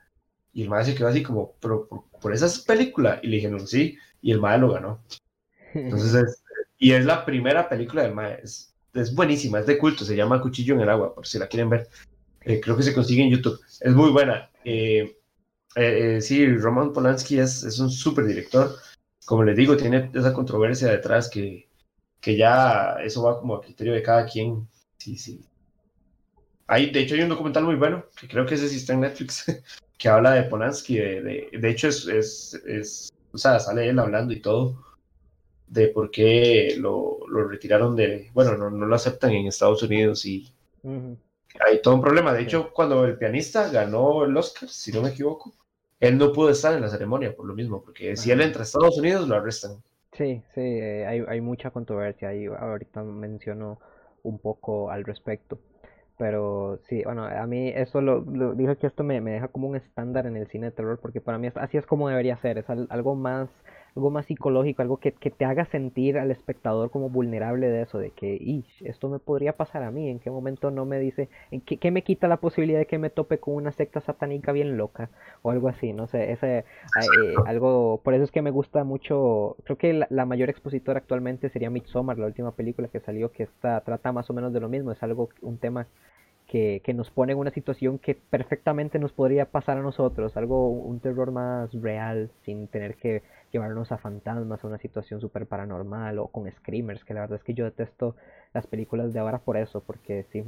Y 0.53 0.63
el 0.63 0.69
Mae 0.69 0.85
se 0.85 0.95
quedó 0.95 1.09
así 1.09 1.25
como, 1.25 1.57
pero 1.59 1.89
por, 1.89 2.05
por 2.21 2.33
esa 2.33 2.49
película. 2.65 3.19
Y 3.21 3.27
le 3.27 3.37
dijeron, 3.37 3.67
sí, 3.67 3.99
y 4.23 4.31
el 4.31 4.41
Mae 4.41 4.59
lo 4.59 4.71
ganó. 4.71 5.03
Entonces, 5.75 6.44
y 6.85 6.93
es 6.93 7.07
la 7.07 7.25
primera 7.25 7.67
película 7.67 8.03
del 8.03 8.13
Mae. 8.13 8.43
Es, 8.43 9.15
buenísima, 9.15 9.59
es 9.59 9.67
de 9.67 9.79
culto, 9.79 10.05
se 10.05 10.15
llama 10.15 10.43
Cuchillo 10.43 10.75
en 10.75 10.83
el 10.83 10.91
Agua, 10.91 11.15
por 11.15 11.27
si 11.27 11.39
la 11.39 11.47
quieren 11.47 11.71
ver. 11.71 11.89
Eh, 12.43 12.61
creo 12.61 12.77
que 12.77 12.83
se 12.83 12.93
consigue 12.93 13.23
en 13.23 13.31
YouTube. 13.31 13.59
Es 13.81 13.95
muy 13.95 14.11
buena. 14.11 14.51
Eh, 14.67 15.17
eh, 15.77 16.21
sí, 16.21 16.47
Roman 16.59 16.93
Polanski 16.93 17.39
es, 17.39 17.65
es 17.65 17.79
un 17.79 17.89
súper 17.89 18.27
director. 18.27 18.77
Como 19.25 19.45
les 19.45 19.57
digo, 19.57 19.79
tiene 19.79 20.11
esa 20.13 20.35
controversia 20.35 20.89
detrás 20.89 21.31
que, 21.31 21.71
que 22.21 22.37
ya 22.37 22.99
eso 23.03 23.23
va 23.23 23.41
como 23.41 23.57
a 23.57 23.63
criterio 23.63 23.95
de 23.95 24.03
cada 24.03 24.27
quien. 24.27 24.69
Sí, 24.99 25.17
sí. 25.17 25.43
Hay, 26.67 26.91
de 26.91 27.01
hecho, 27.01 27.15
hay 27.15 27.23
un 27.23 27.31
documental 27.31 27.65
muy 27.65 27.77
bueno, 27.77 28.05
que 28.15 28.29
creo 28.29 28.45
que 28.45 28.57
ese 28.57 28.69
sí 28.69 28.77
está 28.77 28.93
en 28.93 29.01
Netflix, 29.01 29.47
que 29.97 30.09
habla 30.11 30.33
de 30.33 30.43
Polanski. 30.43 30.99
De, 30.99 31.23
de, 31.23 31.49
de 31.59 31.71
hecho, 31.71 31.89
es, 31.89 32.07
es, 32.09 32.63
es, 32.67 33.11
o 33.33 33.39
sea, 33.39 33.59
sale 33.59 33.89
él 33.89 33.99
hablando 33.99 34.35
y 34.35 34.43
todo 34.43 34.84
de 35.67 35.89
por 35.89 36.11
qué 36.11 36.77
lo, 36.79 37.19
lo 37.29 37.49
retiraron 37.49 37.97
de, 37.97 38.31
bueno, 38.33 38.57
no, 38.57 38.71
no, 38.71 38.87
lo 38.87 38.95
aceptan 38.95 39.33
en 39.33 39.47
Estados 39.47 39.83
Unidos 39.83 40.25
y 40.27 40.53
hay 40.85 41.81
todo 41.83 41.95
un 41.95 42.01
problema. 42.01 42.33
De 42.33 42.43
hecho, 42.43 42.71
cuando 42.73 43.05
el 43.05 43.17
pianista 43.17 43.69
ganó 43.71 44.25
el 44.25 44.37
Oscar, 44.37 44.69
si 44.69 44.93
no 44.93 45.03
me 45.03 45.11
equivoco, 45.11 45.53
él 46.01 46.19
no 46.19 46.33
pudo 46.33 46.51
estar 46.51 46.75
en 46.75 46.83
la 46.83 46.89
ceremonia 46.89 47.35
por 47.35 47.47
lo 47.47 47.55
mismo, 47.55 47.83
porque 47.83 48.17
si 48.17 48.31
él 48.31 48.41
entra 48.41 48.61
a 48.61 48.65
Estados 48.65 48.99
Unidos 48.99 49.29
lo 49.29 49.37
arrestan. 49.37 49.83
Sí, 50.13 50.43
sí, 50.55 50.61
eh, 50.61 51.07
hay, 51.07 51.25
hay 51.27 51.41
mucha 51.41 51.71
controversia 51.71 52.29
ahí, 52.29 52.47
ahorita 52.47 53.03
menciono 53.03 53.81
un 54.23 54.39
poco 54.39 54.91
al 54.91 55.05
respecto. 55.05 55.59
Pero 56.17 56.79
sí, 56.89 57.03
bueno, 57.05 57.25
a 57.25 57.47
mí 57.47 57.73
eso 57.75 58.01
lo, 58.01 58.21
lo 58.21 58.55
dije 58.55 58.77
que 58.77 58.87
esto 58.87 59.03
me, 59.03 59.21
me, 59.21 59.33
deja 59.33 59.49
como 59.49 59.67
un 59.69 59.75
estándar 59.75 60.27
en 60.27 60.37
el 60.37 60.47
cine 60.47 60.67
de 60.67 60.73
terror, 60.73 61.01
porque 61.01 61.21
para 61.21 61.39
mí 61.39 61.49
así 61.57 61.77
es 61.77 61.87
como 61.87 62.09
debería 62.09 62.37
ser, 62.37 62.59
es 62.59 62.71
algo 62.71 63.17
más 63.17 63.49
algo 63.97 64.11
más 64.11 64.27
psicológico, 64.27 64.83
algo 64.83 64.97
que, 64.97 65.13
que, 65.13 65.31
te 65.31 65.45
haga 65.45 65.67
sentir 65.67 66.19
al 66.19 66.31
espectador 66.33 66.91
como 66.91 67.11
vulnerable 67.11 67.69
de 67.69 67.83
eso, 67.83 67.99
de 67.99 68.11
que, 68.11 68.63
esto 68.81 69.09
me 69.09 69.21
podría 69.21 69.57
pasar 69.57 69.85
a 69.85 69.91
mí, 69.93 70.09
en 70.09 70.19
qué 70.19 70.31
momento 70.31 70.71
no 70.71 70.85
me 70.85 70.99
dice, 70.99 71.29
en 71.53 71.61
qué, 71.61 71.91
me 71.93 72.03
quita 72.03 72.27
la 72.27 72.39
posibilidad 72.39 72.81
de 72.81 72.87
que 72.87 72.99
me 72.99 73.11
tope 73.11 73.39
con 73.39 73.55
una 73.55 73.71
secta 73.71 74.01
satánica 74.01 74.51
bien 74.51 74.77
loca, 74.77 75.11
o 75.43 75.51
algo 75.51 75.69
así, 75.69 75.93
no 75.93 76.09
sé, 76.09 76.33
ese, 76.33 76.59
eh, 76.59 76.65
algo, 77.47 78.01
por 78.03 78.15
eso 78.15 78.25
es 78.25 78.33
que 78.33 78.43
me 78.43 78.51
gusta 78.51 78.83
mucho, 78.83 79.57
creo 79.65 79.79
que 79.79 80.07
la, 80.09 80.25
mayor 80.25 80.51
expositora 80.51 80.99
actualmente 80.99 81.49
sería 81.51 81.71
Midsommar, 81.71 82.19
la 82.19 82.27
última 82.27 82.53
película 82.53 82.89
que 82.89 82.99
salió, 83.01 83.31
que 83.31 83.45
está, 83.45 83.81
trata 83.83 84.11
más 84.11 84.29
o 84.29 84.33
menos 84.35 84.53
de 84.53 84.61
lo 84.61 84.69
mismo, 84.69 84.91
es 84.91 85.03
algo, 85.03 85.29
un 85.43 85.59
tema 85.59 85.87
que, 86.49 86.83
que, 86.85 86.95
nos 86.95 87.11
pone 87.11 87.33
en 87.33 87.39
una 87.39 87.51
situación 87.51 87.99
que 87.99 88.15
perfectamente 88.15 88.99
nos 88.99 89.13
podría 89.13 89.47
pasar 89.47 89.79
a 89.79 89.83
nosotros, 89.83 90.37
algo, 90.37 90.69
un 90.69 90.99
terror 91.01 91.31
más 91.31 91.73
real, 91.73 92.31
sin 92.45 92.67
tener 92.69 92.97
que 92.97 93.23
llevarnos 93.55 93.93
a 93.93 93.99
fantasmas, 93.99 94.63
a 94.63 94.67
una 94.67 94.79
situación 94.79 95.21
súper 95.21 95.47
paranormal 95.47 96.19
o 96.19 96.27
con 96.27 96.51
screamers, 96.51 97.05
que 97.05 97.15
la 97.15 97.21
verdad 97.21 97.39
es 97.39 97.45
que 97.45 97.55
yo 97.55 97.65
detesto 97.65 98.17
las 98.53 98.67
películas 98.67 99.13
de 99.13 99.21
ahora 99.21 99.39
por 99.39 99.57
eso, 99.57 99.81
porque 99.81 100.27
sí, 100.33 100.45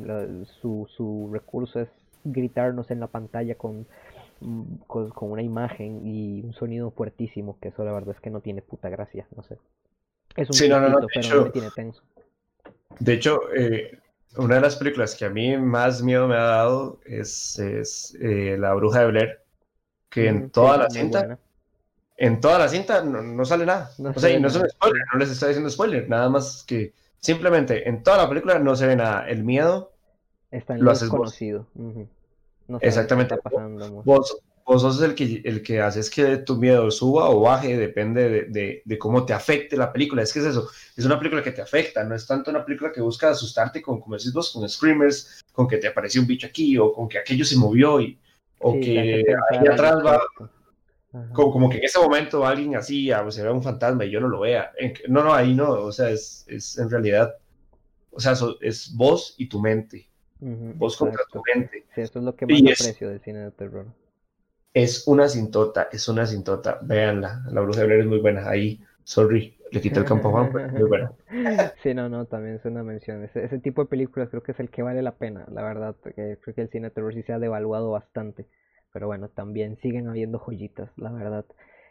su, 0.61 0.89
su 0.95 1.31
recurso 1.33 1.81
es 1.81 1.89
gritarnos 2.25 2.91
en 2.91 2.99
la 2.99 3.07
pantalla 3.07 3.55
con, 3.55 3.87
mm, 4.41 4.75
con, 4.87 5.31
una 5.31 5.43
imagen 5.43 6.05
y 6.05 6.43
un 6.43 6.53
sonido 6.53 6.91
fuertísimo, 6.91 7.59
que 7.61 7.69
eso 7.69 7.85
la 7.85 7.93
verdad 7.93 8.15
es 8.17 8.21
que 8.21 8.31
no 8.31 8.41
tiene 8.41 8.61
puta 8.61 8.89
gracia, 8.89 9.27
no 9.37 9.43
sé. 9.45 9.57
Es 10.37 10.49
un 10.49 10.55
sí, 10.55 10.69
no, 10.69 10.81
no, 10.81 11.07
pero 11.15 11.37
no 11.37 11.45
me 11.45 11.51
tiene 11.51 11.71
tenso. 11.71 12.03
De 12.99 13.13
hecho, 13.13 13.41
eh, 13.55 13.99
una 14.37 14.57
de 14.57 14.61
las 14.63 14.77
películas 14.77 15.15
que 15.15 15.25
a 15.25 15.31
mí 15.31 15.57
más 15.57 16.03
miedo 16.03 16.27
me 16.27 16.35
ha 16.35 16.43
dado 16.43 16.99
es, 17.05 17.59
es 17.61 18.17
eh, 18.21 18.57
La 18.59 18.75
Bruja 18.75 19.01
de 19.01 19.07
Blair, 19.07 19.41
que 20.11 20.29
en 20.29 20.47
mm, 20.47 20.51
toda 20.51 20.77
la 20.77 20.91
cinta 20.91 21.39
en 22.17 22.41
toda 22.41 22.59
la 22.59 22.69
cinta 22.69 23.03
no, 23.03 23.45
sale 23.45 23.67
nada. 23.67 23.91
o 23.99 24.19
sea, 24.19 24.31
y 24.31 24.41
no 24.41 24.49
es 24.49 24.57
un 24.57 24.69
spoiler, 24.69 25.03
no 25.13 25.19
les 25.19 25.31
estoy 25.31 25.49
diciendo 25.49 25.71
spoiler, 25.71 26.09
nada 26.09 26.29
más 26.29 26.65
que 26.67 26.93
simplemente 27.21 27.89
en 27.89 28.03
toda 28.03 28.19
la 28.19 28.29
película 28.29 28.59
no 28.59 28.75
se 28.77 28.87
ve 28.87 28.97
nada. 28.97 29.29
El 29.29 29.45
miedo 29.45 29.93
Está 30.51 30.75
en 30.75 30.85
lo, 30.85 30.93
desconocido. 30.93 31.67
no 31.75 32.79
sabes 32.79 32.81
qué 32.81 32.87
Exactamente. 32.89 33.35
está 33.35 33.51
pasando. 33.51 34.03
Vos, 34.05 34.39
vos 34.65 34.83
sos 34.83 35.03
el 35.03 35.15
que, 35.15 35.43
el 35.45 35.63
que 35.63 35.81
haces 35.81 36.09
que 36.11 36.39
tu 36.39 36.57
miedo 36.57 36.91
suba 36.91 37.29
o 37.31 37.41
baje, 37.41 37.77
depende 37.77 38.29
de, 38.29 38.43
de- 38.45 38.83
de 38.85 38.99
cómo 38.99 39.25
te 39.27 39.33
afecte 39.33 39.77
la 39.77 39.93
película. 39.93 40.23
Es 40.23 40.33
que 40.33 40.39
es 40.39 40.47
eso, 40.47 40.69
es 40.97 41.05
una 41.05 41.19
película 41.19 41.43
que 41.43 41.53
te 41.53 41.63
afecta, 41.63 42.03
no 42.05 42.15
es 42.15 42.27
tanto 42.27 42.51
una 42.51 42.65
película 42.65 42.93
que 42.93 43.01
busca 43.01 43.31
asustarte 43.31 43.83
con, 43.83 44.01
como 44.01 44.17
decís 44.17 44.33
vos, 44.33 44.51
con 44.53 44.67
screamers, 44.69 45.45
con 45.53 45.69
que 45.69 45.77
te 45.79 45.89
apareció 45.89 46.21
un 46.21 46.27
bicho 46.27 46.47
aquí 46.47 46.79
o 46.79 46.93
con 46.93 47.09
que 47.09 47.19
aquello 47.19 47.45
se 47.45 47.57
movió 47.57 48.01
y, 48.01 48.19
o 48.61 48.73
Sí, 48.73 48.81
que 48.81 49.25
ahí 49.51 49.67
atrás 49.67 49.97
va. 50.05 50.21
Como, 51.33 51.53
como 51.53 51.71
que 51.71 51.79
en 51.79 51.85
ese 51.85 51.99
momento 51.99 52.47
alguien 52.47 52.77
así, 52.77 53.11
ah, 53.13 53.29
se 53.31 53.43
ve 53.43 53.51
un 53.51 53.63
fantasma 53.63 54.05
y 54.05 54.11
yo 54.11 54.21
no 54.21 54.29
lo 54.29 54.41
vea. 54.41 54.73
No, 55.09 55.23
no, 55.25 55.35
ahí 55.35 55.55
no, 55.55 55.71
o 55.73 55.93
sea, 55.93 56.11
es, 56.11 56.45
es 56.49 56.79
en 56.79 56.91
realidad, 56.91 57.35
o 58.11 58.21
sea, 58.21 58.37
so- 58.37 58.61
es 58.63 58.95
vos 58.97 59.35
y 59.39 59.49
tu 59.49 59.61
mente, 59.61 60.11
Ujú, 60.41 60.75
vos 60.79 60.97
contra 60.97 61.23
tu 61.33 61.43
mente. 61.55 61.87
Sí, 61.95 62.01
eso 62.01 62.19
es 62.21 62.25
lo 62.25 62.37
que 62.37 62.47
más 62.47 62.65
Y 62.65 62.71
es- 62.71 62.79
aprecio 62.83 63.09
del 63.11 63.21
cine 63.21 63.41
de 63.41 63.51
terror. 63.51 63.87
Es 64.75 65.09
una 65.09 65.29
cintota, 65.29 65.89
es 65.91 66.07
una 66.09 66.25
cintota. 66.25 66.79
Véanla, 66.81 67.43
La 67.51 67.63
Bruja 67.63 67.81
de 67.81 67.87
Blair 67.87 68.01
es 68.03 68.07
muy 68.07 68.21
buena. 68.21 68.49
Ahí, 68.49 68.81
sorry, 69.03 69.59
le 69.73 69.81
quité 69.81 69.99
el 69.99 70.07
campo 70.07 70.29
a 70.29 70.31
Juan, 70.31 70.53
pero 70.53 70.67
es 70.67 70.73
muy 70.73 70.89
buena. 70.89 71.13
Sí, 71.83 71.95
no, 71.95 72.09
no, 72.09 72.27
también 72.27 72.57
es 72.57 72.65
una 72.65 72.83
mención. 72.83 73.25
Ese, 73.25 73.45
ese 73.45 73.59
tipo 73.59 73.83
de 73.83 73.89
películas 73.89 74.29
creo 74.31 74.43
que 74.43 74.53
es 74.53 74.61
el 74.61 74.71
que 74.71 74.83
vale 74.83 75.03
la 75.03 75.17
pena, 75.17 75.47
la 75.51 75.63
verdad. 75.63 75.97
creo 76.03 76.55
que 76.55 76.61
el 76.63 76.71
cine 76.71 76.89
de 76.89 76.91
terror 76.95 77.15
sí 77.15 77.23
se 77.23 77.33
ha 77.33 77.39
devaluado 77.39 77.91
bastante. 77.91 78.47
Pero 78.97 79.09
bueno, 79.09 79.29
también 79.29 79.77
siguen 79.83 80.09
habiendo 80.09 80.39
joyitas, 80.39 80.89
la 80.97 81.13
verdad. 81.13 81.45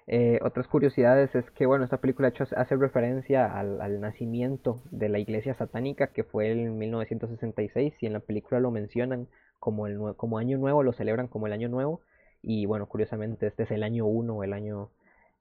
Eh, 0.07 0.39
otras 0.41 0.67
curiosidades 0.67 1.35
es 1.35 1.45
que, 1.51 1.67
bueno, 1.67 1.83
esta 1.83 2.01
película 2.01 2.33
hace 2.55 2.75
referencia 2.75 3.45
al, 3.45 4.01
nacimiento 4.01 4.81
de 4.89 5.09
la 5.09 5.19
iglesia 5.19 5.53
satánica 5.53 6.07
que 6.07 6.23
fue 6.23 6.51
en 6.51 6.79
1966 6.79 7.93
y 8.01 8.07
en 8.07 8.13
la 8.13 8.21
película 8.21 8.59
lo 8.59 8.71
mencionan 8.71 9.27
como, 9.59 9.85
el, 9.85 9.99
como 10.17 10.39
año 10.39 10.57
nuevo, 10.57 10.81
lo 10.81 10.93
celebran 10.93 11.27
como 11.27 11.45
el 11.45 11.53
año 11.53 11.69
nuevo. 11.69 12.01
Y 12.41 12.65
bueno, 12.65 12.87
curiosamente 12.87 13.45
este 13.45 13.61
es 13.61 13.69
el 13.69 13.83
año 13.83 14.07
1, 14.07 14.43
el 14.43 14.53
año 14.53 14.89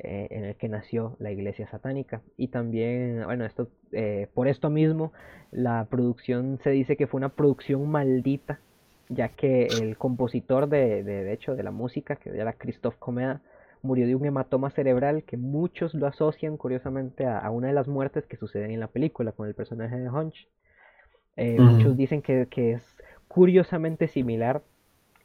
eh, 0.00 0.28
en 0.32 0.44
el 0.44 0.56
que 0.56 0.68
nació 0.68 1.16
la 1.18 1.30
iglesia 1.30 1.66
satánica. 1.70 2.20
Y 2.36 2.48
también, 2.48 3.22
bueno, 3.24 3.46
esto, 3.46 3.70
eh, 3.92 4.28
por 4.34 4.48
esto 4.48 4.68
mismo, 4.68 5.14
la 5.50 5.86
producción 5.86 6.58
se 6.62 6.68
dice 6.68 6.98
que 6.98 7.06
fue 7.06 7.16
una 7.16 7.30
producción 7.30 7.88
maldita, 7.88 8.60
ya 9.08 9.28
que 9.30 9.82
el 9.82 9.96
compositor 9.98 10.68
de, 10.68 11.02
de, 11.04 11.24
de 11.24 11.32
hecho 11.32 11.54
de 11.56 11.62
la 11.62 11.70
música, 11.70 12.16
que 12.16 12.30
era 12.30 12.54
Christophe 12.54 12.98
Comeda, 12.98 13.42
murió 13.82 14.06
de 14.06 14.14
un 14.16 14.24
hematoma 14.26 14.70
cerebral 14.70 15.24
que 15.24 15.36
muchos 15.36 15.94
lo 15.94 16.06
asocian 16.06 16.56
curiosamente 16.56 17.26
a, 17.26 17.38
a 17.38 17.50
una 17.50 17.68
de 17.68 17.74
las 17.74 17.88
muertes 17.88 18.26
que 18.26 18.36
suceden 18.36 18.70
en 18.72 18.80
la 18.80 18.88
película 18.88 19.32
con 19.32 19.46
el 19.48 19.54
personaje 19.54 19.96
de 19.98 20.10
Hunch. 20.10 20.48
Eh. 21.36 21.60
Muchos 21.60 21.96
dicen 21.96 22.22
que, 22.22 22.46
que 22.50 22.72
es 22.74 22.96
curiosamente 23.28 24.08
similar. 24.08 24.62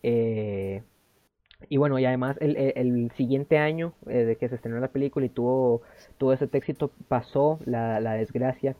eh, 0.03 0.83
y 1.69 1.77
bueno, 1.77 1.99
y 1.99 2.05
además 2.05 2.37
el, 2.41 2.55
el- 2.57 2.73
el 2.77 3.11
siguiente 3.17 3.57
año 3.57 3.93
eh, 4.07 4.25
de 4.25 4.37
que 4.37 4.49
se 4.49 4.55
estrenó 4.55 4.79
la 4.79 4.89
película 4.89 5.25
y 5.25 5.29
tuvo, 5.29 5.81
tuvo 6.17 6.33
ese 6.33 6.49
éxito, 6.53 6.91
pasó 7.07 7.59
la, 7.65 7.99
la 7.99 8.13
desgracia 8.13 8.75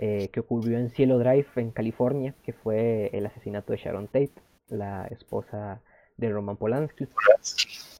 eh, 0.00 0.30
que 0.32 0.40
ocurrió 0.40 0.78
en 0.78 0.90
Cielo 0.90 1.18
Drive, 1.20 1.48
en 1.56 1.72
California, 1.72 2.34
que 2.44 2.54
fue 2.54 3.10
el 3.14 3.26
asesinato 3.26 3.72
de 3.74 3.78
Sharon 3.80 4.08
Tate, 4.08 4.32
la 4.68 5.06
esposa 5.08 5.82
de 6.18 6.30
Roman 6.30 6.58
Polanski. 6.58 7.08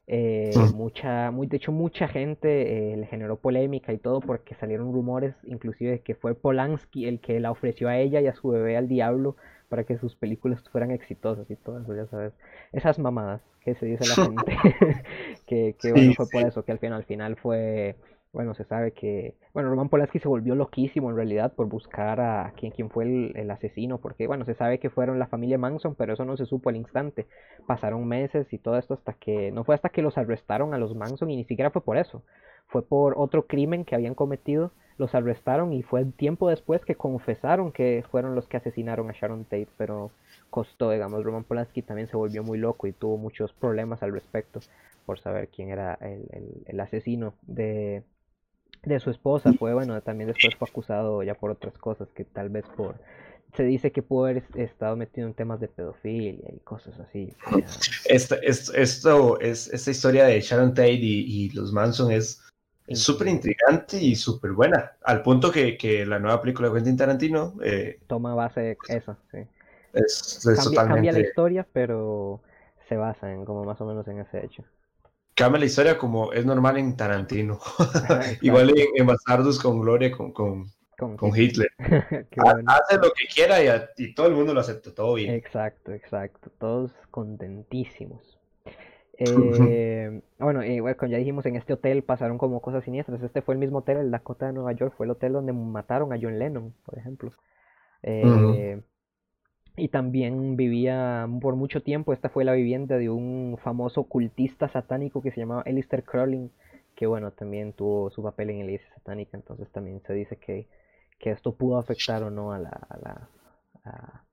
Eh, 0.07 0.65
Mm. 0.65 0.71
mucha, 0.71 1.31
muy, 1.31 1.47
de 1.47 1.57
hecho, 1.57 1.71
mucha 1.71 2.07
gente 2.07 2.93
eh, 2.93 2.97
le 2.97 3.07
generó 3.07 3.37
polémica 3.39 3.93
y 3.93 3.97
todo 3.97 4.21
porque 4.21 4.55
salieron 4.55 4.91
rumores, 4.93 5.35
inclusive, 5.45 5.91
de 5.91 6.01
que 6.01 6.15
fue 6.15 6.35
Polanski 6.35 7.07
el 7.07 7.21
que 7.21 7.39
la 7.39 7.51
ofreció 7.51 7.87
a 7.89 7.97
ella 7.97 8.19
y 8.21 8.27
a 8.27 8.35
su 8.35 8.49
bebé 8.49 8.77
al 8.77 8.87
diablo 8.89 9.37
para 9.69 9.85
que 9.85 9.97
sus 9.97 10.15
películas 10.17 10.63
fueran 10.69 10.91
exitosas 10.91 11.49
y 11.49 11.55
todo 11.55 11.79
eso, 11.81 11.95
ya 11.95 12.07
sabes. 12.07 12.33
Esas 12.73 12.99
mamadas 12.99 13.41
que 13.61 13.75
se 13.75 13.85
dice 13.85 14.05
la 14.07 14.17
gente. 14.17 14.57
que, 15.47 15.75
que 15.79 15.93
bueno, 15.93 16.13
Sí, 16.13 16.15
fue 16.15 16.29
por 16.29 16.43
eso 16.45 16.65
que 16.65 16.71
al 16.73 16.79
final, 16.79 16.97
al 16.99 17.05
final 17.05 17.35
fue. 17.37 17.95
Bueno, 18.33 18.53
se 18.55 18.63
sabe 18.63 18.93
que. 18.93 19.35
Bueno, 19.53 19.69
Roman 19.69 19.89
Polanski 19.89 20.19
se 20.19 20.27
volvió 20.29 20.55
loquísimo 20.55 21.09
en 21.09 21.17
realidad 21.17 21.51
por 21.53 21.67
buscar 21.67 22.21
a 22.21 22.53
quién, 22.55 22.89
fue 22.89 23.03
el, 23.03 23.33
el 23.35 23.51
asesino, 23.51 23.97
porque 23.99 24.25
bueno, 24.25 24.45
se 24.45 24.53
sabe 24.53 24.79
que 24.79 24.89
fueron 24.89 25.19
la 25.19 25.27
familia 25.27 25.57
Manson, 25.57 25.95
pero 25.95 26.13
eso 26.13 26.23
no 26.23 26.37
se 26.37 26.45
supo 26.45 26.69
al 26.69 26.77
instante. 26.77 27.27
Pasaron 27.67 28.07
meses 28.07 28.47
y 28.53 28.57
todo 28.57 28.77
esto 28.77 28.93
hasta 28.93 29.13
que. 29.13 29.51
No 29.51 29.65
fue 29.65 29.75
hasta 29.75 29.89
que 29.89 30.01
los 30.01 30.17
arrestaron 30.17 30.73
a 30.73 30.77
los 30.77 30.95
Manson 30.95 31.29
y 31.29 31.35
ni 31.35 31.43
siquiera 31.43 31.71
fue 31.71 31.81
por 31.83 31.97
eso. 31.97 32.23
Fue 32.67 32.83
por 32.87 33.15
otro 33.17 33.47
crimen 33.47 33.83
que 33.83 33.95
habían 33.95 34.15
cometido. 34.15 34.71
Los 34.97 35.13
arrestaron 35.13 35.73
y 35.73 35.83
fue 35.83 36.05
tiempo 36.05 36.47
después 36.49 36.85
que 36.85 36.95
confesaron 36.95 37.71
que 37.73 38.03
fueron 38.11 38.35
los 38.35 38.47
que 38.47 38.55
asesinaron 38.57 39.09
a 39.09 39.13
Sharon 39.13 39.43
Tate, 39.43 39.67
pero 39.77 40.11
costó, 40.49 40.89
digamos. 40.91 41.21
Roman 41.23 41.43
Polanski 41.43 41.81
también 41.81 42.07
se 42.07 42.15
volvió 42.15 42.43
muy 42.43 42.57
loco 42.59 42.87
y 42.87 42.93
tuvo 42.93 43.17
muchos 43.17 43.51
problemas 43.53 44.03
al 44.03 44.13
respecto 44.13 44.63
por 45.05 45.19
saber 45.19 45.49
quién 45.49 45.69
era 45.69 45.95
el, 46.01 46.27
el- 46.31 46.63
el 46.67 46.79
asesino 46.79 47.33
de, 47.47 48.03
de 48.83 48.99
su 48.99 49.09
esposa. 49.09 49.53
Fue 49.53 49.73
bueno, 49.73 49.99
también 50.01 50.27
después 50.29 50.55
fue 50.55 50.67
acusado 50.67 51.23
ya 51.23 51.35
por 51.35 51.51
otras 51.51 51.77
cosas 51.77 52.07
que 52.15 52.25
tal 52.25 52.49
vez 52.49 52.65
por 52.75 52.95
se 53.55 53.63
dice 53.63 53.91
que 53.91 54.01
pudo 54.01 54.25
haber 54.25 54.43
estado 54.55 54.95
metido 54.95 55.27
en 55.27 55.33
temas 55.33 55.59
de 55.59 55.67
pedofilia 55.67 56.49
y 56.53 56.59
cosas 56.59 56.97
así. 56.99 57.29
o 57.45 57.51
sea, 57.51 57.63
Esta, 58.05 58.35
es- 58.37 58.69
esto 58.73 59.39
es, 59.39 59.67
esta 59.73 59.91
historia 59.91 60.25
de 60.25 60.39
Sharon 60.39 60.73
Tate 60.73 60.93
y, 60.93 61.45
y 61.45 61.49
los 61.49 61.73
Manson 61.73 62.11
es 62.11 62.41
súper 62.93 63.27
intrigante 63.27 63.97
y 63.97 64.15
súper 64.15 64.51
buena, 64.51 64.91
al 65.03 65.21
punto 65.21 65.51
que, 65.51 65.77
que 65.77 66.05
la 66.05 66.19
nueva 66.19 66.41
película 66.41 66.69
de 66.69 66.75
Quentin 66.75 66.97
Tarantino 66.97 67.53
eh, 67.63 67.99
toma 68.07 68.35
base 68.35 68.77
esa, 68.89 69.17
sí. 69.31 69.39
es, 69.93 70.45
es 70.45 70.57
Cambia, 70.57 70.87
cambia 70.87 71.11
la 71.11 71.19
historia, 71.19 71.67
pero 71.73 72.41
se 72.89 72.97
basa 72.97 73.31
en 73.31 73.45
como 73.45 73.63
más 73.63 73.79
o 73.81 73.85
menos 73.85 74.07
en 74.07 74.19
ese 74.19 74.45
hecho. 74.45 74.63
Cambia 75.35 75.59
la 75.59 75.65
historia 75.65 75.97
como 75.97 76.33
es 76.33 76.45
normal 76.45 76.77
en 76.77 76.95
Tarantino. 76.95 77.59
Igual 78.41 78.69
en, 78.71 78.87
en 78.95 79.05
Bastardos 79.07 79.59
con 79.59 79.79
Gloria, 79.81 80.11
con, 80.11 80.31
con, 80.33 80.65
Con 80.97 81.15
con 81.17 81.35
Hitler. 81.35 81.69
Bueno. 82.35 82.63
Hace 82.67 82.95
lo 82.97 83.11
que 83.13 83.25
quiera 83.33 83.63
y, 83.63 83.67
a- 83.67 83.89
y 83.97 84.13
todo 84.13 84.27
el 84.27 84.33
mundo 84.33 84.53
lo 84.53 84.59
acepta, 84.59 84.93
todo 84.93 85.13
bien. 85.15 85.33
Exacto, 85.33 85.91
exacto. 85.93 86.51
Todos 86.59 86.91
contentísimos. 87.09 88.37
Eh, 89.17 90.21
bueno, 90.39 90.63
y 90.65 90.79
bueno, 90.79 90.97
como 90.97 91.11
ya 91.11 91.17
dijimos, 91.17 91.45
en 91.45 91.55
este 91.55 91.73
hotel 91.73 92.03
pasaron 92.03 92.37
como 92.37 92.61
cosas 92.61 92.83
siniestras. 92.83 93.21
Este 93.23 93.41
fue 93.41 93.53
el 93.55 93.59
mismo 93.59 93.79
hotel, 93.79 93.97
el 93.97 94.11
Dakota 94.11 94.47
de 94.47 94.53
Nueva 94.53 94.73
York, 94.73 94.93
fue 94.97 95.05
el 95.05 95.11
hotel 95.11 95.33
donde 95.33 95.53
mataron 95.53 96.11
a 96.13 96.19
John 96.21 96.37
Lennon, 96.37 96.73
por 96.85 96.97
ejemplo. 96.97 97.31
Eh, 98.03 98.81
Y 99.77 99.87
también 99.87 100.57
vivía 100.57 101.27
por 101.41 101.55
mucho 101.55 101.81
tiempo, 101.81 102.13
esta 102.13 102.29
fue 102.29 102.43
la 102.43 102.53
vivienda 102.53 102.97
de 102.97 103.09
un 103.09 103.57
famoso 103.63 104.01
ocultista 104.01 104.69
satánico 104.69 105.21
que 105.21 105.31
se 105.31 105.39
llamaba 105.39 105.63
Alistair 105.65 106.03
Crowley, 106.03 106.51
que 106.95 107.07
bueno, 107.07 107.31
también 107.31 107.73
tuvo 107.73 108.09
su 108.11 108.21
papel 108.21 108.49
en 108.49 108.57
la 108.59 108.63
iglesia 108.65 108.89
satánica, 108.93 109.37
entonces 109.37 109.69
también 109.71 110.01
se 110.05 110.13
dice 110.13 110.35
que, 110.37 110.67
que 111.19 111.31
esto 111.31 111.55
pudo 111.55 111.77
afectar 111.77 112.21
o 112.23 112.29
no 112.29 112.51
a 112.51 112.59
la, 112.59 112.69
a 112.69 112.97
la, 112.97 113.29
a, 113.85 114.23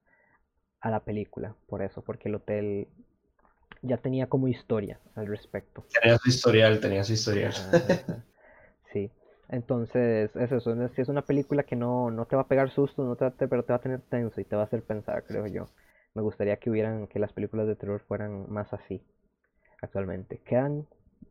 a 0.81 0.90
la 0.90 1.01
película, 1.01 1.55
por 1.69 1.82
eso, 1.82 2.02
porque 2.02 2.28
el 2.28 2.36
hotel 2.36 2.89
ya 3.82 3.98
tenía 3.98 4.28
como 4.28 4.48
historia 4.48 5.01
al 5.15 5.27
respecto. 5.27 5.85
Tenía 6.01 6.19
su 6.19 6.28
historial, 6.31 6.81
tenía 6.81 7.05
su 7.05 7.12
historial. 7.12 7.52
Ajá, 7.52 7.94
ajá. 8.02 8.24
Entonces 9.48 10.34
es 10.36 10.52
eso, 10.52 10.72
es, 10.84 10.98
es 10.98 11.08
una 11.08 11.22
película 11.22 11.62
que 11.64 11.76
no, 11.76 12.10
no 12.10 12.26
te 12.26 12.36
va 12.36 12.42
a 12.42 12.48
pegar 12.48 12.70
susto, 12.70 13.04
no 13.04 13.16
te 13.16 13.24
va 13.24 13.30
te- 13.32 13.48
pero 13.48 13.64
te 13.64 13.72
va 13.72 13.78
a 13.78 13.80
tener 13.82 14.00
tenso 14.02 14.40
y 14.40 14.44
te 14.44 14.56
va 14.56 14.62
a 14.62 14.64
hacer 14.66 14.82
pensar, 14.84 15.24
creo 15.26 15.46
yo. 15.46 15.66
Me 16.14 16.22
gustaría 16.22 16.56
que 16.58 16.70
hubieran, 16.70 17.06
que 17.06 17.18
las 17.18 17.32
películas 17.32 17.66
de 17.66 17.76
terror 17.76 18.00
fueran 18.06 18.50
más 18.50 18.72
así 18.72 19.02
actualmente. 19.82 20.40
Quedan, 20.46 20.86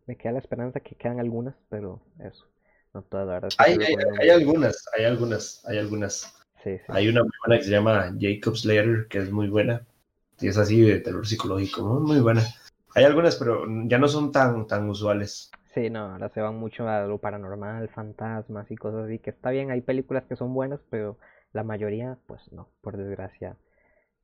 me 0.08 0.18
queda 0.18 0.34
la 0.34 0.40
esperanza 0.40 0.80
que 0.82 0.96
quedan 0.96 1.20
algunas, 1.20 1.56
pero 1.70 2.02
eso, 2.20 2.46
no 2.94 3.04
todas, 3.04 3.28
la 3.28 3.34
verdad. 3.36 3.56
Hay, 3.58 3.74
hay, 4.22 4.30
algunas, 4.30 4.86
hay 4.98 5.06
algunas, 5.06 5.62
hay 5.66 5.78
algunas. 5.78 6.34
Sí, 6.64 6.78
sí. 6.86 6.94
Hay 6.94 7.08
una 7.08 7.22
muy 7.24 7.32
buena 7.46 7.60
que 7.60 7.66
se 7.66 7.72
llama 7.72 8.16
Jacob's 8.20 8.66
Ladder, 8.66 9.08
que 9.10 9.20
es 9.20 9.32
muy 9.32 9.48
buena. 9.50 9.86
Y 10.40 10.48
es 10.48 10.58
así 10.58 10.82
de 10.82 11.00
terror 11.00 11.26
psicológico, 11.28 11.84
muy, 11.84 12.02
muy 12.04 12.20
buena. 12.22 12.44
Hay 12.96 13.04
algunas, 13.06 13.36
pero 13.36 13.66
ya 13.88 13.98
no 13.98 14.08
son 14.08 14.32
tan, 14.32 14.68
tan 14.68 14.90
usuales. 14.90 15.52
Sí, 15.74 15.90
no, 15.92 16.00
ahora 16.14 16.30
se 16.30 16.42
van 16.42 16.56
mucho 16.56 16.88
a 16.90 17.02
lo 17.06 17.20
paranormal, 17.20 17.90
fantasmas 17.90 18.72
y 18.72 18.76
cosas 18.76 19.06
así, 19.06 19.20
que 19.20 19.30
está 19.30 19.52
bien, 19.52 19.70
hay 19.72 19.82
películas 19.82 20.26
que 20.26 20.36
son 20.36 20.54
buenas, 20.54 20.80
pero 20.90 21.18
la 21.54 21.64
mayoría, 21.64 22.18
pues 22.26 22.52
no, 22.52 22.70
por 22.82 22.98
desgracia, 22.98 23.56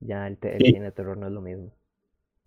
ya 0.02 0.28
el, 0.28 0.38
te- 0.40 0.58
el 0.58 0.68
cine 0.68 0.86
de 0.86 0.92
terror 0.94 1.18
no 1.18 1.28
es 1.28 1.34
lo 1.34 1.42
mismo. 1.42 1.72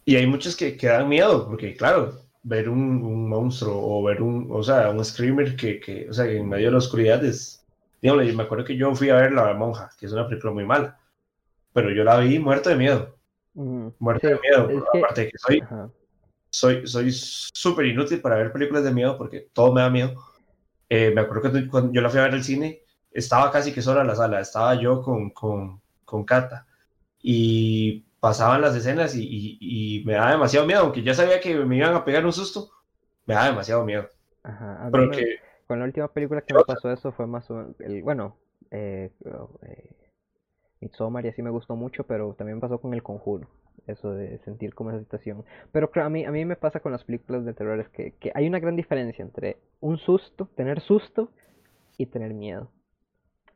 Y 0.05 0.17
hay 0.17 0.27
muchos 0.27 0.57
que, 0.57 0.77
que 0.77 0.87
dan 0.89 1.09
miedo, 1.09 1.47
porque 1.47 1.77
claro, 1.77 2.13
ver 2.43 2.69
un, 2.69 3.03
un 3.05 3.29
monstruo 3.29 3.75
o 3.77 4.03
ver 4.05 4.23
un, 4.23 4.49
o 4.51 4.63
sea, 4.63 4.91
un 4.91 5.05
screamer 5.05 5.57
que, 5.57 5.81
que, 5.81 6.09
o 6.09 6.13
sea, 6.13 6.27
que 6.27 6.37
en 6.39 6.49
medio 6.49 6.67
de 6.67 6.73
la 6.73 6.79
oscuridad 6.79 7.25
es, 7.25 7.67
dígame, 8.01 8.33
me 8.33 8.43
acuerdo 8.45 8.65
que 8.65 8.77
yo 8.77 8.95
fui 8.95 9.11
a 9.11 9.17
ver 9.17 9.33
La 9.33 9.53
Monja, 9.55 9.91
que 9.99 10.07
es 10.07 10.13
una 10.13 10.29
película 10.29 10.53
muy 10.53 10.65
mala, 10.65 11.01
pero 11.73 11.91
yo 11.93 12.05
la 12.05 12.19
vi 12.21 12.39
muerto 12.39 12.71
de 12.71 12.77
miedo, 12.77 13.19
muerto 14.01 14.23
sí, 14.23 14.29
de 14.29 14.41
miedo, 14.41 14.79
es 14.79 14.85
que- 14.93 15.07
aparte 15.07 15.23
de 15.23 15.31
que 15.31 15.39
soy, 15.39 15.61
ajá, 15.61 15.91
soy, 16.57 16.87
soy 16.87 17.13
súper 17.13 17.87
inútil 17.87 18.21
para 18.23 18.37
ver 18.37 18.51
películas 18.51 18.83
de 18.83 18.91
miedo 18.93 19.19
porque 19.19 19.49
todo 19.53 19.73
me 19.75 19.83
da 19.83 19.91
miedo. 19.91 20.15
Eh, 20.89 21.13
me 21.15 21.21
acuerdo 21.21 21.53
que 21.53 21.69
cuando 21.69 21.93
yo 21.93 22.01
la 22.01 22.09
fui 22.09 22.19
a 22.19 22.25
ver 22.25 22.33
al 22.33 22.45
cine, 22.45 22.81
estaba 23.11 23.51
casi 23.51 23.73
que 23.73 23.83
sola 23.83 24.01
en 24.01 24.07
la 24.07 24.15
sala, 24.15 24.41
estaba 24.41 24.75
yo 24.75 25.03
con, 25.03 25.31
con, 25.31 25.83
con 26.05 26.25
Cata. 26.25 26.67
Y 27.21 28.07
pasaban 28.21 28.63
las 28.63 28.75
escenas 28.75 29.15
y, 29.15 29.23
y, 29.23 29.59
y, 29.61 30.05
me 30.05 30.15
daba 30.15 30.31
demasiado 30.31 30.67
miedo, 30.67 30.81
aunque 30.81 31.03
ya 31.03 31.13
sabía 31.13 31.41
que 31.41 31.55
me 31.57 31.77
iban 31.77 31.95
a 31.95 32.05
pegar 32.05 32.25
un 32.25 32.33
susto, 32.33 32.71
me 33.27 33.35
daba 33.35 33.49
demasiado 33.49 33.85
miedo. 33.85 34.09
Ajá, 34.43 34.89
Pero 34.91 35.09
me, 35.09 35.17
que, 35.17 35.37
con 35.67 35.79
la 35.79 35.85
última 35.85 36.09
película 36.09 36.41
que 36.41 36.55
me 36.55 36.65
pasó 36.65 36.91
eso 36.91 37.13
fue 37.13 37.27
más 37.27 37.51
o 37.51 37.75
el, 37.81 38.03
bueno, 38.03 38.39
eh, 38.71 39.11
eh, 39.63 40.11
Midsommar 40.81 41.27
y 41.27 41.29
así 41.29 41.43
me 41.43 41.51
gustó 41.51 41.77
mucho, 41.77 42.05
pero 42.05 42.35
también 42.35 42.61
pasó 42.61 42.81
con 42.81 42.95
El 42.95 43.03
Conjuro, 43.03 43.49
eso 43.87 44.13
de 44.13 44.39
sentir 44.41 44.75
como 44.75 44.91
esa 44.91 45.01
situación. 45.01 45.45
Pero 45.73 45.91
a 45.95 46.09
mí, 46.11 46.25
a 46.25 46.31
mí 46.31 46.45
me 46.45 46.57
pasa 46.57 46.81
con 46.81 46.93
las 46.93 47.05
películas 47.05 47.45
de 47.45 47.55
terror 47.55 47.81
es 47.81 47.89
que, 47.91 48.13
que 48.13 48.33
hay 48.35 48.47
una 48.47 48.59
gran 48.61 48.77
diferencia 48.77 49.23
entre 49.23 49.59
un 49.81 49.99
susto, 49.99 50.49
tener 50.57 50.81
susto 50.81 51.31
y 51.99 52.07
tener 52.07 52.35
miedo. 52.35 52.71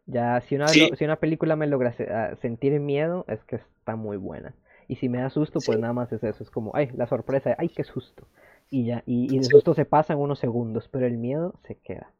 Ya, 0.07 0.41
si 0.43 0.57
una, 0.57 0.73
Sí. 0.73 0.91
si 0.97 1.05
una 1.05 1.17
película 1.17 1.57
me 1.57 1.67
logra 1.67 1.95
ah, 2.11 2.37
sentir 2.43 2.79
miedo, 2.81 3.25
es 3.29 3.43
que 3.45 3.57
está 3.57 3.97
muy 3.97 4.17
buena. 4.19 4.55
Y 4.89 4.97
si 4.97 5.09
me 5.09 5.19
da 5.21 5.31
susto, 5.31 5.63
pues 5.63 5.79
Sí. 5.79 5.81
nada 5.81 5.93
más 5.95 6.13
es 6.13 6.23
eso, 6.25 6.43
es 6.43 6.51
como, 6.51 6.73
ay, 6.75 6.91
la 6.95 7.07
sorpresa, 7.07 7.55
ay, 7.59 7.69
qué 7.71 7.85
susto. 7.85 8.27
Y 8.71 8.87
ya, 8.87 9.03
y, 9.07 9.35
y 9.35 9.39
el 9.39 9.49
Sí. 9.49 9.51
susto 9.51 9.75
se 9.75 9.85
pasa 9.87 10.13
en 10.15 10.19
unos 10.21 10.39
segundos, 10.41 10.89
pero 10.89 11.07
el 11.07 11.17
miedo 11.19 11.55
se 11.67 11.77
queda. 11.77 12.13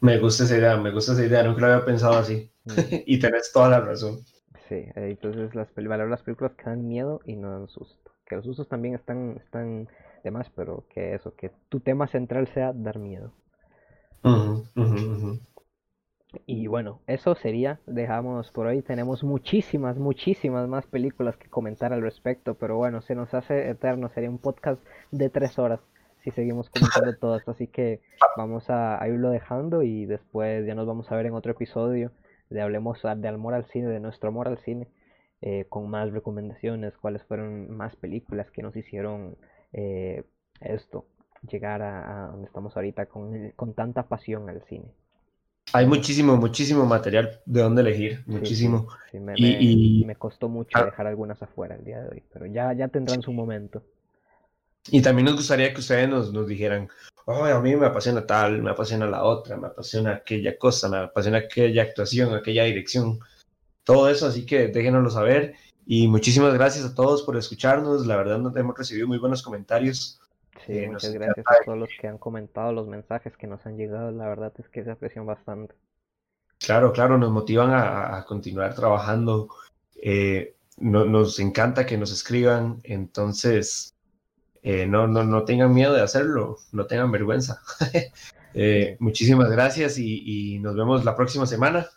me 0.00 0.18
gusta 0.18 0.44
esa 0.44 0.56
idea, 0.58 0.76
me 0.76 0.90
gusta 0.90 1.12
esa 1.12 1.24
idea, 1.24 1.42
nunca 1.42 1.60
lo 1.62 1.66
había 1.72 1.84
pensado 1.84 2.16
así. 2.18 2.50
Mm, 2.64 2.84
y 3.06 3.18
tenés 3.18 3.50
toda 3.52 3.68
la 3.70 3.80
razón. 3.80 4.24
Sí, 4.68 4.74
eh, 4.74 4.92
entonces 4.94 5.54
las, 5.54 5.68
las 5.76 6.22
películas 6.22 6.52
que 6.54 6.64
dan 6.64 6.86
miedo 6.86 7.20
y 7.24 7.36
no 7.36 7.50
dan 7.50 7.68
susto. 7.68 8.12
Que 8.26 8.36
los 8.36 8.44
sustos 8.44 8.68
también 8.68 8.94
están, 8.94 9.36
están 9.36 9.88
de 10.24 10.30
más, 10.30 10.50
pero 10.50 10.84
que 10.92 11.14
eso, 11.14 11.34
que 11.34 11.52
tu 11.68 11.80
tema 11.80 12.08
central 12.08 12.48
sea 12.48 12.72
dar 12.72 12.98
miedo. 12.98 13.32
Y 16.44 16.66
bueno, 16.66 17.00
eso 17.06 17.34
sería, 17.36 17.80
dejamos 17.86 18.50
por 18.50 18.66
hoy, 18.66 18.82
tenemos 18.82 19.22
muchísimas, 19.22 19.96
muchísimas 19.96 20.68
más 20.68 20.86
películas 20.86 21.36
que 21.36 21.48
comentar 21.48 21.92
al 21.92 22.02
respecto, 22.02 22.54
pero 22.54 22.76
bueno, 22.76 23.00
se 23.00 23.14
nos 23.14 23.32
hace 23.34 23.70
eterno, 23.70 24.10
sería 24.10 24.28
un 24.28 24.38
podcast 24.38 24.84
de 25.12 25.30
tres 25.30 25.58
horas 25.58 25.80
si 26.24 26.32
seguimos 26.32 26.68
comentando 26.70 27.16
todo 27.20 27.36
esto, 27.36 27.52
así 27.52 27.68
que 27.68 28.00
vamos 28.36 28.68
a, 28.68 29.00
a 29.00 29.08
irlo 29.08 29.30
dejando 29.30 29.82
y 29.82 30.06
después 30.06 30.66
ya 30.66 30.74
nos 30.74 30.86
vamos 30.86 31.10
a 31.10 31.16
ver 31.16 31.26
en 31.26 31.34
otro 31.34 31.52
episodio 31.52 32.10
de 32.50 32.60
Hablemos 32.60 33.00
de 33.02 33.28
Amor 33.28 33.54
al 33.54 33.66
Cine, 33.66 33.88
de 33.88 34.00
nuestro 34.00 34.28
amor 34.28 34.48
al 34.48 34.58
cine, 34.58 34.88
eh, 35.42 35.66
con 35.68 35.88
más 35.90 36.10
recomendaciones, 36.12 36.96
cuáles 36.96 37.22
fueron 37.24 37.70
más 37.76 37.94
películas 37.96 38.50
que 38.50 38.62
nos 38.62 38.74
hicieron 38.76 39.36
eh, 39.72 40.24
esto, 40.60 41.06
llegar 41.48 41.82
a, 41.82 42.24
a 42.24 42.28
donde 42.28 42.46
estamos 42.46 42.74
ahorita 42.76 43.06
con, 43.06 43.50
con 43.56 43.74
tanta 43.74 44.04
pasión 44.04 44.48
al 44.48 44.62
cine. 44.64 44.86
Hay 45.72 45.84
muchísimo, 45.86 46.36
muchísimo 46.36 46.86
material 46.86 47.40
de 47.44 47.60
dónde 47.60 47.82
elegir, 47.82 48.22
sí, 48.24 48.30
muchísimo. 48.30 48.86
sí, 49.10 49.18
me, 49.18 49.34
Y- 49.36 49.42
me- 49.42 49.62
y- 49.62 50.04
me 50.06 50.14
costó 50.14 50.48
mucho 50.48 50.78
Ah. 50.78 50.84
dejar 50.84 51.08
algunas 51.08 51.42
afuera 51.42 51.74
el 51.74 51.84
día 51.84 52.00
de 52.02 52.08
hoy, 52.08 52.22
pero 52.32 52.46
ya, 52.46 52.72
ya 52.72 52.88
tendrán 52.88 53.20
su 53.22 53.32
momento. 53.32 53.82
Y 54.90 55.02
también 55.02 55.26
nos 55.26 55.36
gustaría 55.36 55.72
que 55.72 55.80
ustedes 55.80 56.08
nos, 56.08 56.32
nos 56.32 56.46
dijeran, 56.46 56.88
"Ay, 57.26 57.52
a 57.52 57.60
mí 57.60 57.74
me 57.76 57.86
apasiona 57.86 58.24
tal, 58.26 58.62
me 58.62 58.70
apasiona 58.70 59.06
la 59.06 59.24
otra, 59.24 59.56
me 59.56 59.66
apasiona 59.68 60.14
aquella 60.14 60.56
cosa, 60.58 60.88
me 60.88 60.98
apasiona 60.98 61.38
aquella 61.38 61.82
actuación, 61.82 62.34
aquella 62.34 62.64
dirección, 62.64 63.18
todo 63.84 64.08
eso, 64.08 64.26
así 64.26 64.46
que 64.46 64.68
déjenoslo 64.68 65.10
saber. 65.10 65.54
Y 65.86 66.08
muchísimas 66.08 66.52
gracias 66.54 66.84
a 66.84 66.94
todos 66.94 67.22
por 67.22 67.36
escucharnos, 67.36 68.06
la 68.06 68.16
verdad 68.16 68.38
nos 68.38 68.56
hemos 68.56 68.76
recibido 68.76 69.06
muy 69.08 69.18
buenos 69.18 69.42
comentarios. 69.42 70.20
Sí, 70.66 70.78
Eh, 70.78 70.88
muchas 70.90 71.12
gracias 71.12 71.46
a 71.46 71.64
todos 71.64 71.78
los 71.78 71.88
que 72.00 72.08
han 72.08 72.18
comentado 72.18 72.72
los 72.72 72.88
mensajes 72.88 73.36
que 73.36 73.46
nos 73.46 73.64
han 73.66 73.76
llegado, 73.76 74.10
la 74.10 74.26
verdad 74.28 74.52
es 74.58 74.68
que 74.68 74.82
se 74.82 74.90
aprecian 74.90 75.26
bastante. 75.26 75.74
Claro, 76.58 76.92
claro, 76.92 77.18
nos 77.18 77.30
motivan 77.30 77.70
a, 77.70 78.16
a 78.16 78.24
continuar 78.24 78.74
trabajando. 78.74 79.48
eh, 80.02 80.54
no- 80.78 81.04
nos 81.06 81.38
encanta 81.40 81.86
que 81.86 81.96
nos 81.96 82.12
escriban, 82.12 82.80
entonces 82.84 83.94
eh, 84.68 84.84
no, 84.84 85.06
no, 85.06 85.22
no 85.22 85.44
tengan 85.44 85.72
miedo 85.72 85.94
de 85.94 86.02
hacerlo, 86.02 86.56
no 86.72 86.86
tengan 86.86 87.12
vergüenza. 87.12 87.62
Eh, 88.58 88.96
muchísimas 89.00 89.50
gracias 89.50 89.98
y, 89.98 90.54
y 90.54 90.58
nos 90.60 90.74
vemos 90.74 91.04
la 91.04 91.14
próxima 91.14 91.44
semana. 91.44 91.88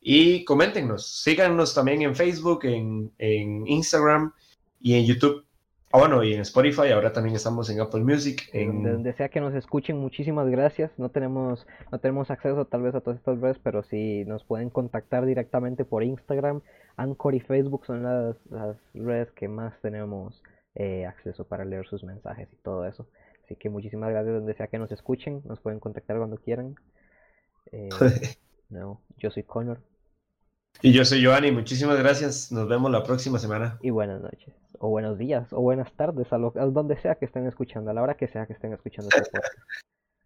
Y 0.00 0.44
coméntenos, 0.44 1.06
síganos 1.22 1.72
también 1.72 2.02
en 2.02 2.16
Facebook, 2.16 2.64
en, 2.64 3.12
en 3.16 3.64
Instagram 3.68 4.32
y 4.80 4.94
en 4.94 5.06
YouTube. 5.06 5.44
Ah, 5.92 5.98
bueno, 5.98 6.24
y 6.24 6.34
en 6.34 6.40
Spotify, 6.40 6.88
ahora 6.88 7.12
también 7.12 7.36
estamos 7.36 7.70
en 7.70 7.80
Apple 7.80 8.02
Music. 8.02 8.50
En... 8.52 8.82
donde 8.82 9.12
sea 9.12 9.28
que 9.28 9.40
nos 9.40 9.54
escuchen, 9.54 9.98
muchísimas 9.98 10.48
gracias. 10.48 10.90
No 10.98 11.10
tenemos, 11.10 11.64
no 11.92 12.00
tenemos 12.00 12.28
acceso 12.32 12.64
tal 12.64 12.82
vez 12.82 12.96
a 12.96 13.00
todas 13.00 13.20
estas 13.20 13.40
redes, 13.40 13.58
pero 13.62 13.84
sí 13.84 14.24
nos 14.26 14.42
pueden 14.42 14.70
contactar 14.70 15.24
directamente 15.26 15.84
por 15.84 16.02
Instagram. 16.02 16.60
Anchor 16.96 17.36
y 17.36 17.40
Facebook 17.40 17.86
son 17.86 18.02
las, 18.02 18.34
las 18.50 18.76
redes 18.94 19.30
que 19.30 19.46
más 19.46 19.80
tenemos 19.80 20.42
eh, 20.74 21.06
acceso 21.06 21.46
para 21.46 21.64
leer 21.64 21.86
sus 21.86 22.04
mensajes 22.04 22.48
y 22.52 22.56
todo 22.56 22.86
eso. 22.86 23.08
Así 23.44 23.56
que 23.56 23.68
muchísimas 23.68 24.10
gracias 24.10 24.34
donde 24.34 24.54
sea 24.54 24.68
que 24.68 24.78
nos 24.78 24.92
escuchen. 24.92 25.42
Nos 25.44 25.60
pueden 25.60 25.80
contactar 25.80 26.18
cuando 26.18 26.36
quieran. 26.36 26.76
Eh, 27.72 27.88
no, 28.68 29.00
yo 29.16 29.30
soy 29.30 29.42
Connor 29.42 29.80
Y 30.82 30.92
yo 30.92 31.04
soy 31.04 31.20
Giovanni, 31.20 31.50
muchísimas 31.50 31.98
gracias. 31.98 32.52
Nos 32.52 32.68
vemos 32.68 32.90
la 32.90 33.02
próxima 33.02 33.38
semana. 33.38 33.78
y 33.82 33.90
buenas 33.90 34.20
noches. 34.20 34.54
O 34.78 34.88
buenos 34.88 35.18
días, 35.18 35.52
o 35.52 35.60
buenas 35.60 35.92
tardes, 35.92 36.32
a, 36.32 36.38
lo, 36.38 36.54
a 36.56 36.64
donde 36.64 36.96
sea 37.00 37.16
que 37.16 37.26
estén 37.26 37.46
escuchando, 37.46 37.90
a 37.90 37.94
la 37.94 38.02
hora 38.02 38.14
que 38.14 38.28
sea 38.28 38.46
que 38.46 38.54
estén 38.54 38.72
escuchando 38.72 39.08
este. 39.14 39.38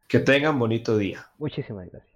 Que 0.06 0.20
tengan 0.20 0.58
bonito 0.58 0.96
día. 0.96 1.26
Muchísimas 1.38 1.90
gracias. 1.90 2.13